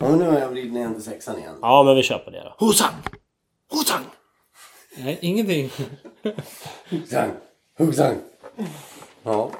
Ja, 0.00 0.08
men 0.08 0.18
nu 0.18 0.24
har 0.24 0.38
jag 0.38 0.48
vridit 0.48 0.72
ner 0.72 0.94
till 0.94 1.02
sexan 1.02 1.38
igen. 1.38 1.58
Ja, 1.62 1.82
men 1.82 1.96
vi 1.96 2.02
kör 2.02 2.18
på 2.18 2.30
det 2.30 2.42
då. 2.44 2.54
Hosang! 2.66 2.94
Hosang! 3.70 4.04
Nej, 4.96 5.18
ingenting. 5.22 5.70
Husang! 6.88 7.30
Husang! 7.78 8.16
Ja. 9.22 9.50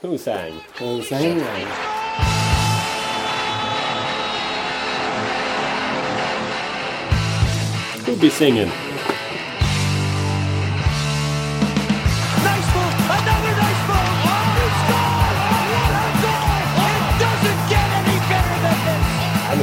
Husang. 0.00 0.52
Husang! 0.78 1.42
Who 8.06 8.16
be 8.20 8.30
singing? 8.30 8.70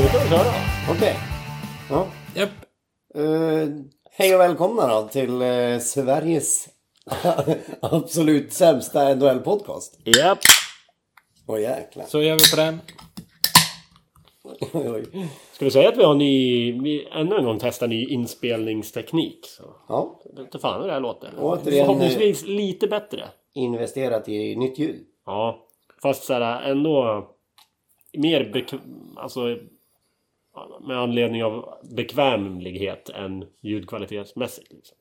Då 0.01 0.07
kan 0.07 0.23
vi 0.23 0.29
köra. 0.29 0.53
Okej. 0.91 1.15
Ja. 1.89 2.07
Japp. 2.35 2.49
Eh, 3.15 3.67
hej 4.11 4.35
och 4.35 4.41
välkomna 4.41 4.87
då 4.87 5.07
till 5.07 5.41
eh, 5.41 5.79
Sveriges 5.79 6.67
absolut 7.81 8.53
sämsta 8.53 9.15
NHL-podcast. 9.15 9.99
Japp. 10.05 10.39
Åh 11.47 11.61
jäklar. 11.61 12.05
Så 12.05 12.21
gör 12.21 12.35
vi 12.35 12.49
på 12.51 12.55
den. 12.55 12.81
Ska 15.51 15.65
vi 15.65 15.71
säga 15.71 15.89
att 15.89 15.97
vi 15.97 16.03
har 16.03 16.15
ny... 16.15 16.71
Vi 16.81 17.07
ännu 17.11 17.35
en 17.35 17.45
gång 17.45 17.59
testar 17.61 17.87
ny 17.87 18.05
inspelningsteknik. 18.05 19.45
Så. 19.45 19.63
Ja, 19.87 20.21
inte 20.39 20.59
fan 20.59 20.81
hur 20.81 20.87
det 20.87 20.93
här 20.93 20.99
låter. 20.99 21.33
Återigen, 21.37 21.85
Förhoppningsvis 21.85 22.45
lite 22.45 22.87
bättre. 22.87 23.23
investerat 23.53 24.29
i 24.29 24.55
nytt 24.55 24.79
ljud. 24.79 25.05
Ja. 25.25 25.65
Fast 26.01 26.23
så 26.23 26.33
här, 26.33 26.61
ändå... 26.61 27.27
Mer. 28.17 28.65
Alltså... 29.17 29.57
Med 30.87 30.97
anledning 30.97 31.43
av 31.43 31.69
bekvämlighet 31.95 33.09
än 33.09 33.45
ljudkvalitetsmässigt. 33.61 34.71
Liksom. 34.73 34.97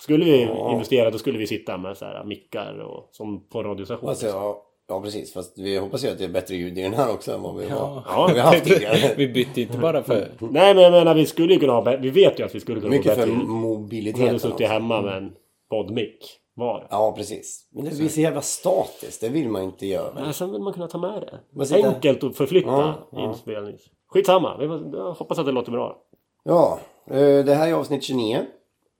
Skulle 0.00 0.24
vi 0.24 0.42
Ja. 0.42 0.72
investera 0.72 1.10
då 1.10 1.18
skulle 1.18 1.38
vi 1.38 1.46
sitta 1.46 1.78
med 1.78 1.96
så 1.96 2.04
här 2.04 2.24
mickar 2.24 2.78
och 2.78 3.08
som 3.12 3.48
på 3.48 3.62
radiostationen. 3.62 4.08
Alltså, 4.08 4.26
ja, 4.26 4.62
ja, 4.88 5.00
precis. 5.02 5.32
Fast 5.32 5.58
vi 5.58 5.76
hoppas 5.78 6.04
ju 6.04 6.08
att 6.08 6.18
det 6.18 6.24
är 6.24 6.28
bättre 6.28 6.56
ljud 6.56 6.78
i 6.78 6.82
den 6.82 6.94
här 6.94 7.12
också 7.12 7.32
än 7.32 7.42
vad 7.42 7.56
vi, 7.56 7.68
har, 7.68 8.02
Ja. 8.06 8.30
vi 8.34 8.40
har 8.40 8.46
haft 8.52 8.64
tidigare. 8.68 9.14
vi 9.16 9.28
bytte 9.28 9.60
inte 9.60 9.78
bara 9.78 10.02
för... 10.02 10.28
Nej 10.50 10.74
men 10.74 10.82
jag 10.84 10.92
menar 10.92 11.14
vi 11.14 11.26
skulle 11.26 11.54
ju 11.54 11.60
kunna 11.60 11.72
ha 11.72 11.96
Vi 11.96 12.10
vet 12.10 12.40
ju 12.40 12.44
att 12.44 12.54
vi 12.54 12.60
skulle 12.60 12.80
kunna 12.80 12.90
Mycket 12.90 13.06
ha 13.06 13.14
för 13.14 13.20
bättre 13.26 13.32
ljud. 13.32 13.40
Vi 13.48 13.52
hade 13.52 13.60
mobiliteten. 13.60 14.38
suttit 14.40 14.54
också. 14.54 14.64
hemma 14.66 15.02
med 15.02 15.16
en 15.16 15.32
poddmick 15.70 16.38
var. 16.54 16.86
Ja, 16.90 17.12
precis. 17.16 17.68
Men 17.72 17.84
det 17.84 17.96
blir 17.96 18.08
så 18.08 18.20
jävla 18.20 18.40
statiskt. 18.42 19.20
Det 19.20 19.28
vill 19.28 19.48
man 19.48 19.62
inte 19.62 19.86
göra. 19.86 20.14
Men 20.14 20.34
sen 20.34 20.52
vill 20.52 20.60
man 20.62 20.72
kunna 20.72 20.88
ta 20.88 20.98
med 20.98 21.40
det. 21.56 21.74
Enkelt 21.84 22.24
att 22.24 22.36
förflytta 22.36 22.68
Ja, 22.70 23.08
ja. 23.12 23.28
inspelnings... 23.28 23.82
Skitsamma. 24.12 24.56
Jag 24.92 25.12
hoppas 25.14 25.38
att 25.38 25.46
det 25.46 25.52
låter 25.52 25.72
bra. 25.72 25.96
Ja, 26.44 26.80
eh, 27.10 27.44
det 27.44 27.54
här 27.54 27.68
är 27.68 27.72
avsnitt 27.72 28.02
29. 28.04 28.46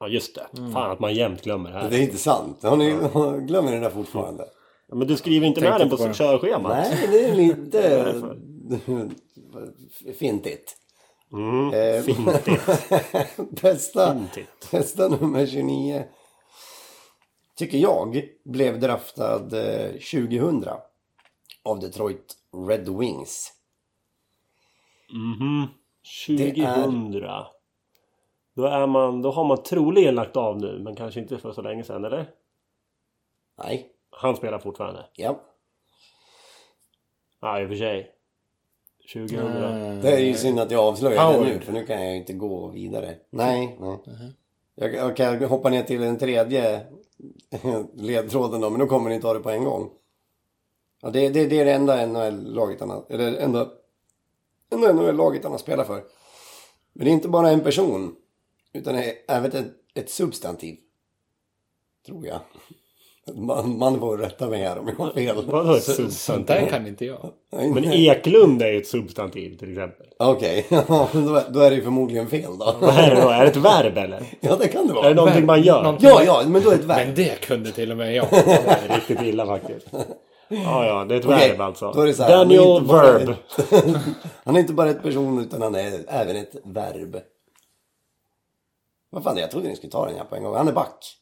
Ja 0.01 0.09
just 0.09 0.35
det. 0.35 0.47
Fan 0.73 0.91
att 0.91 1.01
man 1.01 1.15
jämt 1.15 1.43
glömmer 1.43 1.71
det 1.73 1.79
här. 1.79 1.91
Det 1.91 1.97
är 1.97 2.03
inte 2.03 2.19
sant. 2.19 2.63
Har 2.63 2.77
ni, 2.77 2.91
glömmer 3.47 3.71
ni 3.71 3.77
det 3.77 3.83
där 3.83 3.91
fortfarande? 3.91 4.45
Ja, 4.89 4.95
men 4.95 5.07
du 5.09 5.17
skriver 5.17 5.47
inte 5.47 5.61
med 5.61 5.71
Tänkte 5.71 5.85
den 5.85 5.91
på 5.91 5.97
på 6.09 6.15
körschemat? 6.15 6.73
Nej, 6.73 7.09
det 7.11 7.25
är 7.25 7.35
lite 7.35 8.15
fintigt. 10.19 10.77
Mm, 11.33 11.73
Eh, 11.75 12.03
fintigt. 12.03 12.61
Testa, 13.61 14.13
Fintigt. 14.15 14.71
testa 14.71 15.09
nummer 15.09 15.47
29. 15.47 16.05
Tycker 17.57 17.79
jag 17.79 18.23
blev 18.45 18.81
draftad 18.81 19.53
eh, 19.53 19.91
2000 19.93 20.65
av 21.65 21.81
Detroit 21.81 22.35
Red 22.69 22.89
Wings. 22.99 23.53
Mhm. 25.13 25.67
Det 26.29 26.51
2000. 26.55 27.21
Då, 28.55 28.65
är 28.65 28.87
man, 28.87 29.23
då 29.23 29.31
har 29.31 29.45
man 29.45 29.63
troligen 29.63 30.15
lagt 30.15 30.37
av 30.37 30.61
nu, 30.61 30.79
men 30.79 30.97
kanske 30.97 31.21
inte 31.21 31.39
för 31.39 31.53
så 31.53 31.63
länge 31.63 31.85
sedan, 31.85 32.05
eller? 32.05 32.31
Nej, 33.65 33.89
Han 34.11 34.37
spelar 34.37 34.59
fortfarande. 34.59 35.05
ja. 35.17 35.41
Ja, 37.41 37.61
i 37.61 37.65
och 37.65 37.69
för 37.69 37.77
sig. 37.77 38.11
2000. 39.13 40.01
Det 40.01 40.13
är 40.13 40.19
ju 40.19 40.35
synd 40.35 40.61
att 40.61 40.71
jag 40.71 40.81
avslöjar 40.85 41.33
det 41.33 41.45
nu 41.45 41.61
för 41.61 41.73
nu 41.73 41.87
kan 41.87 42.03
jag 42.03 42.11
ju 42.11 42.17
inte 42.17 42.33
gå 42.33 42.69
vidare. 42.69 43.15
Nej, 43.31 43.77
nej. 43.81 43.99
Jag, 44.75 44.95
jag 44.95 45.17
kan 45.17 45.45
hoppa 45.45 45.69
ner 45.71 45.83
till 45.83 46.01
den 46.01 46.19
tredje 46.19 46.87
ledtråden 47.95 48.61
då, 48.61 48.71
men 48.71 48.81
då 48.81 48.87
kommer 48.87 49.11
ni 49.11 49.21
ta 49.21 49.35
det 49.35 49.41
på 49.41 49.51
en 49.51 49.65
gång. 49.65 49.91
Ja, 51.03 51.11
det, 51.11 51.29
det, 51.29 51.47
det 51.47 51.61
är 51.61 51.65
det 51.65 51.73
enda 51.73 52.07
NHL-laget 52.07 52.81
han 52.81 52.91
har, 52.91 53.05
eller 53.09 53.37
enda, 53.37 53.69
enda 54.73 54.93
NHL-laget 54.93 55.43
han 55.43 55.53
har 55.53 55.59
spelat 55.59 55.87
för. 55.87 56.03
Men 56.93 57.05
det 57.05 57.11
är 57.11 57.13
inte 57.13 57.29
bara 57.29 57.51
en 57.51 57.61
person, 57.61 58.15
utan 58.73 58.95
det 58.95 59.05
är 59.05 59.15
även 59.37 59.53
ett, 59.53 59.67
ett 59.95 60.11
substantiv. 60.11 60.77
Tror 62.07 62.27
jag. 62.27 62.39
Man, 63.35 63.79
man 63.79 64.01
får 64.01 64.19
rätta 64.19 64.49
mig 64.49 64.61
här 64.63 64.79
om 64.79 64.89
jag 64.89 65.05
har 65.05 65.13
fel. 65.13 65.37
Vadå 65.47 65.75
ett 65.75 65.83
Så, 65.83 65.93
sånt 65.93 66.13
substantiv? 66.13 66.47
där 66.47 66.67
kan 66.67 66.87
inte 66.87 67.05
jag. 67.05 67.33
Men 67.51 67.85
Eklund 67.85 68.63
är 68.63 68.69
ju 68.73 68.79
ett 68.81 68.87
substantiv 68.87 69.57
till 69.59 69.71
exempel. 69.73 70.07
Okej, 70.19 70.67
ja, 70.69 71.09
då, 71.13 71.35
är- 71.35 71.51
då 71.53 71.61
är 71.61 71.71
det 71.71 71.77
ju 71.77 71.83
förmodligen 71.83 72.27
fel 72.29 72.59
då. 72.59 72.77
Vad 72.81 72.99
är 72.99 73.15
det 73.15 73.23
då? 73.23 73.29
Är 73.29 73.41
det 73.45 73.51
ett 73.51 73.57
verb 73.57 73.99
eller? 73.99 74.23
Ja, 74.41 74.57
det 74.57 74.69
kan 74.69 74.87
det 74.87 74.93
Är 74.93 74.95
det 74.95 75.01
vara. 75.03 75.15
någonting 75.15 75.47
man 75.47 75.63
gör? 75.63 75.83
Någonting- 75.83 76.09
Ja, 76.09 76.23
ja, 76.25 76.43
men 76.49 76.63
då 76.63 76.71
är 76.71 76.77
det 76.77 76.83
ett 76.83 76.89
verb. 76.89 77.07
Men 77.07 77.15
det 77.15 77.41
kunde 77.41 77.73
till 77.73 77.91
och 77.91 77.97
med 77.97 78.15
jag. 78.15 78.27
Det 78.31 78.39
är 78.89 78.95
riktigt 78.95 79.23
illa 79.23 79.47
faktiskt. 79.47 79.87
Ja, 80.65 80.87
ja, 80.87 81.05
det 81.05 81.15
är 81.15 81.19
ett 81.19 81.27
Okej, 81.27 81.49
verb 81.51 81.61
alltså. 81.61 81.93
då 81.93 82.01
är 82.01 82.07
det 82.07 82.15
så 82.15 82.23
här, 82.23 82.37
han 82.37 82.51
är 82.51 82.57
Daniel 82.57 82.77
inte 82.77 82.89
bara 82.89 83.13
Verb. 83.13 83.29
ett- 83.29 83.95
han 84.45 84.57
är 84.57 84.61
inte 84.61 84.73
bara 84.73 84.91
ett 84.91 85.03
person 85.03 85.41
utan 85.41 85.63
han 85.63 85.75
är 85.75 85.93
även 86.09 86.37
ett 86.37 86.55
verb. 86.65 87.17
Vad 89.11 89.23
fan, 89.25 89.37
jag 89.37 89.51
trodde 89.51 89.69
ni 89.69 89.77
skulle 89.77 89.91
ta 89.91 90.07
den 90.07 90.17
här 90.17 90.25
på 90.25 90.37
en 90.37 90.43
gång. 90.43 90.55
Han 90.57 90.69
är 90.69 90.73
back. 90.73 91.19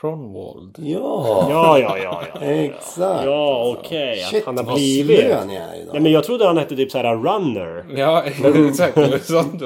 Kronwald. 0.00 0.76
Ja, 0.78 1.46
Ja, 1.50 1.78
ja, 1.78 1.98
ja, 1.98 2.22
ja. 2.34 2.40
exakt. 2.40 3.24
Ja, 3.24 3.74
okej. 3.78 4.22
att 4.22 4.28
Shit, 4.30 4.44
han 4.46 4.56
har 4.56 4.64
vad 4.64 4.74
blivit... 4.74 5.20
slö 5.20 5.44
ni 5.44 5.54
är 5.56 5.74
idag. 5.82 5.92
Nej, 5.92 6.02
men 6.02 6.12
jag 6.12 6.24
trodde 6.24 6.46
han 6.46 6.56
hette 6.58 6.76
typ 6.76 6.90
såhär 6.90 7.16
runner. 7.16 7.86
Ja, 7.96 8.22
exakt. 8.68 8.96
Eller 8.98 9.18
sånt. 9.18 9.62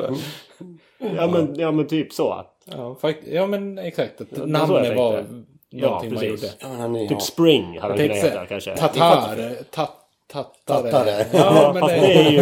Ja, 1.16 1.26
men, 1.26 1.54
ja, 1.58 1.70
men 1.72 1.86
typ 1.86 2.12
så. 2.12 2.44
Ja, 2.64 2.96
fakt- 3.00 3.26
ja 3.32 3.46
men 3.46 3.78
exakt. 3.78 4.18
Så 4.18 4.24
jag 4.36 4.48
namnet 4.48 4.96
var 4.96 5.12
tänkte. 5.12 5.34
Ja, 5.70 6.00
precis. 6.00 6.22
gjorde. 6.22 6.52
Ja, 6.60 6.68
men 6.68 6.80
han 6.80 6.96
är, 6.96 7.00
Typ 7.00 7.10
ja. 7.10 7.20
spring 7.20 7.78
hade 7.80 7.94
han 7.94 7.98
kunnat 7.98 8.16
heta 8.16 8.46
kanske. 8.46 8.76
tatar. 8.76 9.54
Tat, 9.70 9.90
tattare. 10.28 10.90
Tattare. 10.90 11.26
Ja, 11.32 11.70
men 11.74 11.82
det, 11.86 11.94
det 12.00 12.14
är 12.14 12.30
ju... 12.30 12.38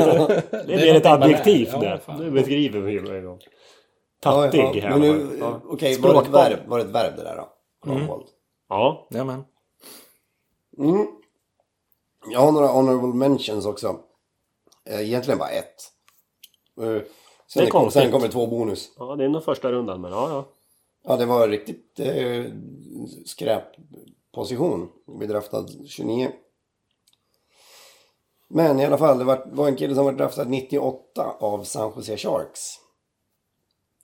Det 0.67 0.89
är 0.91 0.95
ett 0.95 1.07
är. 1.07 1.11
adjektiv 1.23 1.69
Ja, 1.73 1.79
det. 1.79 1.99
fan. 1.99 2.19
Nu 2.19 2.31
beskriver 2.31 2.81
vi 2.81 2.93
ju 2.93 3.17
en 3.19 3.25
gång. 3.25 3.39
Ja, 4.25 4.43
Tattig 4.43 4.59
ja, 4.61 4.73
här. 4.83 4.91
Men 4.91 5.01
nu, 5.01 5.37
ja. 5.41 5.61
okej, 5.65 5.99
var, 6.01 6.15
det 6.15 6.21
ett 6.21 6.29
verb, 6.29 6.59
var 6.67 6.79
det 6.79 6.85
ett 6.85 6.91
verb 6.91 7.17
det 7.17 7.23
där 7.23 7.37
då? 7.37 7.49
Kronwald. 7.85 8.27
Ja. 8.69 9.07
Ja, 9.11 9.25
men. 9.25 9.45
Mm. 10.79 11.07
Jag 12.31 12.41
har 12.41 12.53
några 12.53 12.67
honorable 12.67 13.15
mentions 13.15 13.67
också. 13.67 13.97
Eh, 14.91 15.01
Egentligen 15.01 15.39
bara 15.39 15.49
ett. 15.49 15.65
Eh, 16.81 16.85
Det 16.87 16.93
är 16.93 17.05
Sen, 17.49 17.71
kom, 17.71 17.81
konstigt. 17.81 18.03
sen 18.03 18.13
kommer 18.13 18.29
två 18.29 18.47
bonus. 18.47 18.89
ja, 18.99 19.17
det 19.17 19.25
är 19.25 19.29
nog 19.29 19.45
första 19.45 19.73
rundan, 19.73 20.01
men 20.01 20.13
ja, 20.13 20.29
ja. 20.31 20.45
Ja, 21.09 21.17
det 21.17 21.27
var 21.27 21.49
riktigt 21.49 22.01
eh, 22.01 22.45
skräpposition. 23.25 24.93
Vi 25.21 25.27
draftad 25.27 25.67
29. 25.87 26.31
Men 28.49 28.81
i 28.81 28.85
alla 28.85 28.99
fall, 28.99 29.19
det 29.19 29.25
var, 29.25 29.47
var 29.53 29.69
en 29.69 29.77
kille 29.77 29.95
som 29.95 30.05
var 30.05 30.13
draftad 30.13 30.45
98 30.45 31.37
av 31.41 31.65
San 31.65 31.93
Jose 31.97 32.17
Sharks. 32.17 32.81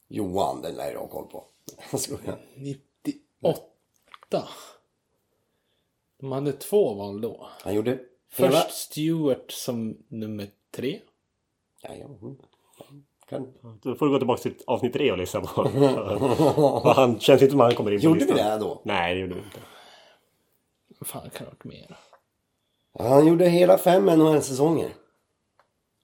Johan, 0.09 0.63
den 0.63 0.75
lär 0.75 0.93
jag 0.93 1.01
ha 1.01 1.09
koll 1.09 1.27
på. 1.27 1.45
Jag 1.91 2.01
skojar. 2.01 2.47
98. 2.57 4.49
De 6.21 6.33
hade 6.33 6.53
två 6.53 6.95
val 6.95 7.21
då. 7.21 7.49
Han 7.63 7.75
gjorde 7.75 7.91
hela... 8.37 8.51
Först 8.51 8.71
Stewart 8.71 9.53
som 9.53 9.99
nummer 10.09 10.51
tre. 10.71 11.01
Ja, 11.81 11.95
ja, 11.95 12.07
mm. 12.07 12.37
Kan... 13.29 13.53
Då 13.83 13.95
får 13.95 14.07
du 14.07 14.13
gå 14.13 14.19
tillbaka 14.19 14.43
till 14.43 14.55
avsnitt 14.67 14.93
tre 14.93 15.13
och 15.13 15.19
lyssna 15.19 15.41
på. 15.41 15.63
Vad 16.85 16.97
han 16.97 17.21
känns 17.21 17.43
inte 17.43 17.51
som 17.51 17.61
han 17.61 17.75
kommer 17.75 17.91
in 17.91 17.99
på 18.01 18.05
Gjorde 18.05 18.19
vi 18.19 18.25
listan. 18.25 18.37
det 18.37 18.43
här 18.43 18.59
då? 18.61 18.83
Nej, 18.85 19.15
det 19.15 19.21
gjorde 19.21 19.35
vi 19.35 19.41
inte. 19.41 19.59
Vad 21.01 21.07
fan 21.07 21.23
kan 21.23 21.31
det 21.33 21.39
ha 21.45 21.51
varit 21.51 21.65
mer? 21.65 21.97
Ja, 22.99 23.09
han 23.09 23.27
gjorde 23.27 23.49
hela 23.49 23.79
fem 23.79 24.05
NHL-säsonger. 24.07 24.89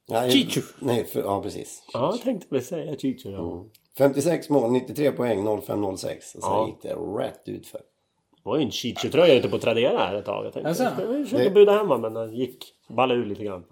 Ja, 0.06 0.28
Chichu. 0.30 0.60
Nej, 0.78 1.04
för, 1.04 1.20
ja 1.20 1.42
precis. 1.42 1.82
Ja, 1.92 2.10
jag 2.12 2.20
tänkte 2.22 2.46
väl 2.50 2.62
säga 2.64 2.96
Chicho. 2.96 3.30
Ja. 3.30 3.64
56 3.98 4.48
mål, 4.50 4.70
93 4.72 5.12
poäng, 5.12 5.44
05-06. 5.46 5.92
Och 6.16 6.22
sen 6.22 6.40
Ja. 6.42 6.66
gick 6.66 6.82
det 6.82 6.94
rätt 6.94 7.48
ut 7.48 7.66
för. 7.66 7.78
Det 7.78 8.42
var 8.50 8.56
ju 8.56 8.62
en 8.64 8.70
Chicho-tröja 8.70 9.34
ute 9.34 9.48
på 9.48 9.58
Tradera 9.58 9.98
här 9.98 10.14
ett 10.14 10.24
tag. 10.24 10.46
Jag 10.46 10.52
tänkte 10.52 10.68
Alltså? 10.68 10.84
jag 10.84 11.28
försöka 11.28 11.50
buda 11.50 11.72
hem 11.72 11.88
honom, 11.88 12.00
men 12.00 12.14
den 12.14 12.34
gick 12.36 12.74
balla 12.88 13.14
ur 13.14 13.24
lite 13.26 13.44
grann. 13.44 13.64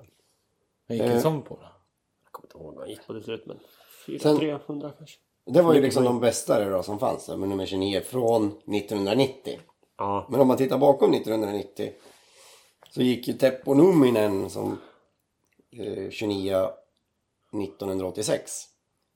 Jag 0.86 0.96
gick 0.96 1.06
Eh. 1.06 1.14
en 1.14 1.20
sån 1.20 1.42
på 1.42 1.56
det. 1.56 1.68
Inte 2.56 2.64
ihåg 2.64 2.74
vad 2.74 2.82
han 2.82 2.90
gick 2.90 3.06
på 3.06 3.12
till 3.12 3.22
slut, 3.22 3.46
men 3.46 3.58
Sen- 4.20 4.36
400-300 4.38 4.92
kanske. 4.98 5.18
Det 5.46 5.62
var 5.62 5.74
ju 5.74 5.80
liksom 5.82 6.04
de 6.04 6.20
bästa 6.20 6.70
då 6.70 6.82
som 6.82 6.98
fanns 6.98 7.28
med 7.28 7.48
nummer 7.48 7.66
29 7.66 8.00
från 8.00 8.46
1990. 8.46 9.58
Ja, 9.98 10.26
Men 10.30 10.40
om 10.40 10.48
man 10.48 10.56
tittar 10.56 10.78
bakom 10.78 11.14
1990 11.14 11.92
så 12.90 13.02
gick 13.02 13.28
ju 13.28 13.34
Teppo 13.34 13.74
Numinen 13.74 14.50
som 14.50 14.78
eh, 15.78 16.10
29 16.10 16.68
1986. 17.62 18.62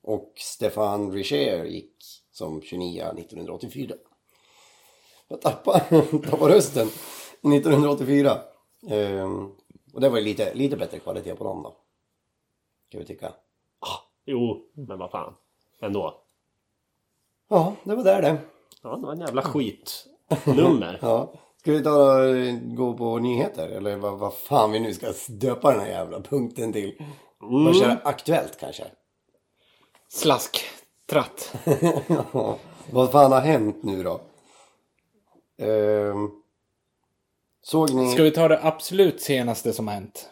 Och 0.02 0.32
Stefan 0.36 1.12
Richer 1.12 1.64
gick 1.64 1.96
som 2.30 2.62
29 2.62 3.02
1984. 3.18 3.94
Jag 5.28 5.40
tappade, 5.40 5.80
tappade 6.30 6.54
rösten 6.54 6.88
1984. 6.88 8.38
Ehm, 8.88 9.50
och 9.94 10.00
det 10.00 10.08
var 10.08 10.18
ju 10.18 10.24
lite, 10.24 10.54
lite 10.54 10.76
bättre 10.76 10.98
kvalitet 10.98 11.34
på 11.34 11.44
dem 11.44 11.62
då. 11.62 11.76
Kan 12.90 13.00
vi 13.00 13.06
tycka. 13.06 13.32
Jo, 14.24 14.62
men 14.72 14.98
vad 14.98 15.10
fan. 15.10 15.34
Ändå. 15.80 16.22
Ja, 17.48 17.74
det 17.84 17.94
var 17.94 18.04
där 18.04 18.22
det. 18.22 18.38
Ja, 18.82 18.96
det 18.96 19.06
var 19.06 19.12
en 19.12 19.20
jävla 19.20 19.42
skitnummer. 19.42 20.98
Ja. 21.02 21.32
Ska 21.56 21.72
vi 21.72 21.82
ta 21.82 22.14
och 22.14 22.36
eh, 22.36 22.54
gå 22.62 22.94
på 22.94 23.18
nyheter? 23.18 23.68
Eller 23.68 23.96
vad, 23.96 24.18
vad 24.18 24.34
fan 24.34 24.72
vi 24.72 24.80
nu 24.80 24.94
ska 24.94 25.12
döpa 25.28 25.70
den 25.70 25.80
här 25.80 25.88
jävla 25.88 26.20
punkten 26.20 26.72
till. 26.72 27.02
Bara 27.40 27.74
köra 27.74 27.98
aktuellt 28.04 28.60
kanske. 28.60 28.84
Slask. 30.08 30.60
Tratt. 31.06 31.54
Ja, 32.32 32.58
vad 32.90 33.12
fan 33.12 33.32
har 33.32 33.40
hänt 33.40 33.82
nu 33.82 34.02
då? 34.02 34.20
Ehm, 35.58 36.30
såg 37.62 37.94
ni? 37.94 38.12
Ska 38.12 38.22
vi 38.22 38.30
ta 38.30 38.48
det 38.48 38.60
absolut 38.62 39.20
senaste 39.20 39.72
som 39.72 39.88
har 39.88 39.94
hänt? 39.94 40.30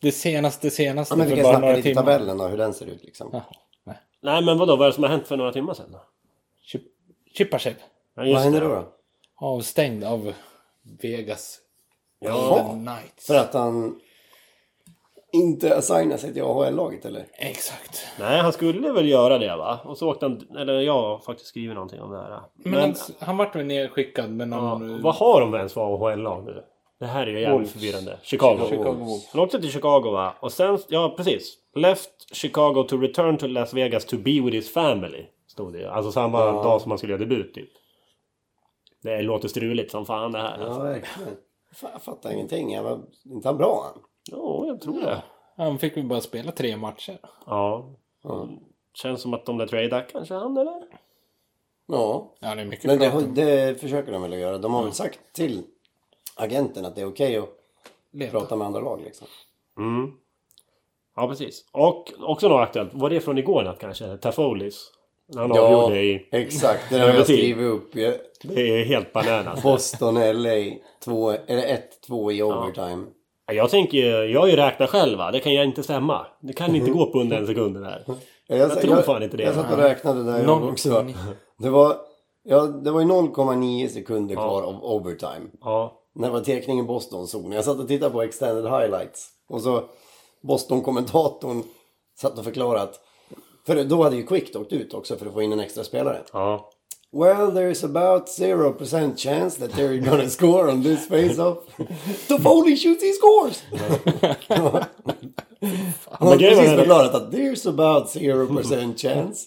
Det 0.00 0.12
senaste 0.12 0.70
senaste 0.70 1.12
Ja, 1.14 1.18
men 1.18 1.26
vi 1.28 1.36
för 1.36 1.42
kan 1.42 1.44
bara 1.52 1.58
snacka 1.58 1.76
lite 1.76 1.88
timmar. 1.88 2.02
tabellen 2.02 2.38
då, 2.38 2.46
hur 2.46 2.56
den 2.58 2.74
ser 2.74 2.86
ut 2.86 3.04
liksom. 3.04 3.28
Jaha, 3.32 3.42
nej. 3.84 3.96
Nej, 4.20 4.44
men 4.44 4.58
vadå? 4.58 4.76
Vad 4.76 4.86
är 4.86 4.90
det 4.90 4.94
som 4.94 5.02
har 5.02 5.10
hänt 5.10 5.28
för 5.28 5.36
några 5.36 5.52
timmar 5.52 5.74
sedan 5.74 5.92
då? 5.92 6.00
Chip- 6.72 6.88
Chipachep. 7.38 7.76
Ja, 8.14 8.22
Vad 8.22 8.42
händer 8.42 8.60
det. 8.60 8.66
då? 8.68 8.74
då? 8.74 8.88
Avstängd 9.36 10.04
av 10.04 10.32
Vegas. 11.02 11.58
Golden 12.24 12.86
Knights. 12.86 13.26
För 13.26 13.34
att 13.34 13.54
han 13.54 14.00
inte 15.32 15.76
assignar 15.76 16.16
sig 16.16 16.32
till 16.32 16.42
AHL-laget 16.42 17.04
eller? 17.04 17.26
Exakt. 17.38 18.06
Nej, 18.20 18.40
han 18.40 18.52
skulle 18.52 18.92
väl 18.92 19.08
göra 19.08 19.38
det 19.38 19.56
va? 19.56 19.80
Och 19.84 19.98
så 19.98 20.10
åkte 20.10 20.26
han... 20.26 20.56
Eller 20.58 20.80
jag 20.80 20.92
har 20.92 21.18
faktiskt 21.18 21.48
skrivit 21.48 21.74
någonting 21.74 22.00
om 22.00 22.10
det 22.10 22.18
här. 22.18 22.28
Men, 22.54 22.72
Men, 22.72 22.80
han, 22.80 22.94
han 23.18 23.36
vart 23.36 23.56
väl 23.56 23.66
nedskickad 23.66 24.30
med 24.30 24.48
ja, 24.48 24.56
någon... 24.78 25.02
vad 25.02 25.14
har 25.14 25.40
de 25.40 25.54
ens 25.54 25.72
för 25.72 25.94
AHL-lag 25.94 26.44
nu? 26.44 26.64
Det 26.98 27.06
här 27.06 27.26
är 27.26 27.30
ju 27.30 27.40
jävligt 27.40 27.54
Wolves. 27.54 27.72
förvirrande. 27.72 28.18
Chicago. 28.22 28.66
Chicago 28.68 28.92
Wolves. 28.92 29.28
Han 29.32 29.40
åkte 29.42 29.60
till 29.60 29.70
Chicago 29.70 30.10
va? 30.10 30.34
Och 30.40 30.52
sen... 30.52 30.78
Ja, 30.88 31.14
precis. 31.16 31.54
Left 31.74 32.34
Chicago 32.34 32.82
to 32.88 32.96
return 32.96 33.38
to 33.38 33.46
Las 33.46 33.74
Vegas 33.74 34.04
to 34.04 34.16
be 34.16 34.30
with 34.40 34.50
his 34.54 34.72
family. 34.72 35.26
Stod 35.46 35.72
det. 35.72 35.90
Alltså 35.92 36.12
samma 36.12 36.38
Ja. 36.40 36.52
dag 36.52 36.80
som 36.80 36.90
han 36.90 36.98
skulle 36.98 37.12
göra 37.12 37.20
debut 37.24 37.54
typ. 37.54 37.68
Det 39.02 39.22
låter 39.22 39.48
struligt 39.48 39.90
som 39.90 40.06
fan 40.06 40.32
det 40.32 40.38
här. 40.38 40.58
Ja, 40.60 40.64
Alltså. 40.66 40.82
verkligen. 40.82 41.36
Fan, 41.74 41.90
jag 41.92 42.02
fattar 42.02 42.32
ingenting. 42.32 42.72
Jag 42.72 42.82
var 42.82 43.00
inte 43.24 43.48
han 43.48 43.56
bra 43.56 43.82
han? 43.94 44.02
Ja, 44.30 44.64
jag 44.66 44.80
tror 44.80 45.00
det. 45.00 45.22
Han 45.56 45.78
fick 45.78 45.96
väl 45.96 46.04
bara 46.04 46.20
spela 46.20 46.52
tre 46.52 46.76
matcher. 46.76 47.18
Ja. 47.46 47.90
Känns 48.94 49.20
som 49.22 49.34
att 49.34 49.46
de 49.46 49.58
där 49.58 49.66
tradar 49.66 50.06
kanske 50.12 50.34
han 50.34 50.56
eller? 50.56 50.82
Ja. 51.86 52.34
Ja, 52.40 52.54
det 52.54 52.60
är 52.60 52.64
mycket 52.66 52.84
Men 52.84 52.98
det, 52.98 53.42
det 53.44 53.80
försöker 53.80 54.12
de 54.12 54.22
väl 54.22 54.32
att 54.32 54.38
göra. 54.38 54.58
De 54.58 54.74
har 54.74 54.82
väl 54.82 54.92
sagt 54.92 55.20
till 55.32 55.62
agenten 56.36 56.84
att 56.84 56.94
det 56.94 57.00
är 57.00 57.06
okej 57.08 57.36
att 57.36 57.48
leta. 58.12 58.30
prata 58.38 58.56
med 58.56 58.66
andra 58.66 58.80
lag 58.80 59.00
liksom. 59.04 59.26
Mm. 59.78 60.10
Ja, 61.16 61.28
precis. 61.28 61.64
Och 61.72 62.12
också 62.20 62.48
något 62.48 62.60
aktuellt. 62.60 62.90
Var 62.94 63.10
det 63.10 63.20
från 63.20 63.38
igår 63.38 63.62
natt 63.64 63.78
kanske? 63.80 64.16
Tafolis? 64.16 64.92
När 65.28 65.42
han 65.42 65.52
avgjorde 65.52 66.02
i... 66.02 66.28
exakt. 66.32 66.90
Det 66.90 66.98
har 66.98 67.08
jag 67.08 67.24
skrivit 67.24 67.64
upp. 67.66 67.96
Jag- 67.96 68.14
Det 68.42 68.60
är 68.80 68.84
helt 68.84 69.12
bananas. 69.12 69.62
Boston, 69.62 70.14
LA. 70.14 70.50
Två, 71.04 71.30
eller 71.30 71.78
1-2 72.08 72.32
i 72.32 72.42
overtime. 72.42 73.04
Jag 73.52 73.70
tänker 73.70 73.98
jag 74.24 74.40
har 74.40 74.48
ju 74.48 74.56
räknat 74.56 74.90
själv 74.90 75.18
va? 75.18 75.30
Det 75.30 75.40
kan 75.40 75.52
ju 75.52 75.64
inte 75.64 75.82
stämma. 75.82 76.26
Det 76.40 76.52
kan 76.52 76.76
inte 76.76 76.90
gå 76.90 77.06
på 77.12 77.20
under 77.20 77.36
en 77.36 77.46
sekund 77.46 77.74
det 77.74 77.80
där. 77.80 78.04
Jag, 78.46 78.58
Jag 78.58 78.80
tror 78.80 78.96
fan 79.02 79.22
inte 79.22 79.36
det. 79.36 79.42
Jag 79.42 79.54
satt 79.54 79.72
och 79.72 79.78
räknade 79.78 80.22
där 80.24 80.42
jag 80.44 80.64
också. 80.64 81.06
Det 81.58 81.70
var, 81.70 81.96
ja, 82.42 82.60
det 82.66 82.90
var 82.90 83.00
ju 83.00 83.06
0,9 83.06 83.88
sekunder 83.88 84.34
kvar 84.34 84.62
av 84.62 84.84
overtime. 84.84 85.46
Ja. 85.60 86.02
När 86.16 86.28
det 86.28 86.32
var 86.32 86.40
tekning 86.40 86.80
i 86.80 86.82
Boston-zon. 86.82 87.52
Jag 87.52 87.64
satt 87.64 87.78
och 87.78 87.88
tittade 87.88 88.10
på 88.10 88.22
extended 88.22 88.64
highlights. 88.64 89.28
Och 89.48 89.62
så 89.62 89.84
Boston-kommentatorn 90.42 91.62
satt 92.20 92.38
och 92.38 92.44
förklarade 92.44 92.82
att... 92.82 93.00
För 93.66 93.84
då 93.84 94.02
hade 94.02 94.16
ju 94.16 94.26
Quick 94.26 94.56
åkt 94.56 94.72
ut 94.72 94.94
också 94.94 95.16
för 95.16 95.26
att 95.26 95.32
få 95.32 95.42
in 95.42 95.52
en 95.52 95.60
extra 95.60 95.84
spelare. 95.84 96.22
Ja. 96.32 96.70
Well, 97.12 97.50
there's 97.50 97.84
about 97.84 98.28
0% 98.28 99.16
chance 99.16 99.60
that 99.60 99.70
they're 99.78 100.10
gonna 100.10 100.28
score 100.28 100.72
on 100.72 100.82
this 100.82 101.08
face-off. 101.08 101.58
Toffoli 102.28 102.76
shoots, 102.76 103.02
he 103.02 103.12
scores! 103.12 103.62
Han 106.10 106.28
har 106.28 106.36
precis 106.36 106.58
är- 106.58 106.76
förklarat 106.76 107.14
att 107.14 107.32
there's 107.32 107.68
about 107.68 108.14
0% 108.14 108.96
chance. 109.02 109.46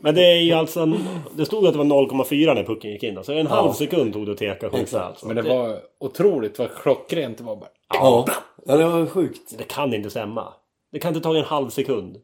Men 0.00 0.14
det 0.14 0.22
är 0.32 0.40
ju 0.40 0.52
alltså... 0.52 0.80
en- 0.80 1.04
Det 1.36 1.46
stod 1.46 1.66
att 1.66 1.72
det 1.72 1.78
var 1.78 1.84
0,4 1.84 2.54
när 2.54 2.64
pucken 2.64 2.90
gick 2.90 3.02
in. 3.02 3.18
Så 3.24 3.32
en 3.32 3.46
halv 3.46 3.72
sekund 3.72 4.12
tog 4.12 4.26
det 4.26 4.32
att 4.32 4.38
teka 4.38 4.70
skjuta 4.70 5.02
alltså. 5.04 5.26
Men 5.26 5.36
det 5.36 5.42
var 5.42 5.78
otroligt 6.00 6.58
vad 6.58 6.74
klockrent 6.74 7.38
det 7.38 7.44
var 7.44 7.56
bara. 7.56 7.68
Ja. 7.94 8.26
ja, 8.66 8.76
det 8.76 8.84
var 8.84 9.06
sjukt. 9.06 9.58
Det 9.58 9.64
kan 9.64 9.94
inte 9.94 10.10
stämma. 10.10 10.52
Det 10.92 10.98
kan 10.98 11.08
inte 11.14 11.20
ta 11.28 11.36
en 11.36 11.44
halv 11.44 11.68
sekund. 11.68 12.16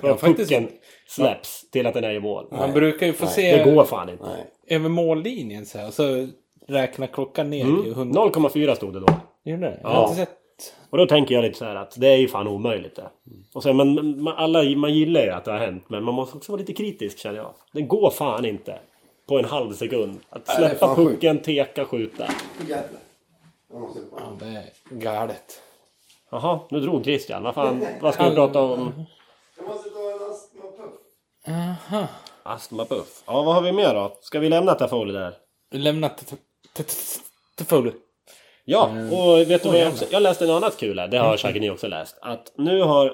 Från 0.00 0.10
Ja, 0.10 0.16
faktiskt. 0.16 0.50
pucken 0.50 0.68
släpps 1.08 1.70
till 1.70 1.86
att 1.86 1.94
den 1.94 2.04
är 2.04 2.14
i 2.14 2.20
mål. 2.20 2.46
Man 2.50 2.72
brukar 2.72 3.06
ju 3.06 3.12
få 3.12 3.26
se 3.26 3.56
Det 3.64 3.70
går 3.74 3.84
fan 3.84 4.08
inte. 4.08 4.24
Nej. 4.24 4.46
över 4.78 4.88
mållinjen 4.88 5.66
så 5.66 5.78
här. 5.78 5.86
Och 5.86 5.94
så 5.94 6.28
räknar 6.68 7.06
klockan 7.06 7.50
ner 7.50 7.64
Mm. 7.64 7.86
i 7.86 7.90
hundra. 7.90 8.20
0,4 8.20 8.74
stod 8.74 8.92
det 8.94 9.00
då. 9.00 9.06
Gjorde 9.44 9.62
det? 9.62 9.78
Jag 9.82 9.90
Ja. 9.92 9.94
har 9.96 10.02
inte 10.04 10.16
sett. 10.16 10.30
Och 10.90 10.98
då 10.98 11.06
tänker 11.06 11.34
jag 11.34 11.42
lite 11.42 11.58
så 11.58 11.64
här 11.64 11.74
att 11.74 11.94
det 12.00 12.08
är 12.08 12.16
ju 12.16 12.28
fan 12.28 12.48
omöjligt 12.48 12.96
det. 12.96 13.10
Och 13.54 13.62
sen, 13.62 13.76
men 13.76 14.22
man, 14.22 14.34
alla, 14.36 14.62
man 14.62 14.94
gillar 14.94 15.20
ju 15.22 15.30
att 15.30 15.44
det 15.44 15.50
har 15.52 15.58
hänt 15.58 15.84
men 15.88 16.04
man 16.04 16.14
måste 16.14 16.36
också 16.36 16.52
vara 16.52 16.60
lite 16.60 16.72
kritisk 16.72 17.18
känner 17.18 17.36
jag. 17.38 17.54
Det 17.72 17.82
går 17.82 18.10
fan 18.10 18.44
inte 18.44 18.78
på 19.28 19.38
en 19.38 19.44
halv 19.44 19.72
sekund. 19.72 20.20
Att 20.30 20.46
Nej, 20.48 20.56
det 20.58 20.64
är 20.64 20.68
släppa 20.68 20.86
fan 20.86 20.96
sjukt. 20.96 21.10
pucken, 21.10 21.38
teka, 21.42 21.84
skjuta. 21.84 22.26
Jävlar. 22.68 23.00
Jag 23.72 23.80
måste... 23.80 24.00
Ja, 24.16 24.32
det 24.40 24.46
är 24.46 24.64
galet. 24.90 25.62
Jaha, 26.30 26.60
nu 26.70 26.80
drog 26.80 27.04
Christian. 27.04 27.42
Vad 27.42 27.54
fan, 27.54 27.86
vad 28.00 28.14
ska 28.14 28.28
vi 28.28 28.34
prata 28.34 28.60
om? 28.60 28.92
Jag 29.56 29.66
måste 29.66 29.90
ta 29.90 29.98
en 30.10 30.30
astmapuff. 30.30 30.92
Aha. 31.48 32.06
Astmapuff. 32.42 33.22
Ja, 33.26 33.42
vad 33.42 33.54
har 33.54 33.62
vi 33.62 33.72
mer 33.72 33.94
då? 33.94 34.16
Ska 34.20 34.38
vi 34.40 34.48
lämna 34.48 34.74
Tafouli 34.74 35.12
där? 35.12 35.34
Lämnat 35.70 36.24
till- 36.74 36.86
full. 37.66 37.92
Ja, 38.70 38.88
Mm. 38.88 39.12
och 39.12 39.38
vet 39.50 39.62
du 39.62 39.68
vad 39.68 39.78
jag 39.78 39.88
också... 39.88 40.04
Jag 40.10 40.22
läste 40.22 40.46
något 40.46 40.62
annat 40.62 40.76
kul 40.76 40.98
här. 40.98 41.08
Det 41.08 41.18
har 41.18 41.36
säkert 41.36 41.60
ni 41.62 41.70
också 41.70 41.88
läst. 41.88 42.18
Att 42.22 42.52
nu 42.56 42.82
har 42.82 43.12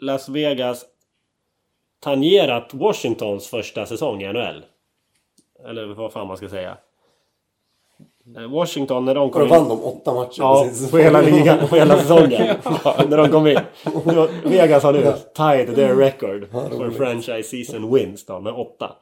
Las 0.00 0.28
Vegas 0.28 0.84
tangerat 2.00 2.74
Washingtons 2.74 3.46
första 3.48 3.86
säsong 3.86 4.22
i 4.22 4.32
NHL. 4.32 4.64
Eller 5.68 5.86
vad 5.94 6.12
fan 6.12 6.26
man 6.26 6.36
ska 6.36 6.48
säga. 6.48 6.76
Eh, 8.36 8.50
Washington 8.50 9.04
när 9.04 9.14
de 9.14 9.24
Och 9.28 9.32
kom 9.32 9.40
då 9.40 9.44
in... 9.46 9.50
vann 9.60 9.68
de 9.68 9.82
åtta 9.84 10.14
matcher 10.14 10.38
Ja, 10.38 10.66
på 10.90 10.98
hela 10.98 11.20
ligan, 11.30 11.68
på 11.68 11.76
hela 11.76 11.98
säsongen. 11.98 12.30
när 13.08 13.16
de 13.16 13.28
kom 13.28 13.46
in. 13.46 13.58
Vegas 14.44 14.82
har 14.82 14.92
nu 14.92 15.02
tied 15.34 15.74
their 15.76 15.94
record 15.96 16.50
for 16.50 16.90
franchise 16.90 17.42
season 17.42 17.94
wins 17.94 18.26
då, 18.26 18.40
med 18.40 18.52
åtta. 18.52 18.96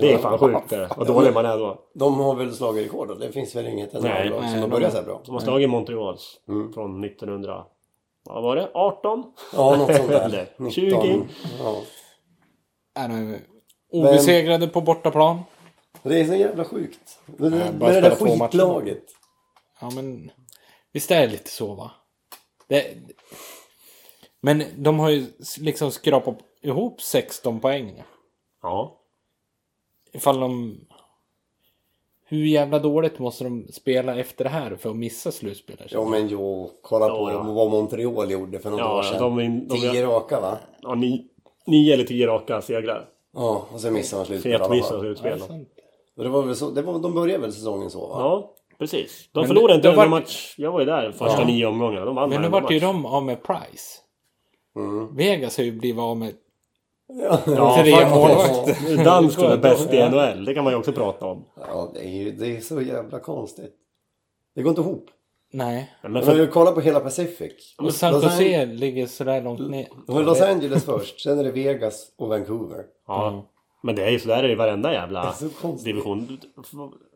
Det 0.00 0.12
är 0.12 0.18
fan 0.18 0.38
sjukt 0.38 0.70
det. 0.70 0.88
Vad 0.96 1.06
dålig 1.06 1.32
man 1.34 1.46
är 1.46 1.58
då. 1.58 1.78
De 1.94 2.20
har 2.20 2.34
väl 2.34 2.54
slagit 2.54 2.84
rekord 2.86 3.08
då? 3.08 3.14
Det 3.14 3.32
finns 3.32 3.56
väl 3.56 3.66
inget 3.66 3.92
Nej. 3.92 4.02
NHL-lag 4.02 4.40
som 4.40 4.50
Nej, 4.50 4.54
har 4.54 4.60
de- 4.60 4.70
börjat 4.70 4.92
så 4.92 4.98
här 4.98 5.04
bra? 5.04 5.22
De 5.26 5.32
har 5.32 5.40
slagit 5.40 5.70
Montreals 5.70 6.40
Mm. 6.48 6.72
från 6.72 7.04
1900... 7.04 7.64
Vad 8.28 8.42
var 8.42 8.56
det? 8.56 8.70
18? 8.74 9.32
Ja, 9.56 9.76
något 9.76 9.96
sånt 9.96 10.08
där. 10.08 10.20
Eller 10.24 10.48
19. 10.58 10.70
20. 10.70 11.26
Ja. 11.62 11.76
Är 12.94 13.38
obesegrade 13.92 14.68
på 14.68 14.80
bortaplan. 14.80 15.38
Det 16.02 16.20
är 16.20 16.24
så 16.24 16.34
jävla 16.34 16.64
sjukt. 16.64 17.18
Det, 17.26 17.48
det, 17.50 17.56
Nej, 17.58 17.72
bara 17.72 17.92
med 17.92 18.02
det 18.02 18.08
där 18.08 18.16
skitlaget. 18.16 19.04
Ja 19.80 19.90
men 19.90 20.30
visst 20.92 21.10
är 21.10 21.20
det 21.20 21.26
lite 21.26 21.50
så 21.50 21.74
va? 21.74 21.90
Det... 22.68 22.86
Men 24.42 24.62
de 24.76 24.98
har 24.98 25.10
ju 25.10 25.26
liksom 25.60 25.90
skrapat 25.90 26.38
ihop 26.62 27.02
16 27.02 27.60
poäng. 27.60 28.02
Ja. 28.62 29.00
Ifall 30.16 30.40
de... 30.40 30.80
Hur 32.28 32.44
jävla 32.46 32.78
dåligt 32.78 33.18
måste 33.18 33.44
de 33.44 33.66
spela 33.72 34.16
efter 34.16 34.44
det 34.44 34.50
här 34.50 34.76
för 34.76 34.90
att 34.90 34.96
missa 34.96 35.32
slutspelet? 35.32 35.86
Ja 35.92 36.04
men 36.04 36.28
jo, 36.28 36.70
kolla 36.82 37.08
på 37.08 37.30
Ja. 37.30 37.42
vad 37.42 37.70
Montreal 37.70 38.30
gjorde 38.30 38.58
för 38.58 38.70
några 38.70 38.84
Ja, 38.84 38.98
år 38.98 39.02
sedan. 39.02 39.20
de 39.22 39.36
de 39.68 39.74
är- 39.74 39.92
Tio 39.92 40.06
raka 40.06 40.40
va? 40.40 40.58
ja 40.82 40.94
ni, 40.94 41.26
nio 41.66 41.94
eller 41.94 42.04
tio 42.04 42.26
raka 42.26 42.62
segrar. 42.62 43.08
Ja, 43.34 43.66
och 43.72 43.80
sen 43.80 43.92
missade 43.94 44.18
man 44.20 44.26
slutspel 44.26 44.52
i 44.52 44.54
Fet 44.54 44.62
alla 44.62 44.74
miss 44.74 44.88
fall. 44.88 44.98
av 44.98 45.66
Ja, 46.14 46.22
det 46.22 46.28
var 46.28 46.42
väl 46.42 46.56
så, 46.56 46.70
det 46.70 46.82
var, 46.82 46.98
de 46.98 47.14
började 47.14 47.40
väl 47.42 47.52
säsongen 47.52 47.90
så 47.90 48.00
va? 48.06 48.14
Ja, 48.20 48.54
precis. 48.78 49.28
De 49.32 49.40
Men 49.40 49.46
förlorade 49.48 49.74
inte 49.74 49.88
en 49.90 49.96
var- 49.96 50.06
match. 50.08 50.54
Jag 50.58 50.72
var 50.72 50.80
ju 50.80 50.86
där 50.86 51.12
första 51.12 51.40
Ja. 51.40 51.46
nio 51.46 51.66
omgångarna. 51.66 52.04
De 52.04 52.14
vann 52.14 52.30
Men 52.30 52.42
nu 52.42 52.48
vart 52.48 52.70
ju 52.70 52.78
de 52.80 53.06
av 53.06 53.24
med 53.24 53.42
Price. 53.42 53.98
Mm. 54.76 55.16
Vegas 55.16 55.56
har 55.56 55.64
ju 55.64 55.72
blivit 55.72 56.00
av 56.00 56.16
med... 56.16 56.34
Ja, 57.08 57.38
Ja, 57.46 57.76
Tre 57.82 58.08
målvakter. 58.08 59.04
Dunston 59.04 59.52
är 59.52 59.56
bäst 59.62 59.92
i 59.92 60.08
NHL. 60.08 60.44
Det 60.44 60.54
kan 60.54 60.64
man 60.64 60.72
ju 60.72 60.78
också 60.78 60.92
prata 60.92 61.26
om. 61.26 61.44
ja 61.56 61.90
det, 61.94 62.00
är 62.00 62.10
ju, 62.10 62.32
det 62.32 62.56
är 62.56 62.60
så 62.60 62.80
jävla 62.80 63.18
konstigt. 63.20 63.74
Det 64.54 64.62
går 64.62 64.70
inte 64.70 64.80
ihop. 64.80 65.06
Nej. 65.52 65.90
Men 66.02 66.12
Men 66.12 66.22
för, 66.22 66.34
vi 66.34 66.46
kollar 66.46 66.72
på 66.72 66.80
hela 66.80 67.00
Pacific. 67.00 67.74
Och 67.78 67.94
San 67.94 68.12
Los 68.12 68.24
Jose 68.24 68.66
ligger 68.66 69.06
sådär 69.06 69.42
långt 69.42 69.70
ner. 69.70 69.86
An- 70.08 70.24
Los, 70.24 70.40
Angeles 70.40 70.84
först, 70.84 71.20
sen 71.20 71.38
är 71.38 71.44
det 71.44 71.50
Vegas 71.50 72.06
och 72.18 72.28
Vancouver. 72.28 72.84
ja. 73.06 73.46
Men 73.82 73.94
det 73.94 74.04
är 74.04 74.10
ju 74.10 74.18
sådär 74.18 74.50
i 74.50 74.54
varenda 74.54 74.92
jävla 74.92 75.32
så 75.32 75.48
konstigt. 75.48 75.84
division. 75.84 76.38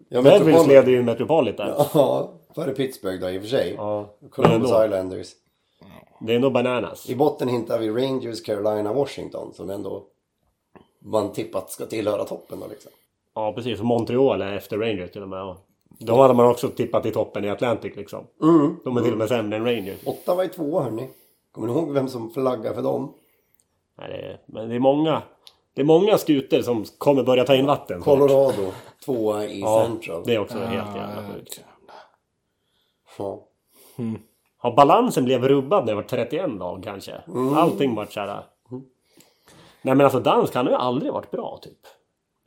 Ja, 0.08 0.22
Devils 0.22 0.66
leder 0.66 0.92
ju 0.92 1.02
Metropolitan. 1.02 1.68
Ja. 1.68 1.86
Ja, 1.94 2.32
före 2.54 2.72
Pittsburgh 2.72 3.20
då 3.20 3.30
i 3.30 3.38
och 3.38 3.42
för 3.42 3.48
sig. 3.48 3.76
Men 4.20 4.30
Columbus. 4.30 4.70
Islanders. 4.70 5.28
Det 6.20 6.34
är 6.34 6.38
nog 6.38 6.52
bananas. 6.52 7.10
I 7.10 7.14
botten 7.14 7.48
hittar 7.48 7.78
vi 7.78 7.90
Rangers, 7.90 8.42
Carolina, 8.42 8.92
Washington 8.92 9.54
som 9.54 9.70
ändå 9.70 10.02
man 10.98 11.32
tippat 11.32 11.70
ska 11.70 11.86
tillhöra 11.86 12.24
toppen 12.24 12.60
då 12.60 12.66
liksom. 12.66 12.90
Ja 13.34 13.52
precis, 13.52 13.80
Montreal 13.80 14.42
är 14.42 14.52
efter 14.56 14.78
Rangers 14.78 15.10
till 15.12 15.22
och 15.22 15.28
med. 15.28 15.38
Ja. 15.38 15.56
De 15.98 16.18
hade 16.18 16.34
man 16.34 16.46
också 16.50 16.68
tippat 16.68 17.06
i 17.06 17.10
toppen 17.10 17.44
i 17.44 17.50
Atlantic 17.50 17.96
liksom. 17.96 18.24
De 18.84 18.96
är 18.96 19.02
till 19.02 19.12
och 19.12 19.18
med 19.18 19.28
sämre 19.28 19.56
än 19.56 19.64
Rangers. 19.64 20.06
Ottawa 20.06 20.44
är 20.44 20.48
tvåa 20.48 20.82
hörni. 20.82 21.08
Kommer 21.52 21.68
ni 21.68 21.72
ihåg 21.74 21.90
vem 21.92 22.08
som 22.08 22.30
flaggar 22.30 22.74
för 22.74 22.82
dem? 22.82 23.14
Nej, 23.98 24.08
det 24.08 24.16
är, 24.16 24.40
men 24.46 24.68
det 24.68 24.74
är 24.74 24.78
många. 24.78 25.22
Det 25.74 25.80
är 25.80 25.84
många 25.84 26.18
skutor 26.18 26.62
som 26.62 26.84
kommer 26.98 27.22
börja 27.22 27.44
ta 27.44 27.54
in 27.54 27.66
vatten. 27.66 28.00
Colorado, 28.00 28.72
tvåa 29.04 29.44
i 29.46 29.60
Ja, 29.60 29.84
Central. 29.86 30.22
det 30.26 30.34
är 30.34 30.38
också 30.38 30.58
helt 30.58 30.96
jävla 30.96 31.24
sjukt. 31.34 31.60
Ja. 33.18 33.46
Ja, 34.62 34.74
balansen 34.76 35.24
blev 35.24 35.48
rubbad 35.48 35.84
när 35.84 35.92
det 35.92 35.96
var 35.96 36.02
31 36.02 36.58
dag 36.58 36.82
kanske. 36.84 37.12
Mm. 37.28 37.54
Allting 37.54 37.94
var 37.94 38.04
såhär... 38.04 38.40
Nej 39.82 39.94
men 39.94 40.00
alltså 40.00 40.20
dansk 40.20 40.54
han 40.54 40.66
har 40.66 40.72
ju 40.72 40.78
aldrig 40.78 41.12
varit 41.12 41.30
bra 41.30 41.58
typ. 41.62 41.78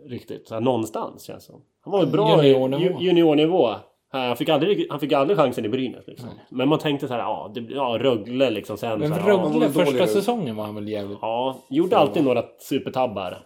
Riktigt. 0.09 0.47
Så 0.47 0.53
här, 0.53 0.61
någonstans 0.61 1.23
känns 1.23 1.47
det 1.47 1.51
som. 1.53 1.61
Han 1.81 1.91
var 1.91 1.99
ju 1.99 2.11
bra 2.11 2.43
Juniornivå. 2.43 2.83
i 2.83 3.03
ju- 3.03 3.07
juniornivå. 3.07 3.69
Han 4.09 4.37
fick, 4.37 4.49
aldrig, 4.49 4.87
han 4.89 4.99
fick 4.99 5.11
aldrig 5.11 5.37
chansen 5.37 5.65
i 5.65 5.69
Brynäs 5.69 6.07
liksom. 6.07 6.29
Men 6.49 6.69
man 6.69 6.79
tänkte 6.79 7.07
så 7.07 7.13
här, 7.13 7.19
ja, 7.19 7.51
det, 7.55 7.61
ja 7.61 7.97
Rögle 7.99 8.49
liksom 8.49 8.77
sen. 8.77 8.99
Men 8.99 9.07
så 9.07 9.13
här, 9.15 9.29
ja, 9.29 9.35
Rögle 9.37 9.53
dålig 9.53 9.73
första 9.73 10.07
säsongen 10.07 10.55
var 10.55 10.65
han 10.65 10.75
väl 10.75 10.87
jävligt... 10.87 11.17
ja, 11.21 11.57
gjorde 11.69 11.97
alltid 11.97 12.23
några 12.23 12.43
supertabbar. 12.59 13.37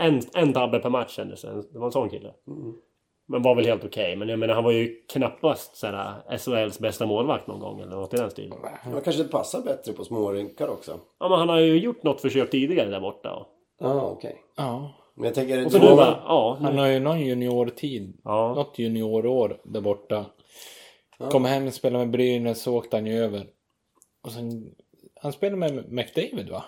En, 0.00 0.20
en 0.34 0.52
tabbe 0.52 0.78
per 0.78 0.90
match 0.90 1.10
kändes 1.16 1.42
det. 1.42 1.62
Det 1.72 1.78
var 1.78 1.86
en 1.86 1.92
sån 1.92 2.10
kille. 2.10 2.32
Men 3.30 3.42
var 3.42 3.54
väl 3.54 3.66
helt 3.66 3.84
okej. 3.84 4.16
Men 4.16 4.28
jag 4.28 4.38
menar 4.38 4.54
han 4.54 4.64
var 4.64 4.72
ju 4.72 5.02
knappast 5.08 5.76
såhär 5.76 6.38
SHLs 6.38 6.78
bästa 6.78 7.06
målvakt 7.06 7.46
någon 7.46 7.60
gång 7.60 7.80
eller 7.80 7.96
något 7.96 8.14
i 8.14 8.16
den 8.16 8.30
stilen. 8.30 8.58
Man 8.92 9.00
kanske 9.00 9.24
passar 9.24 9.62
bättre 9.62 9.92
på 9.92 10.04
små 10.04 10.32
rinkar 10.32 10.68
också. 10.68 11.00
Ja 11.18 11.28
men 11.28 11.38
han 11.38 11.48
har 11.48 11.58
ju 11.58 11.78
gjort 11.78 12.02
något 12.02 12.20
försök 12.20 12.50
tidigare 12.50 12.90
där 12.90 13.00
borta. 13.00 13.34
Och, 13.34 13.46
Ja, 13.80 14.02
okej. 14.02 14.42
Ja. 14.56 14.92
Men 15.14 15.24
jag 15.24 15.34
tänker... 15.34 15.66
och 15.66 15.72
så 15.72 15.78
nu 15.78 15.96
bara, 15.96 16.22
ja. 16.26 16.58
Han 16.60 16.78
har 16.78 16.86
ju 16.86 16.98
någon 17.00 17.20
juniortid. 17.20 18.20
ja. 18.24 18.54
Något 18.54 18.78
juniorår 18.78 19.60
där 19.64 19.80
borta. 19.80 20.24
Kom 21.30 21.44
hem, 21.44 21.70
spelade 21.70 22.04
med 22.04 22.12
Brynäs, 22.12 22.62
så 22.62 22.76
åkte 22.76 22.96
han 22.96 23.06
ju 23.06 23.18
över. 23.24 23.46
Och 24.22 24.32
sen... 24.32 24.74
Han 25.20 25.32
spelade 25.32 25.56
med 25.56 25.92
McDavid 25.92 26.48
va? 26.50 26.64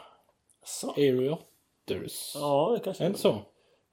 Så. 0.64 0.90
Avery 0.90 1.29
Otters. 1.29 2.33
Ja, 2.35 2.73
det 2.79 2.85
kanske 2.85 3.02
Är 3.02 3.07
det 3.07 3.09
inte 3.09 3.21
så? 3.21 3.38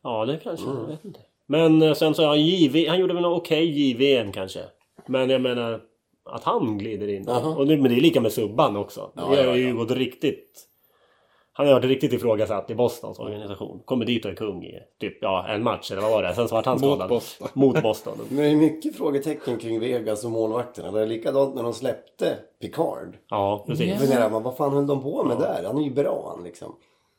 Ja, 0.04 0.26
det 0.26 0.38
kanske. 0.38 0.66
Jag 0.68 0.88
vet 0.88 1.06
inte. 1.06 1.20
Men 1.48 1.82
eh, 1.82 1.94
sen 1.94 2.16
så 2.16 2.22
har 2.22 2.30
han 2.30 2.42
JV, 2.42 2.88
han 2.88 3.00
gjorde 3.00 3.14
väl 3.14 3.26
en 3.26 3.32
okej 3.32 3.66
JVM 3.66 4.32
kanske. 4.32 4.60
Men 5.06 5.30
jag 5.30 5.42
menar 5.42 5.82
att 6.30 6.44
han 6.44 6.78
glider 6.78 7.08
in. 7.08 7.24
Jaha. 7.28 7.56
Och 7.56 7.68
det, 7.68 7.78
men 7.78 7.92
det 7.92 7.98
är 7.98 8.02
lika 8.02 8.22
med 8.22 8.32
Subban 8.32 8.76
också. 8.76 9.12
Ja, 9.16 9.22
det 9.22 9.28
har 9.28 9.44
ja, 9.44 9.56
ju 9.56 9.68
ja. 9.68 9.76
gått 9.76 9.92
riktigt... 9.92 10.64
Han 11.52 11.68
har 11.68 11.74
varit 11.74 11.86
riktigt 11.86 12.14
ifrågasatt 12.14 12.72
i 12.72 12.76
Bostons 12.76 13.20
organisation. 13.20 13.82
Kommer 13.86 14.06
dit 14.06 14.26
och 14.26 14.32
är 14.32 14.36
kung 14.36 14.64
i 14.64 14.80
typ 15.00 15.18
ja, 15.22 15.48
en 15.48 15.64
match 15.64 15.92
eller 15.92 16.02
vad 16.02 16.12
var 16.12 16.24
det? 16.24 16.36
Sen 16.36 16.48
så 16.48 16.56
vart 16.56 16.66
han 16.66 16.82
Mot 16.82 16.90
skadad. 16.90 17.10
Boston. 17.10 17.48
Mot 17.54 17.82
Boston. 17.82 18.18
Men 18.30 18.38
det 18.38 18.50
är 18.50 18.56
mycket 18.56 18.96
frågetecken 18.96 19.58
kring 19.58 19.80
Vegas 19.80 20.26
och 20.26 20.32
målvakterna. 20.32 20.92
Det 20.92 21.02
är 21.02 21.06
likadant 21.06 21.56
när 21.56 21.64
de 21.64 21.74
släppte 21.74 22.38
Picard. 22.62 23.18
Ja, 23.30 23.64
precis. 23.68 23.90
Ja. 23.90 23.98
Funderar 23.98 24.30
man, 24.30 24.44
vad 24.44 24.58
fan 24.58 24.74
höll 24.74 24.88
de 24.88 25.04
på 25.04 25.24
med 25.24 25.38
där? 25.38 25.64
Han 25.66 25.78
är 25.78 25.82
ju 25.82 25.92
bra 25.92 26.34
han 26.36 26.44
liksom. 26.44 26.76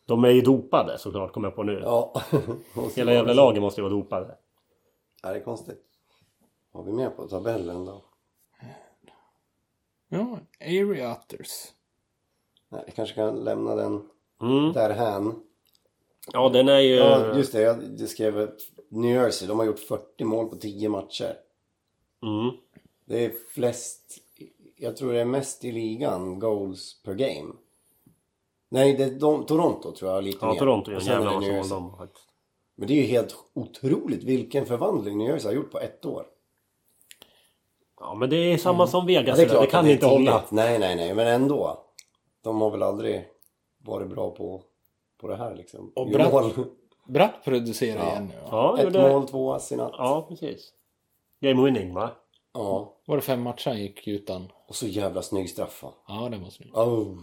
De 0.09 0.25
är 0.25 0.31
ju 0.31 0.41
dopade 0.41 0.99
såklart, 0.99 1.33
kommer 1.33 1.49
jag 1.49 1.57
på 1.57 1.63
nu. 1.63 1.81
Ja. 1.85 2.23
Hela 2.97 3.13
jävla 3.13 3.33
laget 3.33 3.63
måste 3.63 3.81
ju 3.81 3.83
vara 3.83 3.95
dopade. 3.95 4.37
Ja, 5.23 5.29
det 5.33 5.39
är 5.39 5.45
konstigt. 5.45 5.85
Har 6.73 6.83
vi 6.83 6.93
med 6.93 7.17
på 7.17 7.29
tabellen 7.29 7.85
då? 7.85 8.05
Ja, 10.09 10.39
Avery 10.61 11.07
Otters. 11.07 11.73
Nej, 12.69 12.83
vi 12.87 12.93
kanske 12.93 13.15
kan 13.15 13.45
lämna 13.45 13.75
den 13.75 14.09
Mm. 14.43 14.73
därhän. 14.73 15.43
Ja, 16.33 16.49
den 16.49 16.69
är 16.69 16.79
ju... 16.79 16.95
Ja, 16.95 17.37
just 17.37 17.53
det. 17.53 17.61
Jag 17.99 18.09
skrev 18.09 18.39
att 18.39 18.61
New 18.89 19.15
Jersey, 19.15 19.49
de 19.49 19.59
har 19.59 19.67
gjort 19.67 19.79
40 19.79 20.25
mål 20.25 20.49
på 20.49 20.57
10 20.57 20.89
matcher. 20.89 21.37
Mm. 22.23 22.57
Det 23.05 23.25
är 23.25 23.33
flest, 23.55 24.19
jag 24.77 24.97
tror 24.97 25.13
det 25.13 25.21
är 25.21 25.25
mest 25.25 25.65
i 25.65 25.73
ligan, 25.73 26.39
goals 26.39 27.03
per 27.03 27.15
game. 27.15 27.53
Nej, 28.69 28.95
det 28.97 29.05
är 29.05 29.11
de, 29.11 29.47
Toronto 29.47 29.93
tror 29.93 30.13
jag 30.13 30.25
lite 30.25 30.39
Ja, 30.41 30.53
mer. 30.53 30.59
Toronto 30.59 30.91
är 30.91 30.95
Och 30.97 31.01
en 31.03 31.07
jävla 31.07 31.31
det 31.31 31.37
massa 31.37 31.41
New 31.41 31.51
mål 31.51 31.57
Jersey. 31.57 31.71
de 31.77 31.97
faktiskt. 31.97 32.25
Men 32.77 32.89
det 32.89 32.95
är 32.95 32.97
ju 32.97 33.03
helt 33.07 33.37
otroligt 33.55 34.23
vilken 34.25 34.67
förvandling 34.67 35.19
New 35.19 35.29
Jersey 35.29 35.49
har 35.49 35.55
gjort 35.57 35.71
på 35.73 35.79
ett 35.81 36.07
år. 36.07 36.27
Ja, 38.01 38.15
men 38.15 38.31
det 38.31 38.37
är 38.37 38.59
samma 38.59 38.87
som 38.87 39.07
Vegas. 39.07 39.37
det, 39.37 39.43
är 39.43 39.47
det, 39.47 39.51
klart 39.53 39.71
kan 39.71 39.81
att 39.81 39.87
är 39.87 39.93
inte 39.93 40.07
hålla. 40.07 40.39
tidigt. 40.39 40.51
Nej, 40.51 40.79
nej, 40.79 40.97
nej, 40.97 41.15
men 41.15 41.27
ändå. 41.27 41.85
De 42.43 42.61
har 42.61 42.71
väl 42.71 42.83
aldrig 42.83 43.25
varit 43.85 44.09
bra 44.09 44.31
på, 44.31 44.63
på 45.21 45.29
det 45.29 45.37
här 45.37 45.55
liksom. 45.57 45.93
Och 45.97 46.09
Gör 46.09 46.19
Bratt- 46.19 46.33
mål. 46.33 46.67
Bratt 47.07 47.45
producerar 47.45 48.07
igen 48.11 48.25
nu 48.35 48.35
va? 48.41 48.49
Ja, 48.51 48.79
Ett 48.79 48.85
gjorde... 48.85 49.13
mål, 49.13 49.29
två 49.29 49.53
ass 49.53 49.73
i 49.73 49.77
natt. 49.77 49.95
Ja, 49.99 50.27
precis. 50.29 50.73
Game 51.41 51.65
winning 51.65 51.95
va? 51.95 52.11
Ja. 52.55 52.95
Var 53.07 53.17
det 53.17 53.23
fem 53.23 53.43
matcher 53.43 53.69
han 53.71 53.81
gick 53.81 54.09
utan? 54.09 54.53
Och 54.69 54.75
så 54.77 54.87
jävla 54.87 55.23
snygg 55.23 55.51
straffa. 55.51 55.87
Ja, 56.09 56.29
det 56.29 56.39
var 56.39 56.51
snyggt. 56.51 56.77
Oh. 56.77 57.17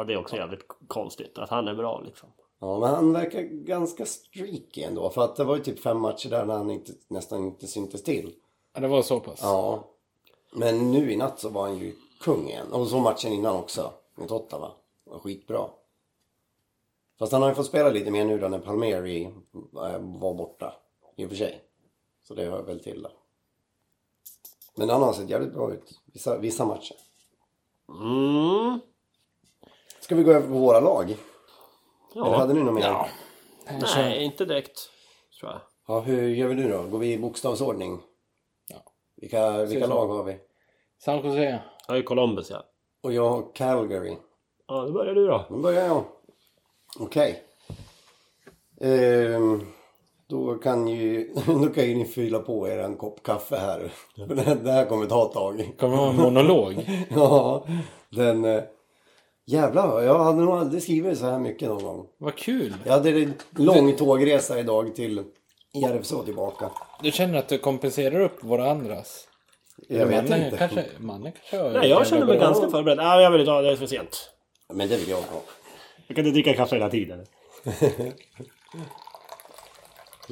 Ja, 0.00 0.04
det 0.04 0.12
är 0.12 0.18
också 0.18 0.36
jävligt 0.36 0.64
konstigt 0.88 1.38
att 1.38 1.50
han 1.50 1.68
är 1.68 1.74
bra 1.74 2.00
liksom. 2.00 2.28
Ja, 2.60 2.78
men 2.78 2.88
han 2.88 3.12
verkar 3.12 3.42
ganska 3.42 4.06
streaky 4.06 4.82
ändå. 4.82 5.10
För 5.10 5.24
att 5.24 5.36
det 5.36 5.44
var 5.44 5.56
ju 5.56 5.62
typ 5.62 5.80
fem 5.80 6.00
matcher 6.00 6.28
där 6.30 6.44
när 6.44 6.54
han 6.54 6.70
inte, 6.70 6.92
nästan 7.08 7.44
inte 7.44 7.66
syntes 7.66 8.02
till. 8.02 8.34
Ja, 8.72 8.80
det 8.80 8.88
var 8.88 9.02
så 9.02 9.20
pass. 9.20 9.38
Ja. 9.42 9.84
Men 10.52 10.90
nu 10.90 11.12
i 11.12 11.16
natt 11.16 11.40
så 11.40 11.48
var 11.48 11.62
han 11.62 11.78
ju 11.78 11.94
kung 12.20 12.48
igen. 12.48 12.72
Och 12.72 12.86
så 12.86 12.98
matchen 12.98 13.32
innan 13.32 13.56
också. 13.56 13.92
Mot 14.14 14.30
Ottawa. 14.30 14.72
Det 15.04 15.10
var 15.10 15.18
skitbra. 15.18 15.68
Fast 17.18 17.32
han 17.32 17.42
har 17.42 17.48
ju 17.48 17.54
fått 17.54 17.66
spela 17.66 17.90
lite 17.90 18.10
mer 18.10 18.24
nu 18.24 18.38
då 18.38 18.48
när 18.48 18.58
Palmieri 18.58 19.24
eh, 19.24 19.98
var 20.00 20.34
borta. 20.34 20.74
I 21.16 21.24
och 21.24 21.28
för 21.28 21.36
sig. 21.36 21.60
Så 22.22 22.34
det 22.34 22.44
hör 22.44 22.62
väl 22.62 22.80
till 22.80 23.02
där. 23.02 23.12
Men 24.74 24.88
han 24.88 25.02
har 25.02 25.12
sett 25.12 25.30
jävligt 25.30 25.54
bra 25.54 25.72
ut. 25.72 26.00
Vissa, 26.12 26.38
vissa 26.38 26.64
matcher. 26.64 26.96
Mm. 27.88 28.80
Ska 30.10 30.16
vi 30.16 30.22
gå 30.22 30.32
över 30.32 30.48
på 30.48 30.54
våra 30.54 30.80
lag? 30.80 31.04
Eller 31.04 31.16
Ja. 32.26 32.36
hade 32.36 32.54
ni 32.54 32.62
något 32.62 32.74
mer? 32.74 32.82
Ja. 32.82 33.08
Nej, 33.96 34.24
inte 34.24 34.44
direkt. 34.44 34.90
Tror 35.40 35.52
jag. 35.52 35.60
Ja, 35.88 36.00
hur 36.00 36.28
gör 36.28 36.48
vi 36.48 36.54
nu 36.54 36.68
då? 36.68 36.82
Går 36.82 36.98
vi 36.98 37.12
i 37.12 37.18
bokstavsordning? 37.18 38.00
Ja. 38.68 38.76
Vilka, 39.16 39.64
vilka 39.64 39.86
lag 39.86 40.06
har 40.08 40.24
vi? 40.24 40.38
San 40.98 41.16
Jose. 41.26 41.62
Jag 41.88 41.96
är 41.96 42.02
Columbus 42.02 42.50
ja. 42.50 42.62
Och 43.02 43.12
jag 43.12 43.28
har 43.30 43.54
Calgary. 43.54 44.16
Ja, 44.66 44.82
då 44.82 44.92
börjar 44.92 45.14
du 45.14 45.26
då. 45.26 45.44
Då 45.48 45.56
börjar 45.56 45.84
jag. 45.86 46.04
Okej. 47.00 47.42
Ehm, 48.80 49.66
då 50.28 50.54
kan 50.54 50.88
ju 50.88 51.34
då 51.46 51.66
kan 51.68 51.88
ju 51.88 51.94
ni 51.94 52.04
fylla 52.04 52.38
på 52.38 52.68
er 52.68 52.78
en 52.78 52.96
kopp 52.96 53.22
kaffe 53.22 53.56
här. 53.56 53.92
Det 54.28 54.42
här, 54.42 54.54
det 54.54 54.86
kommer 54.88 55.06
ta 55.06 55.26
ett 55.26 55.32
tag. 55.32 55.72
Kommer 55.78 55.96
du 55.96 56.02
ha 56.02 56.10
en 56.10 56.16
monolog? 56.16 56.74
Ja, 57.10 57.64
den... 58.10 58.62
Jävlar, 59.46 60.02
jag 60.02 60.18
hade 60.18 60.40
nog 60.40 60.54
aldrig 60.54 60.82
skrivit 60.82 61.18
så 61.18 61.26
här 61.26 61.38
mycket 61.38 61.68
någon 61.68 61.82
gång. 61.82 62.06
Vad 62.18 62.36
kul. 62.36 62.74
Jag 62.84 62.92
hade 62.92 63.10
en 63.10 63.34
lång 63.56 63.96
tågresa 63.96 64.58
idag 64.58 64.94
till 64.94 65.24
Järvsö 65.74 66.16
och 66.16 66.24
tillbaka. 66.24 66.70
Du 67.02 67.12
känner 67.12 67.38
att 67.38 67.48
du 67.48 67.58
kompenserar 67.58 68.20
upp 68.20 68.44
våra 68.44 68.70
andras? 68.70 69.28
Jag 69.88 70.06
vet 70.06 70.28
Mannen 70.28 70.44
inte. 70.44 70.56
Kanske, 70.58 70.84
mannen 70.98 71.32
kanske 71.32 71.56
har 71.58 71.70
Nej, 71.80 71.90
jag 71.90 72.06
känner 72.06 72.26
mig 72.26 72.38
ganska 72.38 72.70
förberedd. 72.70 72.98
Ja, 72.98 73.20
jag 73.20 73.30
vill 73.30 73.46
ta 73.46 73.62
det 73.62 73.70
är 73.70 73.76
för 73.76 73.86
sent. 73.86 74.30
Men 74.72 74.88
det 74.88 74.96
vill 74.96 75.08
jag 75.08 75.16
ha. 75.16 75.40
Jag 76.06 76.16
kan 76.16 76.26
inte 76.26 76.34
dricka 76.34 76.54
kaffe 76.54 76.76
hela 76.76 76.90
tiden. 76.90 77.26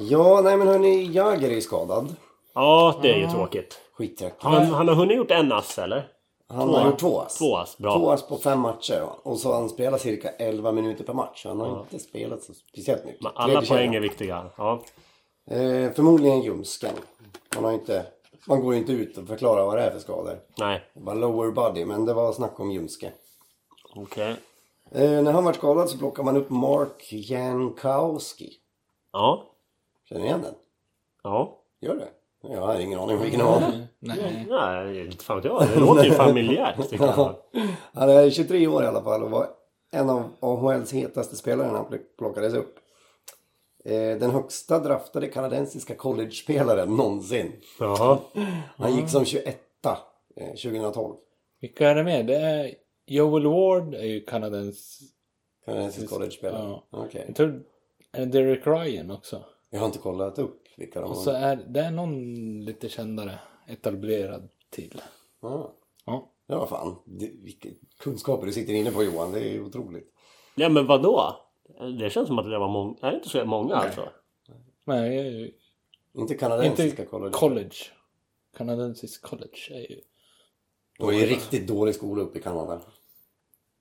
Ja, 0.01 0.41
nej 0.43 0.57
men 0.57 0.67
hörni, 0.67 1.11
Jagger 1.11 1.49
är 1.51 1.61
skadad. 1.61 2.15
Ja, 2.55 2.99
det 3.01 3.11
är 3.11 3.17
ju 3.17 3.27
tråkigt. 3.27 3.79
Skittråkigt. 3.93 4.43
Han, 4.43 4.65
han 4.65 4.87
har 4.87 4.95
hunnit 4.95 5.17
gjort 5.17 5.31
en 5.31 5.51
ass 5.51 5.79
eller? 5.79 6.07
Han 6.51 6.69
har 6.69 6.85
gjort 6.85 6.99
två 6.99 7.19
ass. 7.21 7.37
Två 7.37 7.55
ass, 7.57 7.77
bra. 7.77 7.97
Två 7.97 8.09
ass 8.11 8.27
på 8.27 8.37
fem 8.37 8.59
matcher. 8.59 9.09
Och 9.23 9.39
så 9.39 9.53
han 9.53 9.69
spelat 9.69 10.01
cirka 10.01 10.29
11 10.29 10.71
minuter 10.71 11.03
per 11.03 11.13
match. 11.13 11.45
Han 11.45 11.59
har 11.59 11.79
inte 11.79 11.99
spelat 11.99 12.43
så 12.43 12.53
speciellt 12.53 13.05
mycket. 13.05 13.21
Men 13.21 13.31
alla 13.35 13.53
Tredje 13.61 13.69
poäng 13.69 13.95
är 13.95 13.99
viktiga. 13.99 14.49
Ja. 14.57 14.81
Eh, 15.51 15.91
förmodligen 15.91 16.41
ljumsken. 16.41 16.93
Man 17.55 17.63
har 17.63 17.71
inte... 17.71 18.05
Man 18.47 18.61
går 18.61 18.73
ju 18.73 18.79
inte 18.79 18.91
ut 18.91 19.17
och 19.17 19.27
förklarar 19.27 19.65
vad 19.65 19.77
det 19.77 19.83
är 19.83 19.91
för 19.91 19.99
skador. 19.99 20.39
Nej, 20.59 20.83
Det 20.93 21.03
var 21.03 21.15
lower 21.15 21.51
body, 21.51 21.85
men 21.85 22.05
det 22.05 22.13
var 22.13 22.33
snack 22.33 22.59
om 22.59 22.71
ljumske. 22.71 23.11
okej. 23.95 24.35
Eh, 24.91 25.21
när 25.23 25.31
han 25.31 25.43
var 25.45 25.53
skadad 25.53 25.89
så 25.89 25.97
plockar 25.97 26.23
man 26.23 26.37
upp 26.37 26.49
Mark 26.49 27.07
Jankowski. 27.13 28.53
Ja. 29.11 29.43
Känner 30.09 30.21
ni 30.21 30.27
igen 30.27 30.41
den? 30.41 30.53
Ja. 31.23 31.57
Gör 31.81 31.95
det? 31.95 32.07
Jag 32.41 32.61
har 32.61 32.79
ingen 32.79 32.99
aning 32.99 33.15
om 33.15 33.21
vilken 33.21 33.41
av. 33.41 33.61
Nej. 33.99 34.45
Nej, 34.49 35.05
inte 35.05 35.23
fan 35.23 35.37
vet 35.37 35.45
jag. 35.45 35.67
Det 35.73 35.79
låter 35.79 36.03
ju 36.03 36.11
familjärt 36.11 36.89
tycker 36.89 37.05
jag. 37.05 37.35
Han 37.93 38.09
är 38.09 38.29
23 38.29 38.67
år 38.67 38.83
i 38.83 38.87
alla 38.87 39.03
fall 39.03 39.23
och 39.23 39.31
var 39.31 39.47
en 39.91 40.09
av 40.09 40.23
AHLs 40.39 40.93
hetaste 40.93 41.35
spelare 41.35 41.67
när 41.67 41.73
han 41.75 41.85
pl- 41.85 41.99
plockades 42.17 42.53
upp. 42.53 42.75
Eh, 43.85 43.91
Den 44.19 44.31
högsta 44.31 44.79
draftade 44.79 45.27
kanadensiska 45.27 45.95
college-spelaren 45.95 46.95
någonsin. 46.95 47.51
Jaha. 47.79 48.17
Han 48.77 48.95
gick 48.95 49.09
som 49.09 49.25
21 49.25 49.59
eh, 50.35 50.47
2012. 50.47 51.15
Vilka 51.61 51.89
är 51.89 51.95
det 51.95 52.03
med? 52.03 52.25
Det 52.25 52.35
är 52.35 52.73
Joel 53.07 53.47
Ward 53.47 53.93
är 53.93 54.03
ju 54.05 54.21
kanadens... 54.25 54.99
Kanadensisk 55.65 56.09
college-spelare. 56.09 56.63
Ja. 56.69 56.87
Okej. 56.91 57.23
Jag 57.27 57.35
tror 57.35 57.63
är 58.13 58.25
det 58.25 58.25
Derek 58.25 58.67
Ryan 58.67 59.11
också. 59.11 59.43
Jag 59.69 59.79
har 59.79 59.85
inte 59.85 59.99
kollat 59.99 60.39
upp 60.39 60.58
vilka 60.79 61.01
de 61.01 61.09
Och 61.11 61.17
så 61.17 61.31
är 61.31 61.55
det 61.55 61.79
är 61.79 61.91
någon 61.91 62.15
lite 62.65 62.89
kändare 62.89 63.39
etablerad 63.67 64.49
till. 64.69 65.01
Ja. 65.41 65.73
Ja. 66.05 66.31
Ja, 66.47 66.59
vad 66.59 66.69
fan. 66.69 66.95
Det, 67.05 67.31
vilka 67.43 67.69
kunskaper 67.99 68.45
du 68.45 68.51
sitter 68.53 68.73
inne 68.73 68.91
på 68.91 69.03
Johan. 69.03 69.31
Det 69.31 69.39
är 69.39 69.53
ju 69.53 69.63
otroligt. 69.65 70.13
Ja 70.55 70.69
men 70.69 70.87
vadå? 70.87 71.35
Det 71.99 72.09
känns 72.09 72.27
som 72.27 72.39
att 72.39 72.45
det 72.45 72.59
var 72.59 72.69
många. 72.69 72.95
Är 73.01 73.11
det 73.11 73.17
inte 73.17 73.29
så 73.29 73.45
många 73.45 73.75
alltså? 73.75 74.09
Nej, 74.83 75.55
Inte 76.13 76.35
kanadensiska 76.35 76.83
inte 77.01 77.05
college. 77.05 77.31
college. 77.33 77.75
Kanadensisk 78.57 79.21
college 79.21 79.57
är 79.69 79.91
ju... 79.91 80.01
Det 80.99 81.05
var 81.05 81.11
ju 81.11 81.25
riktigt 81.25 81.67
dålig 81.67 81.95
skola 81.95 82.21
uppe 82.23 82.39
i 82.39 82.41
Kanada. 82.41 82.81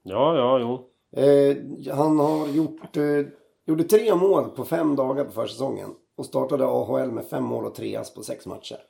Ja, 0.02 0.36
ja, 0.36 0.58
jo. 0.58 0.90
Eh, 1.22 1.56
han 1.94 2.18
har 2.18 2.48
gjort, 2.48 2.96
eh, 2.96 3.26
gjorde 3.66 3.84
tre 3.84 4.14
mål 4.14 4.50
på 4.50 4.64
fem 4.64 4.96
dagar 4.96 5.24
på 5.24 5.30
försäsongen. 5.32 5.94
Och 6.18 6.26
startade 6.26 6.66
AHL 6.66 7.10
med 7.10 7.26
fem 7.26 7.44
mål 7.44 7.64
och 7.64 7.74
tre 7.74 7.96
ass 7.96 8.14
på 8.14 8.22
sex 8.22 8.46
matcher. 8.46 8.80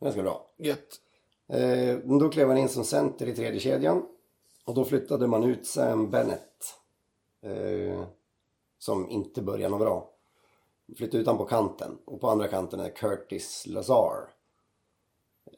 Ganska 0.00 0.22
bra. 0.22 0.46
Gött. 0.56 1.00
Eh, 1.48 1.98
då 1.98 2.28
klev 2.28 2.48
han 2.48 2.58
in 2.58 2.68
som 2.68 2.84
center 2.84 3.26
i 3.26 3.34
tredje 3.34 3.60
kedjan. 3.60 4.06
Och 4.64 4.74
då 4.74 4.84
flyttade 4.84 5.26
man 5.26 5.44
ut 5.44 5.66
Sam 5.66 6.10
Bennett. 6.10 6.74
Eh, 7.42 8.04
som 8.78 9.10
inte 9.10 9.42
började 9.42 9.68
något 9.68 9.80
bra. 9.80 10.10
Flyttade 10.96 11.18
ut 11.18 11.26
han 11.26 11.38
på 11.38 11.44
kanten. 11.44 11.98
Och 12.04 12.20
på 12.20 12.28
andra 12.28 12.48
kanten 12.48 12.80
är 12.80 12.90
Curtis 12.90 13.66
Lazar. 13.66 14.28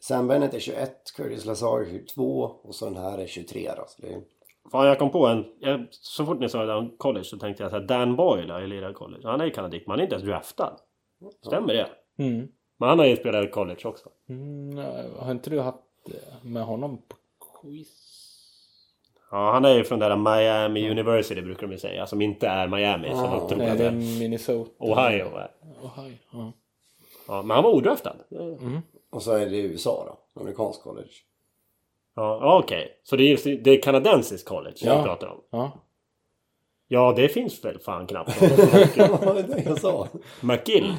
Sam 0.00 0.26
Bennett 0.26 0.54
är 0.54 0.60
21, 0.60 1.12
Curtis 1.16 1.44
Lazar 1.44 1.80
är 1.80 1.84
22 1.84 2.42
och 2.62 2.74
så 2.74 2.84
den 2.84 2.96
här 2.96 3.18
är 3.18 3.26
23 3.26 3.72
då. 3.76 3.84
Så 3.88 4.02
det 4.02 4.12
är... 4.12 4.22
Fan, 4.72 4.86
jag 4.86 4.98
kom 4.98 5.10
på 5.10 5.26
en. 5.26 5.44
Jag, 5.60 5.86
så 5.90 6.26
fort 6.26 6.40
ni 6.40 6.48
sa 6.48 6.64
det 6.64 6.74
om 6.74 6.90
college 6.96 7.24
så 7.24 7.38
tänkte 7.38 7.62
jag 7.62 7.72
så 7.72 7.78
här, 7.78 7.84
Dan 7.86 8.16
Boyle 8.16 8.50
har 8.50 8.60
ju 8.60 8.66
lirat 8.66 8.94
college. 8.94 9.28
Han 9.28 9.40
är 9.40 9.44
ju 9.44 9.50
kanadick, 9.50 9.86
men 9.86 9.90
han 9.90 9.98
är 9.98 10.02
inte 10.02 10.14
ens 10.14 10.28
draftad. 10.28 10.76
Stämmer 11.46 11.74
det? 11.74 11.88
Mm. 12.18 12.48
Men 12.76 12.88
han 12.88 12.98
har 12.98 13.06
ju 13.06 13.16
spelat 13.16 13.52
college 13.52 13.80
också. 13.84 14.08
Mm, 14.28 14.70
nej, 14.70 15.10
har 15.18 15.30
inte 15.30 15.50
du 15.50 15.60
haft 15.60 15.78
eh, 16.06 16.14
med 16.48 16.64
honom 16.64 16.96
på 16.96 17.16
quiz? 17.60 18.10
Ja, 19.30 19.52
han 19.52 19.64
är 19.64 19.74
ju 19.74 19.84
från 19.84 19.98
där 19.98 20.16
Miami 20.16 20.90
University 20.90 21.42
brukar 21.42 21.66
de 21.66 21.72
ju 21.72 21.78
säga. 21.78 22.06
Som 22.06 22.22
inte 22.22 22.48
är 22.48 22.68
Miami. 22.68 23.08
som 23.08 23.18
Ja, 23.18 23.30
de 23.40 23.48
tror 23.48 23.58
Nej, 23.58 23.70
att 23.70 23.78
det 23.78 23.84
det 23.84 23.88
är. 23.88 24.18
Minnesota. 24.18 24.70
Ohio. 24.78 25.24
Ohio. 25.82 26.16
Ja. 26.32 26.52
Ja, 27.28 27.42
men 27.42 27.54
han 27.54 27.64
var 27.64 27.70
odraftad. 27.70 28.16
Och 29.10 29.22
så 29.22 29.32
är 29.32 29.46
det 29.46 29.56
USA 29.56 30.04
då, 30.06 30.40
amerikansk 30.40 30.82
college. 30.82 31.10
Ja, 32.14 32.58
okej. 32.64 33.00
Så 33.04 33.16
det 33.16 33.22
är, 33.32 33.56
det 33.64 33.70
är 33.70 33.82
kanadensiskt 33.82 34.48
college 34.48 34.76
Ja. 34.80 34.98
vi 34.98 35.04
pratar 35.04 35.26
om? 35.28 35.40
ja. 35.50 35.72
Ja, 36.88 37.12
det 37.16 37.28
finns 37.28 37.64
väl 37.64 37.78
fan 37.78 38.06
knappt. 38.06 38.40
Det 38.40 39.08
var 39.08 39.42
det 39.48 39.62
jag 39.66 39.80
sa. 39.80 40.08
McGill. 40.40 40.94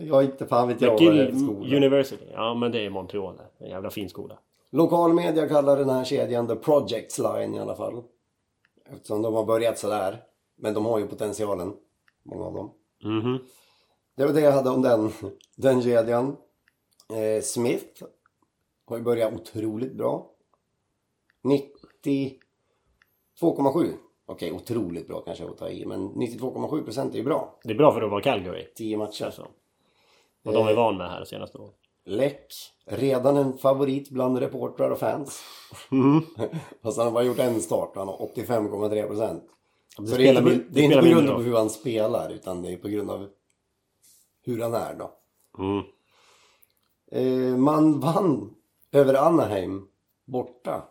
Jag 0.00 0.24
inte 0.24 0.46
fan 0.46 0.68
vet 0.68 0.80
jag 0.80 0.90
vad 0.90 1.00
det 1.00 1.06
är 1.06 1.12
McGill 1.12 1.38
skola. 1.46 1.76
University. 1.76 2.24
Ja, 2.32 2.54
men 2.54 2.72
det 2.72 2.86
är 2.86 2.90
Montreal. 2.90 3.40
En 3.58 3.68
jävla 3.70 3.90
fin 3.90 4.08
skola. 4.08 4.38
Lokalmedia 4.70 5.48
kallar 5.48 5.76
den 5.76 5.90
här 5.90 6.04
kedjan 6.04 6.46
The 6.48 6.56
Projects 6.56 7.18
Line 7.18 7.54
i 7.54 7.58
alla 7.60 7.74
fall. 7.76 8.02
Eftersom 8.92 9.22
de 9.22 9.34
har 9.34 9.44
börjat 9.44 9.78
sådär. 9.78 10.18
Men 10.56 10.74
de 10.74 10.84
har 10.86 10.98
ju 10.98 11.06
potentialen, 11.06 11.72
många 12.22 12.44
av 12.44 12.54
dem. 12.54 12.70
Mhm. 13.04 13.38
Det 14.16 14.26
var 14.26 14.32
det 14.32 14.40
jag 14.40 14.52
hade 14.52 14.70
om 14.70 14.82
den, 14.82 15.12
den 15.56 15.82
kedjan. 15.82 16.36
Eh, 17.12 17.42
Smith 17.42 18.02
har 18.92 18.98
ju 18.98 19.04
börjat 19.04 19.34
otroligt 19.34 19.92
bra. 19.92 20.30
92,7. 21.42 23.92
Okej, 24.26 24.52
otroligt 24.52 25.08
bra 25.08 25.20
kanske 25.20 25.44
jag 25.44 25.56
ta 25.56 25.68
i. 25.68 25.86
Men 25.86 26.08
92,7 26.08 26.84
procent 26.84 27.14
är 27.14 27.18
ju 27.18 27.24
bra. 27.24 27.58
Det 27.64 27.70
är 27.70 27.74
bra 27.74 27.92
för 27.92 28.02
att 28.02 28.10
vara 28.10 28.22
Calgary. 28.22 28.66
10 28.76 28.96
matcher. 28.96 29.24
Alltså. 29.24 29.48
Och 30.44 30.52
de 30.52 30.68
är 30.68 30.74
van 30.74 30.96
med 30.96 31.06
det 31.06 31.10
här 31.10 31.24
senaste 31.24 31.58
året. 31.58 31.74
Läck, 32.04 32.52
redan 32.84 33.36
en 33.36 33.58
favorit 33.58 34.10
bland 34.10 34.38
reportrar 34.38 34.90
och 34.90 34.98
fans. 34.98 35.42
Fast 36.82 36.98
han 36.98 37.06
har 37.06 37.12
bara 37.12 37.24
gjort 37.24 37.38
en 37.38 37.60
start 37.60 37.90
och 37.90 37.98
han 37.98 38.08
har 38.08 38.16
85,3 38.16 39.06
procent. 39.06 39.44
Så 39.96 40.02
det 40.02 40.28
är 40.28 40.38
inte, 40.38 40.42
det 40.42 40.64
det 40.68 40.80
är 40.80 40.84
inte 40.84 41.00
på 41.00 41.06
grund 41.06 41.30
av 41.30 41.42
hur 41.42 41.56
han 41.56 41.70
spelar 41.70 42.30
utan 42.30 42.62
det 42.62 42.72
är 42.72 42.76
på 42.76 42.88
grund 42.88 43.10
av 43.10 43.28
hur 44.42 44.62
han 44.62 44.74
är 44.74 44.94
då. 44.94 45.10
Mm. 45.58 45.84
Eh, 47.12 47.56
man 47.56 48.00
vann 48.00 48.54
över 48.92 49.14
Anaheim 49.14 49.88
borta. 50.24 50.88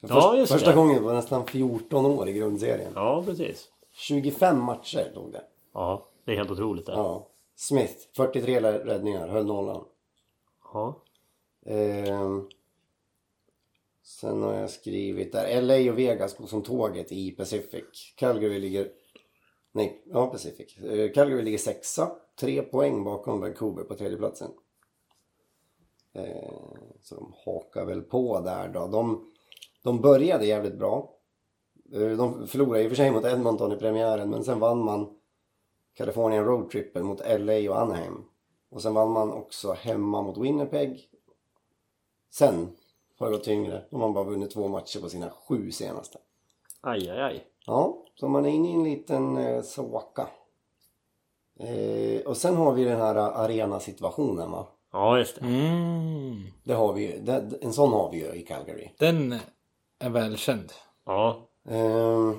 För 0.00 0.08
Ja, 0.08 0.20
först- 0.20 0.38
just 0.38 0.52
första 0.52 0.70
det. 0.70 0.76
gången 0.76 1.02
på 1.02 1.12
nästan 1.12 1.46
14 1.46 2.06
år 2.06 2.28
i 2.28 2.32
grundserien. 2.32 2.92
Ja, 2.94 3.22
precis. 3.26 3.68
25 3.92 4.60
matcher 4.60 5.10
tog 5.14 5.32
det. 5.32 5.44
Ja, 5.74 6.06
det 6.24 6.32
är 6.32 6.36
helt 6.36 6.50
otroligt 6.50 6.86
det. 6.86 6.92
Ja. 6.92 7.26
Smith, 7.56 7.94
43 8.16 8.60
räddningar, 8.60 9.28
höll 9.28 9.46
nollan. 9.46 9.84
ja. 10.72 11.00
Ehm, 11.66 12.48
sen 14.02 14.42
har 14.42 14.54
jag 14.54 14.70
skrivit 14.70 15.32
där. 15.32 15.60
LA 15.62 15.90
och 15.92 15.98
Vegas 15.98 16.36
går 16.36 16.46
som 16.46 16.62
tåget 16.62 17.12
i 17.12 17.30
Pacific. 17.30 18.14
Calgary 18.16 18.58
ligger... 18.58 18.88
Nej, 19.72 20.02
ja 20.06 20.26
Pacific. 20.26 20.78
Eh, 20.78 21.12
Calgary 21.12 21.42
ligger 21.42 21.58
sexa. 21.58 22.10
Tre 22.40 22.62
poäng 22.62 23.04
bakom 23.04 23.40
Vancouver 23.40 23.84
på 23.84 23.94
tredjeplatsen. 23.94 24.50
Ehm, 26.14 26.92
så 27.00 27.14
de 27.14 27.34
hakar 27.44 27.84
väl 27.84 28.02
på 28.02 28.40
där 28.40 28.68
då. 28.68 28.86
De, 28.86 29.32
de 29.82 30.00
började 30.00 30.46
jävligt 30.46 30.78
bra. 30.78 31.10
Eh, 31.92 32.10
de 32.10 32.46
förlorade 32.46 32.82
i 32.82 32.86
och 32.86 32.90
för 32.90 32.96
sig 32.96 33.10
mot 33.10 33.24
Edmonton 33.24 33.72
i 33.72 33.76
premiären 33.76 34.30
men 34.30 34.44
sen 34.44 34.60
vann 34.60 34.84
man 34.84 35.18
California 35.94 36.42
roadtrippen 36.42 37.06
mot 37.06 37.20
LA 37.20 37.70
och 37.70 37.78
Anaheim. 37.78 38.24
Och 38.70 38.82
sen 38.82 38.94
vann 38.94 39.10
man 39.10 39.32
också 39.32 39.72
hemma 39.72 40.22
mot 40.22 40.38
Winnipeg. 40.38 41.08
Sen 42.30 42.68
har 43.18 43.26
det 43.26 43.32
gått 43.32 43.44
tyngre. 43.44 43.84
De 43.90 44.00
har 44.00 44.12
bara 44.12 44.24
vunnit 44.24 44.50
två 44.50 44.68
matcher 44.68 45.00
på 45.00 45.08
sina 45.08 45.30
sju 45.30 45.70
senaste. 45.70 46.18
Aj, 46.80 47.10
aj, 47.10 47.20
aj. 47.20 47.44
Ja, 47.66 48.04
så 48.14 48.28
man 48.28 48.46
är 48.46 48.50
inne 48.50 48.68
i 48.68 48.74
en 48.74 48.84
liten 48.84 49.36
eh, 49.36 49.62
svacka. 49.62 50.28
Eh, 51.58 52.20
och 52.26 52.36
sen 52.36 52.56
har 52.56 52.72
vi 52.72 52.84
den 52.84 53.00
här 53.00 53.14
arenasituationen 53.14 54.50
va. 54.50 54.66
Ja, 54.94 55.18
just 55.18 55.34
det. 55.34 55.46
Mm. 55.46 56.42
Det 56.64 56.74
har 56.74 56.92
vi 56.92 57.12
ju. 57.12 57.20
Det, 57.20 57.50
en 57.60 57.72
sån 57.72 57.92
har 57.92 58.10
vi 58.10 58.18
ju 58.18 58.32
i 58.32 58.42
Calgary. 58.42 58.90
Den 58.98 59.38
är 59.98 60.10
välkänd. 60.10 60.72
Ja. 61.06 61.48
Eh, 61.68 62.32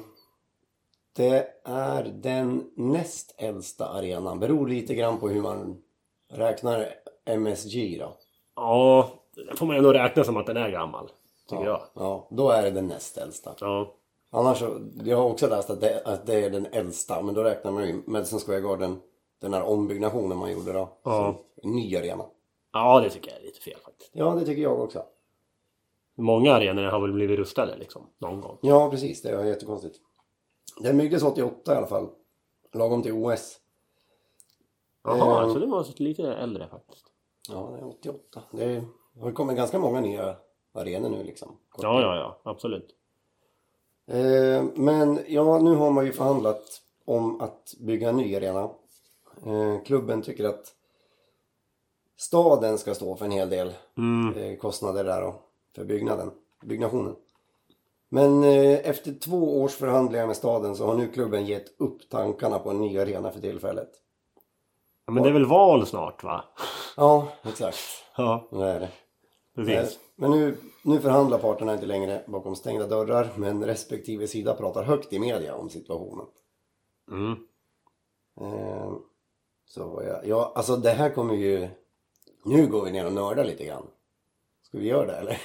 det 1.15 1.48
är 1.65 2.04
den 2.04 2.72
näst 2.76 3.36
äldsta 3.38 3.88
arenan. 3.88 4.39
Beror 4.39 4.68
lite 4.68 4.96
grann 4.96 5.18
på 5.18 5.30
hur 5.30 5.41
man 5.41 5.82
räknar 6.34 6.88
MSG 7.26 7.98
då. 8.00 8.13
Ja, 8.56 9.10
det 9.36 9.58
får 9.58 9.65
man 9.65 9.76
ändå 9.76 9.94
räkna 9.94 10.24
som 10.24 10.38
att 10.38 10.46
den 10.46 10.58
är 10.58 10.70
gammal. 10.70 11.12
Tycker 11.50 11.65
jag. 11.65 11.82
Ja, 11.94 12.28
då 12.32 12.50
är 12.50 12.63
det 12.63 12.72
den 12.72 12.88
näst 12.88 13.18
äldsta. 13.18 13.56
Ja. 13.60 13.94
Annars 14.32 14.60
så, 14.60 14.80
jag 15.04 15.18
har 15.18 15.30
också 15.30 15.48
läst 15.48 15.70
att 15.70 15.82
det, 15.82 16.02
att 16.06 16.26
det 16.26 16.46
är 16.46 16.50
den 16.50 16.65
äldsta, 16.65 17.22
men 17.22 17.36
då 17.36 17.44
räknar 17.44 17.72
man 17.72 17.88
ju 17.88 18.02
Madison 18.08 18.39
Square 18.39 18.62
Garden, 18.62 19.00
den 19.41 19.54
här 19.54 19.63
ombyggnationen 19.63 20.38
man 20.38 20.52
gjorde 20.52 20.74
då. 20.74 20.89
Ja. 21.04 21.12
som 21.12 21.70
en 21.70 21.76
ny 21.76 21.98
arena. 21.98 22.26
Ja, 22.76 23.00
det 23.00 23.10
tycker 23.10 23.32
jag 23.32 23.40
är 23.40 23.44
lite 23.44 23.60
fel 23.62 23.80
faktiskt. 23.84 24.12
Ja, 24.14 24.36
det 24.36 24.46
tycker 24.46 24.62
jag 24.62 24.80
också. 24.82 25.04
Många 26.16 26.54
arenor 26.54 26.84
har 26.84 27.00
väl 27.02 27.12
blivit 27.14 27.40
rustade 27.40 27.76
liksom, 27.78 28.10
någon 28.18 28.42
gång. 28.42 28.58
Ja, 28.62 28.90
precis. 28.90 29.22
Det 29.22 29.30
är 29.30 29.44
jättekonstigt. 29.46 30.00
Den 30.82 30.98
byggdes 30.98 31.24
88 31.24 31.74
i 31.74 31.78
alla 31.78 31.88
fall. 31.88 32.10
Lagom 32.74 33.04
till 33.04 33.14
OS. 33.14 33.60
Jaha, 35.04 35.44
Ehm. 35.44 35.54
så 35.54 35.60
det 35.60 35.66
var 35.66 35.86
lite 36.02 36.34
äldre 36.34 36.68
faktiskt. 36.68 37.06
Ja, 37.50 37.70
det 37.74 37.80
är 37.80 37.88
88. 37.88 38.44
Det 38.52 38.84
har 39.22 39.32
kommit 39.32 39.56
ganska 39.58 39.80
många 39.80 40.02
nya 40.02 40.36
arenor 40.74 41.10
nu 41.10 41.24
liksom. 41.24 41.58
Ja, 41.78 42.02
ja, 42.02 42.16
ja, 42.16 42.52
absolut. 42.52 42.96
Eh, 44.08 44.64
men 44.76 45.20
ja, 45.28 45.60
nu 45.60 45.76
har 45.76 45.92
man 45.92 46.06
ju 46.06 46.12
förhandlat 46.12 46.82
om 47.06 47.42
att 47.42 47.74
bygga 47.80 48.10
en 48.10 48.18
ny 48.18 48.36
arena. 48.36 48.70
Eh, 49.46 49.84
klubben 49.86 50.22
tycker 50.22 50.44
att 50.46 50.74
staden 52.17 52.78
ska 52.78 52.95
stå 52.95 53.15
för 53.15 53.25
en 53.25 53.32
hel 53.32 53.49
del 53.49 53.73
Mm. 53.97 54.34
eh, 54.38 54.58
kostnader 54.58 55.04
där 55.04 55.21
då, 55.21 55.36
för 55.75 55.86
byggnaden, 55.86 56.32
byggnationen. 56.63 57.15
Men 58.10 58.43
eh, 58.43 58.89
efter 58.89 59.13
två 59.19 59.62
års 59.62 59.73
förhandlingar 59.73 60.28
med 60.28 60.36
staden 60.38 60.75
så 60.75 60.86
har 60.86 60.95
nu 60.95 61.08
klubben 61.08 61.45
gett 61.45 61.80
upp 61.82 62.10
tankarna 62.10 62.60
på 62.60 62.69
en 62.69 62.82
ny 62.82 62.99
arena 62.99 63.32
för 63.32 63.39
tillfället. 63.41 63.89
Ja, 65.06 65.12
men 65.13 65.23
det 65.23 65.30
är 65.30 65.34
väl 65.34 65.45
val 65.45 65.86
snart 65.86 66.23
va? 66.23 66.43
Ja, 66.97 67.28
exakt. 67.43 67.78
Ja, 68.17 68.47
Det 68.51 68.65
är 68.65 68.80
det. 68.80 68.89
precis. 69.56 69.99
Men 70.15 70.32
nu, 70.32 70.58
nu 70.84 70.99
förhandlar 70.99 71.38
parterna 71.38 71.73
inte 71.73 71.86
längre 71.86 72.23
bakom 72.28 72.56
stängda 72.56 72.88
dörrar 72.88 73.30
men 73.36 73.65
respektive 73.65 74.28
sida 74.28 74.54
pratar 74.54 74.84
högt 74.84 75.13
i 75.13 75.19
media 75.19 75.56
om 75.56 75.69
situationen. 75.69 76.25
Mm. 77.12 77.32
Eh, 78.41 78.91
så 79.65 80.04
ja, 80.08 80.21
ja, 80.23 80.51
alltså 80.56 80.75
det 80.78 80.89
här 80.91 81.10
kommer 81.10 81.34
ju... 81.36 81.69
Nu 82.46 82.68
går 82.68 82.86
vi 82.86 82.92
ner 82.92 83.06
och 83.06 83.14
nördar 83.14 83.46
lite 83.46 83.66
grann. 83.66 83.88
Ska 84.64 84.78
vi 84.78 84.88
göra 84.88 85.06
det 85.06 85.18
eller? 85.18 85.38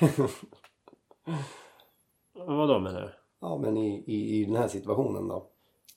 Vad 2.47 2.69
då 2.69 2.79
menar 2.79 3.01
du? 3.01 3.09
ja, 3.41 3.59
men 3.59 3.77
i, 3.77 4.05
i, 4.07 4.41
i 4.41 4.45
den 4.45 4.57
här 4.57 4.69
situationen 4.69 5.29
då. 5.29 5.47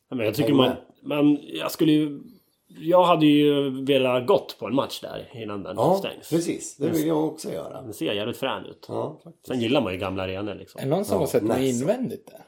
Ja, 0.10 0.16
men 0.16 0.26
jag 0.26 0.36
tycker 0.36 0.54
man... 0.54 0.72
Men 1.02 1.40
jag 1.42 1.72
skulle 1.72 1.92
ju... 1.92 2.22
Jag 2.68 3.04
hade 3.04 3.26
ju 3.26 3.70
velat 3.86 4.28
gått 4.28 4.56
på 4.60 4.68
en 4.68 4.76
match 4.76 5.02
där 5.02 5.30
innan 5.34 5.64
den 5.64 5.76
Ja, 5.78 5.96
stängs. 5.96 6.30
precis. 6.30 6.78
Det 6.78 6.90
vill 6.90 7.08
jag 7.08 7.26
också 7.26 7.52
göra. 7.52 7.82
Den 7.82 7.94
ser 7.94 8.14
jävligt 8.14 8.38
frän 8.38 8.66
ut. 8.66 8.86
Ja, 8.90 9.20
faktiskt. 9.24 9.48
Sen 9.48 9.60
gillar 9.62 9.82
man 9.82 9.94
ju 9.94 10.00
gamla 10.00 10.24
arenor 10.24 10.56
liksom. 10.56 10.80
Är 10.80 10.84
det 10.86 10.90
någon 10.90 11.06
som 11.06 11.16
Ja, 11.16 11.20
har 11.20 11.28
sett 11.28 11.44
något 11.44 11.58
nice. 11.58 11.80
invändigt 11.84 12.28
där? 12.28 12.42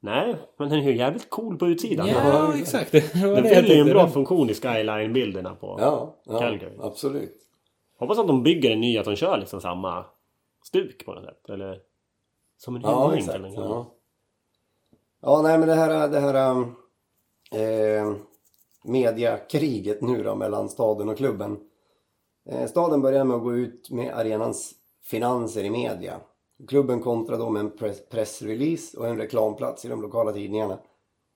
Nej, 0.00 0.36
men 0.58 0.68
den 0.68 0.78
är 0.78 0.82
ju 0.90 0.96
jävligt 0.96 1.30
cool 1.30 1.58
på 1.58 1.66
utsidan. 1.66 2.08
Ja, 2.08 2.54
exakt. 2.58 2.92
Den 2.92 3.44
fyller 3.44 3.74
ju 3.74 3.80
en 3.80 3.86
bra 3.88 4.02
Den- 4.02 4.12
funktion 4.12 4.50
i 4.50 4.54
skyline-bilderna 4.54 5.54
på... 5.54 5.76
Ja, 5.80 6.16
ja 6.24 6.38
Calgary. 6.38 6.76
absolut. 6.80 7.45
Hoppas 7.98 8.18
att 8.18 8.26
de 8.26 8.42
bygger 8.42 8.70
en 8.70 8.80
ny, 8.80 8.98
att 8.98 9.04
de 9.04 9.16
kör 9.16 9.38
liksom 9.38 9.60
samma 9.60 10.04
stuk 10.64 11.06
på 11.06 11.14
något 11.14 11.24
sätt. 11.24 11.48
Eller 11.48 11.80
som 12.56 12.76
en 12.76 12.82
Ja, 12.82 13.08
hyllning 13.10 13.28
till 13.28 13.42
den. 13.42 13.54
Ja. 13.54 13.94
ja, 15.20 15.42
nej 15.42 15.58
men 15.58 15.68
det 15.68 15.74
här, 15.74 16.08
det 16.08 16.20
här 16.20 16.50
um, 16.50 16.76
eh, 17.52 18.16
mediakriget 18.84 20.02
nu 20.02 20.22
då 20.22 20.34
mellan 20.34 20.68
staden 20.68 21.08
och 21.08 21.16
klubben. 21.16 21.60
Eh, 22.48 22.66
staden 22.66 23.02
börjar 23.02 23.24
med 23.24 23.36
att 23.36 23.42
gå 23.42 23.54
ut 23.54 23.90
med 23.90 24.14
arenans 24.14 24.74
finanser 25.04 25.64
i 25.64 25.70
media. 25.70 26.20
Klubben 26.68 27.00
kontrar 27.00 27.38
då 27.38 27.50
med 27.50 27.60
en 27.60 27.76
press, 27.76 28.08
pressrelease 28.08 28.98
och 28.98 29.06
en 29.08 29.18
reklamplats 29.18 29.84
i 29.84 29.88
de 29.88 30.02
lokala 30.02 30.32
tidningarna. 30.32 30.78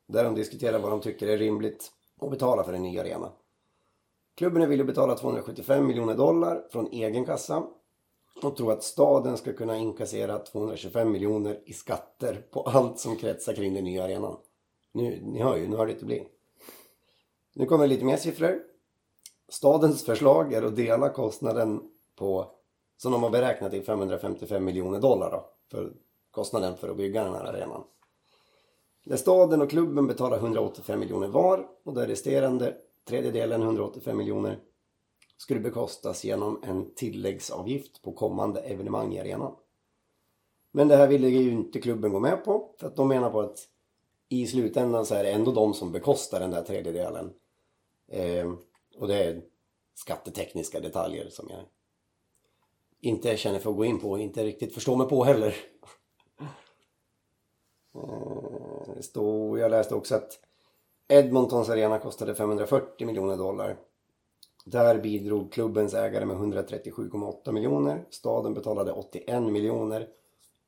Där 0.09 0.25
de 0.25 0.35
diskuterar 0.35 0.79
vad 0.79 0.91
de 0.91 1.01
tycker 1.01 1.29
är 1.29 1.39
rimligt 1.39 1.93
att 2.21 2.31
betala 2.31 2.65
för 2.65 2.73
en 2.73 2.83
ny 2.83 2.99
arena. 2.99 3.33
Klubben 4.41 4.63
är 4.63 4.67
villig 4.67 4.83
att 4.83 4.87
betala 4.87 5.15
275 5.15 5.87
miljoner 5.87 6.15
dollar 6.15 6.67
från 6.71 6.89
egen 6.93 7.25
kassa 7.25 7.67
och 8.43 8.57
tror 8.57 8.73
att 8.73 8.83
staden 8.83 9.37
ska 9.37 9.53
kunna 9.53 9.77
inkassera 9.77 10.39
225 10.39 11.13
miljoner 11.13 11.61
i 11.67 11.73
skatter 11.73 12.47
på 12.51 12.63
allt 12.63 12.99
som 12.99 13.17
kretsar 13.17 13.53
kring 13.53 13.75
den 13.75 13.85
nya 13.85 14.05
arenan. 14.05 14.37
Nu, 14.93 15.21
ni 15.23 15.43
hör 15.43 15.57
ju, 15.57 15.69
nu 15.69 15.77
har 15.77 15.87
det 15.87 15.93
inte 15.93 16.05
bli. 16.05 16.29
Nu 17.55 17.67
kommer 17.67 17.87
lite 17.87 18.05
mer 18.05 18.17
siffror. 18.17 18.63
Stadens 19.49 20.05
förslag 20.05 20.53
är 20.53 20.63
att 20.63 20.77
dela 20.77 21.09
kostnaden 21.09 21.83
på, 22.17 22.51
som 22.97 23.13
de 23.13 23.23
har 23.23 23.31
beräknat 23.31 23.71
till 23.71 23.83
555 23.83 24.65
miljoner 24.65 25.01
dollar 25.01 25.31
då, 25.31 25.51
för 25.71 25.93
kostnaden 26.31 26.77
för 26.77 26.89
att 26.89 26.97
bygga 26.97 27.25
den 27.25 27.35
här 27.35 27.45
arenan. 27.45 27.85
Där 29.05 29.17
staden 29.17 29.63
och 29.63 29.71
klubben 29.71 30.07
betalar 30.07 30.37
185 30.37 31.01
miljoner 31.01 31.29
var 31.29 31.67
och 31.85 31.95
där 31.95 32.07
resterande 32.07 32.77
tredjedelen, 33.05 33.63
185 33.63 34.17
miljoner, 34.17 34.59
skulle 35.37 35.61
bekostas 35.61 36.25
genom 36.25 36.63
en 36.63 36.95
tilläggsavgift 36.95 38.03
på 38.03 38.13
kommande 38.13 38.61
evenemang 38.61 39.15
i 39.15 39.21
arenan. 39.21 39.57
Men 40.73 40.89
det 40.89 40.97
här 40.97 41.09
ville 41.09 41.29
ju 41.29 41.51
inte 41.51 41.81
klubben 41.81 42.13
gå 42.13 42.21
med 42.21 42.45
på 42.45 42.75
för 42.79 42.87
att 42.87 42.97
de 42.97 43.09
menar 43.09 43.31
på 43.31 43.41
att 43.41 43.59
i 44.29 44.47
slutändan 44.47 45.07
så 45.07 45.15
är 45.15 45.25
det 45.25 45.31
ändå 45.31 45.53
de 45.53 45.75
som 45.75 45.93
bekostar 45.93 46.41
den 46.41 46.51
där 46.51 46.63
tredjedelen. 46.63 47.33
Eh, 48.09 48.53
och 48.97 49.09
det 49.09 49.25
är 49.25 49.43
skattetekniska 49.95 50.81
detaljer 50.81 51.29
som 51.29 51.49
jag 51.51 51.61
inte 53.01 53.37
känner 53.37 53.59
för 53.59 53.71
att 53.71 53.77
gå 53.77 53.85
in 53.85 54.01
på 54.01 54.11
och 54.11 54.21
inte 54.21 54.45
riktigt 54.45 54.75
förstår 54.75 54.97
mig 54.97 55.09
på 55.09 55.25
heller. 55.25 55.55
Eh, 57.95 58.95
det 58.97 59.03
stod, 59.03 59.59
jag 59.59 59.71
läste 59.71 59.95
också 59.95 60.15
att 60.15 60.39
Edmontons 61.11 61.69
arena 61.69 61.99
kostade 61.99 62.35
540 62.35 63.07
miljoner 63.07 63.37
dollar. 63.37 63.77
Där 64.65 64.99
bidrog 64.99 65.53
klubbens 65.53 65.95
ägare 65.95 66.25
med 66.25 66.37
137,8 66.37 67.53
miljoner. 67.53 68.05
Staden 68.11 68.55
betalade 68.55 68.93
81 68.93 69.43
miljoner 69.43 70.09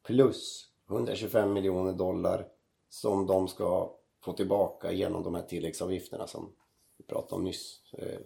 plus 0.07 0.67
125 0.91 1.53
miljoner 1.53 1.93
dollar 1.93 2.47
som 2.89 3.27
de 3.27 3.49
ska 3.49 3.91
få 4.25 4.33
tillbaka 4.33 4.93
genom 4.93 5.23
de 5.23 5.35
här 5.35 5.43
tilläggsavgifterna 5.43 6.27
som 6.27 6.53
vi 6.99 7.05
pratade 7.05 7.35
om 7.35 7.45
nyss. 7.45 7.81
Eh, 7.99 8.21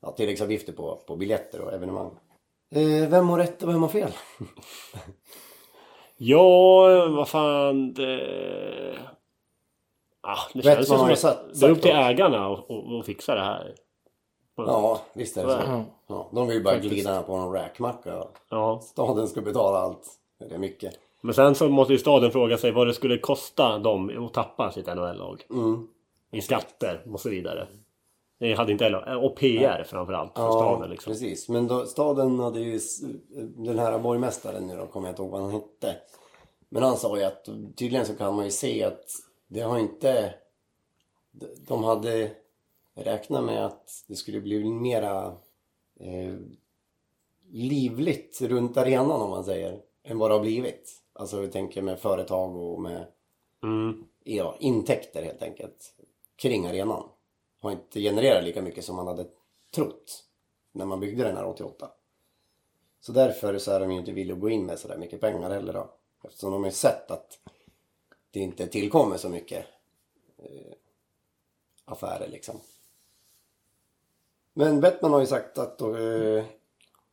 ja, 0.00 0.12
tilläggsavgifter 0.12 0.72
på, 0.72 0.96
på 1.06 1.16
biljetter 1.16 1.60
och 1.60 1.72
evenemang. 1.72 2.10
Eh, 2.70 3.08
vem 3.08 3.28
har 3.28 3.38
rätt 3.38 3.62
och 3.62 3.68
vem 3.68 3.82
har 3.82 3.88
fel? 3.88 4.12
Ja, 6.16 7.08
vad 7.08 7.28
fan. 7.28 7.94
Det... 7.94 8.98
Ah, 10.26 10.38
det 10.54 10.58
Vet 10.64 10.74
känns 10.76 10.88
som 10.88 11.00
att 11.10 11.18
sagt- 11.18 11.60
det 11.60 11.66
är 11.66 11.70
upp 11.70 11.82
till 11.82 11.90
ägarna 11.90 12.46
att 13.00 13.06
fixa 13.06 13.34
det 13.34 13.40
här. 13.40 13.74
Ja, 14.56 15.00
visst 15.12 15.36
är 15.36 15.46
det 15.46 15.52
så. 15.52 15.58
Ja. 15.66 15.84
Ja, 16.06 16.28
de 16.32 16.46
vill 16.46 16.56
ju 16.56 16.62
bara 16.62 16.74
Faktiskt. 16.74 16.94
glida 16.94 17.22
på 17.22 17.36
någon 17.36 17.52
räkmacka. 17.52 18.24
Ja. 18.48 18.80
Staden 18.82 19.28
ska 19.28 19.40
betala 19.40 19.78
allt. 19.78 20.08
Det 20.48 20.54
är 20.54 20.58
mycket. 20.58 20.94
Men 21.20 21.34
sen 21.34 21.54
så 21.54 21.68
måste 21.68 21.92
ju 21.92 21.98
staden 21.98 22.30
fråga 22.30 22.58
sig 22.58 22.72
vad 22.72 22.86
det 22.86 22.94
skulle 22.94 23.18
kosta 23.18 23.78
dem 23.78 24.26
att 24.26 24.32
tappa 24.34 24.70
sitt 24.72 24.86
NHL-lag. 24.86 25.42
Mm. 25.50 25.88
I 26.32 26.40
skatter 26.40 27.02
och 27.12 27.20
så 27.20 27.28
vidare. 27.30 27.66
Det 28.40 28.54
hade 28.54 28.72
inte 28.72 28.84
heller... 28.84 29.24
Och 29.24 29.36
PR 29.36 29.84
framförallt 29.88 30.32
för 30.36 30.42
Ja, 30.42 30.52
staden 30.52 30.90
liksom. 30.90 31.12
precis. 31.12 31.48
Men 31.48 31.66
då, 31.66 31.86
staden 31.86 32.38
hade 32.40 32.60
ju... 32.60 32.80
Den 33.56 33.78
här 33.78 33.98
borgmästaren 33.98 34.66
nu 34.66 34.76
då, 34.76 34.86
kommer 34.86 35.08
jag 35.08 35.12
inte 35.12 35.22
ihåg 35.22 35.30
vad 35.30 35.40
han 35.42 35.50
hette. 35.50 35.96
Men 36.68 36.82
han 36.82 36.96
sa 36.96 37.18
ju 37.18 37.24
att 37.24 37.44
tydligen 37.76 38.06
så 38.06 38.14
kan 38.14 38.34
man 38.34 38.44
ju 38.44 38.50
se 38.50 38.84
att 38.84 39.04
det 39.46 39.60
har 39.60 39.78
inte... 39.78 40.34
de- 41.30 41.54
De 41.66 41.84
hade 41.84 42.30
räknat 42.94 43.44
med 43.44 43.66
att 43.66 44.04
det 44.08 44.16
skulle 44.16 44.40
bli 44.40 44.64
mera 44.64 45.36
eh, 46.00 46.34
livligt 47.50 48.42
runt 48.42 48.76
arenan 48.76 49.20
om 49.22 49.30
man 49.30 49.44
säger. 49.44 49.82
Än 50.02 50.18
vad 50.18 50.30
det 50.30 50.34
har 50.34 50.40
blivit. 50.42 50.90
Alltså 51.12 51.40
vi 51.40 51.48
tänker 51.48 51.82
med 51.82 51.98
företag 52.00 52.56
och 52.56 52.80
med 52.82 53.06
Mm. 53.62 54.04
ja, 54.24 54.56
intäkter 54.60 55.22
helt 55.22 55.42
enkelt 55.42 55.94
kring 56.36 56.66
arenan. 56.66 57.08
Har 57.60 57.70
inte 57.72 58.00
genererat 58.00 58.44
lika 58.44 58.62
mycket 58.62 58.84
som 58.84 58.96
man 58.96 59.06
hade 59.06 59.26
trott 59.74 60.24
när 60.72 60.84
man 60.84 61.00
byggde 61.00 61.24
den 61.24 61.36
här 61.36 61.46
88. 61.46 61.90
Så 63.00 63.12
därför 63.12 63.58
så 63.58 63.70
är 63.72 63.80
de 63.80 63.92
ju 63.92 63.98
inte 63.98 64.12
villiga 64.12 64.34
att 64.34 64.40
gå 64.40 64.50
in 64.50 64.66
med 64.66 64.78
så 64.78 64.88
där 64.88 64.96
mycket 64.98 65.20
pengar 65.20 65.50
heller 65.50 65.72
då. 65.72 65.90
Eftersom 66.24 66.52
de 66.52 66.64
har 66.64 66.70
sett 66.70 67.10
att 67.10 67.38
det 68.34 68.40
inte 68.40 68.66
tillkommer 68.66 69.16
så 69.16 69.28
mycket 69.28 69.66
eh, 70.38 70.72
affärer 71.84 72.28
liksom. 72.28 72.60
Men 74.54 74.80
Bettman 74.80 75.12
har 75.12 75.20
ju 75.20 75.26
sagt 75.26 75.58
att 75.58 75.80
eh, 75.80 76.44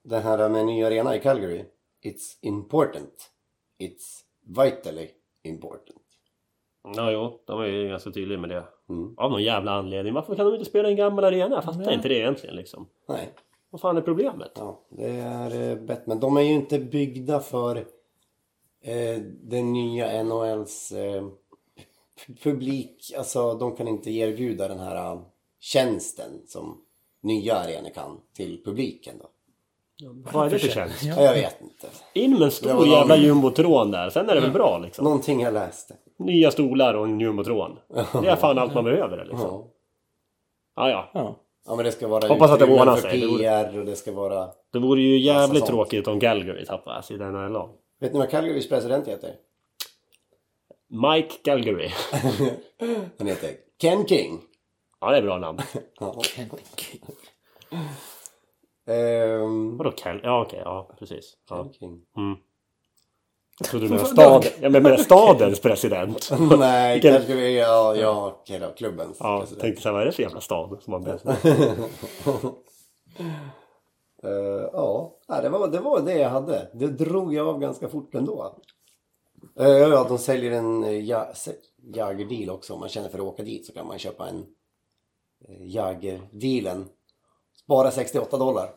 den 0.04 0.22
här 0.24 0.50
med 0.50 0.66
ny 0.66 0.84
arena 0.84 1.16
i 1.16 1.20
Calgary, 1.20 1.66
it's 2.04 2.38
important. 2.42 3.32
It's 3.80 4.24
vitally 4.42 5.10
important. 5.44 6.02
Ja, 6.84 7.12
jo. 7.12 7.40
De 7.46 7.62
är 7.62 7.66
ju 7.66 7.88
ganska 7.88 8.12
tydliga 8.12 8.40
med 8.40 8.50
det. 8.50 8.64
Mm. 8.90 9.14
Av 9.18 9.32
någon 9.32 9.44
jävla 9.44 9.72
anledning. 9.72 10.14
Varför 10.14 10.36
kan 10.36 10.46
de 10.46 10.54
inte 10.54 10.70
spela 10.70 10.88
i 10.88 10.92
en 10.92 10.98
gammal 10.98 11.24
arena? 11.24 11.56
Jag 11.56 11.64
fattar 11.64 11.92
inte 11.92 12.08
det 12.08 12.18
egentligen 12.18 12.56
liksom. 12.56 12.88
Nej, 13.08 13.30
Vad 13.70 13.82
fan 13.82 13.98
är 13.98 14.02
problemet? 14.02 14.52
Ja, 14.56 14.80
det 14.90 15.10
är 15.10 15.72
eh, 15.72 15.78
Batman. 15.78 16.20
De 16.20 16.38
är 16.38 16.42
ju 16.42 16.54
inte 16.54 16.80
byggda 16.80 17.40
för 17.40 17.86
eh, 18.84 19.22
den 19.44 19.74
nya 19.74 20.24
NHLs 20.24 20.92
eh, 20.92 21.24
pu- 22.28 22.44
publik. 22.44 23.12
Alltså 23.18 23.54
de 23.54 23.76
kan 23.76 23.88
inte 23.88 24.12
erbjuda 24.12 24.68
den 24.68 24.80
här 24.80 24.96
eh, 25.14 25.22
tjänsten 25.60 26.32
som 26.48 26.82
nya 27.22 27.56
arenor 27.56 27.90
kan 27.90 28.18
till 28.36 28.62
publiken 28.66 29.16
då. 29.20 29.28
Vad 30.34 30.46
är 30.46 30.50
det 30.50 30.60
för 30.60 30.68
tjänst? 30.68 31.04
Ja. 31.04 31.22
Jag 31.22 31.34
vet 31.34 31.62
inte. 31.62 31.88
In 32.14 32.32
med 32.32 32.42
en 32.42 32.46
Det 32.46 32.52
stor 32.52 32.74
någon- 32.74 32.90
jävla 32.90 33.18
jumbotron 33.18 33.92
där. 33.92 34.10
Sen 34.10 34.30
är 34.30 34.36
det 34.36 34.42
väl 34.42 34.52
bra 34.52 34.78
liksom. 34.84 35.04
Någonting 35.04 35.42
jag 35.42 35.54
läste. 35.54 35.96
Nya 36.18 36.52
stolar 36.52 36.94
och 36.94 37.06
en 37.06 37.20
jumbotron. 37.20 37.80
Det 38.22 38.28
är 38.28 38.36
fan 38.36 38.58
allt 38.58 38.74
man 38.74 38.84
behöver 38.84 39.18
liksom. 39.26 39.40
Ja. 39.40 39.68
Ja, 40.76 40.90
ja. 40.90 41.10
Ja. 41.14 41.36
ja 41.68 41.76
men 41.76 41.86
det 41.86 41.92
ska 41.92 42.08
vara 42.08 42.28
Hoppas 42.28 42.52
att 42.52 42.60
det 42.60 42.66
ordnar 42.80 42.98
sig. 42.98 43.20
Det 43.22 43.38
PR 43.38 43.80
och 43.80 43.86
det 43.86 43.96
ska 43.96 44.12
vara... 44.12 44.50
Det 44.74 44.80
vore 44.80 45.02
ju 45.02 45.18
jävligt 45.20 45.66
tråkigt 45.66 46.08
om 46.08 46.20
Calgary 46.20 46.66
tappar 46.66 47.02
sig 47.02 47.16
i 47.16 47.20
den 47.20 47.36
här 47.36 47.50
lag. 47.50 47.70
Vet 48.02 48.14
ni 48.14 48.20
vad 48.20 48.30
Calgarys 48.30 48.70
president 48.70 49.08
heter? 49.08 49.36
Mike 50.88 51.36
Calgary. 51.44 51.92
Han 53.18 53.28
heter 53.28 53.50
Ken 53.82 54.08
King. 54.08 54.42
Ja, 55.02 55.12
det 55.12 55.18
är 55.18 55.22
bra 55.22 55.38
namn. 55.38 55.60
Ja. 56.00 56.22
Ehm, 58.94 59.78
Vadå 59.78 59.92
Cal... 59.92 60.20
Ja, 60.24 60.42
okej. 60.42 60.62
Ja, 60.66 60.96
precis. 61.00 61.34
Ja. 61.50 61.64
Ken 61.64 61.74
King. 61.74 62.02
Mm. 62.18 62.38
Jag 63.60 63.68
trodde 63.68 63.86
du 63.86 63.90
menade 63.90 64.10
stad, 64.10 64.46
jag 64.62 64.72
menar 64.72 64.98
stadens 64.98 65.60
president. 65.60 66.32
Nej, 66.60 66.94
Vilken- 66.94 67.14
kanske 67.14 67.36
vi... 67.36 67.60
Ja, 67.60 67.96
ja 67.96 68.28
okej 68.42 68.60
då. 68.60 68.72
Klubbens. 68.72 69.18
Ja, 69.20 69.40
president. 69.40 69.62
tänkte 69.62 69.82
såhär, 69.82 69.94
vad 69.94 70.02
är 70.02 70.06
det 70.06 70.12
för 70.12 70.24
jävla 70.24 70.42
stad 70.42 70.82
som 70.82 70.94
har 70.94 71.02
president? 71.02 71.40
Eh, 74.24 74.70
ja, 74.74 75.18
det 75.28 75.50
var, 75.50 75.68
det 75.68 75.80
var 75.80 76.02
det 76.02 76.18
jag 76.18 76.30
hade. 76.30 76.70
Det 76.74 76.88
drog 76.88 77.34
jag 77.34 77.48
av 77.48 77.60
ganska 77.60 77.90
fort 77.90 78.16
ändå. 78.16 78.56
Uh, 79.60 79.68
ja, 79.68 80.06
de 80.10 80.18
säljer 80.18 80.52
en 80.52 80.84
uh, 80.84 81.00
ja, 81.00 81.34
Jagger-deal 81.94 82.50
också. 82.50 82.74
Om 82.74 82.80
man 82.80 82.90
känner 82.90 83.10
för 83.10 83.20
att 83.20 83.26
åka 83.26 83.44
dit 83.44 83.66
så 83.66 83.74
kan 83.74 83.88
man 83.88 84.00
köpa 84.00 84.28
en 84.30 84.38
uh, 85.50 85.68
Jagger-dealen. 85.68 86.90
Spara 87.64 87.92
68 87.92 88.38
dollar. 88.38 88.70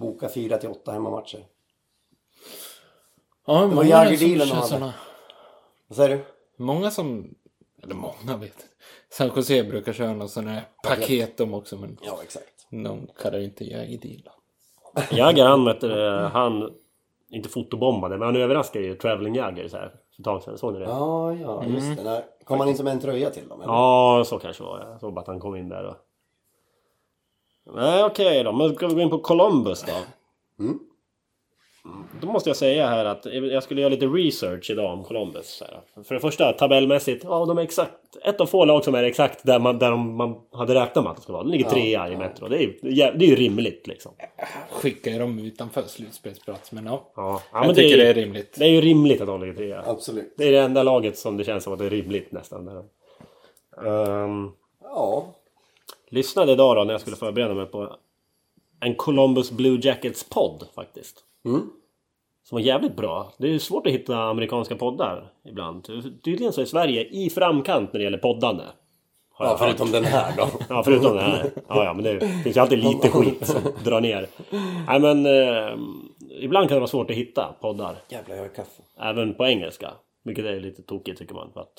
Boka 0.00 0.28
4 0.28 0.58
till 0.58 0.68
8 0.68 0.92
hemmamatcher. 0.92 1.46
Ja, 3.46 3.52
var 3.54 3.66
många 3.66 3.88
Jagger-dealen 3.88 4.46
som 4.46 4.56
de 4.56 4.62
kör 4.62 4.68
såna- 4.68 4.94
Vad 5.88 5.96
säger 5.96 6.16
du? 6.16 6.24
Många 6.64 6.90
som... 6.90 7.34
Eller 7.82 7.94
många 7.94 8.36
vet. 8.36 8.66
San 9.10 9.30
Jose 9.36 9.64
brukar 9.64 9.92
köra 9.92 10.12
någon 10.12 10.28
sån 10.28 10.46
här 10.46 10.68
paket 10.82 11.36
de 11.36 11.54
också 11.54 11.76
men 11.76 11.98
Ja, 12.02 12.18
exakt. 12.22 12.57
De 12.70 13.06
kallar 13.22 13.38
inte 13.38 13.64
Jagger-deal. 13.64 14.22
Jagger 15.10 15.46
han, 15.46 15.64
vet 15.64 15.80
du, 15.80 16.08
han, 16.32 16.70
inte 17.30 17.48
fotobombade, 17.48 18.18
men 18.18 18.26
han 18.26 18.36
överraskade 18.36 18.84
ju 18.84 18.94
Traveling 18.94 19.34
Jagger 19.34 19.68
så 19.68 19.76
här 19.76 19.88
för 19.88 20.20
ett 20.22 20.24
tag 20.24 20.42
sedan. 20.42 20.58
Såg 20.58 20.72
ni 20.72 20.78
det? 20.78 20.84
Ja, 20.84 21.34
ja, 21.34 21.64
just 21.64 21.96
det. 21.96 22.04
När, 22.04 22.24
kom 22.44 22.60
han 22.60 22.68
in 22.68 22.76
som 22.76 22.86
en 22.86 23.00
tröja 23.00 23.30
till 23.30 23.48
dem? 23.48 23.60
eller? 23.60 23.72
Ja, 23.72 24.22
så 24.26 24.38
kanske 24.38 24.62
var 24.62 24.78
det. 24.78 24.90
Jag 24.90 25.00
såg 25.00 25.14
bara 25.14 25.20
att 25.20 25.26
han 25.26 25.40
kom 25.40 25.56
in 25.56 25.68
där 25.68 25.84
och... 25.84 25.96
Nej, 27.74 28.04
okej 28.04 28.44
då. 28.44 28.52
Men 28.52 28.74
ska 28.74 28.86
vi 28.86 28.94
gå 28.94 29.00
in 29.00 29.10
på 29.10 29.18
Columbus 29.18 29.82
då? 29.82 29.92
Mm. 30.64 30.78
Då 32.20 32.26
måste 32.26 32.50
jag 32.50 32.56
säga 32.56 32.86
här 32.86 33.04
att 33.04 33.26
jag 33.26 33.62
skulle 33.62 33.80
göra 33.80 33.90
lite 33.90 34.06
research 34.06 34.70
idag 34.70 34.92
om 34.92 35.04
Columbus. 35.04 35.62
För 36.04 36.14
det 36.14 36.20
första, 36.20 36.52
tabellmässigt, 36.52 37.24
ja 37.24 37.44
de 37.46 37.58
är 37.58 37.62
exakt... 37.62 37.92
Ett 38.24 38.40
av 38.40 38.46
få 38.46 38.64
lag 38.64 38.84
som 38.84 38.94
är 38.94 39.02
exakt 39.02 39.46
där 39.46 39.58
man, 39.58 39.78
där 39.78 39.90
de, 39.90 40.16
man 40.16 40.34
hade 40.52 40.74
räknat 40.74 41.04
med 41.04 41.10
att 41.10 41.16
de 41.16 41.22
skulle 41.22 41.32
vara. 41.34 41.44
De 41.44 41.50
ligger 41.52 41.70
trea 41.70 42.08
i 42.08 42.16
Metro. 42.16 42.48
Det 42.48 42.56
är, 42.56 42.60
ju- 42.60 42.78
det 42.92 43.24
är 43.24 43.28
ju 43.28 43.36
rimligt 43.36 43.86
liksom. 43.86 44.12
Skickar 44.70 45.10
ju 45.10 45.18
dem 45.18 45.38
utanför 45.38 45.82
slutspelsplats 45.82 46.72
men 46.72 46.86
ja. 46.86 47.12
Ja, 47.16 47.42
ja 47.52 47.58
jag 47.58 47.66
men 47.66 47.74
tycker 47.74 47.96
det, 47.96 48.02
det 48.02 48.06
är, 48.06 48.10
är 48.10 48.14
rimligt. 48.14 48.54
det 48.58 48.64
är 48.64 48.68
ju 48.70 48.80
rimligt 48.80 49.20
att 49.20 49.26
de 49.26 49.40
ligger 49.40 49.54
trea. 49.54 49.82
Absolut. 49.86 50.34
Det 50.36 50.44
är 50.48 50.52
det 50.52 50.60
enda 50.60 50.82
laget 50.82 51.18
som 51.18 51.36
det 51.36 51.44
känns 51.44 51.64
som 51.64 51.72
att 51.72 51.78
det 51.78 51.86
är 51.86 51.90
rimligt 51.90 52.32
nästan. 52.32 52.64
Där. 52.64 52.82
Ehm, 53.86 54.50
Ja. 54.82 55.26
lyssnade 56.10 56.52
idag 56.52 56.76
då 56.76 56.84
när 56.84 56.94
jag 56.94 57.00
skulle 57.00 57.16
förbereda 57.16 57.54
mig 57.54 57.66
på 57.66 57.96
en 58.80 58.94
Columbus 58.94 59.50
Blue 59.50 59.78
Jackets 59.82 60.24
podd 60.24 60.64
faktiskt. 60.74 61.24
Mm. 61.44 61.70
Som 62.48 62.56
var 62.56 62.62
jävligt 62.62 62.96
bra. 62.96 63.32
Det 63.38 63.54
är 63.54 63.58
svårt 63.58 63.86
att 63.86 63.92
hitta 63.92 64.18
amerikanska 64.18 64.76
poddar 64.76 65.32
ibland. 65.44 65.84
Tydligen 66.24 66.52
så 66.52 66.60
är 66.60 66.64
Sverige 66.64 67.04
i 67.04 67.30
framkant 67.30 67.92
när 67.92 67.98
det 67.98 68.04
gäller 68.04 68.18
poddande. 68.18 68.64
Ja, 69.38 69.56
förutom 69.58 69.90
den 69.90 70.04
här 70.04 70.36
då. 70.36 70.48
Ja, 70.68 70.82
förutom 70.82 71.16
det 71.16 71.22
här. 71.22 71.50
Ja, 71.68 71.84
ja, 71.84 71.94
men 71.94 72.04
det 72.04 72.20
finns 72.44 72.56
ju 72.56 72.60
alltid 72.60 72.78
lite 72.78 73.08
skit 73.08 73.46
som 73.46 73.60
drar 73.84 74.00
ner. 74.00 74.26
Nej, 74.86 75.00
men 75.00 75.26
eh, 75.26 75.78
ibland 76.40 76.68
kan 76.68 76.74
det 76.76 76.80
vara 76.80 76.88
svårt 76.88 77.10
att 77.10 77.16
hitta 77.16 77.54
poddar. 77.60 77.96
Jävlar, 78.08 78.36
jag 78.36 78.42
har 78.42 78.48
kaffe. 78.48 78.82
Även 79.00 79.34
på 79.34 79.46
engelska. 79.46 79.90
Vilket 80.24 80.44
är 80.44 80.60
lite 80.60 80.82
tokigt 80.82 81.18
tycker 81.18 81.34
man. 81.34 81.52
För 81.52 81.60
att, 81.60 81.74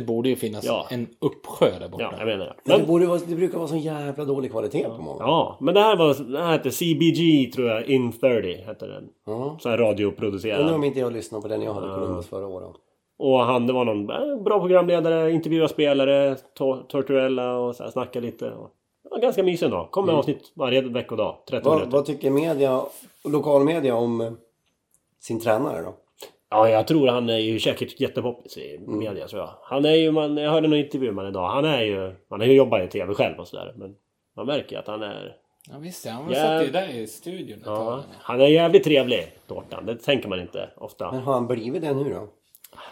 Det 0.00 0.06
borde 0.06 0.28
ju 0.28 0.36
finnas 0.36 0.64
Ja. 0.64 0.86
en 0.90 1.06
uppsjö 1.18 1.78
där 1.78 1.88
borta. 1.88 2.08
ja, 2.12 2.18
jag 2.18 2.26
menar 2.26 2.44
det. 2.44 2.54
Men 2.64 2.80
det, 2.80 2.86
borde 2.86 3.06
vara, 3.06 3.20
det 3.26 3.34
brukar 3.34 3.58
vara 3.58 3.68
så 3.68 3.76
jävla 3.76 4.24
dålig 4.24 4.50
kvalitet 4.50 4.84
på 4.96 5.02
många. 5.02 5.18
ja, 5.20 5.56
men 5.60 5.74
det 5.74 5.80
här 5.80 5.96
var, 5.96 6.32
det 6.32 6.38
här 6.38 6.52
hette 6.52 6.70
CBG 6.70 7.52
tror 7.54 7.68
jag, 7.68 7.86
In 7.86 8.12
30 8.12 8.52
hette 8.66 8.86
den. 8.86 9.08
Ja. 9.26 9.56
Sån 9.60 9.70
här 9.70 9.78
Undrar 9.78 9.90
radioproducerad. 9.90 10.74
om 10.74 10.84
inte 10.84 11.00
jag 11.00 11.12
lyssnade 11.12 11.42
på 11.42 11.48
den 11.48 11.62
jag 11.62 11.74
hade 11.74 11.86
i 11.86 11.90
Columbus 11.90 12.26
förra 12.26 12.46
året. 12.46 12.70
Och 13.18 13.38
han, 13.40 13.66
det 13.66 13.72
var 13.72 13.84
någon 13.84 14.10
eh, 14.10 14.42
bra 14.42 14.60
programledare, 14.60 15.30
intervjua 15.32 15.68
spelare, 15.68 16.34
to- 16.58 16.86
Tortorella 16.88 17.56
och 17.58 17.76
så 17.76 17.82
här, 17.84 17.90
snacka 17.90 18.20
lite. 18.20 18.50
Och, 18.50 18.70
det 19.04 19.08
var 19.10 19.18
ganska 19.18 19.42
mysigt 19.42 19.62
ändå. 19.62 19.88
Kom 19.90 20.06
med 20.06 20.14
avsnitt 20.14 20.52
varje 20.54 20.80
veckodag, 20.80 21.36
30 21.50 21.64
Vad, 21.68 21.74
minuter. 21.78 21.96
vad 21.96 22.06
tycker 22.06 22.30
media, 22.30 22.82
lokalmedia 23.24 23.94
om 23.96 24.20
eh, 24.20 24.32
sin 25.20 25.40
tränare 25.40 25.82
då? 25.82 25.94
Ja, 26.50 26.68
jag 26.68 26.86
tror 26.86 27.08
han 27.08 27.28
är 27.28 27.38
ju 27.38 27.60
säkert 27.60 28.00
jättepoppis 28.00 28.58
i 28.58 28.78
media 28.86 29.28
tror 29.28 29.42
jag. 29.42 29.50
Han 29.62 29.84
är 29.84 29.94
ju, 29.94 30.10
man, 30.12 30.36
jag 30.36 30.50
hörde 30.50 30.68
någon 30.68 30.78
intervju 30.78 31.06
med 31.06 31.16
honom 31.16 31.30
idag. 31.30 31.48
Han 31.48 31.64
är 31.64 31.82
ju, 31.82 32.14
han 32.30 32.40
har 32.40 32.46
ju 32.46 32.52
jobbat 32.54 32.82
i 32.82 32.88
TV 32.88 33.14
själv 33.14 33.38
och 33.38 33.48
sådär. 33.48 33.72
Men 33.76 33.94
man 34.36 34.46
märker 34.46 34.72
ju 34.72 34.78
att 34.78 34.86
han 34.86 35.02
är, 35.02 35.36
Ja 35.70 35.78
visst 35.78 36.06
ja, 36.06 36.12
han 36.12 36.28
Ja. 36.32 36.34
satt 36.34 36.66
ju 36.66 36.70
där 36.70 36.88
i 36.88 37.06
studion 37.06 37.58
ett 37.58 37.66
ja, 37.66 37.76
tag. 37.76 38.00
han 38.20 38.40
är 38.40 38.46
jävligt 38.46 38.84
trevlig, 38.84 39.32
Tårtan. 39.48 39.86
Det 39.86 39.94
tänker 39.96 40.28
man 40.28 40.40
inte 40.40 40.70
ofta. 40.76 41.12
Men 41.12 41.20
har 41.22 41.32
han 41.32 41.46
blivit 41.46 41.82
det 41.82 41.94
nu 41.94 42.04
då? 42.14 42.28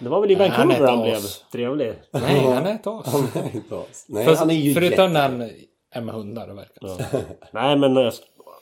Det 0.01 0.09
var 0.09 0.21
väl 0.21 0.31
i 0.31 0.35
han 0.35 0.45
är 0.47 0.49
Vancouver 0.57 0.85
ett 0.85 0.91
han 0.91 1.03
blev 1.03 1.15
as. 1.15 1.45
trevlig. 1.53 1.93
Nej, 2.11 2.41
han 2.41 2.67
är 2.67 2.75
ett 2.75 2.87
as. 2.87 3.35
Nej, 3.35 3.51
inte 3.55 3.77
alls. 3.77 4.07
Nej, 4.09 4.25
Fast 4.25 4.41
han 4.41 4.51
är 4.51 4.55
ju 4.55 4.75
förutom 4.75 5.13
när 5.13 5.23
han 5.23 5.51
är 5.91 6.01
med 6.01 6.15
hundar 6.15 6.49
och 6.51 6.59
verkar 6.59 6.73
Ja. 6.81 7.21
Nej 7.51 7.77
men 7.79 7.97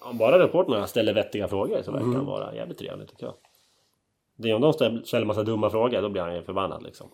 om 0.02 0.18
bara 0.18 0.38
reportrarna 0.38 0.86
ställer 0.86 1.14
vettiga 1.14 1.48
frågor 1.48 1.82
så 1.82 1.92
verkar 1.92 2.06
han 2.06 2.26
vara 2.26 2.54
jävligt 2.54 2.78
trevlig 2.78 3.08
tycker 3.08 3.26
jag. 3.26 3.34
Det 4.36 4.50
är 4.50 4.54
om 4.54 4.60
de 4.60 4.72
ställer 5.04 5.24
massa 5.26 5.42
dumma 5.42 5.70
frågor 5.70 6.02
då 6.02 6.08
blir 6.08 6.22
han 6.22 6.34
ju 6.34 6.42
förbannad 6.42 6.82
liksom. 6.82 7.10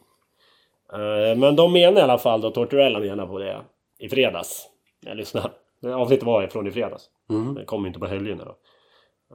Eh, 0.92 1.38
Men 1.38 1.56
de 1.56 1.72
menar 1.72 2.00
i 2.00 2.04
alla 2.04 2.18
fall 2.18 2.40
då, 2.40 2.50
Tortorella 2.50 2.98
menar 3.00 3.26
på 3.26 3.38
det 3.38 3.60
i 3.98 4.08
fredags. 4.08 4.66
Jag 5.00 5.16
lyssnade. 5.16 5.50
Avsnittet 5.94 6.26
var 6.26 6.46
från 6.46 6.66
i 6.66 6.70
fredags. 6.70 7.10
Mm. 7.30 7.54
Det 7.54 7.64
kom 7.64 7.86
inte 7.86 7.98
på 7.98 8.06
helgerna 8.06 8.44
då. 8.44 8.56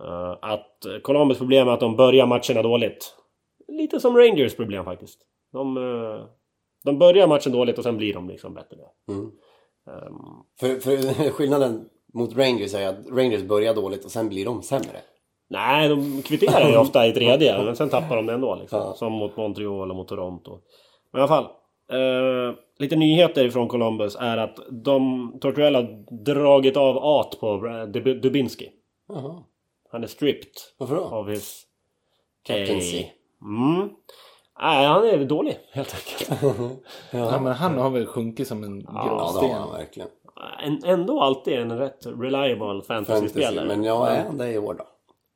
Eh, 0.05 0.37
Att 0.41 0.85
Columbus 1.01 1.37
problem 1.37 1.67
är 1.67 1.71
att 1.71 1.79
de 1.79 1.95
börjar 1.95 2.25
matcherna 2.25 2.61
dåligt. 2.61 3.15
Lite 3.67 3.99
som 3.99 4.17
Rangers 4.17 4.55
problem 4.55 4.85
faktiskt. 4.85 5.19
De, 5.51 5.77
eh, 5.77 6.25
de 6.83 6.99
börjar 6.99 7.27
matchen 7.27 7.51
dåligt 7.51 7.77
och 7.77 7.83
sen 7.83 7.97
blir 7.97 8.13
de 8.13 8.27
liksom 8.29 8.53
bättre. 8.53 8.77
Mm. 9.09 9.31
Ehm, 9.87 10.15
För, 10.59 10.79
för 10.79 11.29
skillnaden 11.31 11.89
mot 12.13 12.37
Rangers 12.37 12.73
är 12.73 12.87
att 12.87 13.07
Rangers 13.11 13.43
börjar 13.43 13.73
dåligt 13.73 14.05
och 14.05 14.11
sen 14.11 14.29
blir 14.29 14.45
de 14.45 14.61
sämre. 14.61 15.01
Nej, 15.55 15.89
de 15.89 16.21
kvitterar 16.21 16.69
ju 16.69 16.77
ofta 16.85 17.07
i 17.07 17.11
tredje, 17.11 17.63
men 17.63 17.75
sen 17.75 17.89
tappar 17.89 18.15
de 18.15 18.25
det 18.25 18.33
ändå. 18.33 18.55
Liksom. 18.55 18.79
Ja. 18.79 18.93
Som 18.93 19.13
mot 19.13 19.37
Montreal 19.37 19.89
och 19.89 19.95
mot 19.95 20.07
Toronto. 20.07 20.59
Men 21.11 21.19
i 21.19 21.21
alla 21.21 21.27
fall. 21.27 21.43
Eh, 21.91 22.55
lite 22.79 22.95
nyheter 22.95 23.49
från 23.49 23.67
Columbus 23.67 24.17
är 24.19 24.37
att 24.37 24.59
de, 24.69 25.33
Tortorella 25.41 25.79
har 25.79 26.23
dragit 26.25 26.77
av 26.77 26.97
at 26.97 27.39
på 27.39 27.47
eh, 27.47 27.71
Dub- 27.71 28.21
Dubinski. 28.21 28.69
Jaha. 29.07 29.43
Han 29.91 30.03
är 30.03 30.07
stripped 30.07 30.51
Varför 30.77 30.95
då? 30.95 31.01
av 31.01 31.29
his... 31.29 31.61
Captaincy. 32.47 33.05
Mm. 33.41 33.89
Nej, 34.61 34.85
han 34.85 35.07
är 35.07 35.25
dålig 35.25 35.57
helt 35.73 35.95
enkelt. 35.95 36.41
Ja, 37.11 37.39
men 37.41 37.53
han 37.53 37.77
har 37.77 37.89
väl 37.89 38.05
sjunkit 38.05 38.47
som 38.47 38.63
en 38.63 38.81
Ja, 38.87 39.07
gråsten. 39.19 39.51
han 39.51 39.71
verkligen. 39.71 40.09
En, 40.63 40.79
ändå 40.85 41.21
alltid 41.21 41.53
en 41.59 41.77
rätt 41.77 42.05
reliable 42.05 42.81
Fantasy, 42.87 43.13
fantasy-spelare. 43.27 43.67
men 43.67 43.83
ja, 43.83 44.07
är 44.07 44.23
han 44.23 44.37
det 44.37 44.51
i 44.51 44.57
år 44.57 44.73
då? 44.73 44.83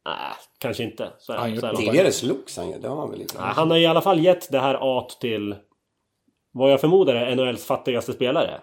Nej, 0.05 0.15
kanske 0.57 0.83
inte. 0.83 1.11
Så, 1.19 1.33
Han 1.33 1.59
så. 1.61 1.75
Tidigare 1.75 2.11
slogs 2.11 2.57
han 2.57 2.69
ju, 2.71 2.79
det 2.79 2.87
har 2.87 2.95
han 2.95 3.11
väl 3.11 3.21
inte? 3.21 3.41
Nej, 3.41 3.51
Han 3.55 3.71
har 3.71 3.77
i 3.77 3.85
alla 3.85 4.01
fall 4.01 4.19
gett 4.19 4.51
det 4.51 4.59
här 4.59 4.97
at 4.99 5.09
till 5.09 5.55
vad 6.51 6.71
jag 6.71 6.81
förmodar 6.81 7.15
är 7.15 7.35
NHLs 7.35 7.65
fattigaste 7.65 8.13
spelare. 8.13 8.61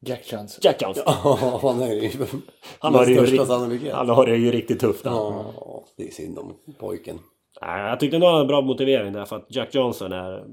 Jack 0.00 0.32
Johnson. 0.32 0.60
Jack 0.64 0.82
Johnson. 0.82 1.02
Ja, 1.06 1.58
han 1.62 1.82
är 1.82 1.92
ju 1.94 2.10
Han 2.78 2.94
har, 2.94 3.06
ju 3.06 3.14
största 3.16 3.32
rikt- 3.32 3.46
sannolikhet. 3.46 3.94
han 3.94 4.08
har 4.08 4.26
det 4.26 4.36
ju 4.36 4.50
riktigt 4.50 4.80
tufft. 4.80 5.04
han. 5.04 5.14
Ja, 5.14 5.84
det 5.96 6.08
är 6.08 6.10
synd 6.10 6.38
om 6.38 6.54
pojken. 6.78 7.18
Nej, 7.62 7.88
Jag 7.90 8.00
tyckte 8.00 8.16
ändå 8.16 8.26
han 8.26 8.34
hade 8.34 8.44
en 8.44 8.48
bra 8.48 8.60
motivering 8.60 9.12
där 9.12 9.24
för 9.24 9.36
att 9.36 9.46
Jack 9.48 9.74
Johnson 9.74 10.12
är... 10.12 10.44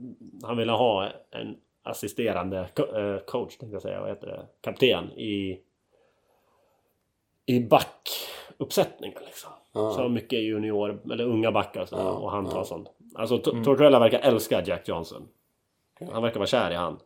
Han 0.44 0.58
ville 0.58 0.72
ha 0.72 1.10
en 1.32 1.56
assisterande 1.84 2.60
eh, 2.60 3.26
coach, 3.28 3.58
tänkte 3.58 3.76
jag 3.76 3.82
säga. 3.82 4.00
Vad 4.02 4.10
heter 4.10 4.28
det? 4.28 4.46
Kapten 4.62 5.12
i... 5.12 5.60
I 7.46 7.60
backuppsättningen 7.60 9.20
liksom. 9.26 9.52
Ja. 9.76 9.92
Så 9.92 10.10
mycket 10.10 10.40
junior, 10.40 11.02
eller 11.12 11.24
unga 11.26 11.52
backar 11.52 11.82
och, 11.82 11.90
så, 11.90 11.96
Ja, 11.96 12.10
och 12.12 12.32
han 12.32 12.46
tar 12.50 12.58
ja. 12.58 12.64
sånt. 12.64 12.88
Alltså 13.16 13.38
T- 13.38 13.52
Tortorella 13.64 14.00
verkar 14.00 14.20
älska 14.20 14.64
Jack 14.66 14.88
Johnson. 14.88 15.24
Han 16.12 16.24
verkar 16.24 16.40
vara 16.40 16.48
kär 16.48 16.72
i 16.72 16.76
han. 16.76 16.98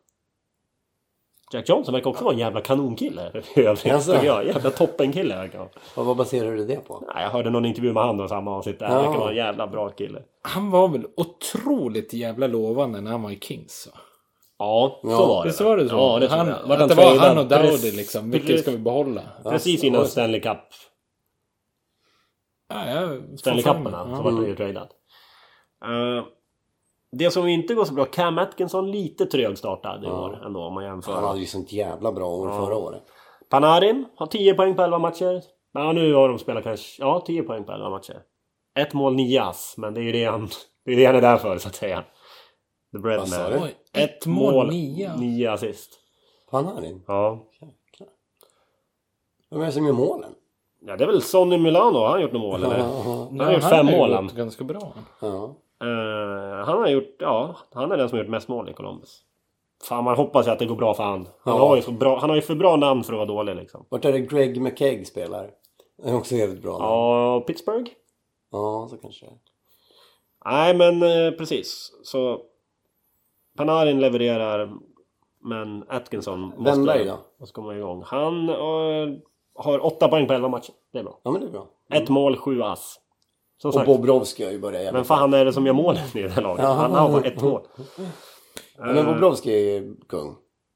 Jack 1.54 1.70
Johnson 1.70 1.94
verkar 1.94 2.10
också 2.10 2.24
vara 2.24 2.34
en 2.34 2.40
jävla 2.40 2.62
kanonkille. 2.62 3.32
tycker 3.56 4.24
jag. 4.24 4.46
Jävla 4.48 4.70
toppenkille 4.72 5.36
verkar 5.36 5.60
han. 5.60 5.68
Och 5.96 6.06
vad 6.06 6.18
baserar 6.18 6.52
du 6.56 6.66
det 6.66 6.88
på? 6.88 7.04
Nej, 7.14 7.24
jag 7.24 7.30
hörde 7.30 7.50
någon 7.50 7.66
intervju 7.66 7.94
med 7.94 8.04
han 8.04 8.20
och 8.20 8.30
samma 8.30 8.52
avsnitt 8.56 8.80
där. 8.80 8.88
Han 8.88 8.96
Ja. 8.96 9.02
verkar 9.04 9.20
vara 9.20 9.30
en 9.32 9.36
jävla 9.38 9.68
bra 9.68 9.90
kille. 9.90 10.22
Han 10.42 10.72
var 10.72 10.88
väl 10.88 11.06
otroligt 11.18 12.14
jävla 12.14 12.48
lovande 12.48 13.02
när 13.02 13.12
han 13.12 13.22
var 13.24 13.32
i 13.32 13.40
Kings 13.40 13.90
va? 13.94 14.00
Ja, 14.60 15.00
så 15.04 15.10
Ja. 15.10 15.26
var 15.28 15.44
det. 15.44 15.50
Visst 15.50 15.62
var 15.62 15.78
det 15.78 15.90
så? 15.90 15.96
Ja, 15.96 16.20
det 16.20 16.28
han, 16.28 16.48
jag. 16.48 16.82
att 16.82 16.90
det 16.90 16.96
var 16.96 17.18
han 17.20 17.38
och 17.38 17.46
Dowdy 17.48 17.92
liksom. 17.92 18.32
Vilken 18.32 18.58
ska 18.58 18.72
vi 18.72 18.78
behålla? 18.78 19.22
Precis 19.44 19.84
innan 19.84 20.06
Stanley 20.08 20.40
Cup. 20.42 20.58
Ja, 22.70 22.90
jag 22.90 23.40
Stanley 23.40 23.64
Cupen 23.64 23.92
Ja. 23.92 24.04
vart 24.24 24.34
han 24.34 24.46
ju 24.46 24.56
tradad. 24.56 24.88
Eh, 25.86 26.26
det 27.12 27.32
som 27.32 27.48
inte 27.48 27.74
går 27.74 27.86
så 27.86 27.94
bra, 27.94 28.06
Cam 28.06 28.38
Atkinson 28.38 28.92
lite 28.92 29.26
trögstartad 29.26 30.04
i 30.04 30.08
år 30.08 30.46
ändå 30.46 30.60
om 30.64 30.74
man 30.74 30.84
jämför. 30.84 31.14
Han 31.14 31.24
hade 31.24 31.40
ju 31.40 31.46
sånt 31.46 31.72
jävla 31.72 32.12
bra 32.12 32.28
år 32.28 32.50
förra 32.50 32.76
året. 32.76 33.04
Panarin 33.50 34.06
har 34.16 34.28
10 34.28 34.54
poäng 34.54 34.76
på 34.76 34.82
11 34.82 35.00
matcher. 35.00 35.42
Ja, 35.72 35.92
nu 35.92 36.14
har 36.14 36.30
de 36.30 36.40
spelat 36.40 36.64
kanske... 36.64 37.02
Ja, 37.04 37.24
10 37.26 37.44
poäng 37.44 37.64
på 37.64 37.72
11 37.72 37.90
matcher. 37.90 38.22
Ett 38.80 38.94
mål, 38.94 39.16
9 39.16 39.42
ass. 39.42 39.76
Men 39.78 39.94
det 39.94 40.02
är 40.02 40.04
ju 40.04 40.12
det 40.12 40.26
han 40.26 40.50
Det 40.86 40.92
är 40.92 40.96
det 40.96 41.06
han 41.06 41.16
är 41.16 41.22
där 41.22 41.38
för 41.38 41.58
så 41.58 41.68
att 41.68 41.76
säga. 41.76 42.02
The 42.92 42.98
Vad 42.98 43.28
sa 43.30 43.38
Breadman. 43.50 43.70
du? 43.94 44.02
Ett 44.02 44.26
mål, 44.26 44.70
nio. 44.70 45.16
nio 45.18 45.52
assist. 45.52 46.00
Panarin? 46.52 47.04
Ja. 47.08 47.48
Vem 49.52 49.62
är 49.62 49.66
det 49.66 49.72
som 49.72 49.86
gör 49.86 49.94
målen? 49.94 50.32
Ja, 50.80 50.96
det 50.98 51.04
är 51.04 51.08
väl 51.08 51.22
Sonny 51.22 51.58
Milano. 51.58 51.98
Har 51.98 52.10
han 52.10 52.22
gjort 52.22 52.32
några 52.32 52.48
mål 52.48 52.64
eller? 52.64 52.80
Han 52.80 53.40
har 53.40 53.54
gjort 53.54 53.64
fem 53.64 53.86
mål 53.86 54.14
han. 54.14 54.30
ganska 54.36 54.64
bra. 54.64 54.94
Ja. 55.20 55.56
Eh, 55.82 56.66
han 56.66 56.78
har 56.80 56.88
gjort, 56.88 57.16
ja, 57.20 57.56
han 57.74 57.92
är 57.92 57.98
den 57.98 58.10
som 58.10 58.18
har 58.18 58.24
gjort 58.24 58.32
mest 58.32 58.48
mål 58.48 58.70
i 58.70 58.74
Columbus. 58.74 59.22
Fan 59.84 60.04
man 60.04 60.16
hoppas 60.16 60.48
ju 60.48 60.52
att 60.52 60.60
det 60.60 60.66
går 60.66 60.76
bra 60.76 60.94
för 60.94 61.04
han. 61.04 61.28
Han, 61.44 61.56
Ja. 61.56 61.68
har, 61.68 61.76
ju 61.76 61.82
så 61.82 61.92
bra, 61.92 62.20
han 62.20 62.30
har 62.30 62.36
ju 62.36 62.42
för 62.42 62.56
bra 62.56 62.76
namn 62.76 63.04
för 63.04 63.14
att 63.14 63.18
vara 63.18 63.28
dålig 63.28 63.56
liksom. 63.56 63.86
Vart 63.90 64.06
är 64.06 64.12
det 64.12 64.20
Greg 64.20 64.62
McKegg 64.62 65.08
spelar? 65.08 65.50
Det 66.04 66.10
är 66.10 66.16
också 66.16 66.36
jävligt 66.36 66.62
bra. 66.62 66.78
Ja, 66.80 67.44
Pittsburgh? 67.48 67.92
ja, 68.52 68.88
så 68.90 68.98
kanske. 68.98 69.26
Nej 70.46 70.74
men 70.78 71.04
eh, 71.04 71.32
precis. 71.32 71.92
Så 72.04 72.42
Panarin 73.58 74.00
levererar 74.00 74.72
men 75.44 75.84
Atkinson 75.90 76.40
måste, 76.42 76.64
Wennberg 76.64 77.06
då? 77.06 77.18
måste 77.40 77.54
komma 77.54 77.76
igång. 77.76 78.04
Han 78.06 78.50
eh, 78.50 78.56
har 79.60 79.86
åtta 79.86 80.08
poäng 80.08 80.28
på 80.28 80.34
11 80.34 80.48
matcher. 80.48 80.74
Det 80.94 81.00
är 81.00 81.04
bra. 81.04 81.20
Ja, 81.24 81.32
men 81.32 81.42
det 81.42 81.48
är 81.48 81.52
bra. 81.52 81.68
Ett 81.94 82.10
mål, 82.10 82.38
sju 82.38 82.62
ass. 82.62 83.00
Som 83.62 83.82
Och 83.82 83.86
Bobrovski 83.86 84.46
har 84.46 84.52
ju 84.52 84.60
börjat 84.60 84.82
jävligt 84.84 84.98
vem 85.00 85.06
fan 85.06 85.34
är 85.34 85.46
det 85.46 85.54
som 85.54 85.66
gör 85.66 85.74
målen 85.74 86.04
i 86.16 86.22
det 86.22 86.30
här 86.30 86.42
laget? 86.42 86.64
Ja. 86.64 86.74
Han 86.74 86.92
har 86.92 87.10
bara 87.10 87.24
ett 87.24 87.42
mål. 87.42 87.62
bra. 88.78 88.94
Men 88.94 89.06
Bobrovski 89.06 89.78
är 89.78 90.08
kung. 90.08 90.36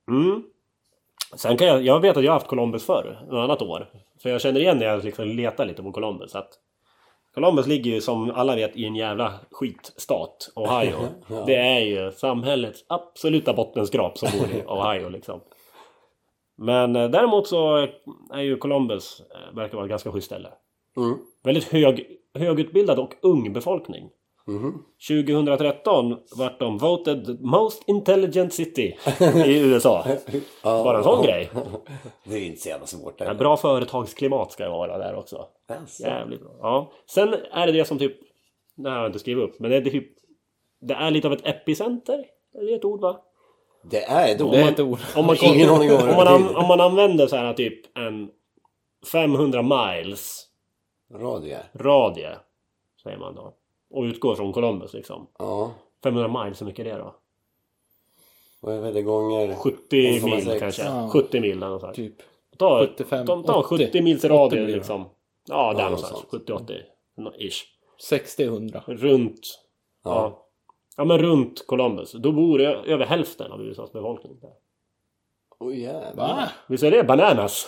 Mm. 0.10 0.44
Sen 1.36 1.58
kan 1.58 1.68
jag, 1.68 1.82
jag 1.82 2.00
vet 2.00 2.18
att 2.18 2.24
jag 2.24 2.32
har 2.32 2.40
haft 2.40 2.48
Columbus 2.48 2.86
förr, 2.86 3.26
något 3.30 3.44
annat 3.44 3.62
år. 3.62 3.90
För 4.22 4.30
jag 4.30 4.42
känner 4.42 4.60
igen 4.60 4.78
när 4.78 4.86
jag 4.86 5.04
liksom 5.04 5.28
letar 5.28 5.66
lite 5.66 5.84
på 5.84 5.92
Columbus 5.92 6.36
att 6.36 6.50
Columbus 7.34 7.68
ligger 7.68 7.92
ju 7.92 8.02
som 8.02 8.32
alla 8.32 8.56
vet 8.56 8.76
i 8.76 8.86
en 8.86 8.96
jävla 8.96 9.34
skitstat, 9.52 10.52
Ohio. 10.56 10.96
Ja. 11.28 11.44
Det 11.46 11.56
är 11.56 11.80
ju 11.80 12.12
samhällets 12.12 12.86
absoluta 12.88 13.54
bottenskrap 13.54 14.18
som 14.18 14.30
bor 14.40 14.48
i 14.48 14.64
Ohio 14.68 15.10
liksom. 15.10 15.42
Men 16.58 16.96
eh, 16.96 17.10
däremot 17.10 17.48
så 17.48 17.88
är 18.34 18.42
ju 18.42 18.58
Columbus, 18.58 19.22
eh, 19.22 19.56
verkar 19.56 19.76
vara 19.76 19.86
ett 19.86 19.90
ganska 19.90 20.12
schysst 20.12 20.26
ställe. 20.26 20.50
Mm. 20.98 21.18
Väldigt 21.44 21.64
hög, 21.64 22.08
högutbildad 22.34 23.00
och 23.00 23.14
ung 23.22 23.54
befolkning. 23.54 24.10
Mhm. 24.48 24.84
2013 25.08 26.18
vart 26.38 26.60
de 26.60 26.78
voted 26.78 27.42
most 27.42 27.84
intelligent 27.90 28.54
city 28.54 28.98
i 29.46 29.60
USA. 29.60 30.06
Bara 30.64 30.98
en 30.98 31.04
sån 31.04 31.24
grej. 31.24 31.50
Det 32.24 32.36
är 32.36 32.46
inte 32.46 32.62
så 32.62 32.70
jävla 32.70 32.86
svårt. 32.86 33.14
Ja, 33.18 33.34
bra 33.34 33.58
företagsklimat 33.58 34.52
ska 34.52 34.64
det 34.64 34.70
vara 34.70 34.98
där 34.98 35.16
också. 35.16 35.48
Alltså. 35.68 36.04
Jävligt 36.04 36.42
bra. 36.42 36.52
Ja. 36.60 36.92
Sen 37.06 37.36
är 37.52 37.66
det 37.68 37.72
det 37.72 37.86
som 37.86 38.00
typ... 38.00 38.16
Det 38.76 38.90
här 38.90 38.96
har 38.96 39.04
jag 39.04 39.10
inte 39.10 39.20
skrivit 39.20 39.44
upp. 39.44 39.60
Men 39.60 39.72
det 39.72 39.78
är 39.78 39.82
typ... 39.82 40.08
Det 40.82 40.94
är 40.94 41.12
lite 41.12 41.28
av 41.28 41.34
ett 41.34 41.48
epicenter. 41.48 42.26
Är 42.54 42.66
det 42.66 42.74
ett 42.74 42.86
ord 42.86 43.02
va? 43.02 43.20
Det 43.84 44.04
är 44.04 44.36
ett 44.36 44.42
ord. 44.42 44.52
Det 44.52 44.62
är 44.62 44.72
ett 44.72 44.80
ord. 44.80 45.00
Om 45.16 45.26
man, 45.26 45.36
Ingen 45.44 45.70
aning 45.70 45.92
om 45.92 46.16
man, 46.16 46.28
an, 46.28 46.56
om 46.56 46.68
man 46.68 46.82
använder 46.82 47.28
så 47.28 47.36
här 47.36 47.54
typ 47.54 47.98
en 47.98 48.30
500 49.12 49.62
miles 49.62 50.48
Radio. 51.14 51.58
radie. 51.74 52.36
Säger 53.04 53.18
man 53.18 53.36
då. 53.36 53.54
Och 53.90 54.04
utgår 54.04 54.36
från 54.36 54.54
Columbus 54.54 54.94
liksom. 54.94 55.28
Ja. 55.40 55.72
500 56.04 56.44
miles, 56.44 56.62
hur 56.62 56.66
mycket 56.66 56.86
är 56.86 56.92
det 56.92 56.98
då? 56.98 57.16
Vad 58.60 58.86
är 58.86 58.94
det 58.94 59.02
gånger? 59.02 59.56
70 59.56 59.78
1,6. 59.92 60.26
mil 60.26 60.60
kanske. 60.60 60.84
Ja. 60.84 61.10
70 61.14 61.40
mil 61.40 61.60
där 61.60 61.68
någonstans. 61.68 61.96
Typ. 61.96 62.16
Ta, 62.58 62.80
75, 62.88 63.26
de 63.26 63.44
tar 63.44 63.60
80. 63.74 63.86
70 63.86 64.02
mils 64.02 64.24
80 64.24 64.28
radie 64.34 64.66
liksom. 64.66 65.06
Ja, 65.50 65.74
där 65.74 65.80
Ja, 65.80 65.84
någonstans. 65.86 66.14
något 66.14 66.48
sånt. 66.48 66.70
70-80. 66.70 66.82
Nå- 67.18 67.34
Ish. 67.40 67.64
60-100. 68.12 68.82
Runt... 68.88 69.40
Ja. 70.04 70.12
Ja. 70.12 70.46
Ja. 70.98 71.06
men 71.06 71.18
runt 71.18 71.68
Columbus. 71.68 72.12
Då 72.12 72.32
bor 72.32 72.62
över 72.62 73.06
hälften 73.06 73.52
av 73.52 73.62
USAs 73.62 73.92
befolkning 73.92 74.40
där. 74.42 74.54
Oj 75.60 75.82
jävlar. 75.82 76.14
Va? 76.16 76.50
Visst 76.68 76.84
är 76.84 76.92
det 76.92 77.04
bananas? 77.04 77.68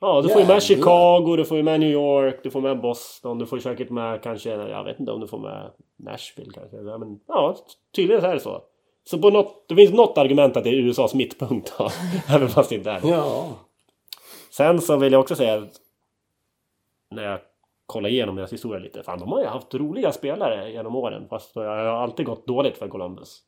Ja, 0.00 0.22
du 0.22 0.28
får 0.28 0.40
ju 0.40 0.46
med 0.46 0.62
Chicago, 0.62 1.36
du 1.36 1.44
får 1.44 1.56
ju 1.56 1.62
med 1.62 1.80
New 1.80 1.90
York, 1.90 2.40
du 2.42 2.50
får 2.50 2.60
med 2.60 2.80
Boston, 2.80 3.38
du 3.38 3.46
får 3.46 3.58
säkert 3.58 3.90
med 3.90 4.22
kanske, 4.22 4.50
jag 4.50 4.84
vet 4.84 5.00
inte 5.00 5.12
om 5.12 5.20
du 5.20 5.26
får 5.26 5.38
med 5.38 5.70
Nashville 5.96 6.52
kanske. 6.54 6.76
Ja, 6.76 6.98
men 6.98 7.20
ja, 7.26 7.56
tydligen 7.94 8.20
så 8.20 8.26
är 8.26 8.34
det 8.34 8.40
så. 8.40 8.62
Så 9.04 9.18
på 9.18 9.30
något, 9.30 9.68
det 9.68 9.76
finns 9.76 9.92
något 9.92 10.18
argument 10.18 10.56
att 10.56 10.64
det 10.64 10.70
är 10.70 10.74
USAs 10.74 11.14
mittpunkt 11.14 11.74
då. 11.78 11.88
Även 12.34 12.48
fast 12.48 12.70
det 12.70 12.74
inte 12.74 12.90
är 12.90 13.00
det. 13.00 13.08
Ja. 13.08 13.48
Sen 14.50 14.80
så 14.80 14.96
vill 14.96 15.12
jag 15.12 15.20
också 15.20 15.34
säga 15.34 15.54
att 15.54 15.80
när 17.10 17.22
jag 17.22 17.40
kollar 17.86 18.08
igenom 18.08 18.36
deras 18.36 18.52
historia 18.52 18.80
lite. 18.80 19.02
Fan, 19.02 19.18
de 19.18 19.32
har 19.32 19.40
ju 19.40 19.46
haft 19.46 19.74
roliga 19.74 20.12
spelare 20.12 20.70
genom 20.72 20.96
åren. 20.96 21.26
Fast 21.30 21.54
det 21.54 21.60
har 21.60 21.76
alltid 21.76 22.26
gått 22.26 22.46
dåligt 22.46 22.76
för 22.78 22.88
Columbus. 22.88 23.40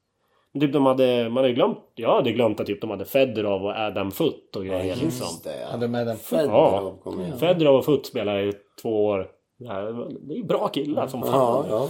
Men 0.53 0.61
typ 0.61 0.73
de 0.73 0.87
hade, 0.87 1.25
man 1.29 1.37
hade 1.37 1.49
ju 1.49 1.55
glömt, 1.55 1.79
jag 1.95 2.15
hade 2.15 2.33
glömt 2.33 2.61
att 2.61 2.67
typ 2.67 2.81
de 2.81 2.91
hade 2.91 3.05
Fedorov 3.05 3.65
och 3.65 3.71
Adam 3.77 4.11
Foot 4.11 4.57
och 4.57 4.65
grejer 4.65 4.97
liksom. 4.97 5.09
Just 5.27 5.45
det. 5.45 5.67
Hade 5.71 5.89
med 5.89 6.07
den 6.07 6.17
Fedorov 6.17 6.99
kom 7.03 7.21
igen. 7.21 7.39
Fedorov 7.39 7.77
och 7.77 7.85
Foot 7.85 8.07
spelade 8.07 8.43
i 8.43 8.53
två 8.83 9.05
år. 9.07 9.31
Det 9.59 10.33
är 10.35 10.37
ju 10.37 10.45
bra 10.45 10.69
killar 10.69 11.07
som 11.07 11.21
Ja, 11.21 11.27
fan. 11.27 11.67
ja. 11.71 11.89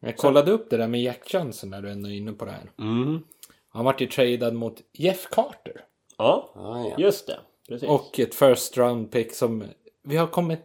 Jag 0.00 0.16
kollade 0.16 0.50
upp 0.52 0.70
det 0.70 0.76
där 0.76 0.88
med 0.88 1.02
Jack 1.02 1.34
Johnson 1.34 1.70
när 1.70 1.82
du 1.82 1.90
ändå 1.90 2.08
är 2.08 2.14
inne 2.14 2.32
på 2.32 2.44
det 2.44 2.50
här. 2.50 2.70
Mm. 2.78 3.20
Han 3.68 3.84
vart 3.84 4.00
ju 4.00 4.06
tradad 4.06 4.54
mot 4.54 4.74
Jeff 4.92 5.28
Carter. 5.30 5.80
Ja, 6.18 6.50
Ja, 6.54 6.86
ja. 6.88 6.94
just 6.98 7.26
det. 7.26 7.36
Precis. 7.68 7.88
Och 7.88 8.18
ett 8.20 8.34
first 8.34 8.78
round 8.78 9.12
pick 9.12 9.32
som... 9.34 9.64
Vi 10.06 10.16
har 10.16 10.26
kommit 10.26 10.60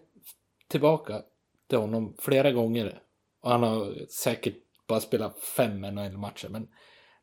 tillbaka 0.70 1.22
till 1.70 1.78
honom 1.78 2.16
flera 2.20 2.52
gånger. 2.52 3.02
Och 3.42 3.52
han 3.52 3.64
har 3.64 3.94
säkert 4.10 4.56
bara 4.88 5.00
spelat 5.00 5.40
fem 5.40 5.82
NHL-matcher. 5.82 6.48
Men 6.50 6.68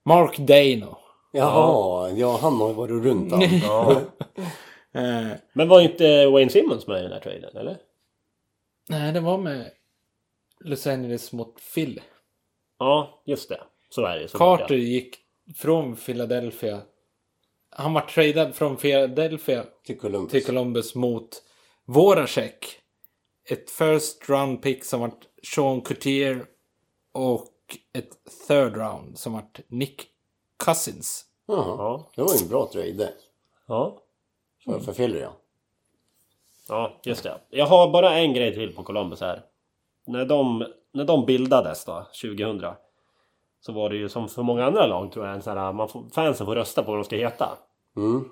Mark 0.05 0.39
Dano. 0.39 0.99
Jaha, 1.33 2.11
ja 2.11 2.37
han 2.43 2.55
har 2.57 2.69
ju 2.69 2.75
varit 2.75 3.05
runt 3.05 3.33
allt. 3.33 3.63
Ja. 3.63 4.01
Eh, 4.93 5.29
Men 5.53 5.69
var 5.69 5.81
inte 5.81 6.27
Wayne 6.27 6.51
Simmons 6.51 6.87
med 6.87 6.99
i 7.01 7.03
den 7.03 7.13
här 7.13 7.21
traden, 7.21 7.57
eller? 7.57 7.77
nej, 8.89 9.13
det 9.13 9.21
var 9.21 9.39
med 9.39 9.71
Los 10.61 10.87
Angeles 10.87 11.33
mot 11.33 11.55
Philly. 11.75 12.01
Ja, 12.79 13.23
just 13.27 13.49
det. 13.49 13.61
Så 13.91 14.05
är 14.05 14.19
det. 14.19 14.29
såklart, 14.29 14.61
Carter 14.61 14.75
gick 14.75 15.17
från 15.57 15.97
Philadelphia. 15.97 16.81
Han 17.71 17.93
var 17.95 18.01
tradad 18.01 18.55
från 18.55 18.77
Philadelphia 18.77 19.65
Till 19.85 19.99
Columbus. 19.99 20.33
till 20.33 20.45
Columbus 20.45 20.95
mot 20.95 21.43
Voracek. 21.85 22.67
Ett 23.49 23.71
first 23.71 24.29
round 24.29 24.63
pick 24.63 24.85
som 24.85 25.01
var 25.01 25.11
Sean 25.55 25.81
Coutier 25.81 26.47
och 27.13 27.53
ett 27.93 28.11
third 28.49 28.77
round 28.77 29.19
som 29.19 29.33
var 29.33 29.45
Nick 29.69 30.07
Cousins. 30.65 31.25
Ja. 31.47 32.11
Det 32.15 32.23
var 32.23 32.35
ju 32.35 32.43
en 32.43 32.49
bra 32.49 32.67
trade. 32.73 33.13
Ja. 33.67 33.99
För, 34.65 34.79
för 34.79 34.93
Philly 34.93 35.19
ja. 35.21 35.33
Ja, 36.69 37.01
just 37.03 37.23
det. 37.23 37.41
Jag 37.51 37.67
har 37.67 37.91
bara 37.91 38.19
en 38.19 38.35
grej 38.35 38.55
till 38.55 38.75
på 38.75 38.83
Columbus 38.83 39.21
här. 39.21 39.43
När 40.07 40.25
de, 40.25 40.65
när 40.93 41.05
de 41.05 41.27
bildades 41.27 41.85
då, 41.85 42.07
2000. 42.23 42.63
Så 43.61 43.73
var 43.73 43.91
det 43.91 43.97
ju 43.97 44.09
som 44.09 44.29
för 44.29 44.43
många 44.43 44.65
andra 44.65 44.87
lag 44.87 45.13
tror 45.13 45.27
jag, 45.27 45.35
en 45.35 45.43
sån 45.43 45.59
här, 45.59 45.73
man 45.73 45.89
får, 45.89 46.05
fansen 46.13 46.47
får 46.47 46.55
rösta 46.55 46.83
på 46.83 46.91
vad 46.91 47.01
de 47.01 47.05
ska 47.05 47.17
heta. 47.17 47.59
Mm. 47.97 48.31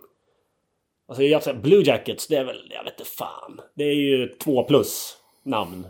Alltså 1.08 1.22
jag 1.22 1.42
säger 1.42 1.58
Blue 1.58 1.82
Jackets, 1.82 2.26
det 2.26 2.36
är 2.36 2.44
väl, 2.44 2.56
jag 2.70 2.84
vet 2.84 3.00
inte 3.00 3.10
fan. 3.10 3.60
Det 3.76 3.84
är 3.84 3.94
ju 3.94 4.26
två 4.28 4.62
plus 4.62 5.16
namn. 5.44 5.86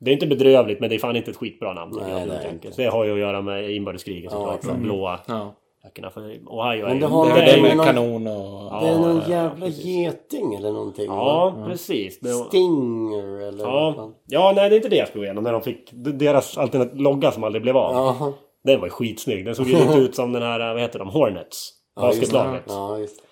Det 0.00 0.10
är 0.10 0.12
inte 0.12 0.26
bedrövligt 0.26 0.80
men 0.80 0.88
det 0.90 0.94
är 0.96 0.98
fan 0.98 1.16
inte 1.16 1.30
ett 1.30 1.36
skitbra 1.36 1.72
namn. 1.72 1.92
Nej, 2.00 2.10
jag, 2.12 2.22
Blue 2.22 2.34
det 2.34 2.40
är 2.40 2.44
Jackets. 2.44 2.66
inte. 2.66 2.82
Det 2.82 2.88
har 2.88 3.04
ju 3.04 3.12
att 3.12 3.18
göra 3.18 3.42
med 3.42 3.70
inbördeskriget 3.70 4.32
såklart. 4.32 4.56
exakt. 4.58 4.74
de 4.74 4.82
blåa 4.82 5.20
Ja. 5.26 5.54
jackorna. 5.84 6.10
För 6.10 6.20
Ohio 6.22 6.82
är 6.82 6.82
Men 6.84 6.94
ju... 6.94 7.00
det 7.00 7.06
har 7.06 7.26
Det 7.34 7.42
är 7.42 7.62
med 7.62 7.76
någon- 7.76 7.86
kanon 7.86 8.26
och... 8.26 8.82
Det 8.82 8.88
är 8.88 8.98
någon 8.98 9.16
ja, 9.16 9.22
ja, 9.28 9.30
jävla 9.30 9.66
precis. 9.66 9.84
geting 9.84 10.54
eller 10.54 10.72
någonting. 10.72 11.08
va? 11.10 11.16
Ja, 11.16 11.64
precis. 11.68 12.20
Det 12.20 12.32
var- 12.32 12.44
Stinger 12.44 13.40
eller 13.48 13.64
vad 13.64 13.74
Ja, 13.74 13.92
fan. 13.96 14.14
ja, 14.26 14.52
nej 14.56 14.68
det 14.68 14.74
är 14.74 14.76
inte 14.76 14.88
det 14.88 14.96
jag 14.96 15.08
skulle 15.08 15.24
igenom. 15.24 15.44
När 15.44 15.52
de 15.52 15.62
fick 15.62 15.90
deras 15.92 16.58
logga 16.92 17.30
som 17.32 17.44
aldrig 17.44 17.62
blev 17.62 17.76
av. 17.76 17.94
Jaha. 17.94 18.32
Den 18.64 18.80
var 18.80 18.86
ju 18.86 18.90
skitsnygg. 18.90 19.44
Den 19.44 19.54
såg 19.54 19.66
ju 19.66 19.76
lite 19.76 19.94
ut 19.98 20.14
som 20.14 20.32
den 20.32 20.42
här, 20.42 20.72
vad 20.72 20.80
heter 20.82 20.98
de, 20.98 21.08
Hornets. 21.08 21.72
Ja, 21.96 22.06
just 22.06 22.20
det. 22.20 22.20
Basketlaget. 22.20 22.62
Ja, 22.68 22.98
just 22.98 23.22
det. 23.22 23.28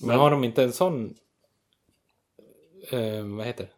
Men 0.00 0.18
har 0.18 0.30
de 0.30 0.44
inte 0.44 0.62
en 0.62 0.72
sån... 0.72 1.14
Eh, 2.90 3.22
vad 3.36 3.46
heter 3.46 3.64
det? 3.64 3.70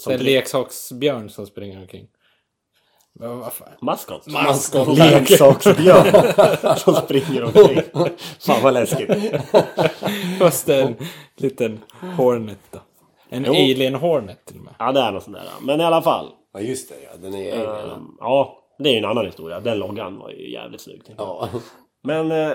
Som 0.00 0.12
En 0.12 0.20
leksaksbjörn 0.20 1.30
som 1.30 1.46
springer 1.46 1.80
omkring. 1.80 2.08
Men 3.12 3.38
vad 3.38 3.52
fan? 3.52 3.68
Maskot. 3.80 4.26
Maskot. 4.26 4.88
Leksaksbjörn 4.98 6.76
som 6.78 6.94
springer 6.94 7.44
omkring. 7.44 7.82
Fan 8.40 8.62
vad 8.62 8.74
läskigt. 8.74 9.10
Fast 10.38 10.68
en 10.68 10.96
liten 11.36 11.80
Hornet 12.16 12.58
då. 12.70 12.78
En 13.28 13.44
Jo. 13.44 13.52
Alien 13.52 13.94
Hornet 13.94 14.44
till 14.44 14.58
och 14.58 14.64
med. 14.64 14.74
Ja, 14.78 14.92
det 14.92 15.00
är 15.00 15.12
något 15.12 15.22
sånt 15.22 15.36
där. 15.36 15.44
Men 15.62 15.80
i 15.80 15.84
alla 15.84 16.02
fall. 16.02 16.30
Ja, 16.52 16.60
just 16.60 16.88
det. 16.88 16.94
Ja. 17.02 17.10
Den 17.22 17.34
är 17.34 17.38
egen. 17.38 17.90
ehm, 17.90 18.16
ja, 18.20 18.58
det 18.78 18.88
är 18.88 18.92
ju 18.92 18.98
en 18.98 19.04
annan 19.04 19.26
historia. 19.26 19.60
Den 19.60 19.78
loggan 19.78 20.18
var 20.18 20.30
ju 20.30 20.50
jävligt 20.52 20.80
snygg. 20.80 21.02
Ja. 21.18 21.48
Men 22.02 22.30
eh, 22.32 22.52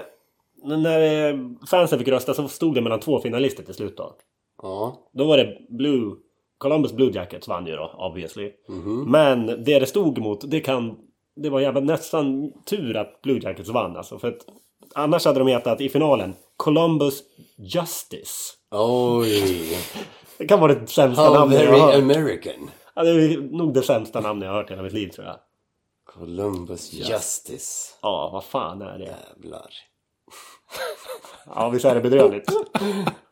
när 0.64 1.30
eh, 1.30 1.39
fansen 1.70 1.99
fick 1.99 2.07
rösta 2.07 2.34
så 2.34 2.47
stod 2.47 2.76
det 2.76 2.82
mellan 2.82 2.99
två 2.99 3.20
finalister 3.20 3.64
till 3.64 3.74
slut 3.74 3.97
då. 3.97 4.16
Ja. 4.62 5.10
Då 5.14 5.28
var 5.28 5.38
det 5.38 5.57
Blue... 5.70 6.16
Columbus 6.57 6.93
Blue 6.93 7.12
Jackets 7.12 7.47
vann 7.47 7.68
ju 7.68 7.76
då, 7.76 7.91
obviously. 7.97 8.51
Mhm. 8.70 9.12
Men 9.12 9.45
det 9.45 9.80
det 9.80 9.86
stod 9.86 10.18
mot, 10.18 10.51
det 10.51 10.60
kan 10.60 10.97
det 11.36 11.49
var 11.49 11.60
jävla 11.60 11.82
nästan 11.82 12.51
tur 12.66 12.97
att 12.97 13.22
Blue 13.22 13.39
Jackets 13.43 13.70
vann 13.70 13.97
alltså. 13.97 14.20
För 14.20 14.28
att 14.28 14.45
annars 14.95 15.26
hade 15.26 15.39
de 15.39 15.47
hetat 15.47 15.82
i 15.82 15.89
finalen 15.89 16.34
Columbus 16.57 17.24
Justice. 17.57 18.53
Oj! 18.72 19.78
Det 20.38 20.47
kan 20.47 20.60
vara 20.60 20.74
det 20.74 20.88
sämsta 20.88 21.24
How 21.24 21.34
namnet 21.34 21.64
jag 21.64 21.72
har 21.72 21.80
hört. 21.80 21.95
American. 21.95 22.70
Ja, 22.95 23.03
det 23.03 23.10
är 23.10 23.38
nog 23.38 23.74
det 23.74 23.82
sämsta 23.82 24.22
namnet 24.22 24.45
jag 24.45 24.53
har 24.53 24.62
hört 24.62 24.70
i 24.70 24.74
hela 24.74 24.84
mitt 24.84 24.93
liv 24.93 25.10
tror 25.10 25.28
jag. 25.28 25.36
Columbus 26.05 26.93
Justice. 26.93 27.93
Ja, 28.01 28.30
vad 28.34 28.43
fan 28.43 28.82
är 28.82 28.97
det? 28.97 29.05
Jävlar. 29.05 29.70
Ja, 31.55 31.70
visst 31.70 31.86
är 31.86 31.95
det 31.95 32.01
bedrövligt? 32.01 32.45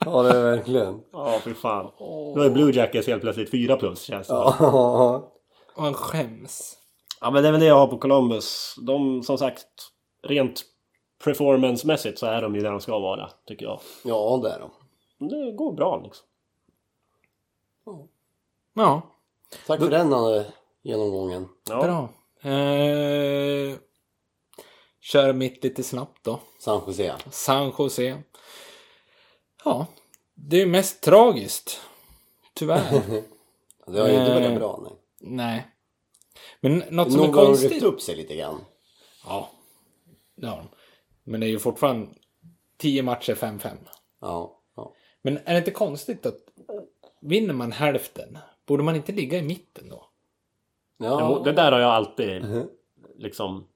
Ja, 0.05 0.23
det 0.23 0.37
är 0.37 0.43
verkligen. 0.43 1.01
Ja, 1.11 1.39
fy 1.43 1.53
fan. 1.53 1.91
Då 2.35 2.41
är 2.41 2.49
Blue 2.49 2.75
Jackets 2.75 3.07
helt 3.07 3.21
plötsligt 3.21 3.51
4 3.51 3.77
plus 3.77 4.01
känns 4.01 4.27
det. 4.27 4.33
Ja. 4.33 5.31
Och 5.75 5.83
han 5.83 5.93
skäms. 5.93 6.77
Ja, 7.21 7.31
men 7.31 7.43
det 7.43 7.47
är 7.47 7.51
väl 7.51 7.61
det 7.61 7.67
jag 7.67 7.75
har 7.75 7.87
på 7.87 7.97
Columbus. 7.97 8.75
De, 8.87 9.23
som 9.23 9.37
sagt, 9.37 9.65
rent 10.23 10.63
performancemässigt 11.23 12.19
så 12.19 12.25
är 12.25 12.41
de 12.41 12.55
ju 12.55 12.61
där 12.61 12.71
de 12.71 12.79
ska 12.81 12.99
vara, 12.99 13.29
tycker 13.45 13.65
jag. 13.65 13.79
Ja, 14.03 14.39
det 14.43 14.49
är 14.49 14.59
de. 14.59 14.71
Det 15.29 15.51
går 15.51 15.73
bra 15.73 16.01
liksom. 16.03 16.25
Ja, 18.73 19.01
Tack 19.67 19.79
för 19.79 19.89
den 19.89 20.13
eh, 20.13 20.45
genomgången. 20.81 21.49
Ja. 21.69 21.83
bra. 21.83 22.09
Eh, 22.51 23.77
kör 25.11 25.33
mitt 25.33 25.63
lite 25.63 25.83
snabbt 25.83 26.23
då. 26.23 26.39
San 26.59 26.81
Jose. 26.87 27.15
San 27.31 27.73
Jose. 27.79 28.23
Ja, 29.65 29.85
det 30.35 30.61
är 30.61 30.65
mest 30.65 31.01
tragiskt. 31.03 31.81
Tyvärr. 32.53 33.01
Det 33.87 33.99
har 33.99 34.07
ju 34.07 34.13
inte 34.13 34.31
Eh. 34.31 34.33
börjat 34.35 34.55
bra. 34.59 34.79
Nej. 34.81 34.93
Nej. 35.19 35.67
Men 36.61 36.83
något 36.89 37.11
som 37.11 37.21
är 37.21 37.25
har 37.27 37.33
de 37.33 37.45
konstigt. 37.45 37.71
ryckt 37.71 37.83
upp 37.83 38.01
sig 38.01 38.15
lite 38.15 38.35
grann. 38.35 38.65
Ja. 39.25 39.49
Det 40.35 40.47
har. 40.47 40.65
Men 41.23 41.39
det 41.39 41.45
är 41.47 41.49
ju 41.49 41.59
fortfarande 41.59 42.07
10 42.77 43.03
matcher 43.03 43.35
5-5. 43.35 43.77
Ja. 44.21 44.61
ja. 44.75 44.93
Men 45.21 45.37
är 45.37 45.51
det 45.53 45.57
inte 45.57 45.71
konstigt 45.71 46.25
att 46.25 46.37
vinner 47.21 47.53
man 47.53 47.71
hälften, 47.71 48.37
borde 48.65 48.83
man 48.83 48.95
inte 48.95 49.11
ligga 49.11 49.37
i 49.39 49.41
mitten 49.41 49.89
då? 49.89 50.09
Jo, 50.99 51.41
Det 51.43 51.51
där 51.51 51.71
har 51.71 51.79
jag 51.79 51.91
alltid 51.91 52.45
liksom 53.17 53.67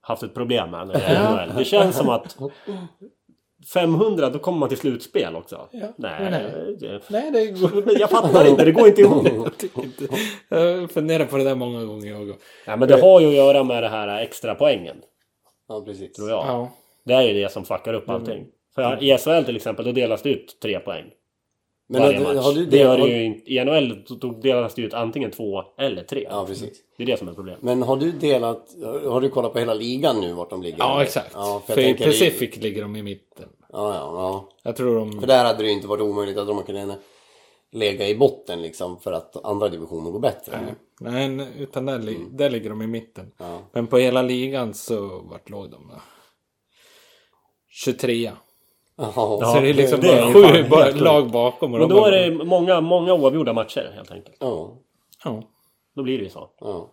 haft 0.00 0.22
ett 0.22 0.34
problem 0.34 0.70
med 0.70 0.86
när 0.86 0.94
det 0.94 1.00
gäller 1.12 1.46
NHL. 1.46 1.56
Det 1.58 1.64
känns 1.64 1.96
som 1.96 2.08
att 2.08 2.36
500, 3.74 4.30
då 4.30 4.38
kommer 4.38 4.58
man 4.58 4.68
till 4.68 4.78
slutspel 4.78 5.36
också. 5.36 5.68
Ja, 5.72 5.86
Nej, 5.96 6.30
nej. 6.30 6.76
det- 6.80 7.00
Nej, 7.10 7.30
det 7.30 7.46
går 7.46 7.98
jag 8.00 8.10
fattar 8.10 8.46
inte. 8.48 8.64
Det 8.64 8.72
går 8.72 8.88
inte 8.88 9.00
ihop. 9.00 9.26
Jag 9.74 9.84
inte. 9.84 10.08
Jag 10.48 10.90
funderar 10.90 11.24
på 11.24 11.36
det 11.36 11.44
där 11.44 11.54
många 11.54 11.84
gånger 11.84 12.10
jag. 12.10 12.36
Ja, 12.66 12.76
men 12.76 12.88
det 12.88 13.00
har 13.00 13.20
ju 13.20 13.26
att 13.28 13.34
göra 13.34 13.64
med 13.64 13.82
det 13.82 13.88
här 13.88 14.22
extra 14.22 14.54
poängen, 14.54 14.96
ja, 15.68 15.82
precis. 15.86 16.12
tror 16.12 16.28
jag. 16.30 16.46
Ja. 16.46 16.70
Det 17.04 17.14
är 17.14 17.22
ju 17.22 17.42
det 17.42 17.52
som 17.52 17.64
fuckar 17.64 17.94
upp 17.94 18.10
allting. 18.10 18.46
För 18.74 19.02
i 19.02 19.18
SHL 19.18 19.44
till 19.44 19.56
exempel, 19.56 19.84
då 19.84 19.92
delas 19.92 20.22
det 20.22 20.30
ut 20.30 20.58
tre 20.62 20.80
poäng. 20.80 21.04
Men 21.92 22.02
varje 22.02 22.18
har, 22.18 22.34
match. 22.34 22.44
har 22.44 22.52
du 22.52 22.66
det 22.66 22.76
gör 22.76 22.98
har, 22.98 23.08
det 23.08 23.12
ju 23.16 23.24
inte. 23.24 23.52
I 23.52 23.64
NHL 23.64 24.04
delas 24.42 24.74
det 24.74 24.82
ut 24.82 24.94
antingen 24.94 25.30
två 25.30 25.62
eller 25.78 26.02
tre. 26.02 26.26
Ja, 26.30 26.46
precis. 26.46 26.78
Det 26.96 27.02
är 27.02 27.06
det 27.06 27.16
som 27.18 27.28
är 27.28 27.32
problemet. 27.32 27.62
Men 27.62 27.82
har 27.82 27.96
du 27.96 28.12
delat, 28.12 28.68
har 29.04 29.20
du 29.20 29.28
kollat 29.28 29.52
på 29.52 29.58
hela 29.58 29.74
ligan 29.74 30.20
nu 30.20 30.32
vart 30.32 30.50
de 30.50 30.62
ligger? 30.62 30.78
Ja, 30.78 30.92
eller? 30.94 31.02
exakt. 31.02 31.30
Ja, 31.34 31.62
för, 31.66 31.74
för 31.74 31.80
i 31.80 31.94
Pacific 31.94 32.56
ligger 32.56 32.82
de 32.82 32.96
i 32.96 33.02
mitten. 33.02 33.48
Ja, 33.72 33.94
ja, 33.94 34.12
ja. 34.14 34.48
Jag 34.62 34.76
tror 34.76 34.94
de... 34.94 35.20
För 35.20 35.26
där 35.26 35.44
hade 35.44 35.58
det 35.58 35.64
ju 35.68 35.72
inte 35.72 35.88
varit 35.88 36.02
omöjligt 36.02 36.38
att 36.38 36.46
de 36.46 36.62
kunde 36.62 36.94
lägga 37.72 38.08
i 38.08 38.14
botten 38.14 38.62
liksom 38.62 39.00
för 39.00 39.12
att 39.12 39.44
andra 39.44 39.68
divisioner 39.68 40.10
går 40.10 40.20
bättre. 40.20 40.58
Nej, 41.00 41.48
utan 41.58 41.86
där, 41.86 41.98
li- 41.98 42.26
där 42.30 42.50
ligger 42.50 42.70
de 42.70 42.82
i 42.82 42.86
mitten. 42.86 43.32
Ja. 43.38 43.58
Men 43.72 43.86
på 43.86 43.98
hela 43.98 44.22
ligan 44.22 44.74
så 44.74 45.20
vart 45.30 45.50
låg 45.50 45.70
de 45.70 45.88
då? 45.88 46.00
23. 47.68 48.30
Ja. 49.00 49.38
Ja, 49.40 49.52
så 49.54 49.60
det 49.60 49.68
är 49.70 49.74
liksom 49.74 50.00
det- 50.00 50.32
bara 50.32 50.32
sju 50.52 50.68
bara 50.68 50.90
lag 50.90 51.30
bakom. 51.30 51.74
Och 51.74 51.80
Men 51.80 51.88
då 51.88 51.94
bara- 52.00 52.16
är 52.18 52.30
det 52.30 52.44
många, 52.44 52.80
många 52.80 53.14
oavgjorda 53.14 53.52
matcher 53.52 53.92
helt 53.94 54.10
enkelt. 54.10 54.36
Ja. 54.40 54.76
Ja. 55.24 55.42
Då 55.94 56.02
blir 56.02 56.18
det 56.18 56.24
ju 56.24 56.30
så. 56.30 56.50
ja. 56.60 56.90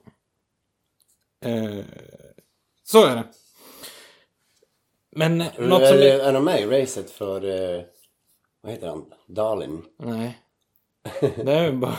Eh, 1.46 1.86
så 2.84 3.06
är 3.06 3.16
det. 3.16 3.24
Men 5.16 5.38
något 5.38 5.82
är, 5.82 5.88
som... 5.88 5.98
är, 5.98 6.20
är 6.20 6.34
de 6.34 6.44
med 6.44 6.62
i 6.62 6.66
racet 6.66 7.12
för, 7.12 7.44
eh, 7.76 7.82
vad 8.62 8.72
heter 8.72 8.88
han, 8.88 9.06
Darlin? 9.26 9.82
Nej. 9.98 10.38
Det 11.36 11.54
är 11.54 11.72
bara... 11.72 11.96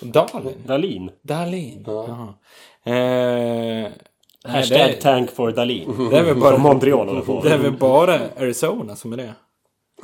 Dalin? 0.00 0.62
Dalin. 0.66 1.10
Dalin? 1.22 1.84
Jaha. 1.86 2.34
Eh, 2.84 3.92
Hashtag 4.48 4.78
det, 4.78 4.82
är, 4.82 5.00
tank 5.00 5.30
for 5.30 5.50
Dalin. 5.50 6.08
det 6.10 6.18
är 6.18 6.22
väl 6.22 6.36
bara... 6.36 6.58
Montreal 6.58 7.08
håller 7.08 7.20
på. 7.20 7.40
Det 7.42 7.50
är 7.50 7.58
väl 7.58 7.72
bara 7.72 8.20
Arizona 8.40 8.96
som 8.96 9.12
är 9.12 9.16
det. 9.16 9.34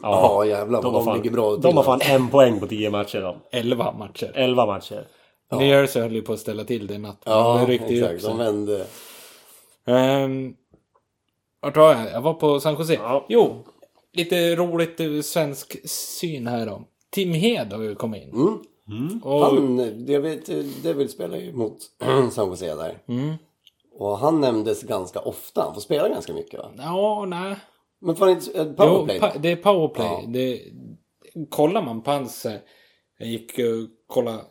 Ja, 0.03 0.45
jävlar 0.45 0.83
de, 0.83 0.93
de, 0.93 1.05
fan, 1.05 1.17
ligger 1.17 1.31
bra 1.31 1.57
de 1.57 1.77
har 1.77 1.85
fan 1.85 2.01
en 2.03 2.29
poäng 2.29 2.61
på 2.61 2.67
tio 2.67 2.91
matcher 2.91 3.21
de. 3.21 3.37
11 3.53 3.93
matcher. 3.93 4.33
11 4.35 4.67
matcher. 4.67 5.07
New 5.53 5.69
Jersey 5.69 6.03
höll 6.03 6.15
ju 6.15 6.23
på 6.23 6.33
att 6.33 6.41
ställa 6.41 6.65
till 6.65 6.87
det 6.87 6.95
i 6.95 6.99
natt. 6.99 7.23
Ja, 7.25 7.65
det 7.67 7.75
upp 7.75 7.91
exakt. 7.91 8.23
De 8.23 8.39
vände. 8.39 8.87
Ehm, 9.87 10.55
vart 11.63 11.77
var 11.77 11.95
jag? 11.95 12.13
Jag 12.13 12.21
var 12.21 12.35
på 12.35 12.61
San 12.61 12.75
Jose. 12.75 12.95
Ja. 12.95 13.27
Jo, 13.29 13.65
lite 14.13 14.57
roligt 14.57 15.01
eh, 15.01 15.21
svensk 15.21 15.89
syn 15.89 16.47
här 16.47 16.67
då. 16.67 16.83
Tim 17.11 17.33
Hed 17.33 17.73
har 17.73 17.83
ju 17.83 17.95
kommit 17.95 18.23
in. 18.23 18.59
Mm. 18.89 19.21
Och, 19.25 19.41
Han, 19.41 20.05
jag 20.09 20.21
vet, 20.21 20.47
Devil 20.83 21.09
spelar 21.09 21.39
ju 21.39 21.53
mot 21.53 21.79
San 22.33 22.49
Jose 22.49 22.75
där. 22.75 22.99
Mm. 23.09 23.35
Och 23.97 24.19
han 24.19 24.41
nämndes 24.41 24.83
ganska 24.83 25.21
ofta. 25.21 25.63
Han 25.63 25.75
får 25.75 25.81
spela 25.81 26.09
ganska 26.09 26.33
mycket 26.33 26.61
va? 26.61 26.71
Ja, 26.79 27.25
nej. 27.29 27.57
Men 28.01 28.17
får 28.17 28.27
han 28.27 28.35
inte 28.35 28.51
Jo, 28.55 28.75
powerplay? 28.77 29.21
pa, 29.21 29.33
det 29.39 29.49
är 29.53 29.57
powerplay. 29.57 30.07
Ja. 30.07 30.23
Det, 30.29 30.61
kollar 31.51 31.83
man 31.83 32.03
på 32.03 32.11
hans... 32.11 32.47
eh, 32.47 32.61
Jag 33.19 33.29
gick 33.29 33.51
och 33.59 34.07
kollade 34.15 34.45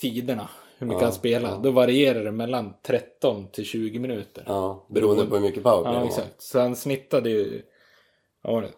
tiderna. 0.00 0.48
Hur 0.78 0.86
mycket 0.86 1.00
Ja, 1.00 1.06
han 1.06 1.12
spelar. 1.14 1.58
Då 1.62 1.70
varierar 1.70 2.24
det 2.24 2.32
mellan 2.32 2.74
13 2.82 3.48
till 3.50 3.64
20 3.64 3.98
minuter. 3.98 4.44
Ja, 4.46 4.86
beroende 4.88 5.26
på 5.26 5.34
hur 5.34 5.42
mycket 5.42 5.62
powerplay 5.62 5.92
Ja, 5.92 5.98
han 5.98 6.02
har. 6.02 6.06
exakt. 6.06 6.42
Så 6.42 6.60
han 6.60 6.76
snittade 6.76 7.30
ju... 7.30 7.62
Det? 8.42 8.72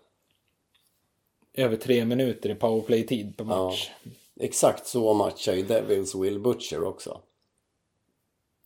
Över 1.62 1.76
tre 1.76 2.04
minuter 2.04 2.50
i 2.50 2.54
powerplay-tid 2.54 3.36
per 3.36 3.44
match. 3.44 3.90
Exakt 4.40 4.86
så 4.86 5.14
matchar 5.14 5.52
ju 5.54 5.62
Devils 5.62 6.14
Will 6.14 6.40
Butcher 6.40 6.84
också. 6.84 7.20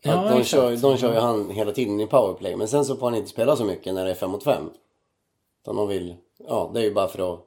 Ja, 0.06 0.22
de, 0.22 0.28
exakt. 0.28 0.48
kör, 0.48 0.76
de 0.90 0.96
kör 0.96 1.12
ju 1.14 1.20
han 1.20 1.50
hela 1.50 1.72
tiden 1.72 2.00
i 2.00 2.06
powerplay. 2.06 2.56
Men 2.56 2.68
sen 2.68 2.84
så 2.84 2.96
får 2.96 3.06
han 3.06 3.14
inte 3.14 3.28
spela 3.28 3.56
så 3.56 3.64
mycket 3.64 3.94
när 3.94 4.04
det 4.04 4.10
är 4.10 4.14
5 4.14 4.30
mot 4.30 4.44
5. 4.44 4.70
Utan 5.62 5.76
de 5.76 5.88
vill, 5.88 6.14
ja 6.48 6.70
det 6.74 6.80
är 6.80 6.84
ju 6.84 6.94
bara 6.94 7.08
för 7.08 7.34
att 7.34 7.40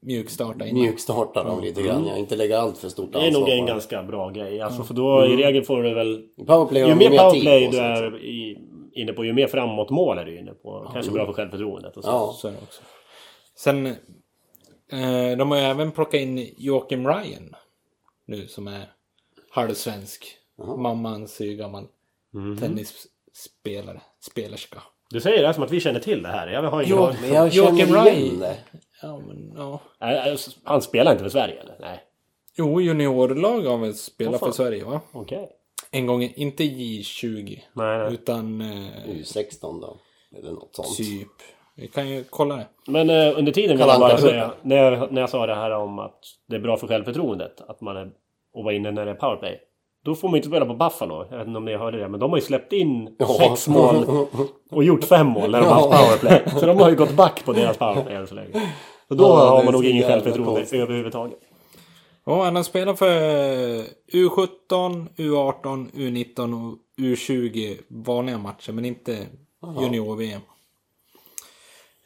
Mjukstarta 0.00 0.66
innan. 0.66 0.80
mjukstarta 0.82 1.44
dem 1.44 1.60
lite 1.60 1.82
grann. 1.82 2.06
Ja, 2.06 2.16
inte 2.16 2.36
lägga 2.36 2.58
allt 2.60 2.78
för 2.78 2.88
stort 2.88 3.12
Det 3.12 3.18
är 3.18 3.32
nog 3.32 3.42
ansvar 3.42 3.48
en 3.48 3.58
på 3.60 3.66
dem. 3.66 3.66
ganska 3.66 4.02
bra 4.02 4.30
grej. 4.30 4.60
Alltså 4.60 4.82
för 4.82 4.94
då 4.94 5.26
i 5.26 5.36
regel 5.36 5.64
får 5.64 5.82
du 5.82 5.94
väl... 5.94 6.22
Powerplay 6.46 6.82
Ju 6.88 6.94
mer 6.94 7.18
powerplay 7.18 7.68
du 7.68 7.78
är 7.78 8.24
i, 8.24 8.58
inne 8.92 9.12
på, 9.12 9.24
ju 9.24 9.32
mer 9.32 9.46
framåtmål 9.46 10.18
är 10.18 10.24
du 10.24 10.38
inne 10.38 10.52
på. 10.52 10.90
Kanske 10.92 11.12
bra 11.12 11.26
för 11.26 11.32
självförtroendet 11.32 11.96
och 11.96 12.04
så. 12.04 12.10
Ja. 12.10 12.32
Så 12.36 12.48
är 12.48 12.52
det 12.52 12.58
också. 12.62 12.82
Sen, 13.56 13.86
eh, 13.86 15.36
de 15.38 15.50
har 15.50 15.58
ju 15.58 15.64
även 15.64 15.92
plockat 15.92 16.20
in 16.20 16.50
Joakim 16.56 17.06
Ryan. 17.08 17.54
Nu 18.26 18.46
som 18.46 18.68
är 18.68 18.90
halvsvensk. 19.50 20.26
Mammans 20.78 21.40
är 21.40 21.44
ju 21.44 21.56
gammal 21.56 21.84
Mhm. 22.34 22.56
tennisspelare. 22.58 24.00
Spelerska. 24.20 24.82
Du 25.10 25.20
säger 25.20 25.40
det 25.40 25.46
här 25.46 25.52
som 25.54 25.62
att 25.62 25.70
vi 25.70 25.80
känner 25.80 26.00
till 26.00 26.22
det 26.22 26.28
här. 26.28 26.48
Jag 26.48 26.62
har 26.62 26.82
ingen 26.82 26.96
Jo. 26.96 27.12
Men 27.20 27.32
jag 27.32 27.48
Joakim 27.48 27.76
känner 27.78 28.06
igen 28.10 28.24
Ryan. 28.30 28.38
det. 28.40 28.56
Ja, 29.02 29.18
men 29.18 29.52
ja. 29.56 29.80
Han 30.64 30.82
spelar 30.82 31.12
inte 31.12 31.24
för 31.24 31.30
Sverige 31.30 31.60
eller? 31.60 31.76
Nej. 31.80 32.02
Jo, 32.58 32.80
juniorlag 32.80 33.60
har 33.60 33.78
väl 33.78 33.94
spelat 33.94 34.40
fan. 34.40 34.48
för 34.48 34.56
Sverige 34.56 34.84
va? 34.84 35.00
Okej. 35.12 35.48
En 35.90 36.06
gång, 36.06 36.22
inte 36.22 36.62
J20. 36.62 37.58
Nej, 37.72 37.98
nej. 37.98 38.12
Utan 38.14 38.60
eh, 38.60 39.08
U16 39.08 39.80
då. 39.80 39.96
Eller 40.38 40.50
något 40.52 40.76
sånt. 40.76 40.96
typ. 40.96 41.28
Vi 41.76 41.88
kan 41.88 42.08
ju 42.08 42.24
kolla 42.30 42.56
det. 42.56 42.66
Men 42.86 43.10
eh, 43.10 43.38
under 43.38 43.52
tiden 43.52 43.76
vill 43.78 43.86
jag 43.86 44.00
bara 44.00 44.18
säga, 44.18 44.52
när 44.62 44.76
jag, 44.76 45.12
när 45.12 45.20
jag 45.20 45.30
sa 45.30 45.46
det 45.46 45.54
här 45.54 45.70
om 45.70 45.98
att 45.98 46.18
det 46.48 46.56
är 46.56 46.60
bra 46.60 46.76
för 46.76 46.86
självförtroendet, 46.86 47.60
att 47.60 47.80
man 47.80 47.96
är, 47.96 48.10
och 48.52 48.64
vara 48.64 48.74
inne 48.74 48.90
när 48.90 49.04
det 49.04 49.10
är 49.10 49.14
powerplay. 49.14 49.60
Då 50.06 50.14
får 50.14 50.28
man 50.28 50.36
inte 50.36 50.48
spela 50.48 50.66
på 50.66 50.74
Buffalo, 50.74 51.26
jag 51.30 51.38
vet 51.38 51.46
inte 51.46 51.58
om 51.58 51.64
ni 51.64 51.76
hörde 51.76 51.98
det, 51.98 52.08
men 52.08 52.20
de 52.20 52.30
har 52.30 52.36
ju 52.38 52.42
släppt 52.44 52.72
in 52.72 53.16
Ja. 53.18 53.26
sex 53.38 53.68
mål 53.68 54.26
och 54.70 54.84
gjort 54.84 55.04
fem 55.04 55.26
mål 55.26 55.50
när 55.50 55.60
de 55.60 55.66
har 55.66 55.74
haft 55.74 55.88
Ja. 55.90 55.98
powerplay. 56.06 56.60
Så 56.60 56.66
de 56.66 56.78
har 56.78 56.90
ju 56.90 56.96
gått 56.96 57.12
back 57.16 57.44
på 57.44 57.52
deras 57.52 57.76
powerplay 57.76 58.14
än 58.16 58.26
så 58.26 58.34
länge. 58.34 58.72
Så 59.08 59.14
då 59.14 59.24
Ja, 59.24 59.48
har 59.48 59.64
man 59.64 59.72
nog 59.72 59.84
ingen 59.84 60.08
självförtroende 60.08 60.60
överhuvudtaget. 60.72 61.38
Ja, 62.26 62.44
han 62.44 62.56
har 62.56 62.62
spelat 62.62 62.98
för 62.98 63.10
U17, 64.12 65.08
U18, 65.16 65.90
U19 65.94 66.54
och 66.54 66.78
U20 66.98 67.76
vanliga 67.88 68.38
matcher, 68.38 68.72
men 68.72 68.84
inte 68.84 69.18
junior-VM. 69.80 70.40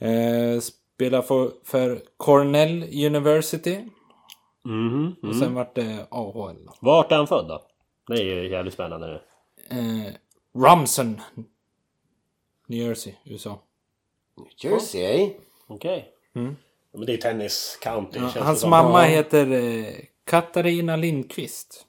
Eh, 0.00 0.60
spelar 0.60 1.22
för, 1.22 1.50
för 1.64 2.00
Cornell 2.16 2.82
University. 3.06 3.78
Mhm. 4.64 5.14
Och 5.22 5.36
sen 5.36 5.54
vart 5.54 5.74
det 5.74 6.06
AHL. 6.10 6.56
Vart 6.80 7.12
är 7.12 7.16
han 7.16 7.26
född 7.26 7.48
då? 7.48 7.60
Det 8.10 8.22
är 8.22 8.24
ju 8.24 8.50
jävligt 8.50 8.74
spännande 8.74 9.06
nu. 9.06 9.20
Eh, 9.78 10.12
Rumson, 10.54 11.20
New 12.66 12.86
Jersey, 12.86 13.14
USA. 13.24 13.62
Jersey, 14.56 15.02
eh? 15.02 15.30
Okej. 15.66 16.08
Men 16.32 16.56
det 17.06 17.12
är 17.12 17.16
tennis 17.16 17.78
county. 17.82 18.18
Ja, 18.18 18.22
känns 18.22 18.34
det 18.34 18.40
hans 18.40 18.60
som. 18.60 18.70
mamma 18.70 19.02
heter 19.02 19.50
eh, 19.52 19.94
Katarina 20.24 20.96
Lindqvist. 20.96 21.86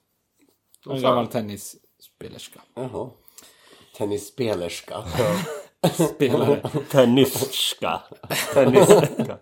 En 0.86 0.92
fan. 0.92 1.02
gammal 1.02 1.28
tennisspelerska. 1.28 2.62
Jaha. 2.74 3.10
Tennisspelerska. 3.98 5.04
Spelare. 6.16 6.70
Tenniska. 6.92 8.02
Tenniska. 8.54 9.38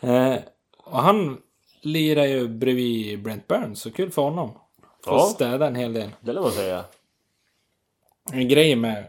eh, 0.00 0.36
och 0.84 0.98
han 1.02 1.40
lirar 1.82 2.24
ju 2.24 2.48
bredvid 2.48 3.22
Brent 3.22 3.48
Burns, 3.48 3.80
så 3.80 3.90
kul 3.90 4.10
för 4.10 4.22
honom. 4.22 4.58
Får 5.08 5.16
Ja. 5.18 5.24
städa 5.24 5.66
en 5.66 5.74
hel 5.74 5.92
del. 5.92 6.10
Det 6.20 6.32
lär 6.32 6.40
man 6.40 6.50
säga. 6.52 6.84
En 8.32 8.48
grej 8.48 8.76
med, 8.76 9.04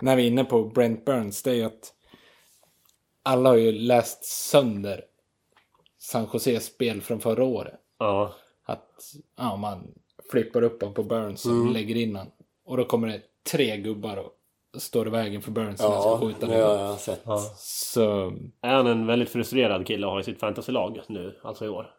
när 0.00 0.16
vi 0.16 0.22
är 0.22 0.26
inne 0.26 0.44
på 0.44 0.64
Brent 0.64 1.04
Burns, 1.04 1.42
det 1.42 1.50
är 1.50 1.54
ju 1.54 1.64
att 1.64 1.92
alla 3.22 3.48
har 3.48 3.56
ju 3.56 3.72
läst 3.72 4.24
sönder 4.24 5.04
San 5.98 6.28
Jose 6.32 6.60
spel 6.60 7.00
från 7.00 7.20
förra 7.20 7.44
året. 7.44 7.74
Ja. 7.98 8.34
Att 8.64 9.02
ja, 9.36 9.56
man 9.56 9.94
flippar 10.30 10.62
upp 10.62 10.80
honom 10.80 10.94
på 10.94 11.02
Burns 11.02 11.44
och 11.46 11.52
Mm. 11.52 11.72
lägger 11.72 11.96
in 11.96 12.16
han. 12.16 12.26
Och 12.64 12.76
då 12.76 12.84
kommer 12.84 13.08
det 13.08 13.20
tre 13.50 13.76
gubbar 13.76 14.16
och 14.16 14.32
står 14.82 15.06
i 15.06 15.10
vägen 15.10 15.42
för 15.42 15.50
Burns 15.50 15.80
när 15.80 15.86
han 15.88 15.96
Ja, 15.96 16.02
ska 16.16 16.26
skjuta 16.26 16.46
den. 16.46 16.50
har 16.62 16.74
jag 16.84 16.98
sett. 16.98 17.22
Så 17.56 18.32
Är 18.60 18.74
han 18.74 18.86
en 18.86 19.06
väldigt 19.06 19.28
frustrerad 19.30 19.86
kille 19.86 20.06
att 20.06 20.12
ha 20.12 20.20
i 20.20 20.24
sitt 20.24 20.40
fantasylag 20.40 21.00
nu, 21.08 21.40
alltså 21.42 21.64
i 21.64 21.68
år? 21.68 21.94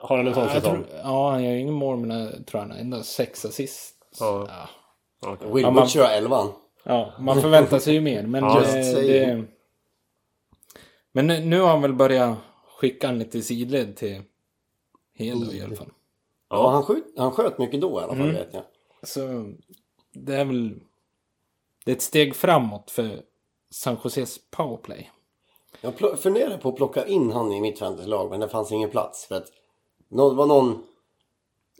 Har 0.00 0.16
han 0.16 0.26
en 0.26 0.34
sån 0.34 0.42
jag 0.42 0.52
säsong? 0.52 0.84
tror, 0.84 0.86
ja, 1.04 1.30
han 1.30 1.44
gör 1.44 1.52
ju 1.52 1.58
ingen 1.60 1.74
mål 1.74 1.96
men 1.96 2.20
jag 2.20 2.46
tror 2.46 2.60
han 2.60 2.70
har 2.70 2.78
ändå 2.78 3.02
sex 3.02 3.44
assist. 3.44 3.94
Ja. 4.20 4.46
Ja. 4.48 4.68
Okej. 5.32 5.52
Will 5.52 5.62
Ja, 5.62 5.70
har 6.04 6.10
elvan. 6.10 6.52
Ja, 6.82 7.12
man 7.18 7.40
förväntar 7.40 7.78
sig 7.78 7.94
ju 7.94 8.00
mer. 8.00 8.22
Men, 8.26 8.44
Ja, 8.44 8.60
det, 8.60 8.78
just 8.78 8.92
saying. 8.96 9.36
det, 9.38 9.44
men 11.12 11.26
nu, 11.26 11.40
nu 11.44 11.60
har 11.60 11.68
han 11.68 11.82
väl 11.82 11.92
börjat 11.94 12.38
skicka 12.80 13.06
han 13.06 13.18
lite 13.18 13.42
sidled 13.42 13.96
till 13.96 14.22
Helo 15.14 15.52
i 15.52 15.62
alla 15.62 15.76
fall. 15.76 15.90
Ja, 16.50 16.70
han, 16.70 16.82
skjut, 16.82 17.14
han 17.16 17.32
sköt 17.32 17.58
mycket 17.58 17.80
då 17.80 18.00
i 18.00 18.02
alla 18.04 18.12
fall 18.14 18.20
Mm. 18.22 18.34
vet 18.34 18.54
jag. 18.54 18.62
Så 19.02 19.52
det 20.12 20.36
är 20.36 20.44
väl 20.44 20.80
det 21.84 21.90
är 21.90 21.96
ett 21.96 22.02
steg 22.02 22.36
framåt 22.36 22.90
för 22.90 23.22
San 23.70 23.96
Joses 24.04 24.38
powerplay. 24.50 25.10
Jag 25.80 26.18
funderade 26.18 26.58
på 26.58 26.68
att 26.68 26.76
plocka 26.76 27.06
in 27.06 27.32
han 27.32 27.52
i 27.52 27.60
mitt 27.60 27.78
fantasylag 27.78 28.30
men 28.30 28.40
det 28.40 28.48
fanns 28.48 28.72
ingen 28.72 28.90
plats. 28.90 29.26
För 29.26 29.34
att 29.34 29.46
nå- 30.08 30.30
det 30.30 30.36
var 30.36 30.46
någon... 30.46 30.84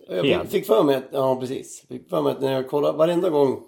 Jag 0.09 0.43
fick, 0.43 0.51
fick 0.51 0.67
för 0.67 0.83
mig 0.83 0.97
att, 0.97 1.05
ja 1.13 1.37
precis. 1.41 1.85
Fick 1.89 2.09
för 2.09 2.23
mig 2.23 2.33
att 2.33 2.41
när 2.41 2.53
jag 2.53 2.69
kollar, 2.69 2.93
varenda 2.93 3.31
gång 3.31 3.63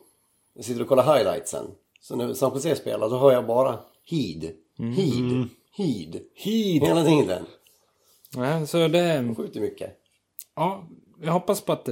jag 0.54 0.64
sitter 0.64 0.82
och 0.82 0.88
kollar 0.88 1.16
highlightsen. 1.16 1.66
Så 2.00 2.16
när 2.16 2.34
San 2.34 2.52
Jose 2.54 2.76
spelar 2.76 3.10
då 3.10 3.18
hör 3.18 3.32
jag 3.32 3.46
bara 3.46 3.78
Heed. 4.04 4.42
Heed. 4.78 5.48
Heed. 5.76 6.20
Heed. 6.34 6.82
Hela 6.82 7.04
tiden. 7.04 7.46
Ja, 8.36 8.66
så 8.66 8.88
det, 8.88 9.34
Skjuter 9.36 9.60
mycket. 9.60 9.98
ja, 10.56 10.88
jag 11.22 11.32
hoppas 11.32 11.60
på 11.60 11.72
att 11.72 11.88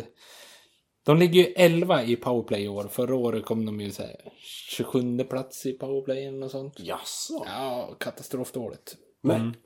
de 1.04 1.16
ligger 1.18 1.40
ju 1.42 1.46
11 1.52 2.02
i 2.02 2.16
powerplay 2.16 2.62
i 2.64 2.68
år. 2.68 2.84
Förra 2.90 3.14
året 3.16 3.44
kom 3.44 3.66
de 3.66 3.80
ju 3.80 3.90
så 3.90 4.02
här 4.02 4.16
27 4.38 5.24
plats 5.24 5.66
i 5.66 5.72
powerplay 5.72 6.26
eller 6.26 6.38
något 6.38 6.50
sånt. 6.50 6.74
Jaså? 6.80 7.46
Ja, 7.46 7.94
katastrofdåligt. 8.00 8.96
Men, 9.20 9.56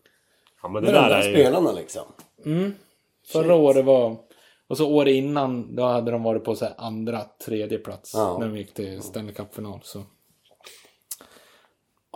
Ja, 0.62 0.68
men 0.68 0.82
det 0.84 0.92
med 0.92 1.00
de 1.00 1.02
där 1.02 1.08
där 1.10 1.20
är 1.20 1.28
ju... 1.28 1.34
spelarna 1.34 1.72
liksom. 1.72 2.06
Förra 3.32 3.54
året 3.54 3.84
var... 3.84 4.16
Och 4.68 4.76
så 4.76 4.90
året 4.90 5.14
innan, 5.14 5.76
då 5.76 5.82
hade 5.82 6.10
de 6.10 6.22
varit 6.22 6.44
på 6.44 6.54
så 6.54 6.66
andra, 6.78 7.24
tredje 7.46 7.78
plats. 7.78 8.14
Ja. 8.14 8.38
När 8.38 8.48
de 8.48 8.56
gick 8.56 8.74
till 8.74 9.02
Stanley 9.02 9.34
Cup-final. 9.34 9.80
Så. 9.82 10.02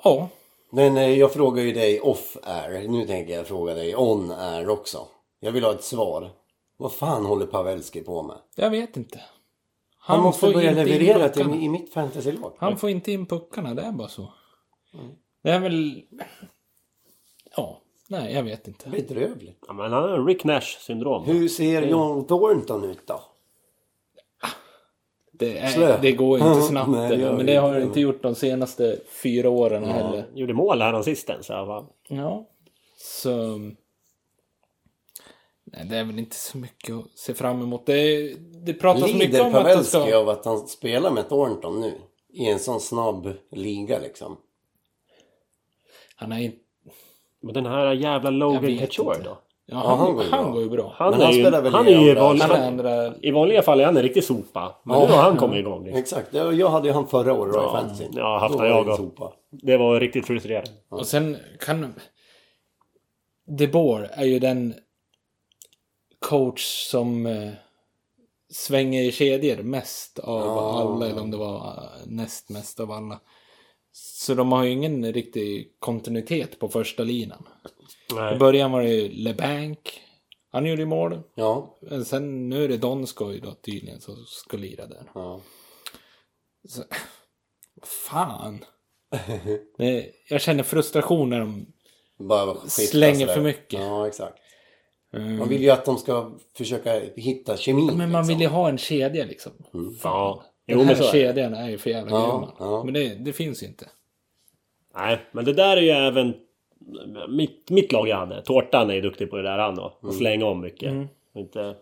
Ja, 0.05 0.29
Men 0.71 0.97
eh, 0.97 1.19
jag 1.19 1.33
frågar 1.33 1.63
ju 1.63 1.73
dig 1.73 2.01
off-air. 2.01 2.89
Nu 2.89 3.07
tänker 3.07 3.35
jag 3.35 3.47
fråga 3.47 3.75
dig 3.75 3.97
on-air 3.97 4.69
också. 4.69 4.99
Jag 5.41 5.53
vill 5.53 5.65
ha 5.65 5.73
ett 5.73 5.85
svar. 5.85 6.31
Vad 6.77 6.93
fan 6.93 7.25
håller 7.25 7.47
Pavelski 7.47 8.01
på 8.01 8.23
med? 8.23 8.37
jag 8.55 8.71
vet 8.71 8.97
inte. 8.97 9.21
Han, 9.99 10.23
måste 10.23 10.41
får 10.41 10.53
börja 10.53 10.71
leverera 10.71 11.29
till, 11.29 11.55
i 11.55 11.69
mitt 11.69 11.93
fantasylag. 11.93 12.53
Han 12.59 12.77
får 12.77 12.91
inte 12.91 13.13
in 13.13 13.27
puckarna, 13.27 13.75
det 13.75 13.83
är 13.83 13.93
bara 13.93 14.09
så. 14.09 14.33
Det 15.43 15.51
är 15.51 15.61
väl... 15.61 16.03
Ja, 17.57 17.81
nej 18.09 18.35
jag 18.35 18.43
vet 18.43 18.69
inte. 18.69 18.91
Bedrövligt. 18.91 19.65
Ja, 19.67 19.73
men 19.73 19.93
han 19.93 20.03
har 20.03 20.27
Rick 20.27 20.45
Nash 20.45 20.61
syndrom. 20.81 21.25
Hur 21.25 21.49
ser 21.49 21.83
John 21.83 22.27
Thornton 22.27 22.85
ut 22.85 23.07
då? 23.07 23.21
Det, 25.39 25.59
är, 25.59 25.99
det 26.03 26.13
går 26.13 26.39
inte 26.39 26.63
snabbt. 26.63 26.91
Nej, 26.91 27.09
det 27.09 27.17
det, 27.17 27.33
men 27.33 27.47
det 27.47 27.53
det 27.53 27.59
har 27.59 27.75
det 27.75 27.83
inte 27.83 28.01
gjort 28.01 28.23
de 28.23 28.35
senaste 28.35 29.01
fyra 29.23 29.51
åren 29.51 29.85
heller. 29.85 30.27
Gjorde 30.35 30.55
mål 30.55 30.83
här 30.83 31.03
sistens. 31.03 31.49
Ja, 31.49 31.65
va? 31.65 31.87
Ja. 32.09 32.49
Så... 32.97 33.59
Nej, 35.65 35.87
det 35.91 35.97
är 35.97 36.05
väl 36.05 36.19
inte 36.19 36.37
så 36.37 36.59
mycket 36.59 36.95
att 36.95 37.19
se 37.19 37.35
fram 37.35 37.63
emot. 37.63 37.87
Det, 37.87 38.35
det 38.39 38.75
pratas 38.75 39.03
mycket 39.03 39.19
Lider 39.19 39.41
om 39.41 39.47
att 39.47 39.53
de 39.53 39.63
Pavelski 39.63 40.01
ska... 40.01 40.17
av 40.17 40.29
att 40.29 40.45
han 40.45 40.69
spelar 40.69 41.11
med 41.11 41.29
Thornton 41.29 41.81
nu? 41.81 41.95
I 42.29 42.47
en 42.47 42.59
sån 42.59 42.81
snabb 42.81 43.33
liga 43.51 43.99
liksom. 43.99 44.37
Han 46.17 46.33
är 46.33 46.39
inte... 46.39 46.59
Men 47.47 47.55
den 47.55 47.67
här 47.67 47.93
jävla 47.93 48.31
Logan 48.31 48.79
Couture 48.79 49.19
då? 49.25 49.39
Ja, 49.69 49.77
han, 49.77 49.99
han 49.99 50.15
går 50.15 50.25
ju 50.25 50.31
han 50.31 50.45
bra. 50.45 50.53
går 50.53 50.63
ju 50.63 50.69
bra. 50.69 50.95
Han 50.97 51.11
Men 51.11 51.21
är 51.21 51.25
han 51.25 51.35
ju, 51.35 51.43
spelar 51.43 51.63
väl 51.63 51.73
han 51.75 51.89
i 51.89 51.93
är 51.93 52.01
ju 52.01 52.11
i, 52.11 52.15
vanliga, 52.15 52.47
Han 52.47 52.57
är 52.57 52.67
andra... 52.69 53.17
i 53.17 53.31
vanliga 53.31 53.63
fall 53.63 53.81
är 53.81 53.85
han 53.85 53.97
en 53.97 54.03
riktig 54.03 54.25
sopa. 54.25 54.77
Men 54.85 55.01
nu 55.01 55.07
har 55.07 55.23
han 55.23 55.37
kommit 55.37 55.59
igång. 55.59 55.85
Liksom. 55.85 55.99
Exakt. 56.01 56.35
Jag 56.35 56.69
hade 56.71 56.89
ju 56.89 56.95
han 56.95 57.07
förra 57.07 57.33
året 57.33 57.55
då 57.55 57.61
i 57.61 57.63
Ja, 57.63 57.73
fantasy. 57.73 58.05
ja, 58.13 58.39
haft 58.39 58.55
han 58.55 58.71
var 58.71 58.87
jag 58.87 58.97
sopa. 58.97 59.33
Det 59.51 59.77
var 59.77 60.01
riktigt 60.01 60.27
frustrerande. 60.27 60.71
Och 60.89 61.07
sen 61.07 61.37
kan... 61.61 61.95
De 63.59 63.67
Boer 63.67 64.11
är 64.13 64.25
ju 64.25 64.39
den 64.39 64.75
coach 66.29 66.65
som 66.91 67.27
eh, 67.27 67.51
svänger 68.53 69.03
i 69.03 69.13
kedjor 69.13 69.63
mest 69.63 70.19
av 70.19 70.41
Ja. 70.47 70.81
alla, 70.81 71.07
eller 71.09 71.23
om 71.23 71.31
det 71.31 71.37
var 71.37 71.57
eh, 71.57 72.07
näst 72.07 72.51
mest 72.51 72.81
av 72.81 72.91
alla. 72.91 73.21
Så 73.99 74.35
de 74.35 74.53
har 74.53 74.65
ju 74.65 74.71
ingen 74.71 75.13
riktig 75.13 75.77
kontinuitet 75.79 76.59
på 76.59 76.69
första 76.69 77.03
linan. 77.03 77.47
I 78.11 78.15
Nej. 78.15 78.39
början 78.39 78.73
var 78.73 78.83
det 78.83 78.89
ju 78.89 79.09
LeBanc. 79.09 79.79
Han 80.53 80.67
gjorde 80.67 80.83
ju 80.83 80.87
mål. 80.87 81.23
Ja. 81.35 81.79
Men 81.81 82.05
sen 82.05 82.49
nu 82.49 82.65
är 82.65 82.69
det 82.69 82.77
Donskoj 82.77 83.41
då 83.41 83.53
tydligen 83.53 84.01
som 84.01 84.17
ska 84.27 84.57
lira 84.57 84.87
där. 84.87 85.11
ja. 85.15 85.41
Så, 86.69 86.83
fan. 87.85 88.65
Det, 89.79 90.11
jag 90.29 90.41
känner 90.41 90.63
frustration 90.63 91.31
när 91.31 91.41
de... 91.41 91.67
Bara 92.19 92.69
Slänger 92.69 93.27
för 93.27 93.41
mycket. 93.41 93.81
Ja, 93.81 94.07
exakt. 94.07 94.39
Mm. 95.13 95.39
Man 95.39 95.49
vill 95.49 95.63
ju 95.63 95.71
att 95.71 95.85
de 95.85 95.99
ska 95.99 96.39
försöka 96.57 97.01
hitta 97.17 97.57
kemin. 97.57 97.87
Men 97.87 97.97
man 97.97 98.09
liksom. 98.09 98.27
vill 98.27 98.41
ju 98.41 98.49
ha 98.49 98.69
en 98.69 98.79
kedja 98.79 99.25
liksom. 99.25 99.53
Ja. 100.03 100.45
Den 100.45 100.56
Jo, 100.67 100.79
här 100.79 100.87
men 100.87 100.97
så 100.97 101.03
är 101.03 101.07
det. 101.07 101.13
kedjan 101.13 101.55
är 101.55 101.69
ju 101.71 101.79
för 101.79 101.91
jävla 101.91 102.11
Ja, 102.11 102.31
grymma. 102.31 102.53
ja. 102.59 102.85
Men 102.85 102.95
det, 102.95 103.15
det 103.15 103.33
finns 103.33 103.63
inte. 103.63 103.87
Nej, 104.97 105.19
men 105.33 105.45
det 105.45 105.53
där 105.53 105.77
är 105.77 105.81
ju 105.81 105.91
även 105.91 106.35
mitt, 107.29 107.71
mitt 107.71 107.93
lag 107.93 108.09
jag 108.09 108.17
hade. 108.17 108.43
Tårtan 108.43 108.91
är 108.91 108.95
ju 108.95 109.01
duktig 109.01 109.31
på 109.31 109.37
det 109.37 109.43
där 109.43 109.59
han 109.59 109.75
då. 109.75 109.83
Mm. 110.03 110.11
Att 110.11 110.17
slänga 110.19 110.47
om 110.47 110.61
mycket. 110.61 110.93
Inte, 111.35 111.75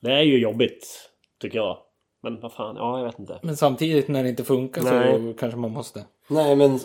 det 0.00 0.12
är 0.12 0.22
ju 0.22 0.38
jobbigt, 0.38 1.10
tycker 1.40 1.58
jag. 1.58 1.78
Men 2.22 2.40
vad 2.40 2.52
fan, 2.52 2.76
ja 2.76 2.98
jag 2.98 3.04
vet 3.04 3.18
inte. 3.18 3.38
Men 3.42 3.56
samtidigt 3.56 4.08
när 4.08 4.22
det 4.22 4.28
inte 4.28 4.44
funkar 4.44 4.82
Nej. 4.82 5.14
så 5.32 5.38
kanske 5.38 5.58
man 5.58 5.70
måste. 5.70 6.04
Nej, 6.28 6.56
men 6.56 6.78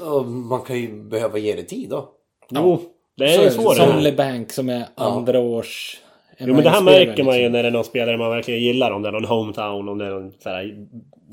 man 0.47 0.61
kan 0.61 0.79
ju 0.79 1.03
behöva 1.03 1.37
ge 1.37 1.55
det 1.55 1.63
tid 1.63 1.89
då. 1.89 2.09
Jo, 2.49 2.81
det 3.15 3.23
är 3.35 3.49
Så 3.49 3.69
det. 3.73 3.75
Som. 3.75 3.99
LeBanc 3.99 4.53
som 4.53 4.69
är 4.69 4.85
andra 4.95 5.39
års 5.39 5.97
Jo 6.37 6.53
men 6.53 6.63
det 6.63 6.69
här 6.69 6.81
märker 6.81 7.23
man 7.23 7.35
ju 7.35 7.39
liksom. 7.39 7.51
när 7.51 7.63
det 7.63 7.69
är 7.69 7.71
någon 7.71 7.83
spelare 7.83 8.17
man 8.17 8.29
verkligen 8.29 8.61
gillar. 8.61 8.91
Om 8.91 9.01
det 9.01 9.07
är 9.07 9.11
någon 9.11 9.25
hometown, 9.25 9.89
om 9.89 9.97
det 9.97 10.05
är 10.05 10.09
någon 10.09 10.31
så 10.31 10.49
här 10.49 10.87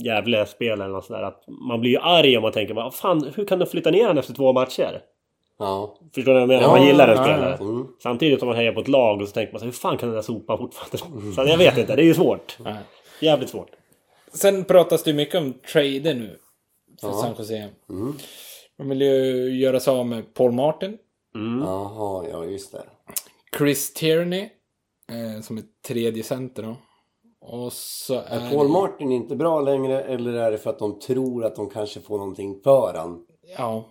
Gävle-spelare 0.04 0.88
eller 0.88 1.00
sådär. 1.00 1.22
Att 1.22 1.44
man 1.46 1.80
blir 1.80 1.90
ju 1.90 1.98
arg 1.98 2.36
om 2.36 2.42
man 2.42 2.52
tänker 2.52 2.74
vad 2.74 2.94
fan, 2.94 3.30
hur 3.36 3.44
kan 3.44 3.58
du 3.58 3.66
flytta 3.66 3.90
ner 3.90 4.02
honom 4.02 4.18
efter 4.18 4.34
två 4.34 4.52
matcher? 4.52 5.00
Ja. 5.58 5.96
Förstår 6.14 6.32
ni 6.32 6.34
vad 6.34 6.42
jag 6.42 6.48
menar? 6.48 6.62
Ja, 6.62 6.68
man 6.68 6.86
gillar 6.86 7.08
en 7.08 7.16
ja, 7.16 7.22
spelare. 7.24 7.56
ja. 7.60 7.64
Mm. 7.64 7.86
Samtidigt 8.02 8.38
som 8.38 8.48
man 8.48 8.56
hejar 8.56 8.72
på 8.72 8.80
ett 8.80 8.88
lag 8.88 9.20
och 9.20 9.28
så 9.28 9.34
tänker 9.34 9.52
man 9.52 9.58
så 9.60 9.64
hur 9.64 9.72
fan 9.72 9.98
kan 9.98 10.08
den 10.08 10.16
där 10.16 10.22
sopa 10.22 10.56
fortfarande... 10.58 10.98
Så 11.34 11.44
jag 11.50 11.58
vet 11.58 11.78
inte, 11.78 11.96
det 11.96 12.02
är 12.02 12.06
ju 12.06 12.14
svårt. 12.14 12.56
Nej. 12.64 12.74
Jävligt 13.20 13.48
svårt. 13.50 13.68
Sen 14.32 14.64
pratas 14.64 15.02
det 15.02 15.10
ju 15.10 15.16
mycket 15.16 15.34
om 15.34 15.52
trader 15.72 16.14
nu. 16.14 16.36
För 17.00 17.08
Ja. 17.08 17.12
San 17.12 17.34
Jose. 17.38 17.68
Mm. 17.90 18.14
De 18.78 18.88
vill 18.88 19.02
ju 19.02 19.50
göra 19.60 19.80
sig 19.80 19.90
av 19.94 20.06
med 20.06 20.34
Paul 20.34 20.52
Martin. 20.52 20.98
Mm. 21.34 21.62
Jaha, 21.66 22.24
ja 22.32 22.44
just 22.44 22.72
det. 22.72 22.82
Chris 23.58 23.92
Tierney. 23.94 24.48
Eh, 25.10 25.40
som 25.40 25.58
är 25.58 25.62
tredje 25.86 26.22
center 26.22 26.62
då. 26.62 26.76
Och 27.40 27.72
så 27.72 28.14
är... 28.14 28.46
Är 28.46 28.50
Paul 28.50 28.68
Martin 28.68 29.12
inte 29.12 29.36
bra 29.36 29.60
längre 29.60 30.02
eller 30.02 30.32
är 30.32 30.50
det 30.50 30.58
för 30.58 30.70
att 30.70 30.78
de 30.78 30.98
tror 30.98 31.44
att 31.44 31.56
de 31.56 31.70
kanske 31.70 32.00
får 32.00 32.18
någonting 32.18 32.60
för 32.64 32.94
han? 32.96 33.26
Ja, 33.58 33.84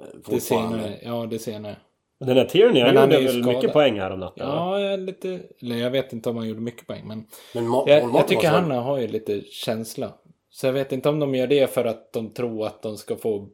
eh, 0.00 0.06
det 0.26 0.40
senare. 0.40 0.98
Ja, 1.02 1.26
det 1.30 1.38
senare. 1.38 1.76
Den 2.18 2.36
där 2.36 2.44
Tierney, 2.44 2.82
han 2.82 2.94
gjorde 2.94 3.16
väl 3.16 3.28
skadad. 3.28 3.54
mycket 3.54 3.72
poäng 3.72 4.00
här 4.00 4.10
om 4.10 4.20
natten? 4.20 4.48
Ja, 4.48 4.80
jag 4.80 4.92
är 4.92 4.96
lite... 4.96 5.40
Eller 5.58 5.76
jag 5.76 5.90
vet 5.90 6.12
inte 6.12 6.30
om 6.30 6.36
han 6.36 6.48
gjorde 6.48 6.60
mycket 6.60 6.86
poäng, 6.86 7.02
men... 7.06 7.26
Men 7.54 7.64
Ma- 7.64 7.88
Jag, 7.88 8.14
jag 8.14 8.28
tycker 8.28 8.48
han 8.48 8.70
har 8.70 8.98
ju 8.98 9.06
lite 9.06 9.40
känsla. 9.40 10.12
Så 10.50 10.66
jag 10.66 10.72
vet 10.72 10.92
inte 10.92 11.08
om 11.08 11.18
de 11.18 11.34
gör 11.34 11.46
det 11.46 11.70
för 11.74 11.84
att 11.84 12.12
de 12.12 12.30
tror 12.30 12.66
att 12.66 12.82
de 12.82 12.96
ska 12.96 13.16
få... 13.16 13.48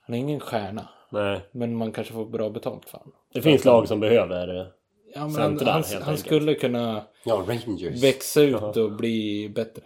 Han 0.00 0.14
är 0.14 0.18
ingen 0.18 0.40
stjärna. 0.40 0.88
Nej. 1.10 1.40
Men 1.52 1.76
man 1.76 1.92
kanske 1.92 2.12
får 2.12 2.26
bra 2.26 2.50
betalt 2.50 2.88
för 2.88 2.98
honom. 2.98 3.12
Det 3.32 3.42
finns 3.42 3.64
lag 3.64 3.88
som 3.88 4.00
behöver... 4.00 4.72
Ja, 5.14 5.20
men 5.20 5.30
han, 5.30 5.32
Centrar, 5.58 5.72
han, 5.72 5.82
helt 5.82 5.92
han 5.92 6.02
enkelt. 6.02 6.26
skulle 6.26 6.54
kunna 6.54 7.04
Ja, 7.24 7.44
Rangers. 7.46 8.02
växa 8.02 8.42
ut 8.42 8.76
och 8.76 8.92
bli 8.92 9.48
bättre. 9.54 9.82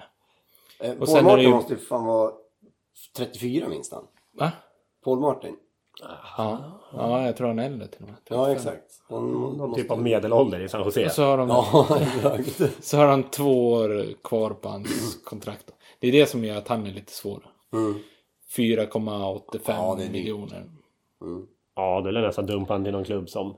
Eh, 0.80 0.90
och 0.90 0.98
Paul 0.98 1.08
sen 1.08 1.24
Martin 1.24 1.44
ju- 1.44 1.50
måste 1.50 1.72
ju 1.74 1.78
fan 1.80 2.04
vara 2.04 2.32
34 3.16 3.68
minst 3.68 3.92
han. 3.92 4.04
Va? 4.38 4.52
Paul 5.04 5.20
Martin. 5.20 5.56
Ja, 6.38 6.80
ja 6.92 7.26
jag 7.26 7.36
tror 7.36 7.46
han 7.48 7.58
är 7.58 7.66
äldre 7.66 7.88
till 7.88 8.02
och 8.02 8.08
med. 8.08 8.16
Ja, 8.28 8.52
exakt. 8.52 8.82
Måste... 9.10 9.82
typ 9.82 9.90
av 9.90 10.02
medelålder 10.02 10.60
i 10.60 10.68
San 10.68 10.84
Jose. 10.84 11.04
Och 11.04 11.10
så 11.12 11.22
har, 11.24 11.38
de, 11.38 11.48
Ja, 11.48 11.86
så 12.80 12.96
har 12.96 13.06
han 13.06 13.22
två 13.30 13.72
år 13.72 14.04
kvar 14.24 14.50
på 14.50 14.68
hans 14.68 15.20
kontrakt. 15.24 15.70
Det 15.98 16.08
är 16.08 16.12
det 16.12 16.26
som 16.26 16.44
gör 16.44 16.56
att 16.58 16.68
han 16.68 16.86
är 16.86 16.90
lite 16.90 17.12
svår. 17.12 17.46
Mm. 17.72 17.94
4,85 18.56 19.60
Ja, 19.66 19.98
miljoner. 20.12 20.64
Ja, 21.76 22.00
det 22.00 22.08
är 22.08 22.12
nästan 22.26 22.46
dumpa 22.46 22.72
han 22.72 22.84
till 22.84 22.92
någon 22.92 23.04
klubb 23.04 23.28
som... 23.28 23.56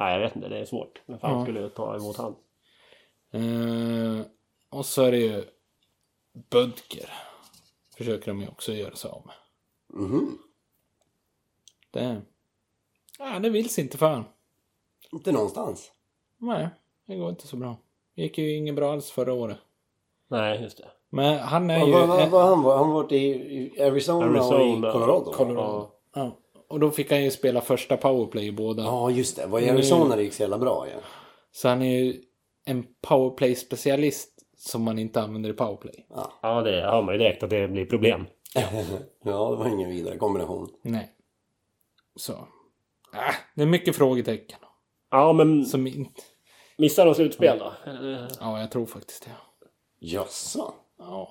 Nej, 0.00 0.12
jag 0.12 0.20
vet 0.20 0.36
inte. 0.36 0.48
Det 0.48 0.58
är 0.58 0.64
svårt. 0.64 1.02
Vem 1.06 1.18
fan 1.18 1.38
Ja. 1.38 1.44
skulle 1.44 1.68
ta 1.68 1.96
emot 1.96 2.16
han? 2.16 2.36
Eh, 3.32 4.26
och 4.70 4.86
så 4.86 5.02
är 5.02 5.10
det 5.10 5.18
ju 5.18 5.44
Bödker. 6.50 7.12
Försöker 7.96 8.26
de 8.26 8.40
ju 8.40 8.48
också 8.48 8.72
göra 8.72 8.94
sig 8.96 9.10
av 9.10 9.26
med. 9.26 9.34
Mhm. 10.02 10.38
Det, 11.90 12.22
ja, 13.18 13.38
det 13.38 13.50
vill 13.50 13.70
sig 13.70 13.84
inte 13.84 13.98
för 13.98 14.08
han. 14.08 14.24
Inte 15.12 15.32
någonstans. 15.32 15.92
Nej, 16.38 16.68
det 17.06 17.16
går 17.16 17.30
inte 17.30 17.46
så 17.46 17.56
bra. 17.56 17.76
Det 18.14 18.22
gick 18.22 18.38
ju 18.38 18.56
inget 18.56 18.74
bra 18.74 18.92
alls 18.92 19.10
förra 19.10 19.32
året. 19.32 19.58
Nej, 20.28 20.62
just 20.62 20.78
det. 20.78 20.88
Men 21.08 21.38
han 21.38 21.70
är 21.70 21.78
Vad 21.78 21.88
ju... 21.88 21.92
vad- 21.94 22.08
vad- 22.08 22.30
vad 22.30 22.48
han 22.48 22.62
var? 22.62 22.76
Han 22.76 22.90
var 22.90 23.12
i 23.12 23.24
i 23.76 23.82
Arizona, 23.82 24.26
och 24.26 24.52
Arizona. 24.52 24.88
i 24.88 24.92
Colorado. 24.92 25.32
Colorado. 25.32 25.90
Ja. 26.14 26.36
Och 26.70 26.80
då 26.80 26.90
fick 26.90 27.10
han 27.10 27.24
ju 27.24 27.30
spela 27.30 27.60
första 27.60 27.96
powerplay 27.96 28.46
i 28.46 28.52
båda. 28.52 28.82
Ja, 28.82 29.10
just 29.10 29.36
det. 29.36 29.46
Var 29.46 29.60
i 29.60 29.70
Arizona 29.70 30.16
det 30.16 30.22
gick 30.22 30.32
så 30.32 30.42
jävla 30.42 30.58
bra 30.58 30.86
ja. 30.94 31.00
Så 31.52 31.68
han 31.68 31.82
är 31.82 31.98
ju 31.98 32.22
en 32.64 32.86
powerplay-specialist 33.00 34.28
som 34.56 34.82
man 34.82 34.98
inte 34.98 35.20
använder 35.20 35.50
i 35.50 35.52
powerplay. 35.52 36.06
Ja, 36.42 36.62
det 36.62 36.82
har 36.82 37.02
man 37.02 37.14
ju 37.14 37.18
direkt 37.18 37.42
att 37.42 37.50
det 37.50 37.68
blir 37.68 37.86
problem. 37.86 38.26
Ja, 39.24 39.50
det 39.50 39.56
var 39.56 39.68
ingen 39.68 39.90
vidare 39.90 40.16
kombination. 40.16 40.68
Nej. 40.82 41.12
Så. 42.16 42.32
Äh, 42.32 43.34
det 43.54 43.62
är 43.62 43.66
mycket 43.66 43.96
frågetecken. 43.96 44.58
Ja, 45.10 45.32
men 45.32 45.64
Som 45.66 45.86
inte... 45.86 46.22
missar 46.78 47.06
de 47.06 47.14
slutspel 47.14 47.58
då? 47.58 47.72
Ja, 48.40 48.60
jag 48.60 48.70
tror 48.70 48.86
faktiskt 48.86 49.24
det. 49.24 49.30
Jaså? 49.98 50.74
Ja. 50.98 51.28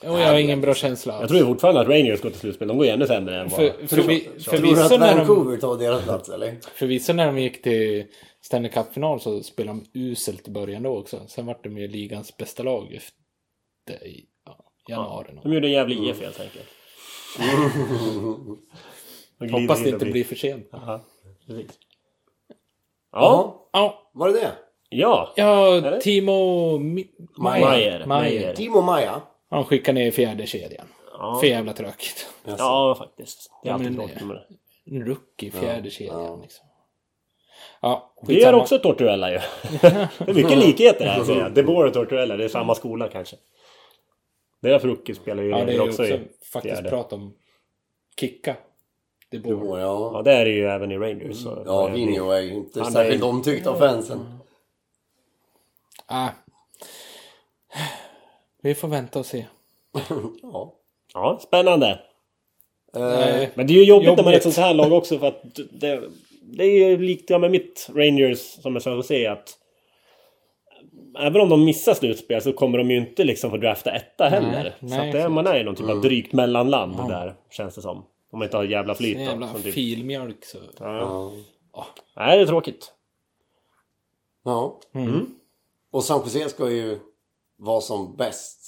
Och 0.00 0.20
jag 0.20 0.26
har 0.26 0.38
ingen 0.38 0.60
bra 0.60 0.74
känsla 0.74 1.12
Jag 1.12 1.22
alls. 1.22 1.28
tror 1.28 1.40
ju 1.40 1.46
fortfarande 1.46 1.80
att 1.80 1.88
Rangers 1.88 2.20
går 2.20 2.30
till 2.30 2.38
slutspel. 2.38 2.68
De 2.68 2.76
går 2.76 2.86
ju 2.86 2.92
ännu 2.92 3.06
sämre 3.06 3.40
än 3.40 3.48
vad... 3.48 3.60
För, 3.60 3.86
för, 3.86 4.02
vi, 4.02 4.20
Tror 4.20 4.34
du 4.34 4.40
förvisso, 4.40 4.94
att 4.94 5.00
när 5.00 5.16
de, 5.16 5.18
Vancouver 5.18 5.56
tar 5.56 5.78
deras 5.78 6.04
plats 6.04 6.28
eller? 6.28 6.56
förvisso 6.74 7.12
när 7.12 7.26
de 7.26 7.38
gick 7.38 7.62
till 7.62 8.06
Stanley 8.42 8.70
Cup-final 8.70 9.20
så 9.20 9.42
spelade 9.42 9.80
de 9.92 9.98
uselt 10.00 10.48
i 10.48 10.50
början 10.50 10.82
då 10.82 10.98
också. 10.98 11.20
Sen 11.28 11.46
vart 11.46 11.64
de 11.64 11.78
ju 11.78 11.88
ligans 11.88 12.36
bästa 12.36 12.62
lag 12.62 12.94
efter 12.94 14.06
i 14.06 14.24
ja, 14.46 14.64
januari. 14.88 15.26
De 15.42 15.52
gjorde 15.52 15.66
en 15.66 15.72
jävlig 15.72 16.08
IF 16.08 16.20
helt 16.20 16.40
enkelt. 16.40 16.68
Hoppas 19.52 19.82
det 19.82 19.88
inte 19.88 20.06
blir 20.06 20.24
för 20.24 20.34
sent. 20.36 20.68
Ja, 20.72 21.04
precis. 21.46 21.70
Ja, 23.12 23.68
Ja, 23.72 23.80
Ja, 23.80 24.10
var 24.14 24.28
det 24.28 24.34
det? 24.34 24.52
ja. 24.88 25.32
ja? 25.36 25.98
Timo. 26.02 26.78
Mayer. 27.38 28.06
Mayer. 28.06 28.54
Timo 28.54 28.80
Maja. 28.80 29.22
Han 29.54 29.64
skickar 29.64 29.92
ner 29.92 30.06
i 30.06 30.10
fjärde 30.12 30.46
kedjan. 30.46 30.86
Ja. 31.18 31.36
För 31.40 31.46
jävla 31.46 31.72
tråkigt. 31.72 32.28
Ja, 32.58 32.94
faktiskt. 32.98 33.50
Det 33.62 33.68
är 33.68 33.70
Ja, 33.70 33.74
alltid 33.74 33.96
tråkigt 33.96 34.18
det- 34.18 34.24
med 34.24 34.36
det. 34.36 34.46
En 34.96 35.06
rookie 35.06 35.48
i 35.48 35.52
fjärde 35.52 35.90
kedjan 35.90 36.24
ja. 36.24 36.38
liksom. 36.42 36.66
Ja, 37.80 38.14
Det 38.26 38.34
gör 38.34 38.52
också 38.54 38.78
Tortorella 38.78 39.30
ju. 39.32 39.38
det 39.80 39.86
är 40.18 40.34
mycket 40.34 40.58
likheter 40.58 41.06
här 41.06 41.38
jag. 41.38 41.54
DeBoer 41.54 41.86
och 41.86 41.92
Tortorella, 41.92 42.36
det 42.36 42.44
är 42.44 42.48
samma 42.48 42.74
skola 42.74 43.08
kanske. 43.08 43.36
Deras 44.62 44.84
rookie 44.84 45.14
spelar 45.14 45.42
ju 45.42 45.48
Ja, 45.50 45.64
det 45.64 45.72
är 45.74 45.80
också, 45.80 46.02
också 46.02 46.14
i 46.14 46.28
faktiskt 46.52 46.74
fjärde. 46.74 46.88
prat 46.90 47.12
om 47.12 47.34
kicka. 48.20 48.56
Det 49.30 49.38
Det 49.38 49.42
borde. 49.54 49.66
var, 49.66 49.78
Ja, 49.78 50.10
ja. 50.14 50.22
det 50.22 50.32
är 50.32 50.44
det 50.44 50.50
ju 50.50 50.66
även 50.66 50.92
i 50.92 50.98
Rangers. 50.98 51.42
Så 51.42 51.62
Ja, 51.66 51.86
Vinjo 51.86 52.30
är 52.30 52.40
ju 52.40 52.54
inte 52.54 52.80
är- 52.80 52.84
särskilt 52.84 53.22
omtyckt 53.22 53.66
av 53.66 53.78
fansen. 53.78 54.38
Ah. 56.06 56.28
Vi 58.64 58.74
får 58.74 58.88
vänta 58.88 59.18
och 59.18 59.26
se. 59.26 59.46
Ja. 60.42 60.74
Ja, 61.14 61.38
spännande. 61.42 62.00
Eh. 62.96 63.48
Men 63.54 63.66
det 63.66 63.72
är 63.72 63.78
ju 63.78 63.84
jobbigt, 63.84 64.16
när 64.16 64.24
man 64.24 64.32
är 64.32 64.36
ett 64.36 64.42
sånt 64.42 64.56
här 64.56 64.74
lag 64.74 64.92
också 64.92 65.18
för 65.18 65.26
att 65.26 65.42
det, 65.70 66.08
det 66.42 66.64
är 66.64 66.88
ju 66.88 66.98
likt 66.98 67.30
ja, 67.30 67.38
med 67.38 67.50
mitt 67.50 67.90
Rangers 67.94 68.38
som 68.38 68.72
jag 68.72 68.82
sa 68.82 68.98
att 68.98 69.06
säga 69.06 69.32
att 69.32 69.58
Även 71.18 71.40
om 71.40 71.48
de 71.48 71.64
missar 71.64 71.94
slutspel 71.94 72.42
så 72.42 72.52
kommer 72.52 72.78
de 72.78 72.90
ju 72.90 72.96
inte 72.96 73.24
liksom 73.24 73.50
få 73.50 73.56
drafta 73.56 73.90
etta 73.90 74.28
heller. 74.28 74.76
Nej, 74.80 74.90
så 74.90 74.96
nej, 74.96 75.08
att 75.08 75.12
det, 75.12 75.28
man 75.28 75.46
är 75.46 75.56
ju 75.56 75.64
någon 75.64 75.74
typ 75.74 75.88
av 75.88 76.00
drygt 76.00 76.32
mellanland 76.32 77.08
där 77.08 77.34
känns 77.50 77.74
det 77.74 77.82
som. 77.82 77.96
Om 78.30 78.38
man 78.38 78.42
inte 78.42 78.56
har 78.56 78.64
jävla 78.64 78.94
flyt. 78.94 79.18
Jävla 79.18 79.52
typ- 79.52 79.74
filmjölk 79.74 80.44
så. 80.44 80.58
ja. 80.78 81.32
ja. 81.72 81.86
Nej, 82.16 82.36
det 82.36 82.42
är 82.42 82.46
tråkigt. 82.46 82.92
ja. 84.44 84.80
Mm. 84.94 85.26
Och 85.90 86.04
San 86.04 86.20
Jose 86.20 86.48
ska 86.48 86.70
ju 86.70 86.98
vara 87.64 87.80
som 87.80 88.16
bäst. 88.16 88.60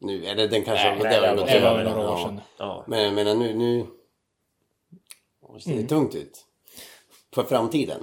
Nu, 0.00 0.24
eller 0.26 0.48
den 0.48 0.64
kanske... 0.64 0.88
Nej, 0.90 0.98
det 0.98 1.04
nej, 1.04 1.20
var 1.20 1.28
det 1.36 1.60
var 1.60 1.78
Det 1.78 1.84
var 1.84 1.84
några 1.84 2.10
år 2.10 2.18
ja. 2.18 2.24
sedan. 2.26 2.40
Ja. 2.58 2.84
Men, 2.88 3.14
men 3.14 3.38
nu... 3.38 3.54
nu... 3.54 3.86
Det 5.54 5.60
ser 5.60 5.72
Mm. 5.72 5.86
tungt 5.86 6.14
ut. 6.14 6.46
För 7.34 7.42
framtiden. 7.44 8.02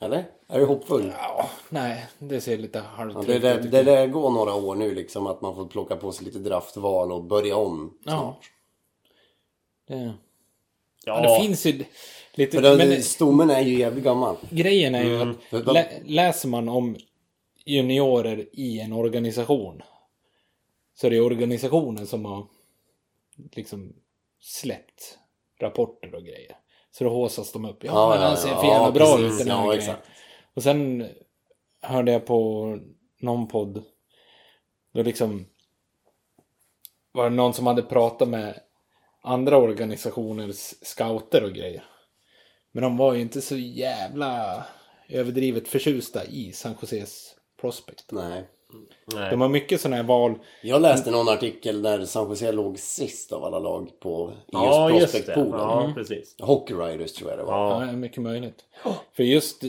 Eller? 0.00 0.24
Är 0.48 0.58
du 0.58 0.64
hoppfull? 0.64 1.12
Ja, 1.18 1.50
nej, 1.68 2.06
det 2.18 2.40
ser 2.40 2.58
lite 2.58 2.78
Ja, 2.78 2.84
halvt 2.84 3.26
det, 3.26 3.36
ut. 3.36 3.42
det, 3.42 3.58
det 3.68 3.82
där 3.82 4.06
går 4.06 4.30
några 4.30 4.54
år 4.54 4.74
nu 4.74 4.94
liksom 4.94 5.26
att 5.26 5.40
man 5.40 5.54
får 5.54 5.66
plocka 5.66 5.96
på 5.96 6.12
sig 6.12 6.24
lite 6.26 6.38
draftval 6.38 7.12
och 7.12 7.24
börja 7.24 7.56
om 7.56 7.98
Ja. 8.04 8.40
Det, 9.88 9.94
Ja, 11.04 11.22
ja, 11.24 11.34
det 11.38 11.42
finns 11.44 11.66
ju 11.66 11.84
lite... 12.34 12.60
För 12.62 12.76
men 12.76 13.02
stommen 13.02 13.50
är 13.50 13.60
ju 13.60 13.78
jävligt 13.78 14.04
gammal. 14.04 14.36
grejen 14.50 14.94
är 14.94 15.02
ju 15.04 15.20
Mm. 15.22 15.36
att 15.50 15.72
lä, 15.74 15.88
läser 16.04 16.48
man 16.48 16.68
om 16.68 16.96
juniorer 17.64 18.48
i 18.52 18.80
en 18.80 18.92
organisation 18.92 19.82
så 20.94 21.06
är 21.06 21.10
det 21.10 21.20
organisationen 21.20 22.06
som 22.06 22.24
har 22.24 22.46
liksom 23.52 23.92
släppt 24.40 25.18
rapporter 25.60 26.14
och 26.14 26.22
grejer. 26.22 26.56
Så 26.90 27.04
då 27.04 27.10
håsas 27.10 27.52
de 27.52 27.64
upp. 27.64 27.84
Ja, 27.84 27.90
Ja, 27.92 28.08
men 28.10 28.20
ja, 28.22 28.28
han 28.28 28.36
ser 28.36 28.48
ja, 28.48 28.60
för 28.60 28.66
jävla 28.66 28.86
ja, 28.86 28.90
bra 28.90 29.16
precis. 29.16 29.32
ut 29.32 29.38
den 29.38 29.48
Ja, 29.48 29.56
här 29.56 29.66
grejen. 29.66 29.78
exakt. 29.78 30.08
Och 30.54 30.62
sen 30.62 31.08
hörde 31.80 32.12
jag 32.12 32.26
på 32.26 32.78
någon 33.20 33.48
podd. 33.48 33.82
Då 34.92 35.02
liksom 35.02 35.46
var 37.12 37.24
det 37.30 37.36
någon 37.36 37.54
som 37.54 37.66
hade 37.66 37.82
pratat 37.82 38.28
med 38.28 38.60
andra 39.20 39.56
organisationers 39.56 40.74
scouter 40.82 41.44
och 41.44 41.52
grejer. 41.52 41.84
Men 42.72 42.82
de 42.82 42.96
var 42.96 43.14
ju 43.14 43.20
inte 43.20 43.40
så 43.40 43.56
jävla 43.56 44.64
överdrivet 45.08 45.68
förtjusta 45.68 46.24
i 46.24 46.52
San 46.52 46.74
Joses 46.82 47.34
prospect. 47.62 48.12
Nej. 48.12 48.48
nej. 49.14 49.30
De 49.30 49.40
har 49.40 49.48
mycket 49.48 49.80
sådana 49.80 49.96
här 49.96 50.02
val. 50.02 50.38
Jag 50.62 50.82
läste 50.82 51.10
någon 51.10 51.28
artikel 51.28 51.82
där 51.82 52.04
San 52.04 52.28
Jose 52.28 52.52
låg 52.52 52.78
sist 52.78 53.32
av 53.32 53.44
alla 53.44 53.58
lag 53.58 54.00
på 54.00 54.30
i 54.30 54.34
just 54.34 54.52
ja, 54.52 54.90
just 54.90 55.12
det. 55.12 55.18
prospectpoolen. 55.18 55.60
Ja, 55.60 55.92
precis. 55.94 56.36
Hockey 56.40 56.74
Riders 56.74 57.12
tror 57.12 57.30
jag 57.30 57.38
det 57.38 57.44
var. 57.44 57.86
Ja, 57.86 57.92
mycket 57.92 58.22
möjligt. 58.22 58.64
För 59.12 59.22
just 59.22 59.64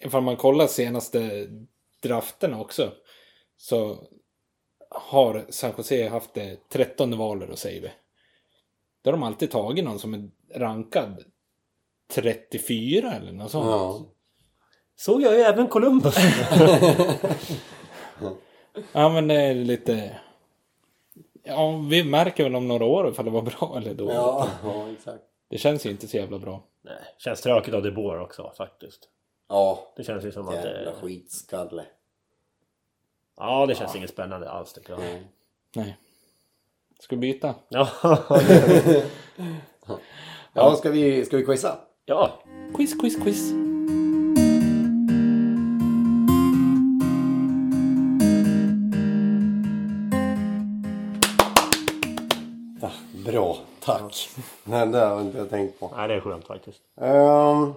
ifall 0.00 0.22
man 0.22 0.36
kollar 0.36 0.66
senaste 0.66 1.48
drafterna 2.02 2.60
också. 2.60 2.92
Så 3.56 4.08
har 4.90 5.46
San 5.48 5.72
Jose 5.76 6.08
haft 6.08 6.34
det 6.34 6.68
trettonde 6.68 7.16
valet 7.16 7.50
och 7.50 7.58
säger 7.58 7.80
vi. 7.80 7.90
Då 9.02 9.10
har 9.10 9.12
de 9.12 9.22
alltid 9.22 9.50
tagit 9.50 9.84
någon 9.84 9.98
som 9.98 10.14
är 10.14 10.30
rankad 10.54 11.24
34 12.14 13.12
eller 13.12 13.32
något 13.32 13.50
sånt. 13.50 13.66
Ja. 13.66 14.06
Så 15.00 15.20
gör 15.20 15.32
ju 15.32 15.40
även 15.40 15.68
Columbus. 15.68 16.16
Ja 18.92 19.08
men 19.08 19.28
det 19.28 19.34
är 19.34 19.54
lite... 19.54 20.16
Ja, 21.42 21.76
vi 21.90 22.04
märker 22.04 22.44
väl 22.44 22.54
om 22.56 22.68
några 22.68 22.84
år 22.84 23.08
ifall 23.08 23.24
det 23.24 23.30
var 23.30 23.42
bra 23.42 23.74
eller 23.76 23.94
dåligt. 23.94 24.14
Ja, 24.14 24.48
ja, 24.64 24.86
exakt. 24.92 25.22
Det 25.48 25.58
känns 25.58 25.86
ju 25.86 25.90
inte 25.90 26.08
så 26.08 26.16
jävla 26.16 26.38
bra. 26.38 26.62
nej, 26.82 26.94
känns 27.18 27.40
tråkigt 27.40 27.74
av 27.74 27.82
DeBoer 27.82 28.20
också 28.20 28.52
faktiskt. 28.56 29.08
Ja, 29.48 29.92
Det 29.96 30.04
känns 30.04 30.24
ju 30.24 30.32
som 30.32 30.48
att 30.48 30.54
jävla 30.54 30.92
skitskalle. 30.92 31.84
Ja, 33.36 33.66
det 33.66 33.74
känns 33.74 33.96
inget 33.96 34.10
spännande 34.10 34.50
alls 34.50 34.72
tycker 34.72 34.90
jag. 34.92 35.00
Nej. 35.00 35.22
Nej. 35.76 35.96
Ska 37.00 37.16
vi 37.16 37.20
byta? 37.20 37.54
Ja, 37.68 37.88
Ja, 40.52 40.76
ska 40.76 40.90
vi, 40.90 41.24
ska 41.24 41.36
vi 41.36 41.44
quizza? 41.44 41.78
ja. 42.04 42.32
Quiz, 42.76 43.00
quiz, 43.00 43.22
quiz. 43.22 43.52
Tack. 54.08 54.44
Nej, 54.64 54.86
det 54.86 54.98
har 54.98 55.20
inte 55.20 55.38
jag 55.38 55.50
tänkt 55.50 55.80
på. 55.80 55.90
Nej, 55.96 56.08
det 56.08 56.14
är 56.14 56.20
skönt 56.20 56.46
faktiskt. 56.46 56.80
Um, 57.00 57.74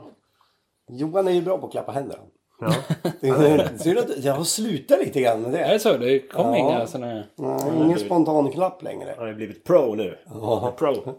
Johan 0.89 1.27
är 1.27 1.31
ju 1.31 1.41
bra 1.41 1.57
på 1.57 1.65
att 1.65 1.71
klappa 1.71 1.91
händerna. 1.91 2.21
Ja. 2.59 2.73
Det 3.21 3.79
synd 3.79 3.97
att 3.99 4.23
jag 4.23 4.33
har 4.33 4.43
slutat 4.43 4.99
lite 4.99 5.21
grann 5.21 5.41
med 5.41 5.55
Är 5.55 5.67
det. 5.67 5.73
det 5.73 5.79
så? 5.79 5.97
Det 5.97 6.19
kom 6.19 6.45
Ja. 6.47 6.57
inga 6.57 6.87
såna 6.87 7.05
här... 7.07 7.25
Nej, 7.35 7.71
ingen 7.85 7.99
spontan 7.99 8.51
klapp 8.51 8.83
längre. 8.83 9.15
Han 9.17 9.27
har 9.27 9.33
blivit 9.33 9.63
pro 9.63 9.95
nu. 9.95 10.17
Ja. 10.25 10.73
Pro. 10.77 10.95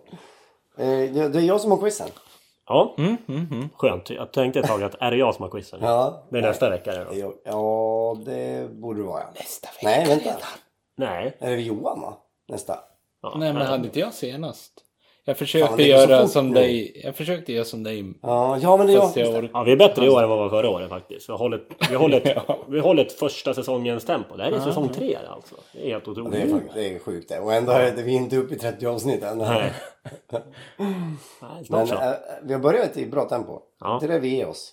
Eh, 0.78 0.86
det 0.86 1.28
det 1.28 1.38
är 1.38 1.42
jag 1.42 1.60
som 1.60 1.70
har 1.70 1.78
quizen. 1.78 2.08
Ja, 2.68 2.96
skönt. 3.76 4.10
Jag 4.10 4.32
tänkte 4.32 4.60
ett 4.60 4.66
tag 4.66 4.82
att 4.82 4.94
är 5.00 5.10
det 5.10 5.16
jag 5.16 5.34
som 5.34 5.42
har 5.42 5.50
quizen? 5.50 5.78
Ja. 5.82 6.22
Det 6.30 6.38
är 6.38 6.42
nästa 6.42 6.70
vecka 6.70 6.92
det 6.92 7.04
Det 7.10 7.22
då. 7.22 7.34
Ja, 7.44 8.16
det 8.26 8.70
borde 8.70 9.00
det 9.00 9.06
vara. 9.06 9.24
Nästa 9.34 9.68
vecka 9.68 9.88
Nej, 9.88 10.06
vänta. 10.08 10.24
redan. 10.24 10.40
Nej. 10.96 11.36
Är 11.38 11.50
det 11.50 11.62
Johan 11.62 12.00
va? 12.00 12.14
Nästa? 12.48 12.78
Ja, 13.22 13.34
Nej, 13.36 13.52
men 13.52 13.66
hade 13.66 13.84
inte 13.84 14.00
jag 14.00 14.14
senast? 14.14 14.72
Jag 15.24 15.36
Fan, 15.38 15.46
försökte 15.46 15.76
så 15.76 15.82
göra 15.82 16.28
som 16.28 16.48
nu. 16.48 16.54
dig. 16.54 17.00
Jag 17.04 17.16
försökte 17.16 17.52
göra 17.52 17.64
som 17.64 17.82
dig. 17.82 18.14
Ja, 18.22 18.58
ja 18.58 18.76
men 18.76 18.86
det 18.86 18.92
jag 18.92 19.12
jag. 19.16 19.48
Ja, 19.52 19.62
vi 19.62 19.72
är 19.72 19.76
bättre 19.76 20.06
i 20.06 20.08
år 20.08 20.22
än 20.22 20.28
vad 20.28 20.38
vi 20.38 20.42
var 20.42 20.48
förra 20.50 20.70
året 20.70 20.88
faktiskt. 20.88 21.28
Vi 21.28 21.32
har 21.32 21.38
hållit, 21.38 21.68
vi 21.88 21.94
har 21.94 22.00
hållit, 22.00 22.24
vi 22.68 22.78
har 22.78 22.86
hållit 22.86 23.12
första 23.12 23.54
säsongens 23.54 24.04
tempo. 24.04 24.36
Det 24.36 24.44
här 24.44 24.52
är 24.52 24.60
säsong 24.60 24.88
tre 24.88 25.18
alltså. 25.30 25.54
Det 25.72 25.86
är 25.86 25.92
helt 25.92 26.08
otroligt. 26.08 26.32
Det 26.32 26.40
är, 26.42 26.46
fakt- 26.48 26.74
det 26.74 26.94
är 26.94 26.98
sjukt 26.98 27.28
det. 27.28 27.40
Och 27.40 27.52
ändå 27.54 27.72
är 27.72 27.90
det, 27.96 28.02
vi 28.02 28.14
är 28.16 28.20
inte 28.20 28.36
uppe 28.36 28.54
i 28.54 28.58
30 28.58 28.86
avsnitt 28.86 29.22
än. 29.22 29.38
Nej. 29.38 29.72
Nej, 31.42 31.64
Men 31.68 31.86
så. 31.86 31.94
äh, 31.94 32.12
vi 32.42 32.52
har 32.52 32.60
börjat 32.60 32.96
i 32.96 33.06
bra 33.06 33.28
tempo. 33.28 33.60
Ja. 33.80 33.98
Det 34.00 34.06
är 34.06 34.08
det 34.08 34.18
vi 34.18 34.28
ger 34.28 34.48
oss. 34.48 34.72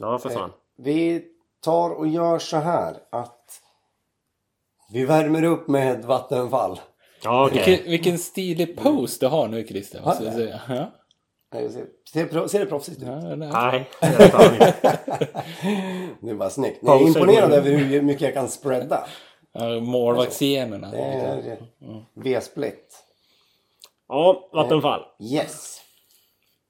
Ja, 0.00 0.18
för 0.18 0.30
fan. 0.30 0.50
Vi 0.78 1.24
tar 1.64 1.90
och 1.90 2.06
gör 2.06 2.38
så 2.38 2.56
här 2.56 2.96
att 3.12 3.60
vi 4.92 5.04
värmer 5.04 5.44
upp 5.44 5.68
med 5.68 5.98
ett 5.98 6.04
vattenfall. 6.04 6.80
Ja, 7.24 7.46
okej. 7.46 7.62
Vilken, 7.66 7.90
vilken 7.90 8.18
stilig 8.18 8.76
pose 8.76 9.20
du 9.20 9.26
har 9.26 9.48
nu 9.48 9.66
Christian. 9.66 10.02
jag 10.04 10.40
jag? 10.40 10.60
Ja. 10.68 10.92
Eh, 11.58 11.70
Ser, 12.12 12.48
ser, 12.48 12.58
det 12.60 12.66
proffsigt 12.66 13.02
ut? 13.02 13.08
Ja, 13.08 13.14
Nej, 13.36 13.88
det 14.00 14.06
är 14.06 14.28
fan 14.28 14.54
inte. 14.54 14.74
Det 16.20 16.30
är 16.30 16.34
bara 16.34 16.50
snyggt. 16.50 16.82
Ni 16.82 16.90
är 16.90 17.06
imponerad 17.06 17.52
över 17.52 17.70
hur 17.70 18.02
mycket 18.02 18.22
jag 18.22 18.34
kan 18.34 18.48
spreada. 18.48 19.06
ja, 19.52 19.80
Målvaktsgenerna. 19.80 20.92
V-split. 22.14 23.04
Ja, 24.08 24.48
Vattenfall. 24.52 25.02
Yes. 25.20 25.80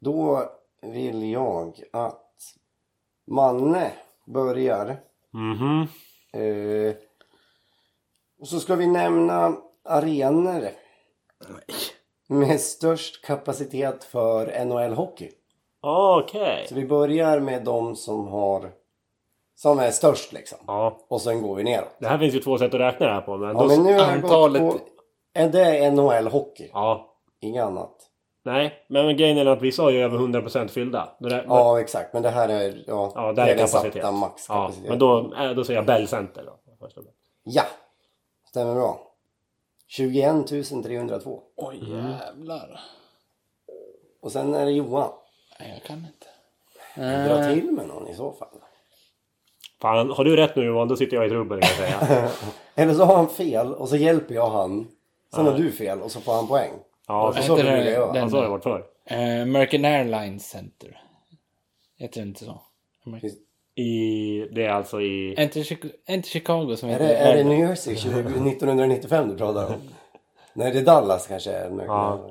Då 0.00 0.48
vill 0.82 1.30
jag 1.30 1.80
att 1.92 2.22
Manne 3.26 3.90
börjar. 4.26 5.00
Mhm. 5.32 5.86
Eh, 6.32 6.94
och 8.40 8.48
så 8.48 8.60
ska 8.60 8.74
vi 8.74 8.86
nämna 8.86 9.56
arenor 9.84 10.68
med 12.28 12.60
störst 12.60 13.24
kapacitet 13.24 14.04
för 14.04 14.46
NHL-hockey. 14.46 15.30
Okej. 15.80 16.66
Så 16.68 16.74
vi 16.74 16.86
börjar 16.86 17.40
med 17.40 17.64
de 17.64 17.96
som 17.96 18.28
har 18.28 18.70
som 19.54 19.78
är 19.78 19.90
störst 19.90 20.32
liksom. 20.32 20.58
Ja, 20.66 20.98
Och 21.08 21.20
sen 21.20 21.42
går 21.42 21.54
vi 21.54 21.64
neråt. 21.64 21.96
det 22.00 22.06
här 22.06 22.18
finns 22.18 22.34
ju 22.34 22.38
två 22.40 22.58
sätt 22.58 22.74
att 22.74 22.80
räkna 22.80 23.06
det 23.06 23.12
här 23.12 23.20
på. 23.20 23.36
Men 23.36 23.48
Ja, 23.56 23.62
då... 23.62 23.66
men 23.68 23.82
nu 23.82 23.92
har 23.92 24.00
jag 24.00 24.10
antalet- 24.10 24.62
gått 24.62 24.72
på... 24.78 24.84
Är 25.34 25.48
det 25.48 25.90
NHL-hockey? 25.90 26.70
Ja. 26.72 27.08
Inget 27.40 27.64
annat. 27.64 27.96
Nej, 28.44 28.72
men 28.88 29.16
grejen 29.16 29.38
är 29.38 29.46
att 29.46 29.62
vissa 29.62 29.82
har 29.82 29.90
ju 29.90 30.02
över 30.02 30.18
100% 30.18 30.68
fyllda. 30.68 31.16
Det... 31.20 31.44
Ja, 31.48 31.80
exakt. 31.80 32.12
Men 32.12 32.22
det 32.22 32.30
här 32.30 32.48
är... 32.48 32.84
Ja, 32.86 33.12
Ja, 33.14 33.32
där 33.32 33.42
är 33.42 33.46
den 33.56 33.66
kapacitet. 33.66 33.92
satta 34.02 34.12
maxkapacitet. 34.12 34.84
Ja, 34.84 34.90
men 34.90 34.98
då, 34.98 35.34
äh, 35.34 35.50
då 35.50 35.64
säger 35.64 35.78
jag 35.78 35.86
Bell 35.86 36.08
Center 36.08 36.44
då. 36.44 36.52
Ja, 37.44 37.62
stämmer 38.48 38.74
bra. 38.74 39.00
21 39.96 40.46
302. 40.82 41.42
Oj 41.56 41.90
jävlar. 41.90 42.80
Och 44.20 44.32
sen 44.32 44.54
är 44.54 44.64
det 44.64 44.70
Johan. 44.72 45.10
Nej, 45.60 45.70
jag 45.74 45.82
kan 45.82 45.96
inte. 46.06 47.28
Dra 47.28 47.54
till 47.54 47.70
med 47.72 47.86
någon 47.88 48.08
i 48.08 48.14
så 48.14 48.32
fall. 48.32 48.48
Fan, 49.80 50.10
har 50.10 50.24
du 50.24 50.36
rätt 50.36 50.56
nu 50.56 50.64
Johan, 50.64 50.88
då 50.88 50.96
sitter 50.96 51.16
jag 51.16 51.26
i 51.26 51.28
trubbel 51.28 51.60
kan 51.60 51.86
jag 51.90 52.06
säga. 52.08 52.30
Eller 52.74 52.94
så 52.94 53.04
har 53.04 53.16
han 53.16 53.28
fel 53.28 53.74
och 53.74 53.88
så 53.88 53.96
hjälper 53.96 54.34
jag 54.34 54.50
han. 54.50 54.88
Sen 55.34 55.46
har 55.46 55.58
du 55.58 55.72
fel 55.72 56.00
och 56.02 56.10
så 56.10 56.20
får 56.20 56.32
han 56.34 56.46
poäng. 56.48 56.72
Ja, 57.08 57.28
Och 57.28 57.34
så, 57.34 57.42
så 57.42 57.56
det 57.56 57.62
jag 57.76 57.84
göra. 57.84 58.12
den- 58.12 58.30
så 58.30 58.36
har 58.36 58.42
det 58.42 58.48
varit 58.50 58.62
förr. 58.62 58.84
Eh, 59.04 59.42
American 59.42 59.84
Airlines 59.84 60.48
Center. 60.48 61.02
Heter 61.98 62.20
det 62.20 62.26
inte 62.28 62.44
så? 62.44 62.60
American... 63.06 63.30
I, 63.82 64.48
det 64.52 64.64
är 64.64 64.70
alltså 64.70 65.00
i... 65.00 65.34
Är 65.38 65.42
inte, 65.42 65.60
Chica- 65.62 65.92
är 66.06 66.14
inte 66.14 66.28
Chicago 66.28 66.76
som 66.76 66.88
Är 66.88 66.92
heter 66.92 67.08
det, 67.08 67.14
är 67.16 67.36
det? 67.36 67.44
New 67.44 67.58
Jersey 67.58 67.96
20, 67.96 68.18
1995 68.20 69.28
du 69.28 69.36
pratar 69.36 69.66
om? 69.66 69.72
Nej, 70.52 70.72
det 70.72 70.78
är 70.78 70.84
Dallas 70.84 71.26
kanske. 71.26 71.52
Är 71.52 71.84
Ja. 71.86 72.30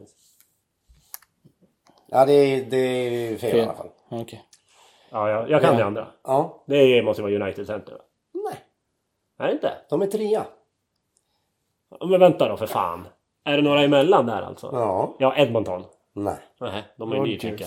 Ja, 2.07 2.25
det 2.25 2.33
är, 2.33 2.65
det 2.65 2.77
är 2.77 3.37
fel, 3.37 3.57
i 3.57 3.61
alla 3.61 3.73
fall. 3.73 3.89
Okej. 4.09 4.43
Ja, 5.11 5.29
jag, 5.29 5.49
jag 5.49 5.61
kan 5.61 5.71
Ja. 5.73 5.77
det 5.79 5.85
andra. 5.85 6.07
Ja. 6.23 6.63
Det 6.67 7.01
måste 7.03 7.21
vara 7.21 7.31
United 7.35 7.67
Center. 7.67 7.97
Nej, 8.33 8.55
Är 9.39 9.47
det 9.47 9.53
inte? 9.53 9.71
de 9.89 10.01
är 10.01 10.07
trea. 10.07 10.45
Men 12.01 12.19
vänta 12.19 12.49
då 12.49 12.57
för 12.57 12.67
fan. 12.67 13.07
Är 13.43 13.57
det 13.57 13.63
några 13.63 13.83
emellan 13.83 14.25
där 14.25 14.41
alltså? 14.41 14.69
Ja. 14.73 15.15
Ja, 15.19 15.35
Edmonton. 15.37 15.83
Nej. 16.13 16.37
Nej, 16.59 16.83
de 16.97 17.11
är 17.11 17.15
ju 17.15 17.21
Rogers. 17.21 17.43
nytycka. 17.43 17.65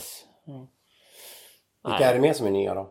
Vilka 1.85 2.05
är 2.11 2.15
det 2.15 2.21
mer 2.21 2.33
som 2.33 2.47
är 2.47 2.51
nya 2.51 2.75
då? 2.75 2.91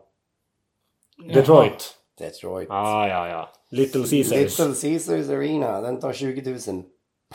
Detroit. 1.34 1.94
Detroit. 2.18 2.66
Ja, 2.68 3.08
ja, 3.08 3.28
ja. 3.28 3.48
Little 3.70 4.00
Caesars. 4.00 4.58
Little 4.58 4.74
Caesars 4.74 5.28
Arena, 5.28 5.80
den 5.80 6.00
tar 6.00 6.12
20 6.12 6.50
000 6.50 6.58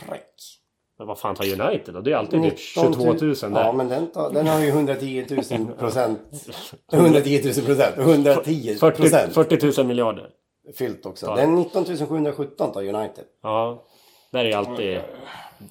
prick. 0.00 0.56
Men 0.98 1.06
vad 1.06 1.18
fan 1.18 1.34
tar 1.34 1.44
United 1.44 1.94
då? 1.94 2.00
Det 2.00 2.12
är 2.12 2.16
alltid 2.16 2.42
typ 2.42 2.52
19 2.76 2.94
22 2.94 3.04
000 3.04 3.18
där. 3.18 3.64
Ja, 3.64 3.72
men 3.72 3.88
den, 3.88 4.06
tar, 4.10 4.30
den 4.30 4.46
har 4.46 4.60
ju 4.60 4.68
110 4.68 5.26
000 5.50 5.66
procent. 5.78 6.20
110 6.92 7.42
000 7.56 7.66
procent. 7.66 7.98
110 7.98 8.76
40, 8.80 8.96
procent 8.96 9.34
40 9.34 9.78
000 9.78 9.86
miljarder. 9.86 10.30
fyllt 10.74 11.06
också. 11.06 11.34
Den 11.34 11.54
19 11.54 11.84
717 11.84 12.72
tar 12.72 12.82
United. 12.82 13.24
Ja. 13.42 13.84
Där 14.32 14.44
är 14.44 14.56
alltid... 14.56 15.00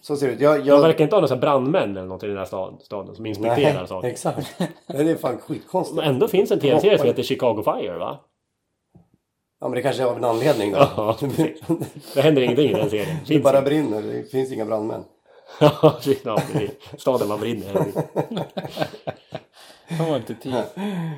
Så 0.01 0.15
ser 0.15 0.27
det 0.27 0.33
ut. 0.33 0.39
Jag, 0.41 0.59
De 0.59 0.65
jag, 0.67 0.81
verkar 0.81 1.03
inte 1.03 1.15
ha 1.15 1.21
några 1.21 1.35
brandmän 1.35 1.97
eller 1.97 2.07
något 2.07 2.23
i 2.23 2.27
den 2.27 2.37
här 2.37 2.45
staden, 2.45 2.79
staden 2.79 3.15
som 3.15 3.25
inspekterar 3.25 3.79
nej, 3.79 3.87
saker. 3.87 4.07
exakt. 4.07 4.57
Det 4.87 4.97
är 5.11 5.15
fan 5.15 5.37
skitkonstigt. 5.37 5.95
Men 5.95 6.05
ändå 6.05 6.27
finns 6.27 6.51
en 6.51 6.59
tv-serie 6.59 6.97
som 6.97 7.07
heter 7.07 7.23
Chicago 7.23 7.63
Fire 7.63 7.97
va? 7.97 8.19
Ja, 9.61 9.67
men 9.67 9.75
det 9.75 9.81
kanske 9.81 10.03
är 10.03 10.07
av 10.07 10.17
en 10.17 10.23
anledning 10.23 10.71
då. 10.71 10.77
Ja, 10.97 11.17
Det 12.13 12.21
händer 12.21 12.41
ingenting 12.41 12.69
i 12.69 12.73
den 12.73 12.89
serien. 12.89 13.17
Det 13.21 13.25
Finns 13.25 13.43
bara 13.43 13.61
brinner, 13.61 14.01
det 14.01 14.31
finns 14.31 14.51
inga 14.51 14.65
brandmän. 14.65 15.03
Ja, 15.59 15.99
precis. 16.51 16.71
Staden 16.97 17.27
man 17.27 17.39
brinner. 17.39 17.85
De 19.89 19.95
har 19.95 20.17
inte 20.17 20.35
tid. 20.35 20.53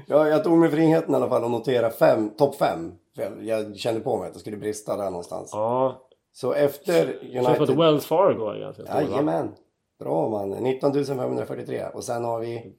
Ja, 0.08 0.28
jag 0.28 0.44
tog 0.44 0.58
mig 0.58 0.70
friheten 0.72 1.14
i 1.14 1.18
alla 1.18 1.30
fall 1.30 1.44
att 1.44 1.52
notera 1.52 1.90
fem, 1.90 2.30
topp 2.38 2.56
fem. 2.56 2.92
För 3.16 3.24
jag, 3.24 3.44
jag 3.44 3.78
kände 3.78 4.00
på 4.02 4.18
mig 4.18 4.28
att 4.28 4.34
det 4.34 4.40
skulle 4.40 4.58
brista 4.58 4.98
där 4.98 5.06
någonstans. 5.06 5.50
Ja, 5.54 6.02
Så 6.34 6.54
efter 6.54 7.20
United... 7.38 7.78
Wells 7.78 8.06
Fargo 8.06 8.46
är 8.50 8.60
ganska 8.60 8.86
stor? 8.86 9.02
Jajamän. 9.02 9.52
Bra 10.00 10.30
man. 10.30 10.50
19 10.50 10.94
543. 11.06 11.84
Och 11.94 12.04
sen 12.04 12.24
har 12.24 12.40
vi 12.40 12.74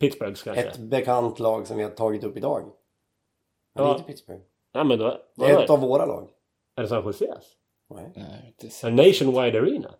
Pittsburghs 0.00 0.42
kanske? 0.42 0.62
ett 0.62 0.78
bekant 0.78 1.38
lag 1.38 1.66
som 1.66 1.76
vi 1.76 1.82
har 1.82 1.90
tagit 1.90 2.24
upp 2.24 2.36
idag. 2.36 2.62
Ja. 3.74 3.82
Det 3.82 3.82
är 3.82 3.86
Ja. 3.86 3.92
inte 3.94 4.04
Pittsburgh. 4.06 4.40
Ja 4.72 4.84
men 4.84 4.98
då... 4.98 5.18
Det 5.36 5.44
är 5.50 5.62
ett 5.64 5.70
av 5.70 5.80
våra 5.80 6.06
lag. 6.06 6.28
Är 6.76 6.82
det 6.82 6.88
San 6.88 7.04
Jose? 7.04 7.34
Nej. 7.94 8.12
Nej, 8.16 8.70
så. 8.70 8.86
En 8.86 8.96
Nationwide 8.96 9.58
Arena? 9.58 9.90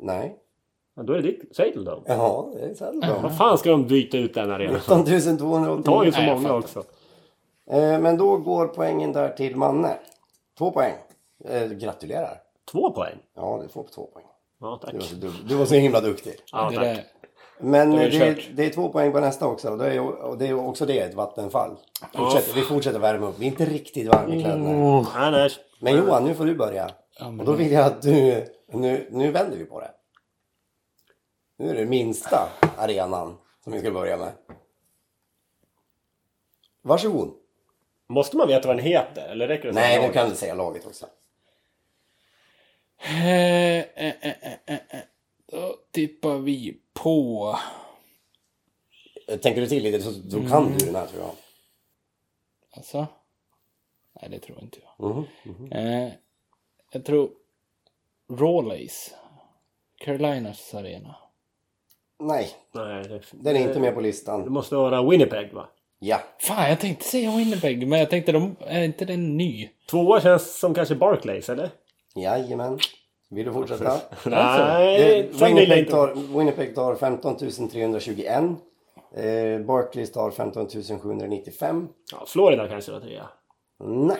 Nej. 0.00 0.38
Ja, 0.96 1.02
då 1.02 1.12
är 1.12 1.16
det 1.16 1.22
ditt 1.22 1.56
Saddle 1.56 1.82
Dome. 1.90 2.02
Jaha, 2.06 2.50
det 2.54 2.80
är 2.80 3.00
bra. 3.00 3.20
Vad 3.22 3.36
fan 3.36 3.58
ska 3.58 3.70
de 3.70 3.86
byta 3.86 4.18
ut 4.18 4.34
den 4.34 4.50
arenan? 4.50 4.74
19 4.74 5.04
Det 5.04 5.20
289. 5.38 5.82
tar 5.84 6.04
ju 6.04 6.12
så 6.12 6.20
många 6.22 6.54
också. 6.54 6.78
Eh, 7.70 8.00
Men 8.00 8.16
då 8.18 8.36
går 8.36 8.66
poängen 8.66 9.12
där 9.12 9.28
till 9.28 9.56
Manne. 9.56 9.98
Två 10.58 10.70
poäng. 10.70 10.94
Eh, 11.44 11.68
gratulerar. 11.68 12.42
Två 12.72 12.90
poäng? 12.90 13.18
Ja, 13.34 13.60
du 13.62 13.68
får 13.68 13.82
på 13.82 13.88
två 13.88 14.06
poäng. 14.06 14.24
Ja, 14.60 14.80
tack. 14.82 14.92
Du 14.92 14.98
var 14.98 15.04
så, 15.04 15.14
du, 15.14 15.32
du 15.48 15.54
var 15.54 15.66
så 15.66 15.74
himla 15.74 16.00
duktig. 16.00 16.34
Ja, 16.52 16.70
det 16.70 16.94
tack. 16.94 17.06
Men 17.58 17.90
Då 17.90 17.96
är 17.96 18.10
det, 18.10 18.18
det 18.18 18.42
det, 18.54 18.64
är 18.64 18.70
två 18.70 18.88
poäng 18.88 19.12
på 19.12 19.20
nästa 19.20 19.46
också. 19.46 19.70
Och 19.70 19.78
det 19.78 19.94
är, 19.94 20.00
och 20.00 20.38
det 20.38 20.46
är 20.46 20.54
också 20.54 20.86
det 20.86 20.98
ett 20.98 21.14
vattenfall. 21.14 21.76
Fortsätter, 22.14 22.54
vi 22.54 22.62
fortsätter 22.62 22.98
värma 22.98 23.26
upp. 23.26 23.38
Vi 23.38 23.46
är 23.46 23.50
inte 23.50 23.64
riktigt 23.64 24.08
varma 24.08 24.34
i 24.34 24.42
kläderna. 24.42 24.70
Oh, 24.70 25.08
nej, 25.14 25.30
nej. 25.30 25.50
Men 25.80 25.96
Johan, 25.96 26.24
nu 26.24 26.34
får 26.34 26.44
du 26.44 26.54
börja. 26.54 26.90
Ja, 27.18 27.30
men 27.30 27.40
Och 27.40 27.46
då 27.46 27.52
vill 27.52 27.72
jag 27.72 27.86
att 27.86 28.02
du... 28.02 28.46
Nu, 28.66 29.08
nu 29.10 29.30
vänder 29.30 29.56
vi 29.56 29.64
på 29.64 29.80
det. 29.80 29.90
Nu 31.58 31.70
är 31.70 31.74
det 31.74 31.86
minsta 31.86 32.48
arenan 32.76 33.36
som 33.64 33.72
vi 33.72 33.80
ska 33.80 33.90
börja 33.90 34.16
med. 34.16 34.32
Varsågod. 36.82 37.34
Måste 38.06 38.36
man 38.36 38.48
veta 38.48 38.68
vad 38.68 38.76
den 38.76 38.84
heter? 38.84 39.28
Eller 39.28 39.48
räcker 39.48 39.68
det 39.68 39.74
Nej, 39.74 40.06
du 40.06 40.12
kan 40.12 40.28
du 40.28 40.34
säga 40.34 40.54
laget 40.54 40.86
också. 40.86 41.06
Eh, 42.98 43.78
eh, 43.78 44.14
eh, 44.20 44.34
eh, 44.66 44.74
eh. 44.88 45.00
Då 45.46 45.76
tippar 45.90 46.38
vi 46.38 46.76
på... 46.92 47.58
Tänker 49.26 49.60
du 49.60 49.66
till 49.66 49.82
lite 49.82 50.00
så 50.02 50.10
då 50.10 50.48
kan 50.48 50.72
du 50.78 50.86
den 50.86 50.94
här 50.94 51.06
tror 51.06 51.20
jag. 51.22 51.30
Alltså? 52.76 53.06
Nej, 54.20 54.30
det 54.30 54.38
tror 54.38 54.62
inte 54.62 54.78
jag. 54.98 55.10
Mhm, 55.10 55.72
Eh, 55.72 56.12
jag 56.92 57.04
tror 57.04 57.30
Rawlays. 58.30 59.14
Carolinas 59.98 60.74
arena. 60.74 61.16
Nej, 62.20 62.50
Nej, 62.72 63.02
det, 63.08 63.20
den 63.32 63.56
är 63.56 63.60
inte 63.68 63.80
med 63.80 63.94
på 63.94 64.00
Det 64.00 64.06
listan. 64.06 64.52
måste 64.52 64.74
vara 64.74 65.02
Winnipeg 65.10 65.52
va? 65.52 65.68
Ja. 65.98 66.20
Fan, 66.38 66.68
jag 66.68 66.80
tänkte 66.80 67.04
säga 67.04 67.36
Winnipeg, 67.36 67.88
men 67.88 67.98
jag 67.98 68.10
tänkte 68.10 68.32
de, 68.32 68.56
är 68.60 68.82
inte 68.82 69.04
den 69.04 69.36
ny? 69.36 69.68
Tvåa 69.90 70.20
känns 70.20 70.58
som 70.58 70.74
kanske 70.74 70.94
Barclays 70.94 71.48
eller? 71.48 71.70
Jajamän. 72.14 72.78
Vill 73.30 73.46
du 73.46 73.52
fortsätta? 73.52 74.00
Nej, 74.26 74.98
Det, 75.32 75.44
Winnipeg, 75.46 75.90
tar, 75.90 76.38
Winnipeg 76.38 76.74
tar 76.74 76.94
15 76.94 77.36
321. 77.36 78.44
Eh, 79.16 79.60
Barclays 79.60 80.12
tar 80.12 80.30
15 80.30 80.68
795. 80.68 81.88
Ja, 82.12 82.24
Florida 82.26 82.68
kanske 82.68 82.92
var 82.92 83.00
trea. 83.00 83.28
Nej, 83.84 84.16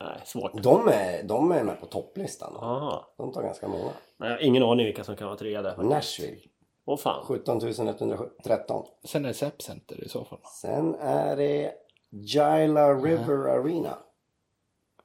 Nej, 0.00 0.20
svårt. 0.24 0.62
de 0.62 0.88
är, 0.88 1.22
de 1.22 1.52
är 1.52 1.62
med 1.64 1.80
på 1.80 1.86
topplistan. 1.86 2.56
Aha. 2.56 3.14
De 3.16 3.32
tar 3.32 3.42
ganska 3.42 3.68
många. 3.68 3.90
Nej, 4.16 4.28
jag 4.30 4.36
har 4.36 4.42
ingen 4.42 4.62
aning 4.62 4.86
vilka 4.86 5.04
som 5.04 5.16
kan 5.16 5.26
vara 5.26 5.38
trea 5.38 5.62
där. 5.62 5.70
faktiskt. 5.70 5.90
Nashville, 5.90 6.40
Åh 6.86 6.96
fan. 6.98 7.24
17 7.24 7.60
113. 7.62 8.86
Sen 9.04 9.24
är 9.24 9.28
det 9.28 9.34
Sepp 9.34 9.62
Center 9.62 10.04
i 10.04 10.08
så 10.08 10.24
fall. 10.24 10.38
Sen 10.62 10.94
är 10.94 11.36
det 11.36 11.72
Gila 12.10 12.94
River 12.94 13.48
Arena. 13.48 13.98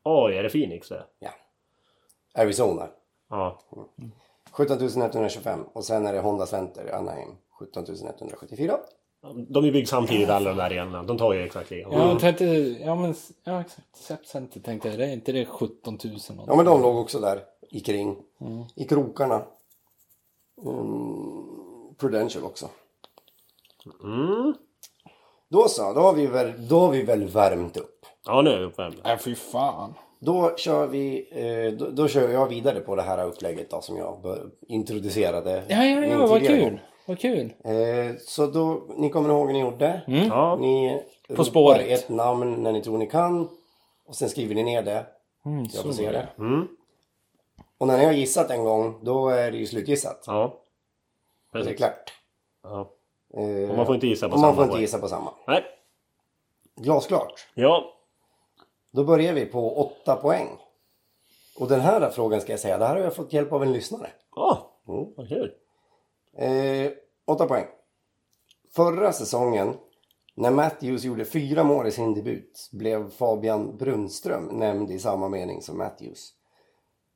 Oj, 0.03 0.33
är 0.37 0.43
det 0.43 0.49
Phoenix 0.49 0.89
det? 0.89 1.03
Ja. 1.19 1.29
Arizona. 2.33 2.87
Ja. 3.29 3.59
17 4.51 4.77
125. 4.81 5.63
Och 5.73 5.85
sen 5.85 6.05
är 6.05 6.13
det 6.13 6.19
Honda 6.19 6.45
Center, 6.45 6.95
Anaheim. 6.95 7.29
17 7.59 7.85
174. 8.19 8.77
De 9.49 9.65
är 9.65 9.71
byggda 9.71 9.87
samtidigt 9.87 10.29
alla 10.29 10.49
de 10.49 10.57
där 10.57 10.65
arenorna. 10.65 11.03
De 11.03 11.17
tar 11.17 11.33
ju 11.33 11.43
exakt 11.43 11.71
lika. 11.71 11.89
Ja, 11.91 12.09
jag 12.09 12.19
tänkte, 12.19 12.45
ja 12.45 12.95
men, 12.95 13.15
ja 13.43 13.61
exakt. 13.61 13.95
Sepp 13.95 14.25
Center 14.25 14.59
tänkte 14.59 14.89
jag, 14.89 14.99
det 14.99 15.05
är 15.05 15.13
inte 15.13 15.31
det 15.31 15.45
17 15.45 15.99
000 16.03 16.13
något? 16.13 16.47
Ja 16.47 16.55
men 16.55 16.65
de 16.65 16.81
låg 16.81 16.97
också 16.97 17.19
där 17.19 17.43
i 17.69 17.79
kring. 17.79 18.17
I 18.75 18.87
krokarna. 18.87 19.41
Mm, 20.65 21.95
Prudential 21.97 22.43
också. 22.43 22.69
Mm. 24.03 24.53
Då 25.49 25.67
så, 25.67 25.93
då 25.93 26.01
har 26.01 26.13
vi 26.13 26.27
väl, 26.27 26.67
då 26.67 26.79
har 26.79 26.91
vi 26.91 27.03
väl 27.03 27.27
värmt 27.27 27.77
upp. 27.77 28.05
Ja, 28.25 28.41
nu 28.41 28.49
är 28.49 28.59
vi 28.59 28.65
uppvärmda. 28.65 28.97
Nej 29.03 29.17
fy 29.17 29.35
fan. 29.35 29.93
Då 30.23 30.55
kör 30.57 30.87
vi, 30.87 31.27
eh, 31.31 31.73
då, 31.77 31.89
då 31.89 32.07
kör 32.07 32.29
jag 32.29 32.47
vidare 32.47 32.79
på 32.79 32.95
det 32.95 33.01
här 33.01 33.25
upplägget 33.25 33.69
då 33.69 33.81
som 33.81 33.97
jag 33.97 34.25
introducerade. 34.67 35.63
Ja, 35.67 35.85
ja, 35.85 36.05
ja, 36.05 36.27
vad 36.27 36.41
kul. 36.47 36.79
Vad 37.05 37.19
kul. 37.19 37.53
Eh, 37.63 38.15
så 38.27 38.45
då, 38.47 38.87
ni 38.97 39.09
kommer 39.09 39.29
ihåg 39.29 39.47
hur 39.47 39.53
ni 39.53 39.59
gjorde? 39.59 40.01
Ja. 40.07 40.55
Ni 40.55 41.03
ropar 41.29 41.43
spåret. 41.43 41.87
ett 41.87 42.09
namn 42.09 42.63
när 42.63 42.71
ni 42.71 42.81
tror 42.81 42.97
ni 42.97 43.07
kan. 43.07 43.49
Och 44.05 44.15
sen 44.15 44.29
skriver 44.29 44.55
ni 44.55 44.63
ner 44.63 44.83
det. 44.83 45.05
Mm, 45.45 45.63
Jag 45.63 45.71
får 45.83 45.89
så 45.89 45.93
se 45.93 46.11
det. 46.11 46.27
Mm. 46.37 46.67
Och 47.77 47.87
när 47.87 47.97
ni 47.97 48.05
har 48.05 48.11
gissat 48.11 48.51
en 48.51 48.63
gång, 48.63 48.99
då 49.03 49.29
är 49.29 49.51
det 49.51 49.57
ju 49.57 49.65
slutgissat. 49.65 50.23
Ja. 50.27 50.61
Det 51.53 51.59
är 51.59 51.63
Precis. 51.63 51.77
klart. 51.77 52.13
Ja. 52.63 52.89
Eh, 53.37 53.69
Och 53.69 53.77
man 53.77 53.85
får 53.85 53.95
inte 53.95 54.07
gissa 54.07 54.29
på 54.29 54.33
och 54.33 54.39
man 54.39 54.49
samma 54.49 54.55
får 54.55 54.65
inte 54.71 54.81
gissa 54.81 54.97
på 54.99 55.07
samma. 55.07 55.31
Nej. 55.47 55.63
Glasklart. 56.75 57.47
Ja. 57.53 57.93
Då 58.91 59.03
börjar 59.03 59.33
vi 59.33 59.45
på 59.45 59.77
8 59.77 60.15
poäng. 60.15 60.47
Och 61.59 61.67
den 61.67 61.79
här 61.79 62.09
frågan 62.09 62.41
ska 62.41 62.53
jag 62.53 62.59
säga, 62.59 62.77
det 62.77 62.85
här 62.85 62.95
har 62.95 63.03
jag 63.03 63.15
fått 63.15 63.33
hjälp 63.33 63.53
av 63.53 63.63
en 63.63 63.73
lyssnare. 63.73 64.07
Ja. 64.35 64.81
Mm. 64.87 65.05
Vad 65.17 65.29
kul. 65.29 65.51
Eh, 66.37 66.91
8 67.27 67.45
poäng. 67.45 67.65
Förra 68.75 69.11
säsongen, 69.11 69.73
när 70.35 70.51
Matthews 70.51 71.03
gjorde 71.03 71.25
fyra 71.25 71.63
mål 71.63 71.87
i 71.87 71.91
sin 71.91 72.13
debut, 72.13 72.69
blev 72.71 73.09
Fabian 73.09 73.77
Brunström 73.77 74.45
nämnd 74.45 74.91
i 74.91 74.99
samma 74.99 75.29
mening 75.29 75.61
som 75.61 75.77
Matthews. 75.77 76.33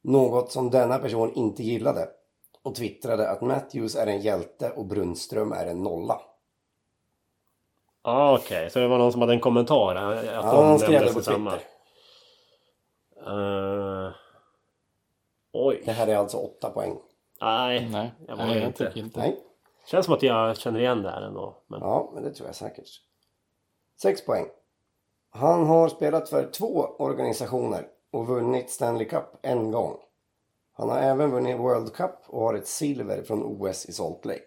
Något 0.03 0.51
som 0.51 0.69
denna 0.69 0.97
person 0.97 1.33
inte 1.33 1.63
gillade 1.63 2.09
och 2.63 2.75
twittrade 2.75 3.29
att 3.29 3.41
Matthews 3.41 3.95
är 3.95 4.07
en 4.07 4.21
hjälte 4.21 4.69
och 4.69 4.85
Brunström 4.85 5.51
är 5.51 5.65
en 5.65 5.83
nolla. 5.83 6.21
Ja, 8.05 8.37
okej. 8.39 8.69
Så 8.69 8.79
det 8.79 8.87
var 8.87 8.97
någon 8.97 9.11
som 9.11 9.21
hade 9.21 9.33
en 9.33 9.39
kommentar? 9.39 9.95
Att 9.95 10.25
Ja, 10.25 10.41
de 10.41 10.65
han 10.65 10.79
skrev 10.79 11.05
det 11.05 11.13
på. 11.13 11.21
Twitter. 11.21 11.59
Eh, 13.27 14.11
oj. 15.53 15.81
Det 15.85 15.91
här 15.91 16.07
är 16.07 16.15
alltså 16.17 16.37
8 16.37 16.69
poäng. 16.69 16.97
Nej. 17.41 17.89
Nej, 17.91 18.11
Jag 18.27 18.37
nej, 18.37 18.47
vågar 18.47 18.59
jag 18.59 18.69
inte. 18.69 18.91
inte. 18.95 19.19
Nej, 19.19 19.39
Känns 19.87 20.05
som 20.05 20.15
att 20.15 20.23
jag 20.23 20.57
känner 20.57 20.79
igen 20.79 21.01
det 21.01 21.09
här 21.09 21.21
ändå. 21.21 21.57
Men... 21.67 21.79
ja, 21.81 22.11
men 22.13 22.23
det 22.23 22.33
tror 22.33 22.47
jag 22.47 22.55
säkert. 22.55 22.87
6 24.01 24.25
poäng. 24.25 24.45
Han 25.29 25.65
har 25.65 25.89
spelat 25.89 26.29
för 26.29 26.51
två 26.51 26.95
organisationer 26.99 27.87
och 28.11 28.27
vunnit 28.27 28.69
Stanley 28.69 29.05
Cup 29.07 29.25
en 29.41 29.71
gång. 29.71 29.97
Han 30.73 30.89
har 30.89 30.97
även 30.97 31.31
vunnit 31.31 31.59
World 31.59 31.93
Cup 31.93 32.15
och 32.27 32.41
har 32.41 32.53
ett 32.53 32.67
silver 32.67 33.23
från 33.23 33.43
OS 33.43 33.85
i 33.85 33.93
Salt 33.93 34.25
Lake. 34.25 34.41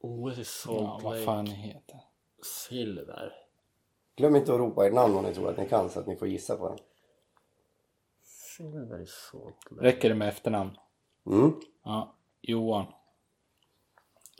OS 0.00 0.38
i 0.38 0.44
Salt 0.44 0.80
Ja, 0.80 1.00
vad 1.02 1.12
Lake. 1.12 1.24
fan 1.24 1.44
det 1.44 1.50
heter. 1.50 2.00
Silver. 2.42 3.32
Glöm 4.16 4.36
inte 4.36 4.52
att 4.52 4.58
ropa 4.58 4.86
ert 4.86 4.94
namn 4.94 5.16
om 5.16 5.24
ni 5.24 5.34
tror 5.34 5.50
att 5.50 5.58
ni 5.58 5.68
kan 5.68 5.90
så 5.90 6.00
att 6.00 6.06
ni 6.06 6.16
får 6.16 6.28
gissa 6.28 6.56
på 6.56 6.68
den. 6.68 6.78
Silver 8.22 9.00
i 9.02 9.06
Salt 9.06 9.70
Lake. 9.70 9.84
Räcker 9.84 10.08
det 10.08 10.14
med 10.14 10.28
efternamn? 10.28 10.70
Mm. 11.26 11.52
Ja, 11.84 12.14
Johan. 12.40 12.86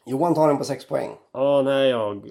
Johan 0.06 0.34
tar 0.34 0.48
den 0.48 0.58
på 0.58 0.64
6 0.64 0.88
poäng. 0.88 1.10
Ja, 1.32 1.62
nej 1.62 1.88
jag... 1.88 2.30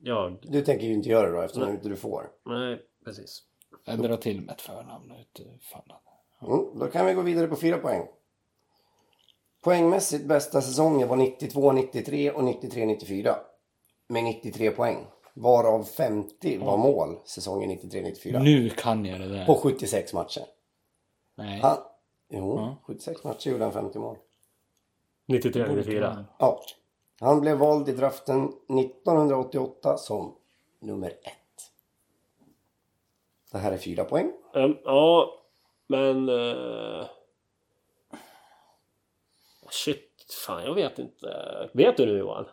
Jag... 0.00 0.38
Du 0.42 0.62
tänker 0.62 0.86
ju 0.86 0.92
inte 0.92 1.08
göra 1.08 1.26
det 1.30 1.36
då 1.36 1.42
eftersom 1.42 1.68
inte 1.68 1.88
du 1.88 1.96
får. 1.96 2.30
Nej, 2.44 2.82
precis. 3.04 3.42
Jag 3.84 4.02
drar 4.02 4.16
till 4.16 4.40
med 4.40 4.54
ett 4.54 4.60
förnamn. 4.60 5.12
Ut, 5.12 5.40
fan. 5.62 5.82
Mm. 6.42 6.78
Då 6.78 6.86
kan 6.86 7.06
vi 7.06 7.14
gå 7.14 7.22
vidare 7.22 7.46
på 7.46 7.56
4 7.56 7.78
poäng. 7.78 8.06
Poängmässigt 9.60 10.24
bästa 10.24 10.62
säsongen 10.62 11.08
var 11.08 11.16
92-93 11.16 12.30
och 12.30 12.42
93-94. 12.42 13.34
Med 14.08 14.24
93 14.24 14.70
poäng. 14.70 15.06
Varav 15.34 15.84
50 15.84 16.58
var 16.58 16.76
mål 16.76 17.18
säsongen 17.24 17.70
93-94. 17.70 18.42
Nu 18.42 18.70
kan 18.70 19.04
jag 19.04 19.20
det 19.20 19.28
där. 19.28 19.46
På 19.46 19.54
76 19.54 20.12
matcher. 20.12 20.42
Nej. 21.34 21.60
Han, 21.60 21.76
jo, 22.28 22.76
76 22.82 23.24
matcher 23.24 23.50
gjorde 23.50 23.64
han 23.64 23.72
50 23.72 23.98
mål. 23.98 24.16
93, 25.26 25.66
94. 25.68 26.24
Ja. 26.38 26.60
Han 27.20 27.40
blev 27.40 27.56
vald 27.58 27.88
i 27.88 27.92
draften 27.92 28.44
1988 28.44 29.96
som 29.96 30.34
nummer 30.80 31.10
ett. 31.10 31.70
Det 33.52 33.58
här 33.58 33.72
är 33.72 33.78
fyra 33.78 34.04
poäng. 34.04 34.32
Ehm, 34.54 34.76
ja, 34.84 35.34
men... 35.86 36.28
eh, 36.28 37.06
shit, 39.70 40.36
fan 40.46 40.64
jag 40.64 40.74
vet 40.74 40.98
inte. 40.98 41.70
Vet 41.72 41.96
du 41.96 42.06
nu 42.06 42.18
Johan? 42.18 42.46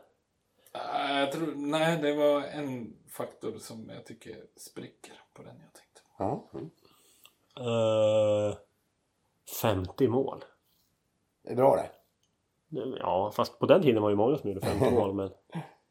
Äh, 0.73 1.19
Jag 1.19 1.31
tror, 1.31 1.53
nej, 1.55 1.97
det 2.01 2.13
var 2.13 2.41
en 2.41 2.93
faktor 3.17 3.57
som 3.57 3.89
jag 3.89 4.05
tycker 4.05 4.35
spricker 4.57 5.13
på 5.33 5.41
den 5.43 5.55
jag 5.63 5.73
tänkte. 5.73 6.01
Ja. 6.17 6.49
Mm. 6.53 6.69
Uh, 7.67 8.55
50 9.61 10.07
mål. 10.07 10.45
Det 11.43 11.51
är 11.51 11.55
bra 11.55 11.75
det. 11.75 11.89
Ja, 12.99 13.31
fast 13.35 13.59
på 13.59 13.65
den 13.65 13.81
tiden 13.81 14.01
var 14.01 14.09
ju 14.09 14.15
många 14.15 14.37
som 14.37 14.49
gjorde 14.49 14.65
50 14.65 14.91
mål. 14.91 15.13
Men 15.13 15.29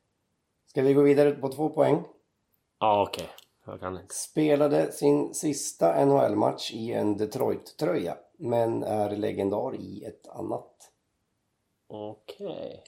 Ska 0.66 0.82
vi 0.82 0.94
gå 0.94 1.02
vidare 1.02 1.32
på 1.32 1.48
två 1.48 1.68
poäng? 1.68 2.04
ja, 2.78 3.02
okej. 3.08 3.28
Jag 3.66 3.80
kan 3.80 3.98
inte. 4.00 4.14
Spelade 4.14 4.92
sin 4.92 5.34
sista 5.34 6.04
NHL-match 6.04 6.72
i 6.72 6.92
en 6.92 7.16
Detroit-tröja. 7.16 8.16
Men 8.38 8.82
är 8.82 9.16
legendar 9.16 9.74
i 9.74 10.04
ett 10.04 10.28
annat. 10.28 10.92
Okej. 11.88 12.82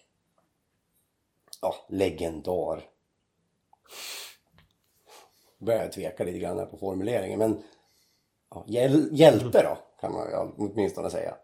Ja, 1.62 1.74
legendar. 1.88 2.82
Börjar 5.58 5.82
jag 5.82 5.92
tveka 5.92 6.24
lite 6.24 6.38
grann 6.38 6.58
här 6.58 6.66
på 6.66 6.76
formuleringen 6.76 7.38
men 7.38 7.62
ja, 8.50 8.64
hjäl- 8.68 9.08
hjälte 9.12 9.62
då 9.62 9.78
kan 10.00 10.12
man 10.12 10.28
ju 10.30 10.36
åtminstone 10.56 11.10
säga. 11.10 11.34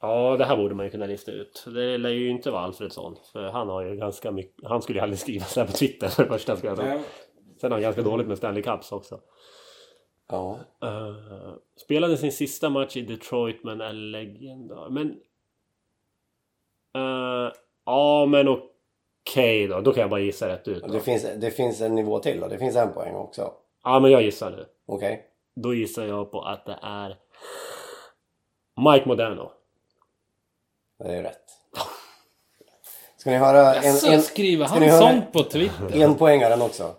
Ja, 0.00 0.36
det 0.36 0.44
här 0.44 0.56
borde 0.56 0.74
man 0.74 0.86
ju 0.86 0.90
kunna 0.90 1.06
lista 1.06 1.32
ut. 1.32 1.64
Det 1.66 1.98
lär 1.98 2.10
ju 2.10 2.30
inte 2.30 2.50
vara 2.50 2.62
Alfredsson. 2.62 3.16
För 3.32 3.42
han 3.42 3.68
har 3.68 3.82
ju 3.82 3.96
ganska 3.96 4.30
mycket... 4.30 4.68
Han 4.68 4.82
skulle 4.82 4.98
ju 4.98 5.02
aldrig 5.02 5.18
skriva 5.18 5.44
så 5.44 5.60
här 5.60 5.66
på 5.66 5.72
Twitter 5.72 6.08
för 6.08 6.22
det 6.22 6.28
första. 6.28 6.56
Ska 6.56 6.66
jag 6.66 6.76
säga. 6.76 7.02
Sen 7.60 7.70
har 7.72 7.78
han 7.78 7.82
ganska 7.82 8.02
dåligt 8.02 8.26
med 8.26 8.38
Stanley 8.38 8.62
Cups 8.62 8.92
också. 8.92 9.20
Ja, 10.28 10.58
Eh, 10.82 11.54
spelade 11.76 12.16
sin 12.16 12.32
sista 12.32 12.70
match 12.70 12.96
i 12.96 13.02
Detroit 13.02 13.64
men 13.64 13.80
är 13.80 13.92
legendar. 13.92 14.88
Men... 14.90 15.20
eh, 16.94 17.52
ja 17.86 18.26
men 18.26 18.48
okej 18.48 19.66
då. 19.66 19.80
Då 19.80 19.92
kan 19.92 20.00
jag 20.00 20.10
bara 20.10 20.20
gissa 20.20 20.48
rätt 20.48 20.68
ut. 20.68 20.82
Då. 20.82 20.92
det 20.92 21.00
finns, 21.00 21.26
det 21.36 21.50
finns 21.50 21.80
en 21.80 21.94
nivå 21.94 22.18
till 22.18 22.40
då. 22.40 22.48
Det 22.48 22.58
finns 22.58 22.76
en 22.76 22.92
poäng 22.92 23.14
också. 23.14 23.52
Ja 23.84 24.00
men 24.00 24.10
jag 24.10 24.22
gissar 24.22 24.50
nu. 24.50 24.66
Okej. 24.86 25.24
Då 25.56 25.74
gissar 25.74 26.04
jag 26.04 26.30
på 26.30 26.40
att 26.42 26.66
det 26.66 26.78
är... 26.82 27.16
Mike 28.92 29.08
Moderno. 29.08 29.50
Det 30.98 31.14
är 31.16 31.22
rätt. 31.22 31.38
Ska 33.16 33.30
ni 33.30 33.36
höra 33.36 33.74
en, 33.74 33.84
Jaså, 33.84 34.06
en, 34.12 34.22
skriver 34.22 34.66
han 34.66 34.80
ni 34.80 34.88
höra- 34.88 35.00
sånt 35.00 35.32
på 35.32 35.42
Twitter? 35.42 36.02
en 36.02 36.14
poängaren 36.14 36.62
också? 36.62 36.94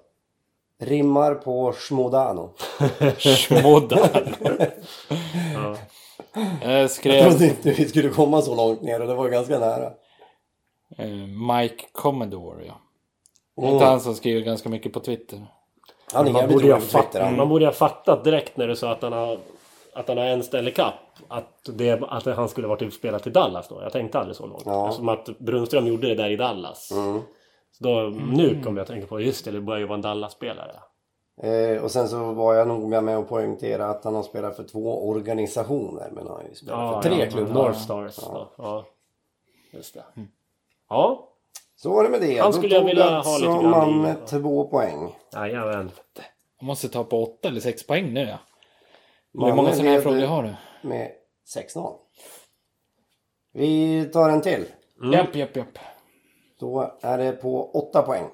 Rimmar 0.80 1.36
på 1.36 1.74
Schmodano. 1.74 2.54
Schmoddan. 3.18 4.10
Ja. 6.36 6.42
Jag 6.72 6.82
Jag 6.82 6.92
skrev 6.92 7.30
trodde 7.30 7.46
inte 7.46 7.72
vi 7.72 7.86
skulle 7.88 8.10
komma 8.10 8.42
så 8.42 8.56
långt 8.56 8.82
ner 8.82 9.02
och 9.02 9.08
det 9.08 9.16
var 9.16 9.30
ganska 9.30 9.60
nära. 9.60 9.92
eh, 10.98 11.08
Mike 11.58 11.86
Commodore, 11.92 12.66
ja. 12.66 12.74
Det 13.56 13.62
är 13.62 13.66
Mm. 13.66 13.74
inte 13.74 13.86
han 13.86 14.00
som 14.02 14.16
skriver 14.16 14.42
ganska 14.42 14.70
mycket 14.70 14.94
på 14.94 15.00
Twitter. 15.00 15.46
Han 16.14 16.28
är 16.28 16.32
Man 16.32 16.50
borde, 16.50 16.74
ha 16.74 16.80
fatt, 16.80 17.16
han. 17.16 17.36
man 17.38 17.50
borde 17.50 17.66
ha 17.66 17.72
fattat 17.74 18.24
direkt 18.24 18.58
när 18.58 18.68
du 18.68 18.76
sa 18.76 18.92
att 18.92 19.02
han 19.02 19.14
har, 19.14 19.38
att 19.94 20.08
han 20.08 20.18
har 20.18 20.26
en 20.26 20.44
Stanley 20.44 20.74
Cup. 20.74 20.94
Att, 21.28 21.70
det, 21.78 22.02
att 22.04 22.26
han 22.26 22.50
skulle 22.50 22.68
varit 22.68 22.82
och 22.82 22.94
spela 22.94 23.20
till 23.20 23.34
Dallas 23.34 23.68
då. 23.68 23.82
Jag 23.82 23.92
tänkte 23.92 24.20
aldrig 24.20 24.36
så 24.36 24.46
långt. 24.48 24.64
Ja. 24.66 24.92
Som 24.92 25.10
att 25.10 25.26
Brunström 25.40 25.88
gjorde 25.88 26.08
det 26.08 26.16
där 26.16 26.30
i 26.30 26.36
Dallas. 26.36 26.92
Mm. 26.92 27.22
Så 27.72 27.84
då, 27.84 28.02
nu 28.32 28.62
kommer 28.64 28.78
jag 28.78 28.82
att 28.84 28.88
tänka 28.90 29.08
på, 29.08 29.20
just 29.22 29.46
det, 29.46 29.52
det 29.52 29.62
börjar 29.62 29.80
ju 29.80 29.86
vara 29.86 29.96
en 29.96 30.02
Dallas-spelare. 30.02 30.72
Eh, 31.42 31.84
och 31.84 31.92
sen 31.92 32.08
så 32.08 32.34
var 32.34 32.54
jag 32.54 32.68
noga 32.68 33.02
med 33.02 33.18
att 33.18 33.30
poängtera 33.30 33.86
att 33.86 34.04
han 34.04 34.16
har 34.16 34.24
spelat 34.24 34.56
för 34.56 34.64
två 34.64 35.08
organisationer. 35.10 36.10
Men 36.12 36.28
han 36.28 36.36
har 36.36 36.44
ju 36.50 36.56
spelat 36.56 37.04
för 37.04 37.10
tre 37.10 37.30
klubbar. 37.30 37.54
North 37.54 37.80
Stars. 37.80 38.20
Ja. 38.22 38.52
Ja. 38.58 38.86
Just 39.72 39.94
det. 39.94 40.04
Ja, 40.90 41.30
Så 41.76 41.90
var 41.94 42.04
det 42.04 42.10
med 42.10 42.22
det. 42.22 42.38
Han 42.38 42.52
Då 42.52 42.58
skulle 42.58 42.76
jag 42.76 42.84
vilja 42.86 43.20
ha 43.20 43.38
lite 43.38 43.48
grann 43.48 43.70
man 43.70 44.02
med 44.02 44.28
två 44.28 44.68
poäng. 44.68 45.16
jajamän. 45.34 45.92
Jag 46.60 46.66
måste 46.66 46.90
ta 46.90 47.04
på 47.04 47.24
åtta 47.24 47.48
eller 47.48 47.60
sex 47.60 47.88
poäng 47.88 48.14
nu 48.14 48.20
ja. 48.22 48.38
Hur 49.34 49.54
många 49.56 49.72
sådana 49.74 49.92
här 49.92 50.02
frågor 50.02 50.26
har 50.26 50.44
du? 50.44 50.56
Med 50.88 51.12
6-0. 51.56 51.94
Vi 53.54 54.06
tar 54.06 54.30
en 54.30 54.42
till. 54.42 54.66
Japp, 55.14 55.36
japp, 55.36 55.56
japp. 55.56 55.78
Då 56.60 56.98
är 57.02 57.18
det 57.18 57.32
på 57.32 57.72
8 57.72 58.02
poäng. 58.02 58.26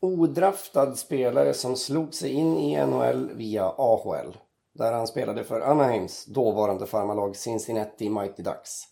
Odraftad 0.00 0.96
spelare 0.96 1.54
som 1.54 1.76
slog 1.76 2.14
sig 2.14 2.32
in 2.32 2.56
i 2.56 2.86
NHL 2.86 3.30
via 3.34 3.74
AHL. 3.76 4.36
Där 4.72 4.92
han 4.92 5.06
spelade 5.06 5.44
för 5.44 5.60
Anaheims 5.60 6.24
dåvarande 6.24 6.86
farmarlag 6.86 7.36
Cincinnati 7.36 8.10
Mighty 8.10 8.42
Ducks. 8.42 8.82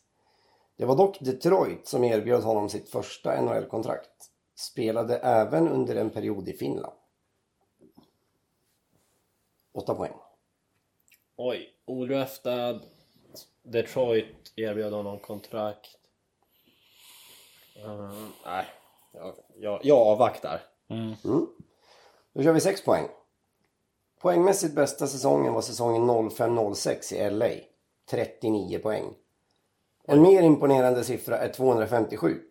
Det 0.77 0.85
var 0.85 0.97
dock 0.97 1.21
Detroit 1.21 1.89
som 1.89 2.05
erbjöd 2.05 2.43
honom 2.43 2.69
sitt 2.69 2.89
första 2.89 3.41
NHL-kontrakt. 3.41 4.31
Spelade 4.55 5.19
även 5.19 5.69
under 5.69 5.97
en 5.97 6.11
period 6.11 6.49
i 6.49 6.53
Finland. 6.53 6.97
8 9.75 9.95
poäng. 9.95 10.13
Oj, 11.37 11.75
odraftad. 11.85 12.81
Detroit 13.63 14.53
erbjöd 14.57 14.93
honom 14.93 15.19
kontrakt. 15.19 15.99
Uh, 17.85 18.29
nej, 18.45 18.67
jag, 19.13 19.35
jag, 19.57 19.81
jag 19.83 19.99
avvaktar. 19.99 20.63
Då 22.33 22.43
kör 22.43 22.53
vi 22.53 22.61
6 22.61 22.85
poäng. 22.85 23.09
Poängmässigt 24.21 24.75
bästa 24.75 25.07
säsongen 25.07 25.53
var 25.53 25.63
säsongen 25.63 26.11
05-06 26.11 27.15
i 27.15 27.31
LA. 27.31 27.51
39 28.11 28.79
poäng. 28.79 29.15
En 30.05 30.23
mer 30.23 30.43
imponerande 30.43 31.05
siffra 31.05 31.39
är 31.39 31.53
257. 31.53 32.43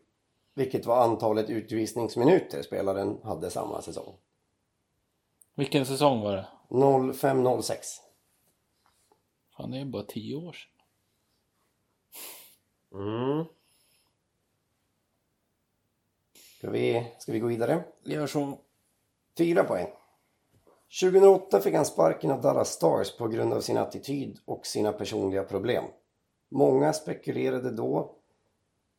Vilket 0.53 0.85
var 0.85 1.03
antalet 1.03 1.49
utvisningsminuter 1.49 2.61
spelaren 2.61 3.19
hade 3.23 3.51
samma 3.51 3.81
säsong. 3.81 4.17
Vilken 5.55 5.85
säsong 5.85 6.21
var 6.21 6.35
det? 6.35 6.47
05-06. 6.69 7.75
Fan, 9.57 9.71
det 9.71 9.77
är 9.77 9.85
bara 9.85 10.03
tio 10.03 10.35
år 10.35 10.53
sedan. 10.53 10.71
Mm. 13.01 13.45
Ska 16.65 16.71
vi, 16.71 17.07
ska 17.17 17.31
vi 17.31 17.39
gå 17.39 17.47
vidare? 17.47 17.83
Gör 18.03 18.27
så. 18.27 18.57
4 19.37 19.63
poäng. 19.63 19.87
2008 21.01 21.61
fick 21.61 21.75
han 21.75 21.85
sparken 21.85 22.31
av 22.31 22.41
Dallas 22.41 22.69
Stars 22.69 23.17
på 23.17 23.27
grund 23.27 23.53
av 23.53 23.61
sin 23.61 23.77
attityd 23.77 24.39
och 24.45 24.65
sina 24.65 24.91
personliga 24.93 25.43
problem. 25.43 25.83
Många 26.49 26.93
spekulerade 26.93 27.71
då 27.71 28.15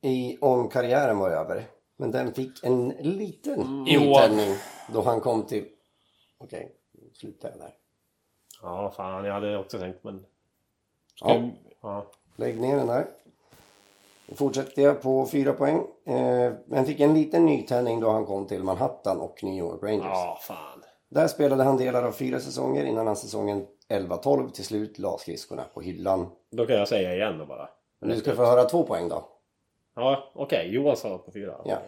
i 0.00 0.38
om 0.40 0.68
karriären 0.68 1.18
var 1.18 1.30
över. 1.30 1.64
Men 1.96 2.10
den 2.10 2.34
fick 2.34 2.64
en 2.64 2.88
liten 2.88 3.82
nytändning 3.82 4.54
då 4.92 5.02
han 5.02 5.20
kom 5.20 5.46
till... 5.46 5.68
Okej, 6.38 6.72
nu 6.92 7.10
slutar 7.12 7.50
jag 7.50 7.58
där. 7.58 7.74
Ja, 8.62 8.92
fan, 8.96 9.24
jag 9.24 9.32
hade 9.34 9.58
också 9.58 9.78
tänkt 9.78 10.04
men... 10.04 10.26
Ja, 11.20 11.50
Ja. 11.82 12.06
lägg 12.36 12.60
ner 12.60 12.76
den 12.76 12.86
där. 12.86 13.06
Fortsätter 14.34 14.82
jag 14.82 15.02
på 15.02 15.26
4 15.26 15.52
poäng. 15.52 15.86
Eh, 16.06 16.52
men 16.66 16.86
fick 16.86 17.00
en 17.00 17.14
liten 17.14 17.46
nytändning 17.46 18.00
då 18.00 18.10
han 18.10 18.26
kom 18.26 18.46
till 18.46 18.64
Manhattan 18.64 19.20
och 19.20 19.44
New 19.44 19.54
York 19.54 19.82
Rangers. 19.82 20.04
Ja, 20.04 20.38
fan. 20.42 20.82
Där 21.10 21.28
spelade 21.28 21.64
han 21.64 21.76
delar 21.76 22.02
av 22.02 22.12
fyra 22.12 22.40
säsonger 22.40 22.84
innan 22.84 23.06
han 23.06 23.16
säsongen 23.16 23.66
11-12 23.88 24.50
till 24.50 24.64
slut 24.64 24.98
la 24.98 25.18
skridskorna 25.18 25.64
på 25.74 25.80
hyllan. 25.80 26.26
Då 26.50 26.66
kan 26.66 26.76
jag 26.76 26.88
säga 26.88 27.14
igen 27.14 27.38
då 27.38 27.46
bara. 27.46 27.68
Men 28.00 28.10
du 28.10 28.16
ska 28.16 28.36
få 28.36 28.44
höra 28.44 28.64
två 28.64 28.82
poäng 28.82 29.08
då. 29.08 29.28
Ja, 29.96 30.32
okej. 30.34 30.68
Johan 30.74 30.96
sa 30.96 31.18
på 31.18 31.32
fyra. 31.32 31.54
Ja. 31.64 31.78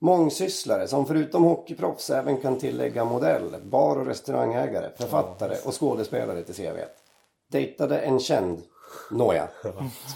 Mångsysslare 0.00 0.88
som 0.88 1.06
förutom 1.06 1.44
hockeyproffs 1.44 2.10
även 2.10 2.36
kan 2.36 2.58
tillägga 2.58 3.04
modell, 3.04 3.56
bar 3.62 3.96
och 3.96 4.06
restaurangägare, 4.06 4.90
författare 4.96 5.56
och 5.66 5.80
skådespelare 5.80 6.42
till 6.42 6.54
CV. 6.54 6.78
Dejtade 7.50 7.98
en 7.98 8.20
känd, 8.20 8.62
nåja, 9.10 9.48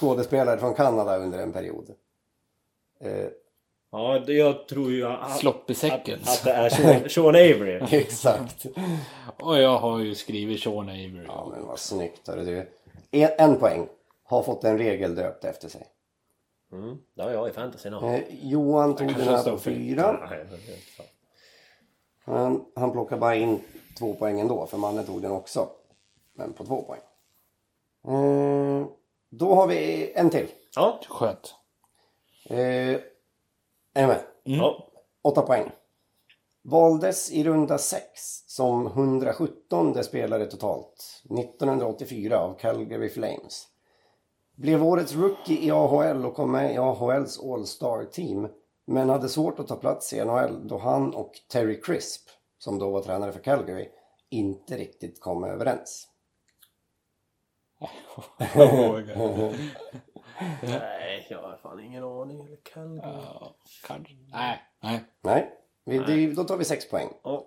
skådespelare 0.00 0.58
från 0.58 0.74
Kanada 0.74 1.16
under 1.16 1.38
en 1.38 1.52
period. 1.52 1.90
Eh, 3.00 3.26
Ja, 3.92 4.18
det, 4.26 4.32
jag 4.32 4.68
tror 4.68 4.90
ju 4.90 5.06
att, 5.06 5.38
Sloppy 5.38 5.72
att, 5.72 5.78
seconds. 5.78 6.28
att 6.38 6.44
det 6.44 6.52
är 6.52 6.68
Sean, 6.68 7.08
Sean 7.08 7.28
Avery. 7.28 7.80
exakt. 7.98 8.66
Och 9.40 9.58
jag 9.58 9.78
har 9.78 9.98
ju 9.98 10.14
skrivit 10.14 10.60
Sean 10.60 10.88
Avery. 10.88 11.24
Ja 11.26 11.52
men 11.54 11.66
vad 11.66 11.78
snyggt 11.78 12.28
hörru 12.28 12.44
du. 12.44 12.68
En, 13.10 13.30
en 13.38 13.58
poäng. 13.58 13.88
Har 14.24 14.42
fått 14.42 14.64
en 14.64 14.78
regel 14.78 15.14
döpt 15.14 15.44
efter 15.44 15.68
sig. 15.68 15.86
Mm. 16.72 16.98
Det 17.14 17.22
har 17.22 17.30
jag 17.30 17.48
i 17.48 17.52
fantasy 17.52 17.90
nu. 17.90 17.96
Eh, 17.96 18.22
Johan 18.42 18.96
tog 18.96 19.06
den 19.06 19.28
här 19.28 19.50
på 19.50 19.58
fyra. 19.58 20.12
Nej, 20.30 20.46
det 20.50 20.72
är 20.72 20.76
inte 20.76 20.92
sant. 20.96 21.08
Han, 22.24 22.64
han 22.74 22.92
plockar 22.92 23.16
bara 23.16 23.34
in 23.34 23.60
två 23.98 24.14
poäng 24.14 24.40
ändå, 24.40 24.66
för 24.66 24.78
mannen 24.78 25.06
tog 25.06 25.22
den 25.22 25.32
också. 25.32 25.68
Men 26.34 26.52
på 26.52 26.64
två 26.64 26.82
poäng. 26.82 27.00
Eh, 28.09 28.86
då 29.30 29.55
har 29.55 29.66
vi 29.66 30.12
en 30.14 30.30
till. 30.30 30.48
Ja. 30.76 31.01
Skönt. 31.09 31.55
Eh, 32.44 32.59
är 33.94 34.03
ni 34.03 34.07
med? 34.07 34.22
ja. 34.42 34.86
Åtta 35.22 35.42
poäng. 35.42 35.70
Valdes 36.62 37.32
i 37.32 37.44
runda 37.44 37.78
sex 37.78 38.20
som 38.46 38.86
117 38.86 40.05
spelare 40.05 40.46
totalt 40.46 41.22
1984 41.38 42.38
av 42.38 42.55
Calgary 42.55 43.09
Flames. 43.09 43.68
Blev 44.57 44.84
årets 44.84 45.14
rookie 45.14 45.59
i 45.59 45.70
AHL 45.70 46.26
och 46.26 46.34
kom 46.34 46.53
med 46.53 46.74
i 46.74 46.78
AHLs 46.78 47.40
All-Star 47.40 48.05
Team. 48.05 48.48
Men 48.86 49.09
hade 49.09 49.28
svårt 49.28 49.59
att 49.59 49.68
ta 49.68 49.76
plats 49.76 50.12
i 50.12 50.24
NHL 50.24 50.68
då 50.68 50.78
han 50.78 51.14
och 51.14 51.32
Terry 51.53 51.80
Crisp, 51.80 52.28
som 52.59 52.78
då 52.78 52.90
var 52.90 53.01
tränare 53.01 53.32
för 53.32 53.40
Calgary, 53.40 53.88
inte 54.30 54.76
riktigt 54.76 55.20
kom 55.20 55.44
överens. 55.44 56.09
Nej, 60.62 61.26
jag 61.30 61.42
har 61.42 61.56
fan 61.62 61.80
ingen 61.80 62.04
aning. 62.04 62.46
Eller 62.46 62.56
kan... 62.56 62.96
Ja, 62.96 63.54
kanske. 63.86 64.14
Nej. 64.32 64.62
Nej. 64.82 65.00
Nej, 65.22 65.54
vi, 65.84 65.98
det, 65.98 66.34
då 66.34 66.44
tar 66.44 66.56
vi 66.56 66.64
sex 66.64 66.90
poäng. 66.90 67.08
Ja. 67.22 67.46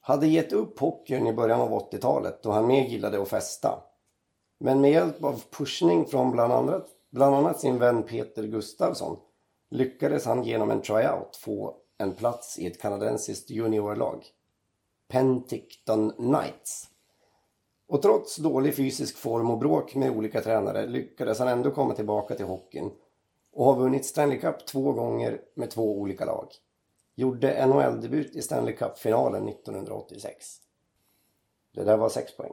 Hade 0.00 0.26
gett 0.26 0.52
upp 0.52 0.78
hockeyn 0.78 1.26
i 1.26 1.32
början 1.32 1.60
av 1.60 1.70
80-talet 1.70 2.42
då 2.42 2.50
han 2.50 2.66
mer 2.66 2.84
gillade 2.84 3.22
att 3.22 3.28
festa. 3.28 3.82
Men 4.58 4.80
med 4.80 4.90
hjälp 4.90 5.24
av 5.24 5.42
pushning 5.50 6.06
från 6.06 6.30
bland 6.30 6.52
annat, 6.52 6.86
bland 7.10 7.34
annat 7.34 7.60
sin 7.60 7.78
vän 7.78 8.02
Peter 8.02 8.42
Gustavsson 8.42 9.16
lyckades 9.70 10.26
han 10.26 10.44
genom 10.44 10.70
en 10.70 10.82
tryout 10.82 11.36
få 11.36 11.76
en 11.98 12.14
plats 12.14 12.58
i 12.58 12.66
ett 12.66 12.80
kanadensiskt 12.80 13.50
juniorlag. 13.50 14.24
Penticton 15.08 16.10
Knights. 16.10 16.89
Och 17.90 18.02
trots 18.02 18.36
dålig 18.36 18.76
fysisk 18.76 19.16
form 19.16 19.50
och 19.50 19.58
bråk 19.58 19.94
med 19.94 20.10
olika 20.10 20.40
tränare 20.40 20.86
lyckades 20.86 21.38
han 21.38 21.48
ändå 21.48 21.70
komma 21.70 21.94
tillbaka 21.94 22.34
till 22.34 22.46
hockeyn 22.46 22.90
och 23.52 23.64
har 23.64 23.76
vunnit 23.76 24.06
Stanley 24.06 24.38
Cup 24.38 24.66
två 24.66 24.92
gånger 24.92 25.40
med 25.54 25.70
två 25.70 25.98
olika 25.98 26.24
lag. 26.24 26.48
Gjorde 27.14 27.66
NHL-debut 27.66 28.36
i 28.36 28.42
Stanley 28.42 28.76
Cup-finalen 28.76 29.48
1986. 29.48 30.56
Det 31.74 31.84
där 31.84 31.96
var 31.96 32.08
sex 32.08 32.36
poäng. 32.36 32.52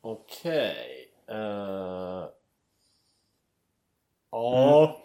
Okej. 0.00 1.12
eh, 1.28 2.28
Ja. 4.30 4.96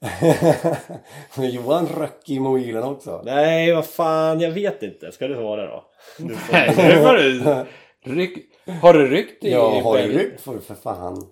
Manne. 1.36 1.48
Johan 1.48 1.86
röck 1.86 2.28
i 2.28 2.40
mobilen 2.40 2.82
också. 2.82 3.22
Nej, 3.24 3.72
vad 3.72 3.86
fan. 3.86 4.40
Jag 4.40 4.50
vet 4.50 4.82
inte. 4.82 5.12
Ska 5.12 5.28
du 5.28 5.34
svara 5.34 5.66
då? 5.66 5.84
Du 6.18 6.34
får... 6.36 6.52
Nej, 6.52 6.74
det 6.76 7.00
var 7.00 7.14
du. 7.14 7.66
Ryck. 8.14 8.38
Har 8.82 8.92
du 8.92 9.06
ryckt 9.06 9.44
i 9.44 9.50
Ja, 9.50 9.80
har 9.80 9.98
du 9.98 10.18
ryckt 10.18 10.40
får 10.40 10.54
du 10.54 10.60
för 10.60 10.74
fan 10.74 11.26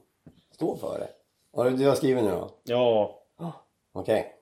stå 0.55 0.77
för 0.77 0.99
det. 0.99 1.09
Har 1.57 1.71
du, 1.71 1.77
du 1.77 1.87
har 1.87 1.95
skrivit 1.95 2.25
nu 2.25 2.31
då? 2.31 2.51
Ja. 2.65 3.15
Okej. 3.95 4.35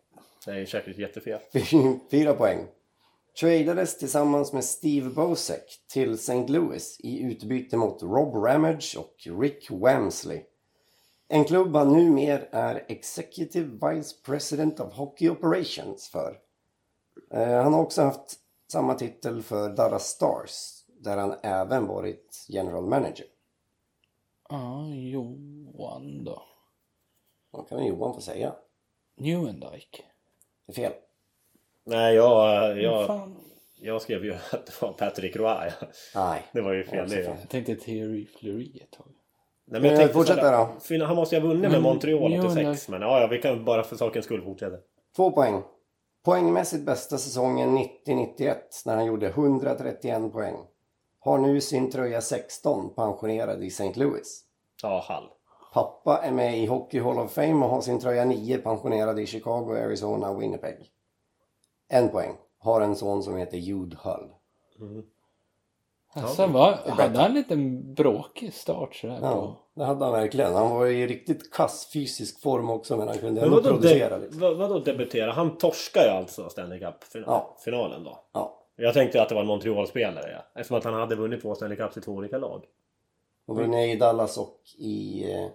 Det 0.47 0.51
är 0.51 0.67
säkert 0.67 0.99
jättefel. 0.99 1.39
Fyra 2.11 2.33
poäng. 2.33 2.59
tradades 3.41 3.99
tillsammans 3.99 4.53
med 4.53 4.65
Steve 4.65 5.11
Bosek 5.11 5.65
till 5.93 6.13
St. 6.13 6.47
Louis 6.49 7.01
i 7.01 7.23
utbyte 7.23 7.77
mot 7.77 8.03
Rob 8.03 8.45
Ramage 8.45 8.97
och 8.99 9.41
Rick 9.41 9.71
Wamsley. 9.71 10.43
En 11.29 11.45
klubb 11.45 11.77
han 11.77 11.93
numer 11.93 12.49
är 12.53 12.85
Executive 12.89 13.91
Vice 13.91 14.17
President 14.25 14.81
of 14.81 14.93
Hockey 14.93 15.29
Operations 15.29 16.09
för. 16.09 16.39
Eh, 17.31 17.63
han 17.63 17.75
har 17.75 17.83
också 17.83 18.03
haft 18.03 18.41
samma 18.73 18.95
titel 18.95 19.43
för 19.43 19.69
Dallas 19.69 20.07
Stars 20.07 20.85
där 21.01 21.17
han 21.17 21.35
även 21.43 21.87
varit 21.87 22.47
general 22.49 22.87
manager. 22.87 23.27
Ja, 24.49 24.89
Johan 24.89 26.25
då. 26.25 26.43
Vad 27.51 27.69
kan 27.69 27.87
Johan 27.87 28.15
få 28.15 28.21
säga? 28.21 28.55
Newendike. 29.17 30.03
Det 30.67 30.73
är 30.73 30.75
fel. 30.75 30.93
Nej, 31.85 32.15
jag, 32.15 32.79
jag, 32.83 33.07
fan? 33.07 33.37
jag 33.75 34.03
skrev 34.03 34.25
ju 34.25 34.33
att 34.51 34.67
det 34.67 34.83
var 34.83 34.93
Patrick 34.93 35.37
Roy. 35.37 35.71
Nej. 36.15 36.43
Det 36.53 36.61
var 36.61 36.73
ju 36.73 36.85
fel 36.85 37.09
det. 37.09 37.17
fel. 37.17 37.37
Jag 37.41 37.49
tänkte 37.49 37.77
Thierry 37.77 38.27
Fleury 38.27 38.79
ett 38.83 38.91
tag. 38.91 39.16
Nej, 39.69 39.81
men 39.81 39.85
jag 39.85 39.93
Eh, 39.93 39.99
tänkte 39.99 40.15
fortsätt 40.15 40.37
sådär, 40.37 40.53
där 40.89 40.99
då. 40.99 41.05
Han 41.05 41.17
måste 41.17 41.35
ju 41.37 41.41
ha 41.43 41.49
vunnit 41.49 41.63
med 41.63 41.71
Men- 41.71 41.83
Montreal 41.83 42.33
jo, 42.35 42.43
86. 42.47 42.89
Men 42.89 43.03
ja, 43.03 43.21
ja, 43.21 43.27
vi 43.27 43.39
kan 43.43 43.65
bara 43.65 43.83
för 43.83 43.97
sakens 43.97 44.25
skull 44.25 44.43
fortsätta. 44.43 44.77
Två 45.17 45.31
poäng. 45.33 45.63
Poängmässigt 46.25 46.87
bästa 46.87 47.19
säsongen 47.19 47.79
90-91 47.79 48.57
när 48.87 48.97
han 48.97 49.05
gjorde 49.07 49.29
131 49.29 50.33
poäng. 50.33 50.57
Har 51.21 51.39
nu 51.39 51.61
sin 51.61 51.91
tröja 51.91 52.21
16 52.21 52.95
pensionerad 52.95 53.65
i 53.65 53.67
St. 53.67 53.93
Louis. 53.95 54.43
Ja, 54.83 55.05
Hall. 55.09 55.29
Pappa 55.75 56.19
är 56.23 56.31
med 56.33 56.59
i 56.59 56.67
Hockey 56.67 57.01
Hall 57.01 57.19
of 57.19 57.33
Fame 57.33 57.65
och 57.65 57.71
har 57.71 57.81
sin 57.81 58.01
tröja 58.01 58.25
9 58.25 58.59
pensionerad 58.59 59.19
i 59.21 59.27
Chicago, 59.27 59.73
Arizona 59.85 60.31
och 60.31 60.43
Winnipeg. 60.43 60.91
En 61.89 62.09
poäng. 62.09 62.33
Har 62.59 62.81
en 62.81 62.97
son 62.97 63.23
som 63.23 63.37
heter 63.37 63.57
Jude 63.59 63.97
Hull. 64.03 64.31
Alltså, 66.17 66.47
var, 66.47 66.73
hade 66.73 67.19
han 67.19 67.31
en 67.31 67.35
liten 67.35 67.95
bråkig 67.95 68.53
start 68.55 68.95
sådär 68.95 69.19
på... 69.21 69.25
Ja, 69.27 69.57
det 69.75 69.85
hade 69.85 70.05
han 70.05 70.13
verkligen. 70.13 70.55
Han 70.55 70.71
var 70.71 70.87
i 70.87 71.07
riktigt 71.07 71.53
kass 71.53 71.91
fysisk 71.93 72.41
form 72.43 72.71
också 72.71 72.97
men 72.97 73.09
han 73.09 73.19
kunde 73.19 73.41
Men 73.41 73.45
ändå 73.45 73.57
vadå, 73.57 73.69
producera 73.71 74.19
de, 74.19 74.25
lite. 74.25 74.39
vad, 74.39 74.57
vadå 74.57 74.79
debutera? 74.79 75.33
Han 75.33 75.59
torskar 75.59 76.03
ju 76.03 76.09
alltså 76.11 76.49
Stanley 76.49 76.79
Cup-finalen 76.81 78.03
Ja. 78.05 78.11
då. 78.11 78.19
Ja. 78.33 78.63
Jag 78.77 78.95
tänkte 78.95 79.23
att 79.23 79.29
det 79.29 79.35
var 79.35 79.43
en 79.43 79.49
Montreal-spelare 79.49 80.31
ja. 80.33 80.61
Eftersom 80.61 80.77
att 80.79 80.85
han 80.85 80.95
hade 80.95 81.17
vunnit 81.17 81.43
två 81.43 81.55
Stanley 81.55 81.77
Cups 81.77 81.97
i 81.97 82.01
två 82.01 82.13
olika 82.13 82.39
lag. 82.39 82.65
Och 83.47 83.57
vunnit 83.57 83.97
i 83.97 83.99
Dallas 83.99 84.39
och 84.39 84.61
i... 84.79 85.25
eh, 85.33 85.47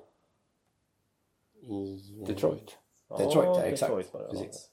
I... 1.72 2.20
eh, 2.22 2.28
Detroit. 2.28 2.78
Detroit, 3.18 3.46
ja, 3.48 3.62
exakt. 3.64 3.90
Detroit 3.90 4.14
var 4.14 4.22
det, 4.22 4.28
ja. 4.28 4.40
Precis. 4.40 4.70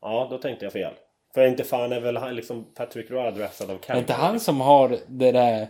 Ja, 0.00 0.26
då 0.30 0.38
tänkte 0.38 0.64
jag 0.64 0.72
fel. 0.72 0.94
För 1.34 1.46
inte 1.46 1.64
fan 1.64 1.92
är 1.92 2.00
väl 2.00 2.16
han 2.16 2.34
liksom 2.34 2.64
Patrick 2.74 3.10
Roy 3.10 3.30
draftad 3.30 3.64
av 3.64 3.70
Är 3.70 3.78
Calgary? 3.78 4.00
inte 4.00 4.12
han 4.12 4.40
som 4.40 4.60
har 4.60 4.98
det 5.08 5.32
där 5.32 5.68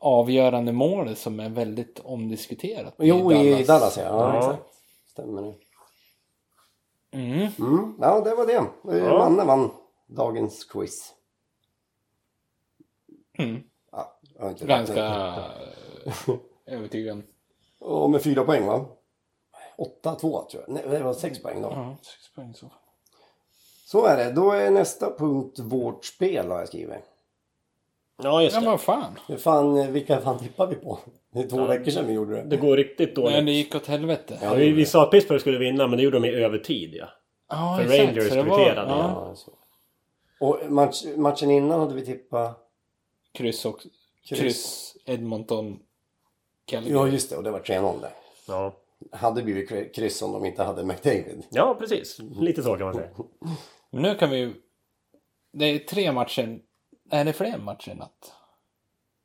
avgörande 0.00 0.72
målet 0.72 1.18
som 1.18 1.40
är 1.40 1.48
väldigt 1.48 2.00
omdiskuterat? 2.00 2.94
Jo, 2.98 3.32
i 3.32 3.64
Dallas 3.64 3.96
ja. 3.96 4.02
ja, 4.04 4.34
Ja. 4.34 4.38
exakt. 4.38 4.74
Stämmer 5.06 5.42
det. 5.42 5.54
Mm. 7.18 7.48
Mm. 7.58 7.94
Ja, 8.00 8.20
det 8.20 8.34
var 8.34 8.46
det. 8.46 8.52
Ja. 8.52 8.66
Ja. 8.84 9.18
Manne 9.18 9.44
vann 9.44 9.70
dagens 10.06 10.64
quiz. 10.64 11.14
Mm. 13.38 13.62
Ja, 13.92 14.18
jag 14.34 14.42
har 14.42 14.50
inte 14.50 14.66
Ganska 14.66 15.34
övertygande. 16.66 17.24
Och 17.80 18.10
med 18.10 18.22
fyra 18.22 18.44
poäng 18.44 18.66
va? 18.66 18.86
8-2 20.04 20.20
tror 20.20 20.48
jag. 20.66 20.68
Nej, 20.68 20.82
det 20.88 21.02
var 21.02 21.14
sex 21.14 21.42
poäng 21.42 21.62
då. 21.62 21.68
Ja, 21.68 21.96
sex 22.02 22.34
poäng 22.34 22.54
så. 22.54 22.72
Så 23.90 24.06
är 24.06 24.16
det. 24.16 24.32
Då 24.32 24.50
är 24.50 24.70
nästa 24.70 25.10
punkt 25.18 25.58
vårt 25.58 26.04
spel 26.04 26.50
har 26.50 26.58
jag 26.58 26.68
skrivit. 26.68 26.96
Ja, 28.22 28.42
just 28.42 28.54
Ja, 28.54 28.60
det. 28.60 28.64
men 28.64 28.70
vad 28.70 28.80
fan. 28.80 29.18
Hur 29.28 29.36
fan, 29.36 29.92
vilka 29.92 30.20
fan 30.20 30.38
tippar 30.38 30.66
vi 30.66 30.74
på? 30.74 30.98
Det 31.32 31.40
är 31.40 31.48
två 31.48 31.64
veckor 31.66 31.90
sedan 31.90 32.06
vi 32.06 32.12
gjorde 32.12 32.34
det. 32.34 32.42
Det 32.42 32.56
går 32.56 32.76
riktigt 32.76 33.14
dåligt. 33.16 33.32
Men 33.36 33.46
det 33.46 33.52
gick 33.52 33.74
åt 33.74 33.86
helvete. 33.86 34.38
Ja, 34.42 34.54
vi, 34.54 34.70
vi 34.72 34.86
sa 34.86 35.02
att 35.02 35.10
Pittsburgh 35.10 35.40
skulle 35.40 35.58
vinna, 35.58 35.86
men 35.86 35.96
det 35.96 36.02
gjorde 36.02 36.16
de 36.20 36.24
i 36.28 36.30
övertid 36.34 36.94
ja. 36.94 37.06
Ja, 37.48 37.76
För 37.78 37.84
exakt. 37.92 38.08
Rangers 38.08 38.28
Så 38.28 38.34
det 38.34 38.42
var- 38.42 38.56
kvitterade, 38.58 38.90
Ja, 38.90 38.98
Ja, 39.28 39.34
så. 39.34 39.50
Och 40.40 40.70
match, 40.72 41.04
matchen 41.16 41.50
innan 41.50 41.80
hade 41.80 41.94
vi 41.94 42.04
tippat... 42.06 42.68
kryss 43.32 43.64
och 43.66 43.80
Kryss. 44.28 44.38
kryss, 44.40 44.96
Edmonton, 45.06 45.78
Calgary. 46.64 46.94
Ja 46.94 47.08
just 47.08 47.30
det, 47.30 47.36
och 47.36 47.42
det 47.42 47.50
var 47.50 47.60
3-0 47.60 48.00
där. 48.00 48.10
Ja, 48.48 48.72
Hade 49.12 49.42
blivit 49.42 49.70
kry- 49.70 49.92
kryss 49.94 50.22
om 50.22 50.32
de 50.32 50.44
inte 50.44 50.62
hade 50.62 50.84
McDavid. 50.84 51.42
ja 51.50 51.76
precis. 51.78 52.18
Lite 52.40 52.62
så 52.62 52.76
kan 52.76 52.86
man 52.86 52.94
säga. 52.94 53.08
Men 53.90 54.02
nu 54.02 54.14
kan 54.14 54.30
vi 54.30 54.36
ju... 54.38 54.54
Det 55.52 55.64
är 55.64 55.78
tre 55.78 56.12
matcher. 56.12 56.60
Är 57.10 57.24
det 57.24 57.32
fler 57.32 57.58
matcher 57.58 57.90
i 57.90 57.94
natt? 57.94 58.32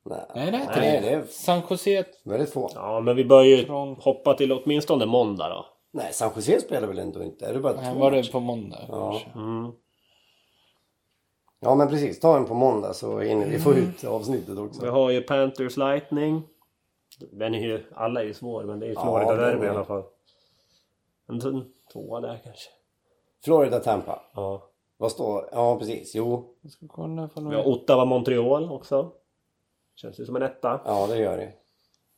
Nej, 0.04 0.20
Nej, 0.34 0.50
det 0.50 0.56
är 0.58 0.66
tre. 0.66 0.80
Nej, 0.90 1.00
det 1.00 1.10
är 1.10 1.22
San 1.26 1.62
Jose... 1.70 2.04
väldigt 2.24 2.52
få. 2.52 2.70
Ja, 2.74 3.00
men 3.00 3.16
vi 3.16 3.24
bör 3.24 3.42
ju 3.42 3.66
Från- 3.66 3.96
hoppa 3.96 4.34
till 4.34 4.52
åtminstone 4.52 5.06
måndag 5.06 5.48
då. 5.48 5.66
Nej, 5.92 6.12
San 6.12 6.32
Jose 6.36 6.60
spelar 6.60 6.88
väl 6.88 6.98
ändå 6.98 7.22
inte? 7.22 7.46
Är 7.46 7.52
det 7.54 7.60
bara 7.60 7.72
Nej, 7.80 7.92
två 7.94 8.00
var 8.00 8.10
matcher? 8.10 8.22
det 8.22 8.32
på 8.32 8.40
måndag 8.40 8.78
Ja. 8.88 9.20
Mm. 9.34 9.72
Ja 11.60 11.74
men 11.74 11.88
precis, 11.88 12.20
ta 12.20 12.36
en 12.36 12.44
på 12.44 12.54
måndag 12.54 12.92
så 12.94 13.20
hinner 13.20 13.46
vi 13.46 13.58
få 13.58 13.74
ut 13.74 14.04
avsnittet 14.04 14.48
Vi 14.48 14.60
också. 14.60 14.86
har 14.90 15.10
ju 15.10 15.20
Panthers 15.22 15.76
Lightning. 15.76 16.42
Den 17.32 17.54
är 17.54 17.58
ju, 17.60 17.84
alla 17.94 18.20
är 18.20 18.24
ju 18.24 18.34
svår, 18.34 18.64
men 18.64 18.78
det 18.80 18.86
är 18.86 18.90
ju 18.90 18.94
Florida 18.94 19.30
Ja, 19.30 19.36
Derby 19.36 19.52
den 19.56 19.62
i 19.64 19.66
är- 19.66 19.70
alla 19.70 19.84
fall. 19.84 20.02
En 21.28 21.40
tvåa 21.92 22.20
där 22.20 22.40
kanske. 22.44 22.70
Florida 23.44 23.80
Tampa. 23.80 24.22
Ja. 24.34 24.68
Vad 24.96 25.12
står... 25.12 25.48
Ja 25.52 25.78
precis, 25.78 26.14
jo. 26.14 26.54
Jag 26.60 26.72
ska 26.72 26.88
kolla 26.88 27.24
ifall 27.24 27.48
Vi 27.48 27.54
har 27.54 27.68
Ottawa 27.68 28.04
Montreal 28.04 28.72
också. 28.72 29.12
Känns 29.94 30.20
ju 30.20 30.26
som 30.26 30.36
en 30.36 30.42
etta. 30.42 30.80
Ja 30.84 31.06
det 31.06 31.18
gör 31.18 31.36
det. 31.36 31.52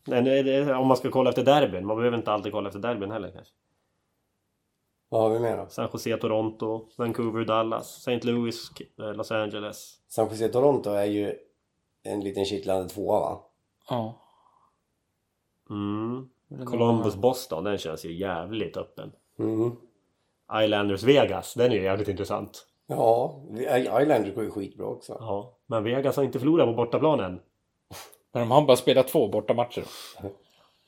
Men 0.06 0.24
det, 0.24 0.42
det, 0.42 0.74
om 0.74 0.86
man 0.86 0.96
ska 0.96 1.10
kolla 1.10 1.30
efter 1.30 1.44
derbyn. 1.44 1.86
Man 1.86 1.96
behöver 1.96 2.18
inte 2.18 2.32
alltid 2.32 2.52
kolla 2.52 2.68
efter 2.68 2.80
derbyn 2.80 3.10
heller 3.10 3.30
kanske. 3.30 3.54
Vad 5.08 5.20
har 5.20 5.30
vi 5.30 5.38
mer 5.38 5.56
då? 5.56 5.66
San 5.68 5.88
Jose, 5.92 6.16
Toronto, 6.16 6.88
Vancouver, 6.96 7.44
Dallas, 7.44 7.96
St. 7.96 8.26
Louis, 8.26 8.70
eh, 8.98 9.14
Los 9.14 9.32
Angeles. 9.32 10.00
San 10.08 10.28
Jose 10.28 10.48
Toronto 10.48 10.90
är 10.90 11.04
ju 11.04 11.34
en 12.02 12.20
liten 12.20 12.44
kittlande 12.44 12.88
tvåa 12.88 13.20
va? 13.20 13.40
Ja. 13.90 14.14
Mm. 15.70 16.28
Columbus, 16.64 17.16
Boston. 17.16 17.64
Den 17.64 17.78
känns 17.78 18.04
ju 18.04 18.12
jävligt 18.12 18.76
öppen. 18.76 19.12
Mm. 19.38 19.76
Islanders, 20.54 21.02
Vegas. 21.02 21.54
Den 21.54 21.72
är 21.72 21.76
ju 21.76 21.82
jävligt 21.82 22.08
intressant. 22.08 22.66
Ja, 22.86 23.42
Islanders 24.02 24.34
går 24.34 24.44
ju 24.44 24.50
skitbra 24.50 24.86
också. 24.86 25.16
Ja. 25.20 25.58
Men 25.66 25.84
Vegas 25.84 26.16
har 26.16 26.24
inte 26.24 26.38
förlorat 26.38 26.66
på 26.66 26.72
bortaplan 26.72 27.20
än. 27.20 27.40
Men 28.32 28.42
de 28.42 28.50
har 28.50 28.62
bara 28.62 28.76
spelat 28.76 29.08
två 29.08 29.28
bortamatcher. 29.28 29.84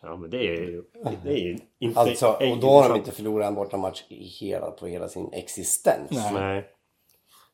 Ja 0.02 0.16
men 0.16 0.30
det 0.30 0.38
är 0.38 0.60
ju... 0.60 0.84
Det 1.22 1.30
är 1.30 1.38
ju 1.38 1.58
inte... 1.78 2.00
Alltså, 2.00 2.26
och 2.26 2.38
då 2.38 2.44
har 2.44 2.48
de 2.48 2.56
intressant. 2.56 2.96
inte 2.96 3.10
förlorat 3.10 3.48
en 3.48 3.54
bortamatch 3.54 4.04
i 4.08 4.24
hela, 4.24 4.70
på 4.70 4.86
hela 4.86 5.08
sin 5.08 5.32
existens. 5.32 6.10
Nej. 6.10 6.32
Nej. 6.32 6.64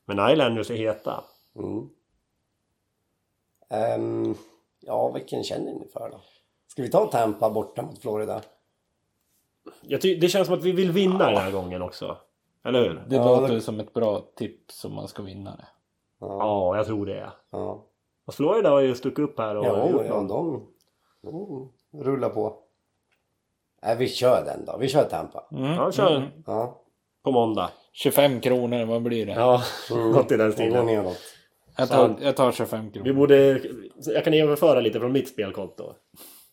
Men 0.05 0.31
Islanders 0.31 0.71
är 0.71 0.75
heta. 0.75 1.23
Mm. 1.55 1.89
Ehm, 3.69 4.35
ja, 4.79 5.11
vilken 5.11 5.43
känner 5.43 5.73
ni 5.73 5.87
för 5.93 6.09
då? 6.09 6.21
Ska 6.67 6.81
vi 6.81 6.89
ta 6.89 7.05
Tampa 7.05 7.49
borta 7.49 7.81
mot 7.81 8.01
Florida? 8.01 8.41
Jag 9.81 10.01
ty- 10.01 10.15
det 10.19 10.29
känns 10.29 10.47
som 10.47 10.57
att 10.57 10.63
vi 10.63 10.71
vill 10.71 10.91
vinna 10.91 11.25
den 11.31 11.37
här 11.37 11.51
gången 11.51 11.81
också. 11.81 12.17
Eller 12.65 12.81
hur? 12.81 13.03
Det 13.07 13.15
Ja, 13.15 13.25
låter 13.39 13.53
det- 13.53 13.61
som 13.61 13.79
ett 13.79 13.93
bra 13.93 14.21
tips 14.35 14.85
om 14.85 14.93
man 14.93 15.07
ska 15.07 15.23
vinna 15.23 15.55
det. 15.55 15.67
Ja. 16.19 16.27
Ja, 16.39 16.77
jag 16.77 16.85
tror 16.85 17.05
det. 17.05 17.29
ja. 17.51 17.85
Och 18.27 18.33
Florida 18.33 18.69
har 18.69 18.79
ju 18.79 18.95
stuckit 18.95 19.19
upp 19.19 19.39
här 19.39 19.55
och... 19.55 19.65
Ja, 19.65 19.89
gjort 19.89 20.01
ja 20.09 20.21
någon- 20.21 20.27
de, 20.27 21.71
de 21.91 22.03
rullar 22.03 22.29
på. 22.29 22.57
Nej, 23.83 23.95
vi 23.97 24.07
kör 24.07 24.45
den 24.45 24.65
då. 24.65 24.77
Vi 24.77 24.87
kör 24.87 25.03
Tampa. 25.03 25.43
Mm. 25.51 25.73
Ja, 25.73 25.91
kör 25.91 26.15
Mm. 26.15 26.29
Ja. 26.45 26.81
på 27.23 27.31
måndag. 27.31 27.69
25 27.93 28.39
kronor, 28.41 28.85
vad 28.85 29.01
blir 29.03 29.25
det? 29.25 29.31
Ja, 29.31 29.61
något 29.89 30.31
i 30.31 30.37
den 30.37 30.51
stilen. 30.53 30.85
neråt. 30.85 31.17
Jag, 31.77 31.89
tar, 31.89 32.15
jag 32.21 32.35
tar 32.35 32.51
25 32.51 32.91
kronor. 32.91 33.05
Vi 33.05 33.13
borde... 33.13 33.61
Jag 33.95 34.23
kan 34.23 34.33
överföra 34.33 34.79
lite 34.79 34.99
från 34.99 35.11
mitt 35.11 35.29
spelkonto. 35.29 35.93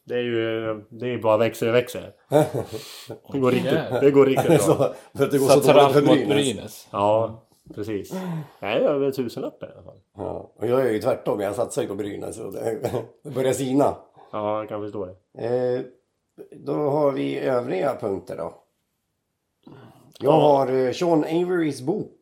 Det 0.04 0.14
är 0.14 0.22
ju... 0.22 0.60
Det 0.90 1.06
är 1.14 1.18
bara 1.18 1.36
växer 1.36 1.68
och 1.68 1.74
växer. 1.74 2.12
Det 3.32 3.38
går 3.38 3.50
riktigt, 3.50 4.00
det 4.00 4.10
går 4.10 4.26
riktigt 4.26 4.48
bra. 4.48 4.58
så, 4.58 4.74
för 5.14 5.24
att 5.24 5.30
det 5.30 5.38
går 5.38 5.46
så 5.46 5.52
Satsar 5.60 5.74
dåligt 5.74 5.92
för 5.92 6.00
Brynäs. 6.02 6.28
Brynäs. 6.28 6.88
Ja, 6.92 7.42
precis. 7.74 8.12
Jag 8.60 8.72
är 8.72 8.76
över 8.80 9.10
tusenlapp 9.10 9.62
i 9.62 9.66
alla 9.74 9.82
fall. 9.82 9.98
Ja. 10.16 10.52
Och 10.56 10.66
jag 10.66 10.80
är 10.86 10.90
ju 10.90 10.98
tvärtom. 10.98 11.40
Jag 11.40 11.54
satsar 11.54 11.82
ju 11.82 11.88
på 11.88 11.94
Brynäs. 11.94 12.38
Och 12.38 12.52
det, 12.52 12.92
börjar 13.34 13.52
sina. 13.52 13.96
Ja, 14.32 14.58
jag 14.58 14.68
kan 14.68 14.80
förstå 14.80 15.06
det. 15.32 15.46
Eh, 15.46 15.80
då 16.56 16.72
har 16.72 17.12
vi 17.12 17.38
övriga 17.38 17.96
punkter 18.00 18.36
då. 18.36 18.54
Jag 20.20 20.32
Ja. 20.34 20.40
har 20.40 20.72
eh, 20.86 20.92
Sean 20.92 21.24
Averys 21.24 21.80
bok. 21.82 22.20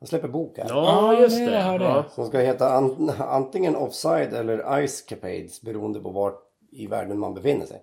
Han 0.00 0.06
släpper 0.06 0.28
bok 0.28 0.58
här. 0.58 0.66
Ja, 0.68 1.20
just 1.20 1.38
det. 1.38 1.78
Ja. 1.80 2.04
Som 2.10 2.26
ska 2.26 2.38
heta 2.38 2.68
an- 2.68 3.10
antingen 3.18 3.76
Offside 3.76 4.34
eller 4.34 4.86
Ice 4.86 5.02
Capades 5.02 5.62
beroende 5.62 6.00
på 6.00 6.10
var 6.10 6.34
i 6.74 6.86
världen 6.86 7.18
man 7.18 7.34
befinner 7.34 7.66
sig. 7.66 7.82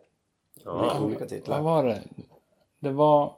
Ja. 0.65 0.99
Olika 1.01 1.19
Vad 1.19 1.29
titlar. 1.29 1.61
var 1.61 1.83
det? 1.83 2.01
Det 2.79 2.89
var... 2.91 3.35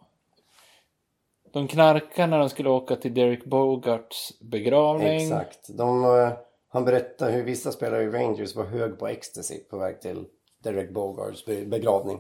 De 1.52 1.68
knarkade 1.68 2.28
när 2.28 2.40
de 2.40 2.50
skulle 2.50 2.70
åka 2.70 2.96
till 2.96 3.14
Derek 3.14 3.46
Bogarts 3.46 4.40
begravning. 4.40 5.08
Exakt. 5.22 5.78
De, 5.78 6.04
eh, 6.06 6.32
han 6.70 6.86
berättar 6.86 7.32
hur 7.32 7.44
vissa 7.44 7.72
spelare 7.72 8.04
i 8.04 8.10
Rangers 8.10 8.56
var 8.56 8.64
hög 8.66 9.00
på 9.00 9.08
ecstasy 9.08 9.60
på 9.60 9.78
väg 9.78 10.02
till 10.02 10.26
Derek 10.64 10.90
Bogarts 10.94 11.46
be- 11.46 11.66
begravning. 11.66 12.20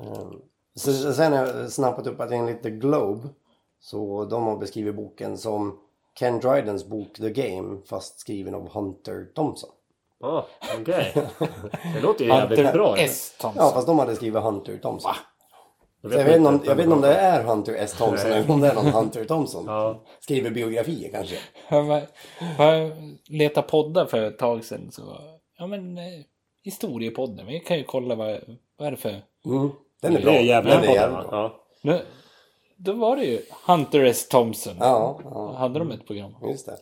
Ehm, 0.00 0.40
Så, 0.74 0.92
så 0.92 1.12
sen 1.12 1.32
har 1.32 1.46
jag 1.46 1.72
snappat 1.72 2.06
upp 2.06 2.20
att 2.20 2.30
enligt 2.32 2.62
The 2.62 2.70
Globe 2.70 3.28
så 3.80 4.24
de 4.24 4.42
har 4.42 4.56
beskrivit 4.56 4.94
boken 4.94 5.38
som 5.38 5.78
Ken 6.18 6.40
Drydens 6.40 6.86
bok 6.86 7.16
The 7.16 7.30
Game 7.30 7.78
fast 7.86 8.18
skriven 8.20 8.54
av 8.54 8.68
Hunter 8.68 9.26
Thompson. 9.34 9.70
Ja, 10.24 10.46
okej. 10.80 11.14
Det 11.94 12.00
låter 12.02 12.24
ju 12.24 12.30
jävligt 12.30 12.72
bra. 12.72 12.96
S. 12.98 13.36
Thompson. 13.40 13.64
Ja 13.64 13.70
fast 13.72 13.86
de 13.86 13.98
hade 13.98 14.16
skrivit 14.16 14.42
Hunter 14.42 14.78
Thompson. 14.78 15.12
Jag 16.02 16.12
Så 16.12 16.18
jag, 16.18 16.24
vet 16.24 16.36
inte 16.36 16.48
om, 16.48 16.60
jag 16.64 16.74
vet 16.74 16.84
inte 16.84 16.94
om 16.96 17.00
det 17.00 17.14
är 17.14 17.42
Hunter 17.44 17.74
S. 17.78 17.92
Thompson 17.98 18.30
eller 18.30 18.50
om 18.50 18.60
det 18.60 18.68
är 18.68 18.74
någon 18.74 18.86
Hunter 18.86 19.24
Thompson. 19.24 19.64
Ja. 19.66 20.00
Skriver 20.20 20.50
biografier 20.50 21.10
kanske. 21.10 21.36
Jag 22.58 22.90
letade 23.30 23.66
poddar 23.68 24.06
för 24.06 24.22
ett 24.28 24.38
tag 24.38 24.64
sedan. 24.64 24.92
Så, 24.92 25.02
ja 25.58 25.66
men 25.66 25.98
eh, 25.98 26.04
historiepodden. 26.62 27.46
Vi 27.46 27.60
kan 27.60 27.78
ju 27.78 27.84
kolla 27.84 28.14
vad, 28.14 28.40
vad 28.78 28.86
är 28.86 28.90
det 28.90 28.96
för... 28.96 29.22
Mm. 29.46 29.70
Den 30.02 30.16
är 30.16 30.22
bra. 30.22 30.32
Det 30.32 30.38
är 30.38 30.42
jävligt 30.42 30.74
Den 30.74 30.84
är 30.84 31.08
va? 31.08 31.22
bra. 31.22 31.28
Ja. 31.30 31.54
Nu, 31.82 32.00
då 32.76 32.92
var 32.92 33.16
det 33.16 33.24
ju 33.24 33.40
Hunter 33.66 34.04
S. 34.04 34.28
Thompson. 34.28 34.76
Ja, 34.80 35.20
ja, 35.24 35.52
Hade 35.52 35.78
de 35.78 35.90
ett 35.90 36.06
program? 36.06 36.34
just 36.48 36.66
det. 36.66 36.76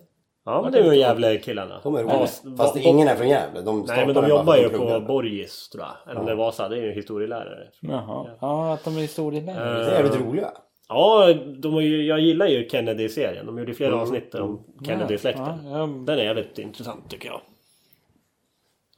Ja, 0.45 0.63
men 0.63 0.73
det 0.73 0.79
är 0.79 0.93
ju 0.93 0.99
Gävle-killarna. 0.99 1.81
De 1.83 1.95
är 1.95 1.99
Ja, 1.99 2.05
roliga. 2.05 2.19
Fast 2.19 2.45
va- 2.45 2.73
ingen 2.81 3.09
är 3.09 3.17
från 3.17 3.29
Gävle. 3.29 3.61
De 3.61 3.85
Nej, 3.89 4.07
men 4.07 4.15
de 4.15 4.29
jobbar 4.29 4.57
ju 4.57 4.69
de 4.69 4.79
på. 4.79 5.01
Borgis, 5.01 5.69
tror 5.69 5.85
jag. 5.85 6.11
Eller 6.11 6.21
om 6.21 6.27
det 6.27 6.33
är 6.33 6.37
Vasa. 6.37 6.69
Det 6.69 6.77
är 6.79 6.83
ju 6.83 6.93
historielärare. 6.93 7.69
Jaha. 7.81 8.31
Ja, 8.41 8.73
att 8.75 8.85
de 8.85 8.97
är 8.97 9.01
historielärare. 9.01 9.85
Det 9.85 9.91
är 9.91 9.95
jävligt 10.05 10.21
roliga. 10.21 10.51
Ja, 10.89 11.35
de 11.59 11.73
har 11.75 11.81
ju, 11.81 12.07
jag 12.07 12.21
gillar 12.21 12.47
ju 12.47 12.69
Kennedy-serien. 12.69 13.47
De 13.47 13.59
gjorde 13.59 13.75
flera 13.75 14.01
avsnitt 14.01 14.35
om 14.35 14.65
Kennedy-släkten. 14.87 15.45
Ja, 15.65 15.79
ja, 15.79 15.87
Den 15.87 16.09
är 16.19 16.23
jävligt 16.25 16.59
intressant 16.59 17.11
tycker 17.11 17.29
jag. 17.29 17.41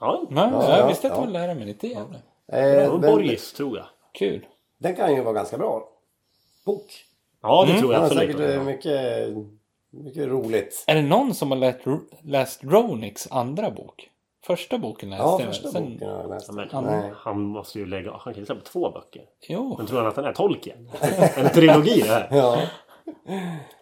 Ja, 0.00 0.22
ja, 0.30 0.50
Ja, 0.52 0.78
jag 0.78 0.88
visste 0.88 1.06
att 1.12 1.18
ja. 1.18 1.24
de 1.24 1.32
lärde 1.32 1.54
mig 1.54 1.64
lite 1.66 1.86
jävla. 1.86 2.18
Eh, 2.52 2.92
och 2.94 3.00
men, 3.00 3.10
Borgis 3.10 3.52
tror 3.52 3.76
jag. 3.76 3.86
Kul. 4.18 4.46
den 4.78 4.94
kan 4.96 5.14
ju 5.14 5.22
vara 5.22 5.34
ganska 5.34 5.58
bra. 5.58 5.88
Bok. 6.66 6.86
Ja, 7.42 7.64
det 7.68 7.78
tror 7.78 7.92
jag 7.92 8.02
Den 8.02 8.10
har 8.10 8.22
absolut. 8.22 8.36
säkert 8.36 8.56
eh, 8.56 8.62
mycket, 8.64 9.28
mycket 10.02 10.26
roligt. 10.28 10.84
Är 10.86 10.94
det 10.94 11.02
någon 11.02 11.34
som 11.34 11.50
har 11.50 11.58
läst, 11.58 11.80
läst 12.22 12.64
Roniks 12.64 13.28
andra 13.30 13.70
bok? 13.70 14.10
Första 14.46 14.78
boken 14.78 15.10
läste 15.10 15.24
Ja, 15.24 15.36
jag. 15.40 15.48
första 15.48 15.68
Sen- 15.68 15.92
boken 15.92 16.08
har 16.08 16.20
jag 16.20 16.30
läst. 16.30 16.50
Ja, 16.72 16.80
men, 16.80 16.84
Nej. 17.00 17.12
han 17.16 17.40
måste 17.40 17.78
ju 17.78 17.86
lägga... 17.86 18.10
Han 18.12 18.34
kan 18.34 18.42
ju 18.42 18.46
släppa 18.46 18.60
två 18.60 18.90
böcker. 18.90 19.22
Jo. 19.48 19.74
Men 19.78 19.86
tror 19.86 19.98
han 19.98 20.06
att 20.06 20.16
han 20.16 20.24
är 20.24 20.32
Tolkien? 20.32 20.90
En 21.36 21.48
trilogi 21.50 22.00
det 22.00 22.08
här. 22.08 22.28
Ja. 22.32 22.58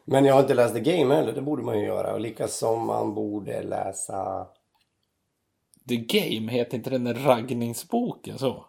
Men 0.05 0.24
jag 0.24 0.34
har 0.34 0.40
inte 0.40 0.55
läst 0.55 0.74
The 0.74 0.80
Game 0.80 1.14
heller. 1.14 1.32
Det 1.32 1.43
borde 1.43 1.62
man 1.62 1.78
ju 1.80 1.86
göra. 1.86 2.12
Och 2.14 2.20
lika 2.20 2.48
som 2.48 2.86
man 2.86 3.14
borde 3.14 3.62
läsa... 3.62 4.47
The 5.89 5.97
Game, 5.97 6.52
heter 6.52 6.76
inte 6.76 6.90
den 6.90 7.05
där 7.05 7.14
raggningsboken 7.14 8.39
så? 8.39 8.64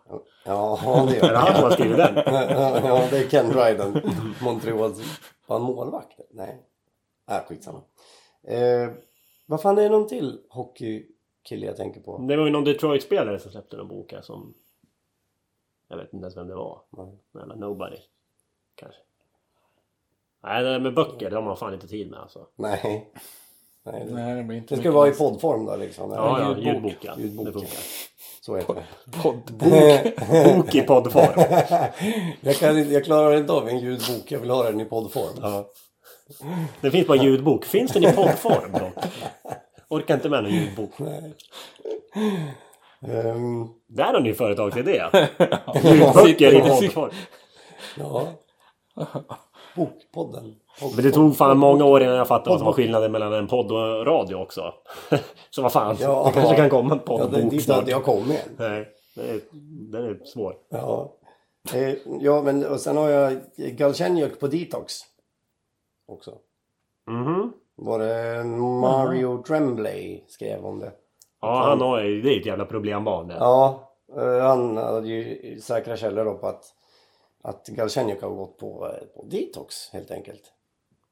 Ja, 0.45 0.79
det 0.85 0.89
Är 1.17 1.21
det 1.21 1.27
gör 1.27 1.35
han 1.35 1.55
som 1.55 1.63
har 1.63 1.71
skrivit 1.71 1.97
den? 1.97 2.15
Ja, 2.85 3.01
det 3.09 3.17
är 3.17 3.29
Ken 3.29 3.49
Dryden. 3.49 4.01
Montreals... 4.41 4.97
Var 5.47 5.59
han 5.59 5.65
målvakt? 5.67 6.19
Nej. 6.33 6.61
Äh, 7.29 7.43
skitsamma. 7.47 7.81
Eh, 8.47 8.89
vad 9.45 9.61
fan 9.61 9.77
är 9.77 9.81
det 9.83 9.89
någon 9.89 10.07
till 10.07 10.39
hockeykille 10.49 11.65
jag 11.65 11.77
tänker 11.77 12.01
på? 12.01 12.17
Det 12.17 12.37
var 12.37 12.45
ju 12.45 12.51
någon 12.51 12.63
Detroit-spelare 12.63 13.39
som 13.39 13.51
släppte 13.51 13.77
en 13.77 13.87
bok 13.87 14.11
här 14.11 14.21
som... 14.21 14.53
Jag 15.87 15.97
vet 15.97 16.13
inte 16.13 16.23
ens 16.23 16.37
vem 16.37 16.47
det 16.47 16.55
var. 16.55 16.81
Eller 17.43 17.55
Nobody. 17.55 17.97
Kanske. 18.75 18.99
Nej, 20.43 20.63
det 20.63 20.69
där 20.69 20.79
med 20.79 20.93
böcker, 20.93 21.29
det 21.29 21.35
har 21.35 21.43
man 21.43 21.57
fan 21.57 21.73
inte 21.73 21.87
tid 21.87 22.09
med 22.11 22.19
alltså. 22.19 22.47
Nej. 22.55 23.11
Nej, 23.85 24.05
det, 24.07 24.13
Nej, 24.13 24.35
det 24.35 24.43
blir 24.43 24.57
inte 24.57 24.75
det 24.75 24.81
ska 24.81 24.91
vara 24.91 25.07
i 25.09 25.11
poddform 25.11 25.65
då 25.65 25.75
liksom. 25.75 26.11
Ja, 26.11 26.39
ja, 26.39 26.47
ljudbok. 26.57 26.65
ljudbok 26.73 26.97
ja. 27.01 27.13
Ljudbok, 27.17 27.45
Det 27.45 27.51
funkar. 27.51 27.79
Så 28.41 28.55
heter 28.55 28.73
det. 28.73 28.85
Poddbok. 29.23 30.55
Bok 30.55 30.75
i 30.75 30.81
poddform. 30.81 31.61
Jag, 32.41 32.55
kan, 32.55 32.77
inte- 32.77 32.93
jag 32.93 33.05
klarar 33.05 33.35
inte 33.37 33.53
av 33.53 33.67
en 33.69 33.79
ljudbok. 33.79 34.31
Jag 34.31 34.39
vill 34.39 34.49
ha 34.49 34.63
den 34.63 34.81
i 34.81 34.85
poddform. 34.85 35.37
Ja. 35.41 35.69
Det 36.81 36.91
finns 36.91 37.07
bara 37.07 37.17
ljudbok. 37.17 37.65
Finns 37.65 37.91
den 37.91 38.03
i 38.03 38.11
poddform 38.13 38.71
dock? 38.71 39.03
Orkar 39.89 40.13
inte 40.13 40.29
med 40.29 40.43
någon 40.43 40.51
ljudbok. 40.53 40.91
Ehm, 43.07 43.67
Där 43.87 44.13
har 44.13 44.19
ni 44.21 44.33
företagsidé. 44.33 45.03
Ljudböcker 45.83 46.53
i 46.55 46.61
poddform. 46.69 47.11
ja. 47.97 48.27
Bokpodden. 49.75 50.55
Men 50.95 51.03
det 51.05 51.11
tog 51.11 51.37
fan 51.37 51.57
många 51.57 51.85
år 51.85 52.03
innan 52.03 52.15
jag 52.15 52.27
fattade 52.27 52.49
vad 52.49 52.59
som 52.59 52.65
var 52.65 52.73
skillnaden 52.73 53.11
mellan 53.11 53.33
en 53.33 53.47
podd 53.47 53.71
och 53.71 54.05
radio 54.05 54.35
också. 54.35 54.73
Så 55.49 55.61
vad 55.61 55.71
fan, 55.71 55.97
Ja. 55.99 56.23
det 56.27 56.31
kanske 56.39 56.55
kan 56.55 56.69
komma 56.69 56.93
en 56.93 57.01
Ja, 57.05 57.17
det, 57.17 57.29
poddbok 57.29 57.51
dit 57.51 57.69
inte 57.69 57.91
jag 57.91 58.03
kommit 58.03 58.39
än. 58.45 58.55
Nej, 58.57 58.87
den 59.91 60.03
är, 60.03 60.09
är 60.09 60.25
svår. 60.25 60.55
Ja. 60.69 61.13
Eh, 61.73 61.93
ja, 62.21 62.41
men 62.41 62.65
och 62.65 62.79
sen 62.79 62.97
har 62.97 63.09
jag 63.09 63.39
Galchenyuk 63.57 64.39
på 64.39 64.47
Detox. 64.47 64.93
Också. 66.07 66.31
Mhm. 67.07 67.53
Var 67.75 67.99
det 67.99 68.43
Mario 68.81 69.43
Tremblay 69.43 70.23
skrev 70.27 70.65
om 70.65 70.80
det. 70.80 70.91
Ja, 71.41 71.63
han 71.69 71.81
har 71.81 72.01
ju... 72.01 72.21
Det 72.21 72.35
är 72.35 72.39
ett 72.39 72.45
jävla 72.45 72.65
problembarn 72.65 73.27
det. 73.27 73.35
Ja, 73.39 73.91
eh, 74.17 74.47
han 74.47 74.77
hade 74.77 75.07
ju 75.07 75.59
säkra 75.61 75.97
källor 75.97 76.25
då 76.25 76.34
på 76.34 76.47
att, 76.47 76.63
att 77.43 77.67
Galchenyuk 77.67 78.21
har 78.21 78.30
gått 78.30 78.57
på, 78.57 78.88
eh, 78.88 79.07
på 79.15 79.25
Detox 79.25 79.75
helt 79.93 80.11
enkelt. 80.11 80.41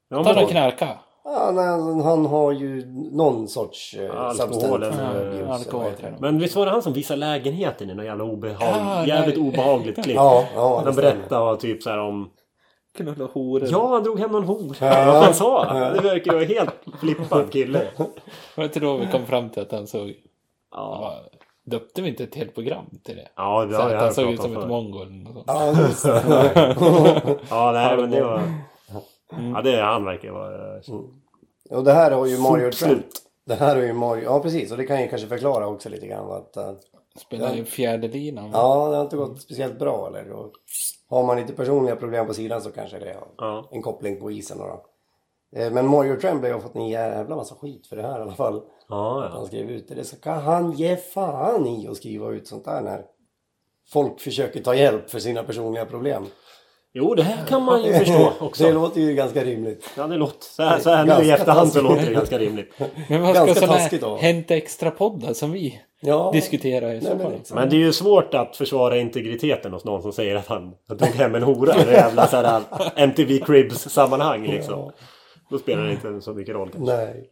Ja, 0.09 0.23
Tar 0.23 0.33
men- 0.35 0.43
och 0.43 0.49
knarka. 0.49 0.89
Ja, 1.23 1.51
nej, 1.53 1.65
han 2.03 2.25
har 2.25 2.51
ju 2.51 2.85
någon 3.11 3.47
sorts 3.47 3.93
eh, 3.93 4.21
Alkohol 4.21 4.83
abuse, 4.83 5.43
Ja, 5.47 5.53
alkohol. 5.53 5.91
Men 6.19 6.39
visst 6.39 6.55
var 6.55 6.65
det 6.65 6.71
han 6.71 6.81
som 6.81 6.93
visade 6.93 7.19
lägenheten 7.19 7.89
i 7.89 7.93
någon 7.93 8.05
jävla 8.05 8.23
obehag... 8.23 8.57
Ja, 8.61 9.05
jävligt 9.07 9.37
nej. 9.37 9.47
obehagligt 9.47 10.03
klipp? 10.03 10.15
Ja, 10.15 10.43
ja, 10.55 10.81
Han 10.85 10.95
berättade 10.95 11.57
typ 11.57 11.83
så 11.83 11.89
här 11.89 11.99
om... 11.99 12.29
Knulla 12.97 13.25
horor. 13.33 13.67
Ja, 13.71 13.87
han 13.87 14.03
drog 14.03 14.19
hem 14.19 14.31
någon 14.31 14.43
hora. 14.43 14.75
Ja. 14.79 15.05
Vad 15.13 15.23
han 15.23 15.33
sa? 15.33 15.73
Det 15.93 16.01
verkar 16.01 16.33
vara 16.33 16.43
helt 16.43 16.75
flippad 16.99 17.51
kille. 17.51 17.87
Var 17.97 18.07
det 18.55 18.63
inte 18.63 18.79
då 18.79 18.97
vi 18.97 19.07
kom 19.07 19.25
fram 19.25 19.49
till 19.49 19.61
att 19.61 19.71
han 19.71 19.87
såg... 19.87 20.13
Ja, 20.71 21.13
döpte 21.65 22.01
vi 22.01 22.09
inte 22.09 22.23
ett 22.23 22.35
helt 22.35 22.55
program 22.55 22.85
till 23.03 23.15
det? 23.15 23.27
ja 23.35 23.65
det 23.65 23.73
Så 23.75 23.79
har 23.81 23.85
att 23.87 23.93
jag 23.93 23.99
han 24.01 24.13
såg 24.13 24.31
ut 24.33 24.41
som 24.41 24.53
ett 24.53 24.59
förr. 24.61 24.67
mongol. 24.67 25.27
och 25.27 25.33
sånt. 25.33 25.43
Ja, 25.47 25.73
just 25.87 26.03
det. 26.05 27.37
Ja, 27.49 27.71
nej 27.71 27.97
men 27.97 28.11
det 28.11 28.23
var... 28.23 28.41
Ja, 29.55 29.61
det 29.61 29.81
han 29.81 30.05
verkar 30.05 30.31
vara... 30.31 30.75
eh, 30.75 31.77
Och 31.77 31.83
det 31.83 31.93
här 31.93 32.11
har 32.11 32.25
ju 32.25 32.37
Mario 32.37 32.71
Slut. 32.71 33.05
Det 33.45 33.55
här 33.55 33.75
har 33.75 33.83
ju 33.83 33.93
Mario, 33.93 34.23
ja 34.23 34.39
precis 34.39 34.71
och 34.71 34.77
det 34.77 34.85
kan 34.85 35.01
ju 35.01 35.07
kanske 35.07 35.27
förklara 35.27 35.67
också 35.67 35.89
lite 35.89 36.07
grann 36.07 36.31
att 36.31 36.57
eh, 36.57 36.71
Spelar 37.17 37.55
i 37.55 37.63
fjärde 37.65 38.07
linan. 38.07 38.49
Ja, 38.53 38.89
det 38.89 38.95
har 38.95 39.03
inte 39.03 39.15
gått 39.17 39.41
speciellt 39.41 39.79
bra 39.79 40.07
eller? 40.07 40.31
Och 40.31 40.51
har 41.09 41.23
man 41.23 41.37
lite 41.37 41.53
personliga 41.53 41.95
problem 41.95 42.27
på 42.27 42.33
sidan 42.33 42.61
så 42.61 42.71
kanske 42.71 42.99
det 42.99 43.13
har 43.13 43.27
Ja. 43.37 43.69
en 43.71 43.81
koppling 43.81 44.19
på 44.19 44.31
isen 44.31 44.57
då. 44.57 44.85
Eh, 45.55 45.71
Men 45.71 45.87
Mario 45.87 46.15
Tremblay 46.19 46.51
har 46.51 46.59
fått 46.59 46.75
en 46.75 46.87
jävla 46.89 47.35
massa 47.35 47.55
skit 47.55 47.87
för 47.87 47.95
det 47.95 48.01
här 48.01 48.19
i 48.19 48.21
alla 48.21 48.31
fall. 48.35 48.61
Ja, 48.89 49.29
Han 49.31 49.41
ja. 49.41 49.47
skrev 49.47 49.69
ut 49.71 49.87
det. 49.87 49.95
Det 49.95 50.03
ska 50.03 50.31
han 50.31 50.71
ge 50.71 50.95
fan 50.95 51.67
i 51.67 51.87
att 51.87 51.97
skriva 51.97 52.29
ut 52.31 52.47
sånt 52.47 52.65
där 52.65 52.81
när 52.81 53.05
folk 53.89 54.19
försöker 54.21 54.61
ta 54.63 54.75
hjälp 54.75 55.09
för 55.09 55.19
sina 55.19 55.43
personliga 55.43 55.85
problem. 55.85 56.25
Jo, 56.93 57.15
det 57.15 57.23
här 57.23 57.45
kan 57.45 57.63
man 57.63 57.83
ju 57.83 57.93
förstå 57.99 58.13
Det 58.39 58.45
också. 58.45 58.71
låter 58.71 59.01
ju 59.01 59.13
ganska 59.13 59.43
rimligt. 59.43 59.89
Ja, 59.97 60.07
det 60.07 60.17
låter... 60.17 60.43
Så 60.45 60.63
här, 60.63 60.79
så 60.79 60.89
här 60.89 61.05
nu 61.19 61.25
i 61.25 61.31
efterhand 61.31 61.71
så 61.73 61.81
låter 61.81 62.05
det 62.05 62.13
ganska 62.13 62.37
rimligt. 62.39 62.73
Men 63.09 63.21
vad 63.21 63.35
ska 63.35 63.45
Ganska 63.45 63.67
sådana 63.67 63.79
här 63.79 64.17
Hänt 64.17 64.51
Extra-poddar 64.51 65.33
som 65.33 65.51
vi 65.51 65.81
Ja, 66.03 66.31
diskuterar 66.33 66.93
i 66.93 67.01
så 67.01 67.19
fall? 67.19 67.31
liksom. 67.31 67.55
Men 67.55 67.69
det 67.69 67.75
är 67.75 67.79
ju 67.79 67.93
svårt 67.93 68.33
att 68.33 68.55
försvara 68.57 68.97
integriteten 68.97 69.73
hos 69.73 69.85
någon 69.85 70.01
som 70.01 70.13
säger 70.13 70.35
att 70.35 70.47
han 70.47 70.75
drog 70.87 71.09
hem 71.09 71.35
en 71.35 71.43
hora 71.43 71.75
i 71.75 71.91
jävla 71.91 72.27
så 72.27 72.35
här 72.37 72.61
MTV 72.95 73.39
Cribs-sammanhang 73.39 74.47
liksom. 74.47 74.91
Då 75.49 75.57
spelar 75.59 75.83
det 75.83 75.91
inte 75.91 76.21
så 76.21 76.33
mycket 76.33 76.55
roll 76.55 76.69
kanske. 76.69 76.95
Nej. 76.95 77.29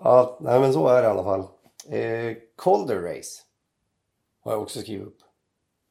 Ja, 0.00 0.38
nej 0.40 0.60
men 0.60 0.72
så 0.72 0.88
är 0.88 1.02
det 1.02 1.08
i 1.08 1.10
alla 1.10 1.24
fall. 1.24 1.40
Eh, 1.88 2.36
Calder 2.58 3.00
Race 3.00 3.42
har 4.44 4.52
jag 4.52 4.62
också 4.62 4.80
skrivit 4.80 5.06
upp. 5.06 5.16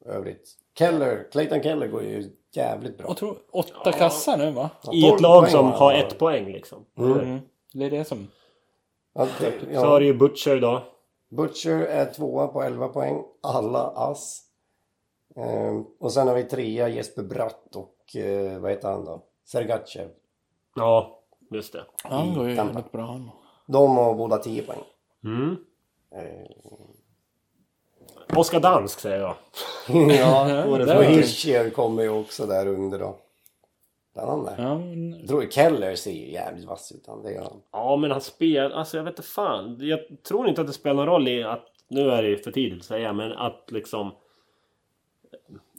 Övrigt. 0.06 0.50
Keller, 0.78 1.26
Clayton 1.32 1.62
Keller 1.62 1.86
går 1.86 2.02
ju 2.02 2.30
jävligt 2.54 2.98
bra. 2.98 3.06
Jag 3.08 3.16
tror 3.16 3.36
åtta 3.52 3.92
kassar 3.92 4.36
nu 4.36 4.50
va? 4.50 4.70
I 4.92 5.02
12 5.02 5.14
ett 5.14 5.20
lag 5.20 5.50
som 5.50 5.66
har 5.72 5.94
ett 5.94 6.18
poäng 6.18 6.52
liksom. 6.52 6.84
Mm. 6.98 7.40
Det 7.72 7.84
är 7.84 7.90
det 7.90 8.04
som... 8.04 8.28
Ja, 9.14 9.26
det- 9.40 9.74
Så 9.74 9.80
har 9.80 9.92
ja. 9.92 9.98
du 9.98 10.06
ju 10.06 10.14
Butcher 10.14 10.60
då. 10.60 10.82
Butcher 11.36 11.80
är 11.80 12.12
tvåa 12.12 12.46
på 12.46 12.62
11 12.62 12.88
poäng. 12.88 13.24
Alla 13.42 13.80
ass. 13.80 14.40
Eh, 15.36 15.80
och 16.00 16.12
sen 16.12 16.28
har 16.28 16.34
vi 16.34 16.44
trea 16.44 16.88
Jesper 16.88 17.22
Bratt 17.22 17.76
och 17.76 18.16
eh, 18.16 18.58
vad 18.58 18.70
heter 18.70 18.90
han 18.90 19.04
då? 19.04 19.22
Sergachev. 19.44 20.08
Ja, 20.76 21.20
just 21.50 21.72
det. 21.72 21.84
Han 22.02 22.34
går 22.34 22.48
ju 22.48 22.56
Tampa. 22.56 22.72
jävligt 22.74 22.92
bra 22.92 23.06
han. 23.06 23.30
De 23.66 23.96
har 23.96 24.14
båda 24.14 24.38
10 24.38 24.62
poäng. 24.62 24.82
Mm. 25.24 25.56
Eh, 26.14 26.50
Oskar 28.38 28.60
Dansk 28.60 29.00
säger 29.00 29.20
jag. 29.20 29.34
ja, 30.18 30.64
och. 30.64 31.04
Hischier 31.04 31.70
kommer 31.70 32.02
ju 32.02 32.08
också 32.08 32.46
där 32.46 32.66
under 32.66 32.98
då. 32.98 33.16
Spännande. 34.14 34.54
Ja, 34.58 34.78
men, 34.78 35.12
Jag 35.18 35.28
tror 35.28 35.46
Keller 35.50 35.94
ser 35.94 36.10
ju 36.12 36.30
jävligt 36.32 36.64
vass 36.64 36.92
ut. 36.92 37.04
Han, 37.06 37.22
det 37.22 37.32
gör 37.32 37.42
han. 37.42 37.60
Ja 37.72 37.96
men 37.96 38.10
han 38.10 38.20
spelar, 38.20 38.70
alltså 38.70 38.96
jag 38.96 39.04
vet 39.04 39.12
inte 39.18 39.28
fan. 39.28 39.76
Jag 39.80 40.00
tror 40.28 40.48
inte 40.48 40.60
att 40.60 40.66
det 40.66 40.72
spelar 40.72 40.94
någon 40.94 41.06
roll 41.06 41.28
i 41.28 41.42
att, 41.44 41.64
nu 41.88 42.10
är 42.10 42.22
det 42.22 42.28
ju 42.28 42.36
för 42.38 42.50
tidigt 42.52 42.78
att 42.78 42.84
säga, 42.84 43.12
men 43.12 43.32
att 43.32 43.64
liksom... 43.72 44.10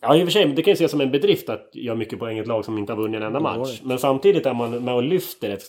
Ja 0.02 0.16
i 0.16 0.22
och 0.22 0.26
för 0.26 0.32
sig, 0.32 0.46
det 0.46 0.62
kan 0.62 0.72
ju 0.72 0.74
ses 0.74 0.92
som 0.92 1.02
en 1.02 1.12
bedrift 1.12 1.50
att 1.50 1.70
göra 1.74 1.96
mycket 1.96 2.20
poäng 2.20 2.38
i 2.38 2.42
ett 2.42 2.48
lag 2.48 2.66
som 2.66 2.78
inte 2.78 2.94
har 2.94 2.98
vunnit 3.02 3.18
en 3.18 3.24
enda 3.28 3.40
match. 3.40 3.82
Men 3.84 4.00
samtidigt 4.00 4.46
är 4.46 4.54
man 4.54 4.84
med 4.84 4.96
och 4.96 5.04
lyfter 5.04 5.50
ett 5.50 5.64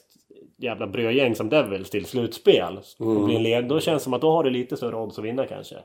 jävla 0.56 0.86
brödgäng 0.86 1.34
som 1.34 1.48
Devils 1.48 1.90
till 1.90 2.06
slutspel. 2.06 2.78
Och 2.98 3.24
blir 3.24 3.38
led, 3.38 3.64
då 3.68 3.80
känns 3.80 4.02
det 4.02 4.04
som 4.04 4.14
att 4.14 4.20
då 4.20 4.30
har 4.30 4.44
du 4.44 4.50
lite 4.50 4.76
större 4.76 4.96
odds 4.96 5.18
att 5.18 5.24
vinna 5.24 5.46
kanske. 5.46 5.76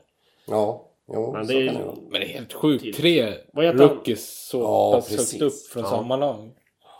Ja, 0.46 0.88
jo, 1.12 1.32
Men 1.32 1.46
så 1.46 1.52
det 1.52 1.58
är- 1.62 1.66
kan 1.66 1.76
det 1.76 1.84
vara. 1.84 1.96
men 2.10 2.20
det 2.20 2.26
är 2.26 2.28
helt 2.34 2.52
sjukt. 2.52 2.96
Tre 2.96 3.32
han? 3.54 3.64
rookies 3.78 4.48
så 4.48 4.58
Ja, 4.60 4.92
pass 4.94 5.10
högt 5.32 5.42
upp 5.42 5.66
från 5.72 5.82
Ja. 5.82 5.88
samma 5.90 6.16
lag. 6.16 6.50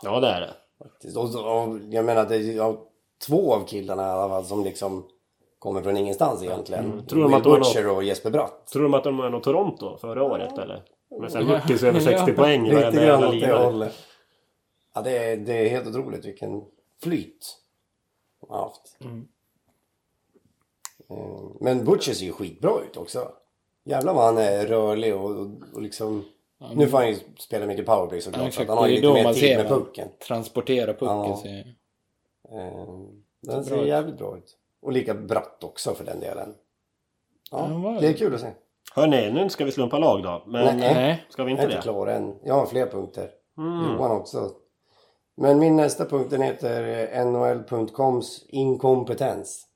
Ja 0.03 0.19
det 0.19 0.27
är 0.27 0.41
det. 0.41 0.53
Faktiskt. 0.83 1.17
Och, 1.17 1.23
och 1.23 1.79
jag 1.89 2.05
menar, 2.05 2.25
det 2.25 2.35
är 2.35 2.55
ja, 2.55 2.87
två 3.27 3.53
av 3.53 3.65
killarna 3.65 4.03
i 4.07 4.11
alla 4.11 4.29
fall 4.29 4.45
som 4.45 4.63
liksom 4.63 5.05
kommer 5.59 5.81
från 5.81 5.97
ingenstans 5.97 6.43
egentligen. 6.43 6.85
Mm. 6.85 7.05
Tror 7.05 7.23
de 7.23 7.33
att 7.33 7.43
de 7.43 7.59
Butcher 7.59 7.89
och 7.89 8.03
Jesper 8.03 8.31
Bratt. 8.31 8.67
Tror 8.67 8.83
de 8.83 8.93
att 8.93 9.03
de 9.03 9.19
är 9.19 9.29
något 9.29 9.43
Toronto 9.43 9.97
förra 9.97 10.23
året 10.23 10.57
eller? 10.57 10.83
Med 11.19 11.31
sen 11.31 11.47
rookies 11.47 11.83
över 11.83 11.99
60 11.99 12.23
Ja. 12.27 12.35
poäng 12.35 12.67
i 12.67 12.73
varenda 12.73 13.03
jävla 13.03 13.31
liga. 13.31 13.91
Ja, 14.93 15.01
det 15.01 15.17
är, 15.17 15.37
det 15.37 15.53
är 15.53 15.69
helt 15.69 15.87
otroligt 15.87 16.25
vilken 16.25 16.63
flyt 17.03 17.57
de 18.41 18.49
har 18.49 18.61
haft. 18.61 18.97
Mm. 19.01 19.27
Eh, 21.09 21.51
Men 21.59 21.85
Butcher 21.85 22.13
ser 22.13 22.25
ju 22.25 22.31
skitbra 22.31 22.71
ut 22.89 22.97
också. 22.97 23.31
Jävlar 23.83 24.13
vad 24.13 24.25
han 24.25 24.37
är 24.37 24.65
rörlig 24.65 25.15
och, 25.15 25.31
och, 25.31 25.47
och 25.73 25.81
liksom... 25.81 26.25
Nu 26.75 26.87
får 26.87 26.97
han 26.97 27.07
ju 27.09 27.15
spela 27.39 27.65
mycket 27.65 27.85
powerplay 27.85 28.17
Ja, 28.19 28.21
såklart. 28.23 28.39
så 28.41 28.45
att 28.45 28.47
exakt. 28.47 28.69
han 28.69 28.77
har 28.77 28.87
Det 28.87 28.93
ju 28.93 29.01
lite 29.01 29.13
mer 29.13 29.33
tid 29.33 29.41
ser 29.43 29.57
med 29.57 29.67
pucken. 29.67 30.07
Transportera 30.27 30.93
pucken. 30.93 31.07
Ja. 31.07 31.35
Så, 31.43 31.47
Eh, 32.51 32.85
Den 33.41 33.63
ser 33.65 33.71
Bra 33.75 33.81
ut. 33.83 33.87
jävligt 33.87 34.17
bra 34.17 34.37
ut. 34.37 34.57
Och 34.81 34.91
lika 34.91 35.13
bratt 35.13 35.63
också 35.63 35.93
för 35.93 36.05
den 36.05 36.19
delen. 36.19 36.53
Ja, 37.51 37.69
Ja, 37.83 37.97
det 38.01 38.07
är 38.07 38.13
kul 38.13 38.35
att 38.35 38.41
se. 38.41 38.47
Hörni, 38.95 39.31
nu 39.31 39.49
ska 39.49 39.65
vi 39.65 39.71
slumpa 39.71 39.97
lag 39.97 40.23
då. 40.23 40.43
Men 40.47 40.77
Nej. 40.79 40.93
Nej. 40.93 41.23
ska 41.29 41.43
vi 41.43 41.51
Jag 41.51 41.59
är 41.59 41.63
inte 41.63 41.73
inte 41.73 41.75
det? 41.75 41.81
klar 41.81 42.07
än. 42.07 42.35
Jag 42.43 42.53
har 42.53 42.65
fler 42.65 42.85
punkter. 42.87 43.29
Mm. 43.57 43.91
Johan 43.93 44.11
också. 44.11 44.51
Men 45.37 45.59
min 45.59 45.75
nästa 45.75 46.05
punkt 46.05 46.29
den 46.29 46.41
heter 46.41 47.09
eh, 47.17 47.25
NHL.coms 47.25 48.45
inkompetens. 48.49 49.67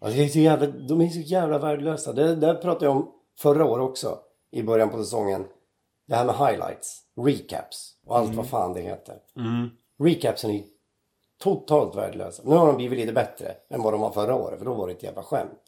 Ja, 0.00 0.06
det 0.08 0.24
är 0.24 0.28
så 0.28 0.38
jävla, 0.38 0.66
de 0.66 1.00
är 1.00 1.08
så 1.08 1.20
jävla 1.20 1.58
värdelösa. 1.58 2.12
Det, 2.12 2.34
det 2.34 2.54
pratade 2.54 2.84
jag 2.84 2.96
om 2.96 3.12
förra 3.38 3.64
året 3.64 3.82
också. 3.90 4.18
I 4.52 4.62
början 4.62 4.90
på 4.90 4.98
säsongen. 4.98 5.44
Det 6.06 6.14
här 6.14 6.24
med 6.24 6.34
highlights, 6.34 7.02
recaps 7.26 7.94
och 8.06 8.18
allt 8.18 8.34
vad 8.34 8.46
fan 8.48 8.72
det 8.72 8.80
heter. 8.80 9.16
Mm. 9.36 9.68
Recapsen 9.98 10.50
är 10.50 10.62
totalt 11.42 11.94
värdelösa. 11.96 12.42
Nu 12.46 12.56
har 12.56 12.66
de 12.66 12.76
blivit 12.76 12.98
lite 12.98 13.12
bättre 13.12 13.54
än 13.70 13.82
vad 13.82 13.92
de 13.94 14.00
var 14.00 14.10
förra 14.10 14.34
året. 14.34 14.58
För 14.58 14.64
då 14.66 14.74
var 14.74 14.86
det 14.86 14.92
ett 14.92 15.02
jävla 15.02 15.22
skämt. 15.22 15.60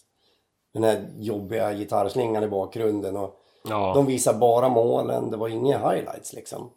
Den 0.74 0.84
här 0.84 1.06
jobbiga 1.18 1.72
gitarrslingan 1.72 2.44
i 2.44 2.48
bakgrunden 2.48 3.16
och 3.16 3.40
Ja. 3.68 3.92
de 3.94 4.06
visar 4.06 4.34
bara 4.34 4.68
målen. 4.68 5.30
Det 5.30 5.36
var 5.36 5.48
inga 5.48 5.78
highlights 5.90 6.32
liksom. 6.32 6.70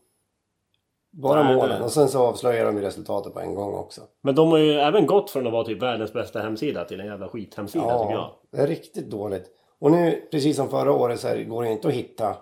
Bara 1.11 1.43
Nej, 1.43 1.55
målen. 1.55 1.79
det- 1.79 1.85
Och 1.85 1.91
sen 1.91 2.07
så 2.09 2.19
avslöjar 2.27 2.65
de 2.65 2.75
ju 2.77 2.81
resultatet 2.81 3.33
på 3.33 3.39
en 3.39 3.55
gång 3.55 3.73
också. 3.73 4.01
Men 4.21 4.35
de 4.35 4.51
har 4.51 4.57
ju 4.57 4.73
även 4.73 5.05
gått 5.05 5.29
från 5.31 5.47
att 5.47 5.53
vara 5.53 5.63
typ 5.63 5.81
världens 5.81 6.13
bästa 6.13 6.39
hemsida 6.39 6.85
till 6.85 6.99
en 6.99 7.05
jävla 7.07 7.27
skithemsida 7.29 7.83
tycker 7.99 8.11
jag. 8.13 8.21
Ja, 8.21 8.39
det 8.51 8.57
är 8.57 8.67
riktigt 8.67 9.09
dåligt. 9.09 9.51
Och 9.79 9.91
nu, 9.91 10.27
precis 10.31 10.55
som 10.55 10.69
förra 10.69 10.91
året, 10.91 11.19
så 11.19 11.27
här, 11.27 11.43
går 11.43 11.63
det 11.63 11.71
inte 11.71 11.87
att 11.87 11.93
hitta 11.93 12.37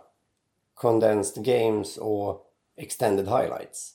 condensed 0.73 1.43
games 1.45 1.97
och 1.97 2.45
extended 2.75 3.25
highlights. 3.27 3.91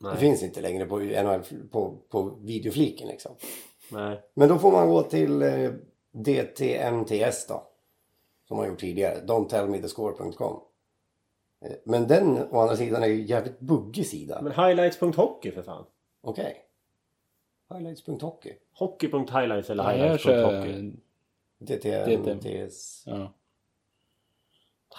Det 0.00 0.06
Nej. 0.08 0.16
finns 0.16 0.42
inte 0.42 0.60
längre 0.60 0.86
på, 0.86 0.98
NHL, 0.98 1.40
på, 1.70 1.98
på 2.08 2.38
videofliken 2.40 3.08
liksom. 3.08 3.32
Nej. 3.90 4.22
Men 4.34 4.48
då 4.48 4.58
får 4.58 4.72
man 4.72 4.88
gå 4.88 5.02
till 5.02 5.42
eh, 5.42 5.70
DTMTS 6.12 7.46
då. 7.46 7.66
Som 8.48 8.56
man 8.56 8.68
gjort 8.68 8.80
tidigare. 8.80 9.20
Don'ttellmethescore.com. 9.26 10.60
Eh, 11.64 11.72
Men 11.84 12.06
den 12.08 12.38
å 12.50 12.60
andra 12.60 12.76
sidan 12.76 13.02
är 13.02 13.06
ju 13.06 13.22
jävligt 13.26 13.60
buggig 13.60 14.06
sida. 14.06 14.42
Men 14.42 14.52
highlights.hockey 14.52 15.50
för 15.50 15.62
fan. 15.62 15.84
Okej. 16.22 16.62
Highlights.hockey. 17.72 18.52
Hockey.highlights 18.72 19.70
eller 19.70 19.84
highlights.hockey. 19.84 20.92
DTMTS. 21.58 23.02
Ja. 23.06 23.32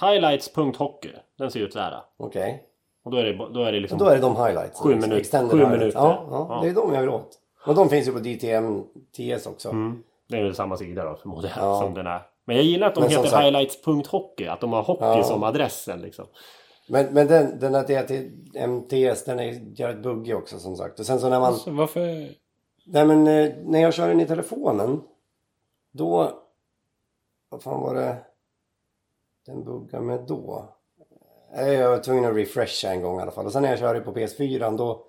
Highlights.hockey. 0.01 1.09
Den 1.37 1.51
ser 1.51 1.59
ut 1.59 1.73
så 1.73 1.79
här. 1.79 2.01
Okej. 2.17 2.63
Och 3.03 3.11
då 3.11 3.17
är 3.17 3.23
det, 3.23 3.49
då 3.53 3.63
är 3.63 3.71
det 3.71 3.79
liksom... 3.79 3.99
Då 3.99 4.05
är 4.05 4.15
det 4.15 4.21
de 4.21 4.35
highlights. 4.35 4.79
Sju 4.79 4.89
minuter- 4.95 5.17
Extended 5.17 5.51
sju 5.51 5.57
highlights. 5.57 5.79
minuter. 5.79 5.99
Ja, 5.99 6.27
ja, 6.31 6.47
Ja. 6.49 6.59
det 6.63 6.69
är 6.69 6.73
de 6.73 6.93
jag 6.93 7.01
vill 7.01 7.09
åt. 7.09 7.39
Och 7.65 7.75
de 7.75 7.89
finns 7.89 8.07
ju 8.07 8.11
på 8.11 8.19
DTMTS 8.19 9.47
också. 9.47 9.69
Mm. 9.69 10.03
Det 10.27 10.37
är 10.37 10.43
väl 10.43 10.55
samma 10.55 10.77
sida 10.77 11.03
då 11.05 11.15
förmodligen 11.15 11.57
Ja. 11.59 11.79
som 11.81 11.93
den 11.93 12.07
är. 12.07 12.21
Men 12.45 12.55
jag 12.55 12.65
gillar 12.65 12.87
att 12.87 12.95
de 12.95 13.01
Men 13.01 13.09
heter 13.09 13.23
sagt- 13.23 13.43
highlights.hockey. 13.43 14.47
Att 14.47 14.61
de 14.61 14.73
har 14.73 14.83
hockey 14.83 15.03
Ja. 15.05 15.23
som 15.23 15.43
adressen 15.43 16.01
liksom. 16.01 16.25
Men, 16.89 17.05
men 17.13 17.27
den, 17.27 17.59
den 17.59 17.75
här 17.75 17.83
DTMTS 17.87 19.23
den 19.25 19.39
är 19.39 19.79
jävligt 19.79 20.03
buggig 20.03 20.35
också 20.35 20.59
som 20.59 20.75
sagt. 20.75 20.99
Och 20.99 21.05
sen 21.05 21.19
så 21.19 21.29
när 21.29 21.39
man... 21.39 21.55
Så 21.55 21.71
varför... 21.71 21.99
Nej 22.85 23.05
men 23.05 23.27
eh, 23.27 23.51
när 23.63 23.81
jag 23.81 23.93
kör 23.93 24.07
den 24.07 24.19
i 24.21 24.25
telefonen. 24.25 25.01
Då... 25.91 26.31
Vad 27.57 27.63
fan 27.63 27.81
var 27.81 27.95
det? 27.95 28.17
Den 29.45 29.63
buggade 29.63 30.03
med 30.03 30.19
då? 30.27 30.69
Jag 31.55 31.89
var 31.89 31.99
tvungen 31.99 32.25
att 32.25 32.35
refresha 32.35 32.89
en 32.89 33.01
gång 33.01 33.19
i 33.19 33.21
alla 33.21 33.31
fall. 33.31 33.45
Och 33.45 33.51
sen 33.51 33.61
när 33.61 33.69
jag 33.69 33.79
kör 33.79 33.93
det 33.93 34.01
på 34.01 34.13
PS4 34.13 34.77
då... 34.77 35.05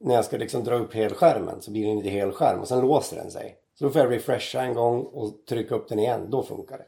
När 0.00 0.14
jag 0.14 0.24
ska 0.24 0.36
liksom 0.36 0.64
dra 0.64 0.74
upp 0.74 0.94
helskärmen 0.94 1.62
så 1.62 1.70
blir 1.70 1.86
den 1.86 1.96
inte 1.96 2.08
helskärm 2.08 2.60
och 2.60 2.68
sen 2.68 2.80
låser 2.80 3.16
den 3.16 3.30
sig. 3.30 3.56
Så 3.74 3.84
då 3.84 3.90
får 3.90 4.02
jag 4.02 4.12
refresha 4.12 4.62
en 4.62 4.74
gång 4.74 5.02
och 5.02 5.46
trycka 5.48 5.74
upp 5.74 5.88
den 5.88 5.98
igen. 5.98 6.30
Då 6.30 6.42
funkar 6.42 6.78
det. 6.78 6.86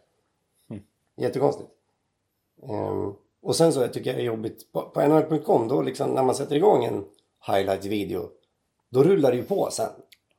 Jättekonstigt. 1.23 1.71
Ehm, 2.63 3.15
och 3.43 3.57
sen 3.57 3.73
så 3.73 3.89
tycker 3.89 4.11
jag 4.11 4.19
det 4.19 4.23
är 4.23 4.27
jobbigt 4.27 4.73
på, 4.73 4.83
på 4.83 5.09
NHL.com 5.09 5.69
då 5.69 5.83
liksom 5.83 6.11
när 6.11 6.23
man 6.23 6.35
sätter 6.35 6.57
igång 6.57 6.85
en 6.85 7.05
highlight-video. 7.47 8.29
Då 8.89 9.03
rullar 9.03 9.31
det 9.31 9.37
ju 9.37 9.45
på 9.45 9.69
sen. 9.71 9.93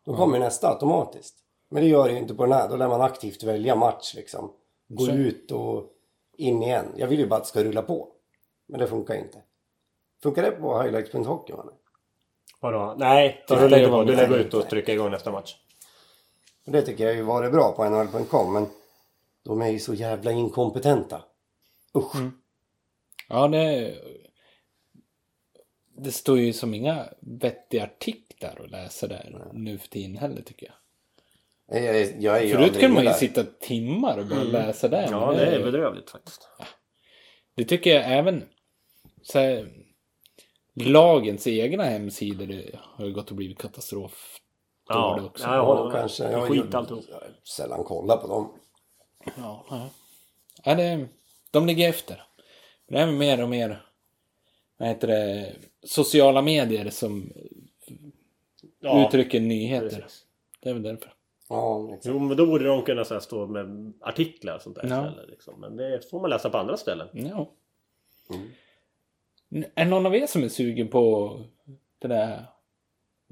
Då 0.06 0.16
kommer 0.16 0.40
nästa 0.40 0.70
automatiskt. 0.70 1.36
Men 1.70 1.84
det 1.84 1.90
gör 1.90 2.08
det 2.08 2.14
ju 2.14 2.20
inte 2.20 2.34
på 2.34 2.44
den 2.46 2.54
här. 2.54 2.70
Då 2.70 2.76
lär 2.76 2.88
man 2.88 3.02
aktivt 3.02 3.44
välja 3.44 3.76
match 3.76 4.14
liksom. 4.16 4.54
Gå 4.88 5.06
Så- 5.06 5.12
ut 5.12 5.52
och 5.52 5.94
in 6.38 6.64
igen. 6.64 6.86
Jag 6.96 7.08
vill 7.08 7.20
ju 7.20 7.28
bara 7.28 7.36
att 7.36 7.44
det 7.44 7.50
ska 7.50 7.64
rulla 7.64 7.82
på. 7.82 8.12
Men 8.68 8.80
det 8.80 8.88
funkar 8.88 9.16
inte. 9.16 9.42
Funkar 10.24 10.42
det 10.44 10.52
på 10.52 10.82
highlights.hockey? 10.82 11.54
Vadå? 12.60 12.96
Nej, 12.98 13.46
det 13.48 13.70
lägger 13.70 13.90
var 13.90 14.04
på. 14.06 14.12
Du 14.12 14.16
tänk. 14.18 14.32
ut 14.32 14.54
och 14.54 14.70
trycker 14.70 14.94
igång 14.94 15.12
nästa 15.12 15.32
match. 15.32 15.56
Och 16.66 16.72
det 16.72 16.82
tycker 16.82 17.06
jag 17.06 17.16
ju 17.16 17.22
varit 17.22 17.52
bra 17.52 17.72
på 17.76 17.90
NHL.com. 17.90 18.54
Men 18.54 18.68
de 19.44 19.62
är 19.62 19.68
ju 19.70 19.80
så 19.80 19.94
jävla 19.94 20.32
inkompetenta. 20.32 21.24
Usch. 21.98 22.16
Ja, 23.30 23.48
det... 23.48 23.96
Det 26.00 26.12
står 26.12 26.40
ju 26.40 26.54
som 26.54 26.74
inga 26.74 27.10
vettiga 27.20 27.84
artiklar 27.84 28.62
att 28.64 28.72
läsa 28.72 29.08
där 29.08 29.50
nu 29.54 29.78
för 29.78 29.88
tiden 29.88 30.18
heller 30.18 30.42
tycker 30.42 30.66
jag. 30.66 30.76
Jag, 31.70 31.84
jag, 31.96 32.22
jag 32.22 32.44
är 32.44 32.56
Förut 32.56 32.80
kunde 32.80 32.88
man 32.96 33.04
ju 33.04 33.10
där. 33.10 33.16
sitta 33.18 33.44
timmar 33.44 34.18
och 34.18 34.26
bara 34.26 34.44
läsa 34.44 34.88
där. 34.88 35.08
Ja, 35.12 35.32
det 35.32 35.46
är 35.46 35.64
bedrövligt 35.64 36.10
faktiskt. 36.10 36.50
Det 37.56 37.64
tycker 37.66 37.90
jag 37.96 38.18
även 38.18 38.44
så 39.22 39.40
här, 39.40 39.74
lagens 40.76 41.48
egna 41.48 41.84
hemsidor 41.84 42.80
har 42.84 43.06
ju 43.06 43.14
gått 43.14 43.30
och 43.30 43.36
blivit 43.36 43.58
katastrof. 43.58 44.40
Ja, 44.90 45.22
också. 45.26 45.44
ja, 45.46 45.56
jag 45.56 45.66
håller 45.66 45.92
kanske. 45.92 46.24
Jag, 46.32 46.48
skit 46.48 46.64
jag, 46.66 46.76
alltihop. 46.76 47.06
jag 47.10 47.16
har 47.16 47.30
sällan 47.44 47.84
kollat 47.84 48.22
på 48.22 48.28
dem. 48.28 48.54
Ja, 49.38 49.66
ja. 49.70 49.90
ja 50.64 50.76
det, 50.76 51.08
de 51.52 51.68
ligger 51.68 51.90
efter. 51.90 52.24
Det 52.90 52.98
är 53.00 53.12
mer 53.12 53.44
och 53.44 53.50
mer 53.50 53.86
vad 54.78 54.90
heter 54.90 55.08
det, 55.08 55.56
sociala 55.84 56.42
medier 56.42 56.90
som 56.90 57.34
Ja, 58.80 59.08
uttrycker 59.08 59.40
nyheter. 59.40 59.90
precis. 60.02 60.24
Det 60.60 60.70
är 60.70 60.74
väl 60.74 60.84
därför. 60.84 61.14
Ja, 61.50 61.88
exakt. 61.90 62.06
Jo, 62.06 62.20
men 62.20 62.38
då 62.38 62.46
borde 62.46 62.66
de 62.66 62.82
kunna 62.84 63.06
så 63.06 63.14
här, 63.14 63.22
stå 63.22 63.48
med 63.48 63.94
artiklar 64.02 64.56
och 64.56 64.62
sånt 64.62 64.76
där 64.76 64.88
Ja. 64.90 65.08
istället. 65.08 65.30
Liksom. 65.30 65.60
Men 65.60 65.76
det 65.78 66.10
får 66.10 66.22
man 66.22 66.30
läsa 66.30 66.50
på 66.50 66.58
andra 66.58 66.78
ställen. 66.78 67.08
Ja. 67.14 67.52
Mm. 69.50 69.66
Är 69.76 69.86
någon 69.86 70.06
av 70.06 70.16
er 70.16 70.28
som 70.28 70.44
är 70.44 70.50
sugen 70.50 70.88
på 70.88 71.32
det 72.00 72.08
där 72.08 72.46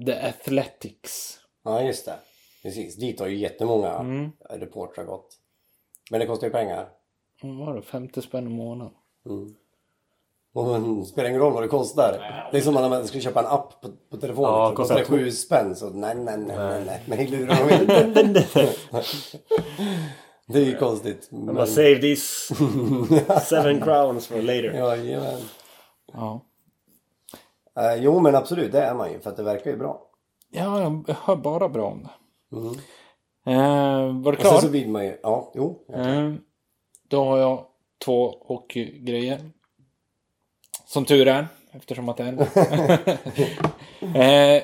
The 0.06 0.12
Athletics? 0.12 1.40
ja, 1.64 1.82
just 1.82 2.04
det. 2.06 2.18
Precis. 2.62 2.96
Dit 2.96 3.20
har 3.20 3.26
ju 3.26 3.36
jättemånga 3.36 3.90
Mm. 3.98 4.30
reportrar 4.50 5.04
gått. 5.04 5.38
Men 6.10 6.20
det 6.20 6.26
kostar 6.26 6.46
ju 6.46 6.52
pengar. 6.52 6.88
Vad 7.42 7.56
var 7.56 7.74
det? 7.76 7.82
50 7.82 8.22
spänn 8.22 8.46
i 8.46 8.50
månaden? 8.50 8.94
Och 10.56 10.80
det 10.80 11.04
spelar 11.04 11.28
ingen 11.28 11.40
roll 11.40 11.52
vad 11.52 11.62
det 11.62 11.68
kostar. 11.68 12.48
Det 12.52 12.58
är 12.58 12.62
som 12.62 12.74
när 12.74 12.88
man 12.88 13.06
ska 13.06 13.20
köpa 13.20 13.40
en 13.40 13.46
app 13.46 13.80
på, 13.80 13.88
på 14.10 14.16
telefonen. 14.16 14.50
Ja, 14.50 14.70
så 14.70 14.76
kostar 14.76 14.94
det 14.94 15.00
kostar 15.00 15.16
sju 15.16 15.30
spänn. 15.30 15.76
Så 15.76 15.90
nej, 15.90 16.14
nej, 16.14 16.36
nej, 16.38 16.56
nej, 16.56 16.82
nej. 16.86 17.02
Men 17.06 17.30
lurar 17.30 17.68
de 17.68 17.74
inte. 17.74 18.44
Det 20.48 20.58
är 20.58 20.64
ju 20.64 20.76
konstigt. 20.76 21.28
Men... 21.30 21.54
Men, 21.54 21.66
Save 21.66 21.98
these 21.98 22.54
seven 23.42 23.80
crowns 23.80 24.26
for 24.26 24.36
later. 24.42 24.72
ja, 24.78 24.96
jajamän. 24.96 25.40
Ja. 26.12 26.40
Eh, 27.78 27.94
jo 27.94 28.20
men 28.20 28.34
absolut, 28.34 28.72
det 28.72 28.80
är 28.80 28.94
man 28.94 29.12
ju 29.12 29.20
för 29.20 29.30
att 29.30 29.36
det 29.36 29.42
verkar 29.42 29.70
ju 29.70 29.76
bra. 29.76 30.02
Ja, 30.50 30.80
jag 30.80 31.14
hör 31.22 31.36
bara 31.36 31.68
bra 31.68 31.86
om 31.86 32.02
det. 32.02 32.56
Mm. 32.56 32.74
Eh, 33.46 34.22
var 34.22 34.32
du 34.32 34.38
Och 34.38 34.42
sen 34.42 34.50
klar? 34.50 34.60
så 34.60 34.68
vill 34.68 34.88
man 34.88 35.04
ju, 35.04 35.18
ja, 35.22 35.52
jo. 35.54 35.86
Eh, 35.94 36.32
då 37.08 37.24
har 37.24 37.38
jag 37.38 37.66
två 38.04 38.34
hockeygrejer. 38.40 39.50
Som 40.86 41.04
tur 41.04 41.28
är, 41.28 41.46
eftersom 41.72 42.08
att 42.08 42.16
det 42.16 42.24
är. 42.24 42.40
eh, 44.56 44.62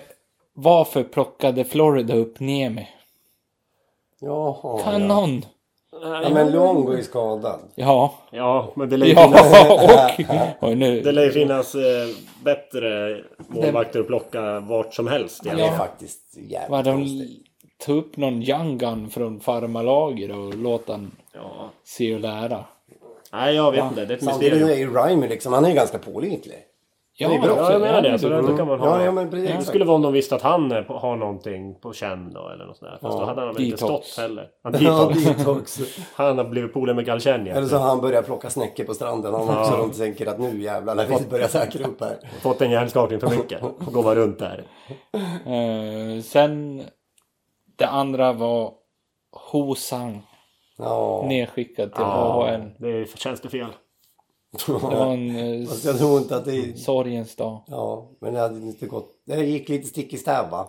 varför 0.55 1.03
plockade 1.03 1.65
Florida 1.65 2.15
upp 2.15 2.41
Niemi? 2.41 2.89
Jaha. 4.21 4.83
Kan 4.83 4.93
ja. 5.03 5.09
någon? 5.09 5.45
ja 6.23 6.29
men 6.31 6.53
Luongo 6.53 6.93
är 6.93 7.03
skadad. 7.03 7.61
Ja. 7.75 8.15
Ja, 8.31 8.73
men 8.77 8.89
det 8.89 8.97
lär 8.97 9.07
ju 9.07 9.15
finnas, 9.15 9.53
Ja, 10.29 10.49
och... 10.61 10.69
Oj, 10.69 10.75
nu... 10.75 11.01
det 11.01 11.13
lär 11.13 11.31
finnas 11.31 11.75
eh, 11.75 11.81
bättre 12.45 13.17
målvakter 13.49 14.01
att 14.01 14.07
plocka 14.07 14.61
vart 14.61 14.95
som 14.95 15.07
helst. 15.07 15.43
Det 15.43 15.49
egentligen. 15.49 15.73
är 15.75 15.79
Ja. 15.79 15.85
faktiskt 15.85 16.37
jävligt 16.37 16.71
Vad 16.71 16.85
de 16.85 16.97
konstigt. 16.97 17.47
ta 17.87 17.93
upp 17.93 18.17
någon 18.17 18.43
young 18.43 18.79
gun 18.79 19.11
från 19.11 19.41
farmarlager 19.41 20.39
och 20.39 20.55
låta 20.55 20.93
han 20.93 21.11
Ja. 21.35 21.71
se 21.85 22.15
och 22.15 22.21
lära. 22.21 22.65
Nej, 23.33 23.55
jag 23.55 23.73
vet 23.73 23.85
inte. 23.85 24.05
Det 24.05 24.13
är 24.13 24.17
ett 24.17 24.25
Samtidigt 24.25 24.53
mysterium. 24.53 24.69
är 24.69 24.89
ju 24.91 24.95
Reimer 24.95 25.29
liksom, 25.29 25.53
han 25.53 25.65
är 25.65 25.69
ju 25.69 25.75
ganska 25.75 25.99
pålitlig. 25.99 26.59
Ja, 27.17 27.29
Det 27.29 27.35
är 27.35 27.41
bra. 27.41 27.57
Ja, 27.57 27.73
jag 27.73 27.81
menar 27.81 28.03
det. 28.03 28.19
Så 28.19 28.29
det 28.29 28.37
då 28.37 28.43
bra. 28.43 28.57
kan 28.57 28.67
man 28.69 28.81
ha... 28.81 28.99
Ja, 28.99 29.05
ja 29.05 29.13
men 29.13 29.31
precis. 29.31 29.51
Det 29.59 29.65
skulle 29.65 29.85
vara 29.85 29.97
om 29.97 30.03
de 30.03 30.13
visste 30.13 30.35
att 30.35 30.43
han 30.43 30.71
har 30.89 31.17
någonting 31.17 31.75
på 31.81 31.93
känn 31.93 32.33
då 32.35 32.49
eller 32.49 32.65
något 32.67 32.77
sånt 32.77 32.91
där. 32.91 32.99
Fast 33.01 33.15
Ja. 33.15 33.21
då 33.21 33.27
hade 33.27 33.41
han 33.41 33.55
väl 33.55 33.63
inte 33.65 33.77
stått 33.77 34.15
heller. 34.19 34.49
Han, 34.63 34.75
Ja, 34.81 35.13
detox. 35.37 35.81
han 36.15 36.39
har 36.39 36.45
blivit 36.45 36.73
polare 36.73 36.97
med 36.97 37.05
Galchenyuk. 37.05 37.57
Eller 37.57 37.67
så 37.67 37.77
har 37.77 37.89
han 37.89 38.01
börjat 38.01 38.27
plocka 38.27 38.51
snäckor 38.51 38.85
på 38.85 38.95
stranden. 38.95 39.35
Han 39.35 39.59
också. 39.59 39.77
De 39.77 39.91
tänker 39.91 40.27
att 40.27 40.39
nu 40.39 40.63
jävlar 40.63 40.95
när 40.95 41.07
vi 41.07 41.17
börjar 41.31 41.49
säkra 41.49 41.87
upp 41.87 42.01
här. 42.01 42.17
Fått 42.41 42.61
en 42.63 42.71
hjärnskakning 42.71 43.21
för 43.21 43.29
mycket. 43.31 43.61
Går 43.93 44.03
man 44.03 44.15
runt 44.15 44.39
där. 44.39 44.65
Eh, 45.47 46.23
sen 46.23 46.83
det 47.79 47.87
andra 47.87 48.33
var 48.33 48.73
Hosang 49.53 50.23
Ja. 50.79 51.25
nedskickad 51.29 51.93
till 51.93 52.03
Ja, 52.03 52.45
AHL. 52.53 52.71
det 52.79 52.89
är 52.89 53.05
tjänstefel. 53.17 53.67
Det 54.67 54.73
var 54.73 55.13
en 55.13 55.37
eh, 55.37 55.67
Fast 55.69 55.85
jag 55.85 55.99
tror 55.99 56.19
inte 56.19 56.37
att 56.37 56.45
det 56.45 56.79
sorgens 56.79 57.37
dag. 57.37 57.65
Ja, 57.67 58.11
men 58.21 58.35
det 58.35 58.41
hade 58.41 58.57
inte 58.67 58.87
gått. 58.87 59.11
Det 59.27 59.45
gick 59.45 59.69
lite 59.69 59.89
stick 59.89 60.13
i 60.13 60.19
stäv 60.19 60.51
va? 60.51 60.69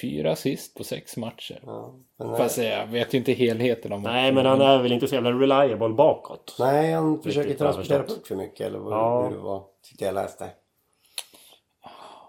Fyra 0.00 0.36
sist 0.36 0.74
på 0.76 0.84
sex 0.84 1.16
matcher. 1.16 1.60
Ja. 1.66 1.94
Men, 2.18 2.36
Fast 2.36 2.58
jag 2.58 2.86
vet 2.86 3.14
ju 3.14 3.18
inte 3.18 3.32
helheten 3.32 3.92
om 3.92 4.02
Nej, 4.02 4.32
men 4.32 4.46
han 4.46 4.60
är 4.60 4.82
väl 4.82 4.92
inte 4.92 5.08
så 5.08 5.14
jävla 5.14 5.32
reliable 5.32 5.88
bakåt. 5.88 6.56
Nej, 6.58 6.92
han 6.92 7.22
försöker 7.22 7.54
transportera 7.54 8.02
puck 8.02 8.26
för 8.26 8.36
mycket 8.36 8.66
eller 8.66 8.78
vad, 8.78 8.92
Ja. 8.92 9.22
hur 9.28 9.36
det 9.36 9.42
var. 9.42 9.64
Tyckte 9.88 10.04
jag 10.04 10.14
läste. 10.14 10.50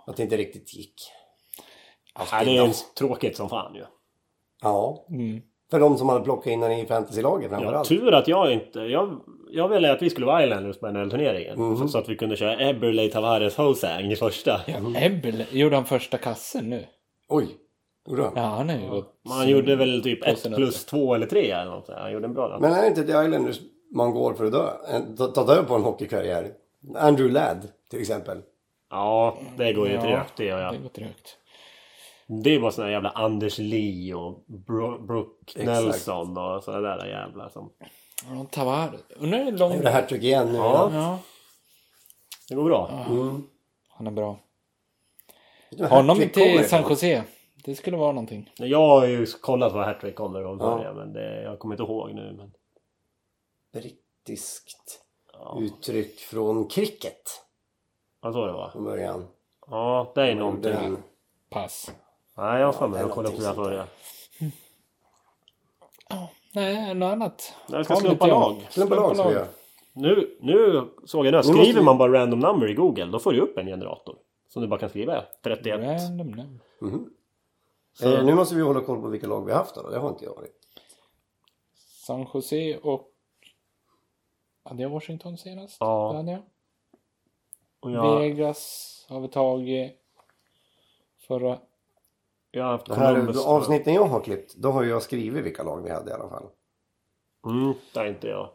Att 0.07 0.17
det 0.17 0.23
inte 0.23 0.37
riktigt 0.37 0.73
gick. 0.73 0.93
Nej, 2.31 2.45
det 2.45 2.57
är 2.57 2.71
tråkigt 2.97 3.37
som 3.37 3.49
fan 3.49 3.75
ju. 3.75 3.85
Ja. 4.61 5.05
Mm. 5.09 5.41
För 5.71 5.79
de 5.79 5.97
som 5.97 6.09
hade 6.09 6.23
plockat 6.23 6.47
in 6.47 6.59
den 6.59 6.71
i 6.71 6.85
fantasylaget 6.85 7.51
Ja, 7.51 7.57
framförallt. 7.57 7.87
tur 7.89 8.13
att 8.13 8.27
jag 8.27 8.53
inte... 8.53 8.79
Jag, 8.79 9.19
jag 9.51 9.67
ville 9.69 9.91
att 9.91 10.01
vi 10.01 10.09
skulle 10.09 10.25
vara 10.25 10.43
Islanders 10.45 10.77
på 10.79 10.91
NHL-turneringen. 10.91 11.59
Mhm. 11.59 11.87
Så 11.87 11.97
att 11.97 12.09
vi 12.09 12.15
kunde 12.15 12.35
köra 12.35 12.59
Eberle 12.69 13.07
Tavares 13.09 13.57
Hosang 13.57 14.11
i 14.11 14.15
första. 14.15 14.61
Ja, 14.67 14.75
Ebbel 15.01 15.43
gjorde 15.51 15.75
han 15.75 15.85
första 15.85 16.17
kassen 16.17 16.69
nu. 16.69 16.85
Oj. 17.29 17.47
Gjorde 18.09 18.21
han? 18.23 18.31
Ja, 18.35 18.41
han 18.41 18.69
är 18.69 18.81
ju 18.83 18.89
gått... 18.89 19.13
Han 19.29 19.49
gjorde 19.49 19.75
väl 19.75 20.03
typ 20.03 20.25
Påsen 20.25 20.51
1 20.53 20.57
plus 20.57 20.85
2 20.85 21.15
eller 21.15 21.27
3 21.27 21.51
eller 21.51 21.71
något. 21.71 21.89
Han 21.97 22.11
gjorde 22.13 22.25
en 22.25 22.33
bra. 22.33 22.57
Men 22.61 22.73
är 22.73 22.81
det 22.81 22.87
inte 22.87 23.03
The 23.03 23.11
Islanders 23.25 23.59
man 23.93 24.11
går 24.11 24.33
för 24.33 24.45
att 24.45 24.51
dö? 24.51 24.67
Ta, 25.17 25.27
ta 25.27 25.43
död 25.55 25.67
på 25.67 25.75
en 25.75 25.83
hockeykarriär. 25.83 26.51
Andrew 26.97 27.33
Ladd 27.33 27.67
till 27.89 28.01
exempel. 28.01 28.37
Ja, 28.91 29.37
det 29.57 29.73
går 29.73 29.87
ju 29.87 29.93
Ja, 29.93 30.01
trögt 30.01 30.33
det 30.37 30.45
gör 30.45 30.57
Det 30.57 30.63
jag. 30.63 30.81
går 30.81 30.89
trögt. 30.89 31.37
Det 32.27 32.56
är 32.56 32.60
bara 32.60 32.72
såna 32.72 32.91
jävla 32.91 33.10
Anders 33.10 33.57
Lee 33.57 34.14
och 34.14 34.43
Bro 34.47 35.06
Brooke 35.06 35.60
Exakt. 35.60 35.65
Nelson 35.85 36.38
och 36.38 36.64
såna 36.64 36.80
där 36.80 37.06
jävlar 37.06 37.49
som... 37.49 37.72
Ja, 38.30 38.45
Tavares. 38.52 39.02
Undrar 39.18 39.43
hur 39.43 39.52
lång... 39.57 39.73
Gjorde 39.76 39.89
hattrick 39.91 40.23
igen 40.23 40.52
nu. 40.52 40.57
Ja. 40.57 40.89
Ja, 40.93 41.19
Det 42.49 42.56
går 42.56 42.64
bra. 42.64 43.06
Mm. 43.10 43.43
han 43.89 44.07
är 44.07 44.11
bra. 44.11 44.38
Vad 45.77 45.89
Honom 45.89 46.18
till? 46.34 46.69
San 46.69 46.89
Jose. 46.89 47.23
Det 47.64 47.76
skulle 47.76 47.97
vara 47.97 48.11
någonting. 48.11 48.52
Jag 48.57 48.80
har 48.88 49.06
ju 49.07 49.26
kollat 49.26 49.73
vad 49.73 49.85
hattrick 49.85 50.15
kommer 50.15 50.39
ifrån 50.39 50.57
Ja. 50.60 50.84
ja. 50.84 50.93
men 50.93 51.14
det, 51.14 51.41
jag 51.41 51.60
kommer 51.60 51.76
inte 51.76 51.84
ihåg 51.84 52.14
nu. 52.14 52.34
Men... 52.38 52.52
Brittiskt 53.73 55.02
Ja, 55.34 55.57
uttryck 55.61 56.19
från 56.19 56.68
cricket 56.68 57.22
vad 58.19 58.34
så 58.34 58.45
det 58.45 58.53
var. 58.53 58.69
från 58.69 58.84
början. 58.84 59.27
Ja, 59.68 60.11
det 60.15 60.22
är 60.31 60.35
någonting. 60.35 60.72
Den- 60.72 61.03
Pass. 61.49 61.91
Nej, 62.38 62.60
jag 62.60 62.66
har 62.66 62.74
för 62.74 62.88
mig 62.88 62.99
det 62.99 63.06
att 63.06 63.12
kolla 63.12 63.30
upp 63.30 63.38
det 63.38 63.44
där 63.44 63.53
förra. 63.53 63.88
Nej, 66.53 66.94
något 66.94 67.12
annat. 67.12 67.53
Jag 67.68 67.86
ska 67.86 67.94
Har 67.94 68.02
slumpa 68.02 68.28
lag. 68.28 68.68
Slumpa 68.70 68.95
lag 68.95 69.16
ska 69.18 69.28
vi 69.28 69.34
göra. 69.36 69.48
Nu, 69.94 70.38
nu 70.41 70.88
såg 71.06 71.26
jag 71.26 71.34
måste 71.34 71.53
Skriver 71.53 71.80
vi- 71.80 71.86
man 71.86 71.98
bara 71.98 72.14
random 72.22 72.40
number 72.40 72.68
i 72.70 72.74
Google 72.74 73.06
då 73.06 73.20
får 73.20 73.32
du 73.34 73.40
upp 73.40 73.57
en 73.57 73.66
generator. 73.66 74.18
Som 74.49 74.62
du 74.62 74.68
bara 74.68 74.80
kan 74.80 74.90
skriva 74.90 75.24
31. 75.44 75.80
Random 76.02 76.28
number. 76.32 76.60
Så- 77.94 78.14
Eh, 78.18 78.26
nu 78.26 78.36
måste 78.36 78.56
vi 78.56 78.62
hålla 78.62 78.82
koll 78.82 79.02
på 79.02 79.07
vilka 79.07 79.28
lag 79.28 79.45
vi 79.45 79.52
har 79.52 79.60
haft 79.60 79.76
då. 79.76 79.90
Det 79.90 79.99
har 79.99 80.10
inte 80.10 80.26
jag 80.26 80.36
varit. 80.36 80.56
San 82.06 82.28
Jose 82.34 82.78
och... 82.78 83.12
Hade 84.64 84.82
jag 84.84 84.90
Washington 84.90 85.38
senast? 85.38 85.78
Ja. 85.80 86.10
Det 86.12 86.18
hade 86.18 86.32
jag. 86.32 86.41
Och 87.80 87.91
jag, 87.91 88.20
Vegas 88.20 89.06
har 89.10 89.20
vi 89.20 89.28
tagit 89.28 89.91
förra... 91.28 91.60
jag 92.60 92.64
har 92.65 92.72
haft 92.72 92.86
Det 92.86 92.95
här 92.95 93.14
Columbus. 93.14 93.45
avsnitten 93.45 93.94
jag 93.94 94.06
har 94.06 94.19
klippt, 94.19 94.56
då 94.56 94.72
har 94.72 94.84
jag 94.84 95.02
skrivit 95.03 95.44
vilka 95.44 95.64
lag 95.64 95.82
vi 95.84 95.90
hade 95.91 96.11
i 96.11 96.14
alla 96.14 96.30
fall. 96.30 96.45
Mm, 97.45 97.73
det 97.94 97.99
är 97.99 98.06
inte 98.06 98.27
jag. 98.27 98.49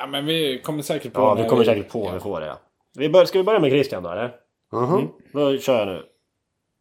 Ja, 0.00 0.06
men 0.06 0.26
vi 0.26 0.60
kommer 0.62 0.82
säkert 0.82 1.12
på 1.12 1.20
Ja, 1.20 1.34
vi 1.34 1.48
kommer 1.48 1.64
säkert 1.64 1.92
på 1.92 2.10
vi 2.12 2.20
får 2.20 2.40
det. 2.40 2.46
ja. 2.46 2.58
Vi 2.94 3.08
bör, 3.08 3.24
ska 3.24 3.38
vi 3.38 3.44
börja 3.44 3.60
med 3.60 3.70
Christian 3.70 4.02
då 4.02 4.10
eller? 4.10 4.36
Mhm. 4.72 5.08
Då 5.32 5.58
kör 5.58 5.78
jag 5.78 5.88
nu. 5.88 6.04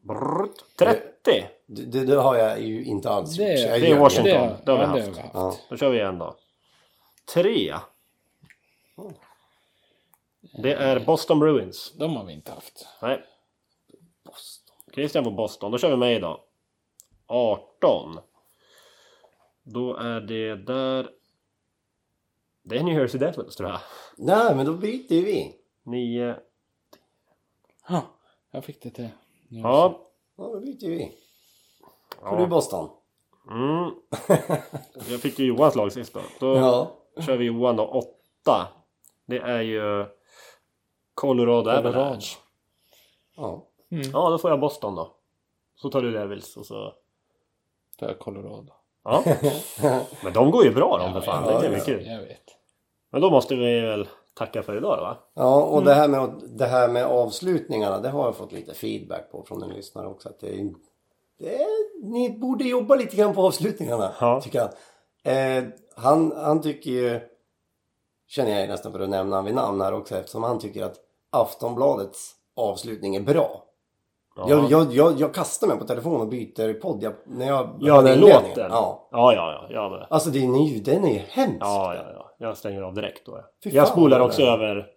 Brrrt. 0.01 0.77
30! 0.79 1.01
Det, 1.67 1.81
det, 1.81 2.05
det 2.05 2.15
har 2.15 2.35
jag 2.35 2.61
ju 2.61 2.83
inte 2.85 3.09
alls 3.09 3.37
Det- 3.37 3.43
gjort, 3.61 3.69
jag 3.71 3.81
det 3.81 3.91
är 3.91 3.99
Washington. 3.99 4.31
Det, 4.31 4.57
Det 4.65 4.71
har 4.71 4.77
vi 4.77 4.83
ja, 4.83 4.87
det 4.87 5.01
haft. 5.01 5.05
har 5.07 5.13
vi 5.13 5.21
haft. 5.21 5.33
Ja. 5.33 5.55
Då 5.69 5.77
kör 5.77 5.89
vi 5.89 5.97
igen 5.97 6.17
då. 6.19 6.35
3. 7.33 7.73
Det 10.63 10.73
är 10.73 10.99
Boston 10.99 11.39
Bruins. 11.39 11.93
De 11.97 12.15
har 12.15 12.23
vi 12.25 12.33
inte 12.33 12.51
haft. 12.51 12.87
Nej. 13.01 13.23
Christian 14.93 15.23
på 15.23 15.31
Boston. 15.31 15.71
Då 15.71 15.77
kör 15.77 15.89
vi 15.89 15.97
mig 15.97 16.19
då. 16.19 16.44
18. 17.27 18.19
Då 19.63 19.95
är 19.95 20.21
det 20.21 20.55
där... 20.55 21.09
Det 22.63 22.77
är 22.77 22.83
New 22.83 22.99
Jersey 22.99 23.19
Devils 23.19 23.55
tror 23.55 23.69
jag. 23.69 23.79
Nej, 24.17 24.55
men 24.55 24.65
då 24.65 24.73
byter 24.73 25.25
vi. 25.25 25.55
9. 25.83 26.35
Ja, 27.89 28.01
jag 28.51 28.65
fick 28.65 28.81
det 28.81 28.89
till. 28.89 29.09
Ja. 29.49 30.01
Ja, 30.37 30.43
då 30.43 30.59
byter 30.59 30.89
vi. 30.89 31.11
Får 32.19 32.37
ja. 32.37 32.39
du 32.39 32.47
Boston? 32.47 32.89
Mm. 33.49 33.91
Jag 35.09 35.21
fick 35.21 35.39
ju 35.39 35.45
Johans 35.45 35.75
lag 35.75 35.91
sist 35.91 36.13
då. 36.13 36.21
Då 36.39 36.55
Ja. 36.55 36.91
kör 37.21 37.37
vi 37.37 37.45
Johan 37.45 37.75
då. 37.75 37.85
8. 37.85 38.67
Det 39.25 39.37
är 39.37 39.61
ju 39.61 40.05
Colorado 41.13 41.69
Avalanche. 41.69 42.37
Ja. 43.35 43.67
Ja, 43.89 44.29
då 44.29 44.37
får 44.37 44.49
jag 44.49 44.59
Boston 44.59 44.95
då. 44.95 45.15
Så 45.75 45.89
tar 45.89 46.01
du 46.01 46.11
Devils 46.11 46.57
och 46.57 46.65
så... 46.65 46.93
För 47.99 48.13
Colorado. 48.13 48.73
Ja. 49.03 49.23
Men 50.23 50.33
de 50.33 50.51
går 50.51 50.63
ju 50.65 50.71
bra 50.73 50.97
de 50.97 51.13
för 51.13 51.21
fan. 51.21 51.43
ja, 51.47 51.51
det 51.51 51.57
är 51.59 51.63
ja. 51.63 51.69
mycket 51.69 51.85
kul. 51.85 52.05
Jag 52.07 52.19
vet. 52.19 52.41
Men 53.11 53.21
då 53.21 53.29
måste 53.29 53.55
vi 53.55 53.79
väl 53.81 54.07
tacka 54.33 54.63
för 54.63 54.77
idag 54.77 54.97
då 54.97 55.03
va? 55.03 55.17
Ja, 55.33 55.63
och 55.63 55.83
det, 55.83 55.93
här 55.93 56.07
med, 56.07 56.41
det 56.43 56.65
här 56.65 56.87
med 56.87 57.05
avslutningarna, 57.05 57.99
det 57.99 58.09
har 58.09 58.25
jag 58.25 58.35
fått 58.35 58.51
lite 58.51 58.73
feedback 58.73 59.31
på 59.31 59.43
från 59.43 59.63
en 59.63 59.69
lyssnare 59.69 60.07
också. 60.07 60.29
Att 60.29 60.39
det, 60.39 60.59
är- 60.59 60.73
det, 61.39 61.55
är- 61.63 62.03
ni 62.11 62.37
borde 62.39 62.63
jobba 62.63 62.95
lite 62.95 63.15
grann 63.15 63.33
på 63.35 63.41
avslutningarna, 63.47 64.11
Ja. 64.19 64.41
tycker 64.41 64.59
han. 64.59 64.69
Eh, 65.57 65.63
han. 65.95 66.33
Han 66.35 66.61
tycker 66.61 66.91
ju, 66.91 67.19
känner 68.27 68.59
jag 68.59 68.69
nästan 68.69 68.91
för 68.91 68.99
att 68.99 69.09
nämna 69.09 69.41
vid 69.41 69.55
namn 69.55 69.81
här 69.81 69.93
också, 69.93 70.17
eftersom 70.17 70.43
han 70.43 70.59
tycker 70.59 70.83
att 70.83 70.95
Aftonbladets 71.29 72.31
avslutning 72.55 73.15
är 73.15 73.21
bra. 73.21 73.63
Ja, 74.37 74.45
Jag, 74.49 74.71
jag, 74.71 74.93
jag, 74.93 75.13
jag 75.19 75.33
kastar 75.33 75.67
mig 75.67 75.77
på 75.77 75.85
telefon 75.85 76.21
och 76.21 76.27
byter 76.27 76.73
podd 76.73 77.03
jag, 77.03 77.13
när 77.25 77.47
jag 77.47 77.69
ja 77.79 78.01
den 78.01 78.19
låten. 78.19 78.43
Ja. 78.55 79.07
ja, 79.11 79.33
ja. 79.33 79.67
ja, 79.69 79.89
med. 79.89 80.07
Alltså 80.09 80.29
det 80.29 80.39
är 80.39 80.67
ju, 80.67 80.79
den 80.79 81.03
är 81.05 81.13
ju 81.13 81.19
hemsk. 81.29 81.57
Ja, 81.59 81.95
ja, 81.95 82.01
ja. 82.13 82.31
Jag 82.47 82.57
stänger 82.57 82.81
av 82.81 82.93
direkt 82.93 83.25
då. 83.25 83.39
Jag 83.63 83.87
spolar 83.87 84.19
också 84.19 84.41
det 84.45 84.51
över 84.51 84.87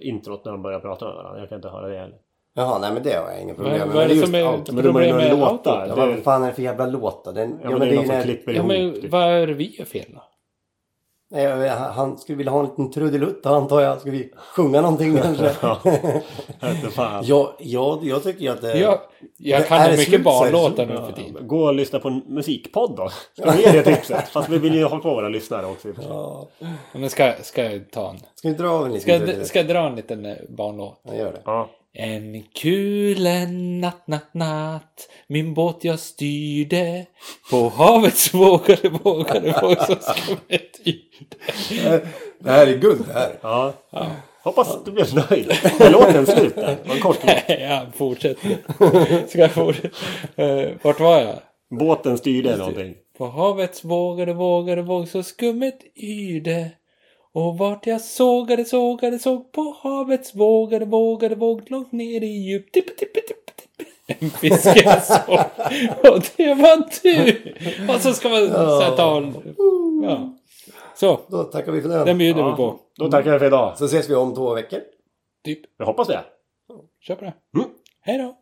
introt 0.00 0.44
när 0.44 0.52
de 0.52 0.62
börjar 0.62 0.80
prata 0.80 1.04
med 1.04 1.14
varandra. 1.14 1.40
Jag 1.40 1.48
kan 1.48 1.56
inte 1.56 1.68
höra 1.68 1.88
det 1.88 1.98
heller. 1.98 2.16
Jaha, 2.54 2.78
nej 2.78 2.92
men 2.94 3.02
det 3.02 3.10
har 3.14 3.30
jag 3.30 3.42
inga 3.42 3.54
problem 3.54 3.78
med. 3.78 3.88
vad 3.88 4.04
är 4.04 4.08
Men 4.08 4.16
det 4.18 4.26
som 4.26 4.34
är- 4.34 4.44
allt- 4.46 4.68
Men 4.72 4.76
ju 4.76 4.82
Problem 4.82 5.16
med 5.16 5.38
låtar. 5.38 5.86
Ja, 5.88 5.94
vad 5.96 6.18
fan 6.18 6.42
är 6.42 6.46
det 6.46 6.52
för 6.52 6.62
jävla 6.62 6.86
låt 6.86 7.24
då? 7.24 7.32
Den, 7.32 7.58
ja, 7.62 7.70
men 7.70 7.80
det 7.80 7.86
är 7.90 7.96
någon 7.96 8.06
som 8.06 8.22
klipper 8.22 8.52
Ja, 8.52 8.56
ihop. 8.58 8.68
men 8.68 8.92
typ. 9.02 9.10
vad 9.12 9.22
är 9.22 9.46
det 9.46 9.54
vi 9.54 9.76
gör 9.76 9.84
fel 9.84 10.04
då? 10.14 10.22
Nej, 11.32 11.42
jag 11.44 11.76
han 11.76 12.18
skulle 12.18 12.38
vilja 12.38 12.52
ha 12.52 12.60
en 12.60 12.66
liten 12.66 12.90
trudelutt 12.90 13.46
antar 13.46 13.80
jag. 13.80 14.00
Ska 14.00 14.10
vi 14.10 14.32
sjunga 14.36 14.80
någonting 14.80 15.16
kanske? 15.16 15.50
Ja. 16.96 17.54
Jag 17.58 17.98
jag 18.04 18.22
tycker 18.22 18.40
ju 18.40 18.48
att 18.48 18.60
det... 18.60 18.78
Jag, 18.78 18.98
jag 19.36 19.60
Det- 19.60 19.64
kan 19.66 19.80
är 19.80 19.90
mycket 19.90 20.04
slut 20.06 20.22
barnlåtar 20.24 20.86
nu 20.86 20.96
för 20.96 21.12
tiden. 21.12 21.46
Gå 21.48 21.62
och 21.66 21.74
lyssna 21.74 21.98
på 21.98 22.08
en 22.08 22.22
musikpodd 22.26 22.96
då. 22.96 23.08
Ska 23.38 23.50
vi 23.50 23.62
ge 23.62 23.72
det 23.72 23.82
tipset? 23.82 24.28
Fast 24.28 24.48
vi 24.48 24.58
vill 24.58 24.74
ju 24.74 24.84
ha 24.84 24.98
på 24.98 25.10
våra 25.14 25.28
lyssnare 25.28 25.66
också. 25.66 25.88
i 25.88 25.90
och 25.90 25.94
för 25.96 26.02
sig. 26.02 26.10
Ja. 26.12 26.48
Men 26.92 27.10
ska, 27.10 27.32
ska 27.42 27.64
jag 27.72 27.90
ta 27.90 28.10
en? 28.10 28.16
Ska 28.34 28.48
vi 28.48 28.54
dra 28.54 28.68
av 28.70 28.86
en 28.86 28.92
liten 28.92 29.18
Ska, 29.20 29.32
jag- 29.32 29.46
ska 29.46 29.58
jag 29.58 29.68
dra 29.68 29.78
en 29.78 29.96
liten 29.96 30.26
eh, 30.26 30.36
barnlåt? 30.48 31.00
Ja, 31.02 31.14
gör 31.14 31.32
det. 31.32 31.40
Ja. 31.44 31.68
En 31.94 32.42
kul 32.54 33.26
en 33.26 33.80
natt, 33.80 34.06
natt, 34.06 34.34
natt 34.34 35.08
Min 35.26 35.54
båt 35.54 35.84
jag 35.84 35.98
styrde 35.98 37.06
På 37.50 37.68
havets 37.68 38.34
vågade, 38.34 38.88
vågade, 38.88 39.58
vågade 39.62 39.84
Så 39.86 39.94
ska 40.00 40.32
ett 40.48 40.80
yrde 40.86 42.06
Det 42.38 42.50
här 42.50 42.66
är 42.66 42.78
guld 42.78 43.04
det 43.06 43.12
här. 43.12 43.38
ja. 43.42 43.72
Hoppas 44.42 44.70
att 44.70 44.84
du 44.84 44.90
blev 44.90 45.06
nöjd. 45.30 45.52
Låten 45.92 46.26
slut 46.26 46.54
där? 46.54 46.76
Det 46.82 46.88
var 46.88 46.94
en 46.94 47.00
kort. 47.00 47.18
Ja, 47.48 47.86
fortsätter. 47.94 48.56
Ska 49.28 49.38
jag 49.38 49.50
fortsätta? 49.50 49.96
Eh, 50.36 50.68
vart 50.82 51.00
var 51.00 51.20
jag? 51.20 51.34
Båten 51.78 52.18
styrde 52.18 52.56
någonting. 52.56 52.94
På 53.18 53.26
havets 53.26 53.84
vågade, 53.84 54.32
vågade, 54.32 54.82
våg 54.82 55.08
så 55.08 55.22
skummet 55.22 55.78
yrde 55.96 56.70
och 57.34 57.58
vart 57.58 57.86
jag 57.86 58.00
sågade, 58.00 58.64
sågade, 58.64 59.18
såg 59.18 59.52
på 59.52 59.76
havets 59.80 60.34
vågade, 60.34 60.84
vågade, 60.84 61.34
våg 61.34 61.70
långt 61.70 61.92
ner 61.92 62.22
i 62.22 62.26
djup. 62.26 62.72
Tipp, 62.72 62.96
tipp, 62.96 63.14
tipp, 63.14 63.26
tipp. 63.26 63.36
En 64.06 64.30
fisk 64.30 64.66
jag 64.84 65.04
såg 65.06 65.38
och 66.12 66.22
det 66.36 66.54
var 66.54 67.02
du! 67.02 67.94
Och 67.94 68.00
så 68.00 68.12
ska 68.12 68.28
man 68.28 68.48
här, 68.48 68.96
ta 68.96 69.16
en... 69.16 69.54
Ja. 70.02 70.36
Så, 70.94 71.20
Då 71.28 71.42
tackar 71.44 71.72
vi 71.72 71.82
för 71.82 71.88
den. 71.88 72.06
den 72.06 72.18
bjuder 72.18 72.50
vi 72.50 72.56
på. 72.56 72.62
Ja. 72.62 73.04
Då 73.04 73.10
tackar 73.10 73.32
vi 73.32 73.38
för 73.38 73.46
idag. 73.46 73.78
Så 73.78 73.84
ses 73.84 74.10
vi 74.10 74.14
om 74.14 74.34
två 74.34 74.54
veckor. 74.54 74.80
Typ. 75.44 75.60
Jag 75.78 75.86
hoppas 75.86 76.08
det. 76.08 76.20
Kör 77.00 77.14
på 77.14 77.24
det. 77.24 77.34
Mm. 77.56 77.68
Hej 78.00 78.18
då! 78.18 78.36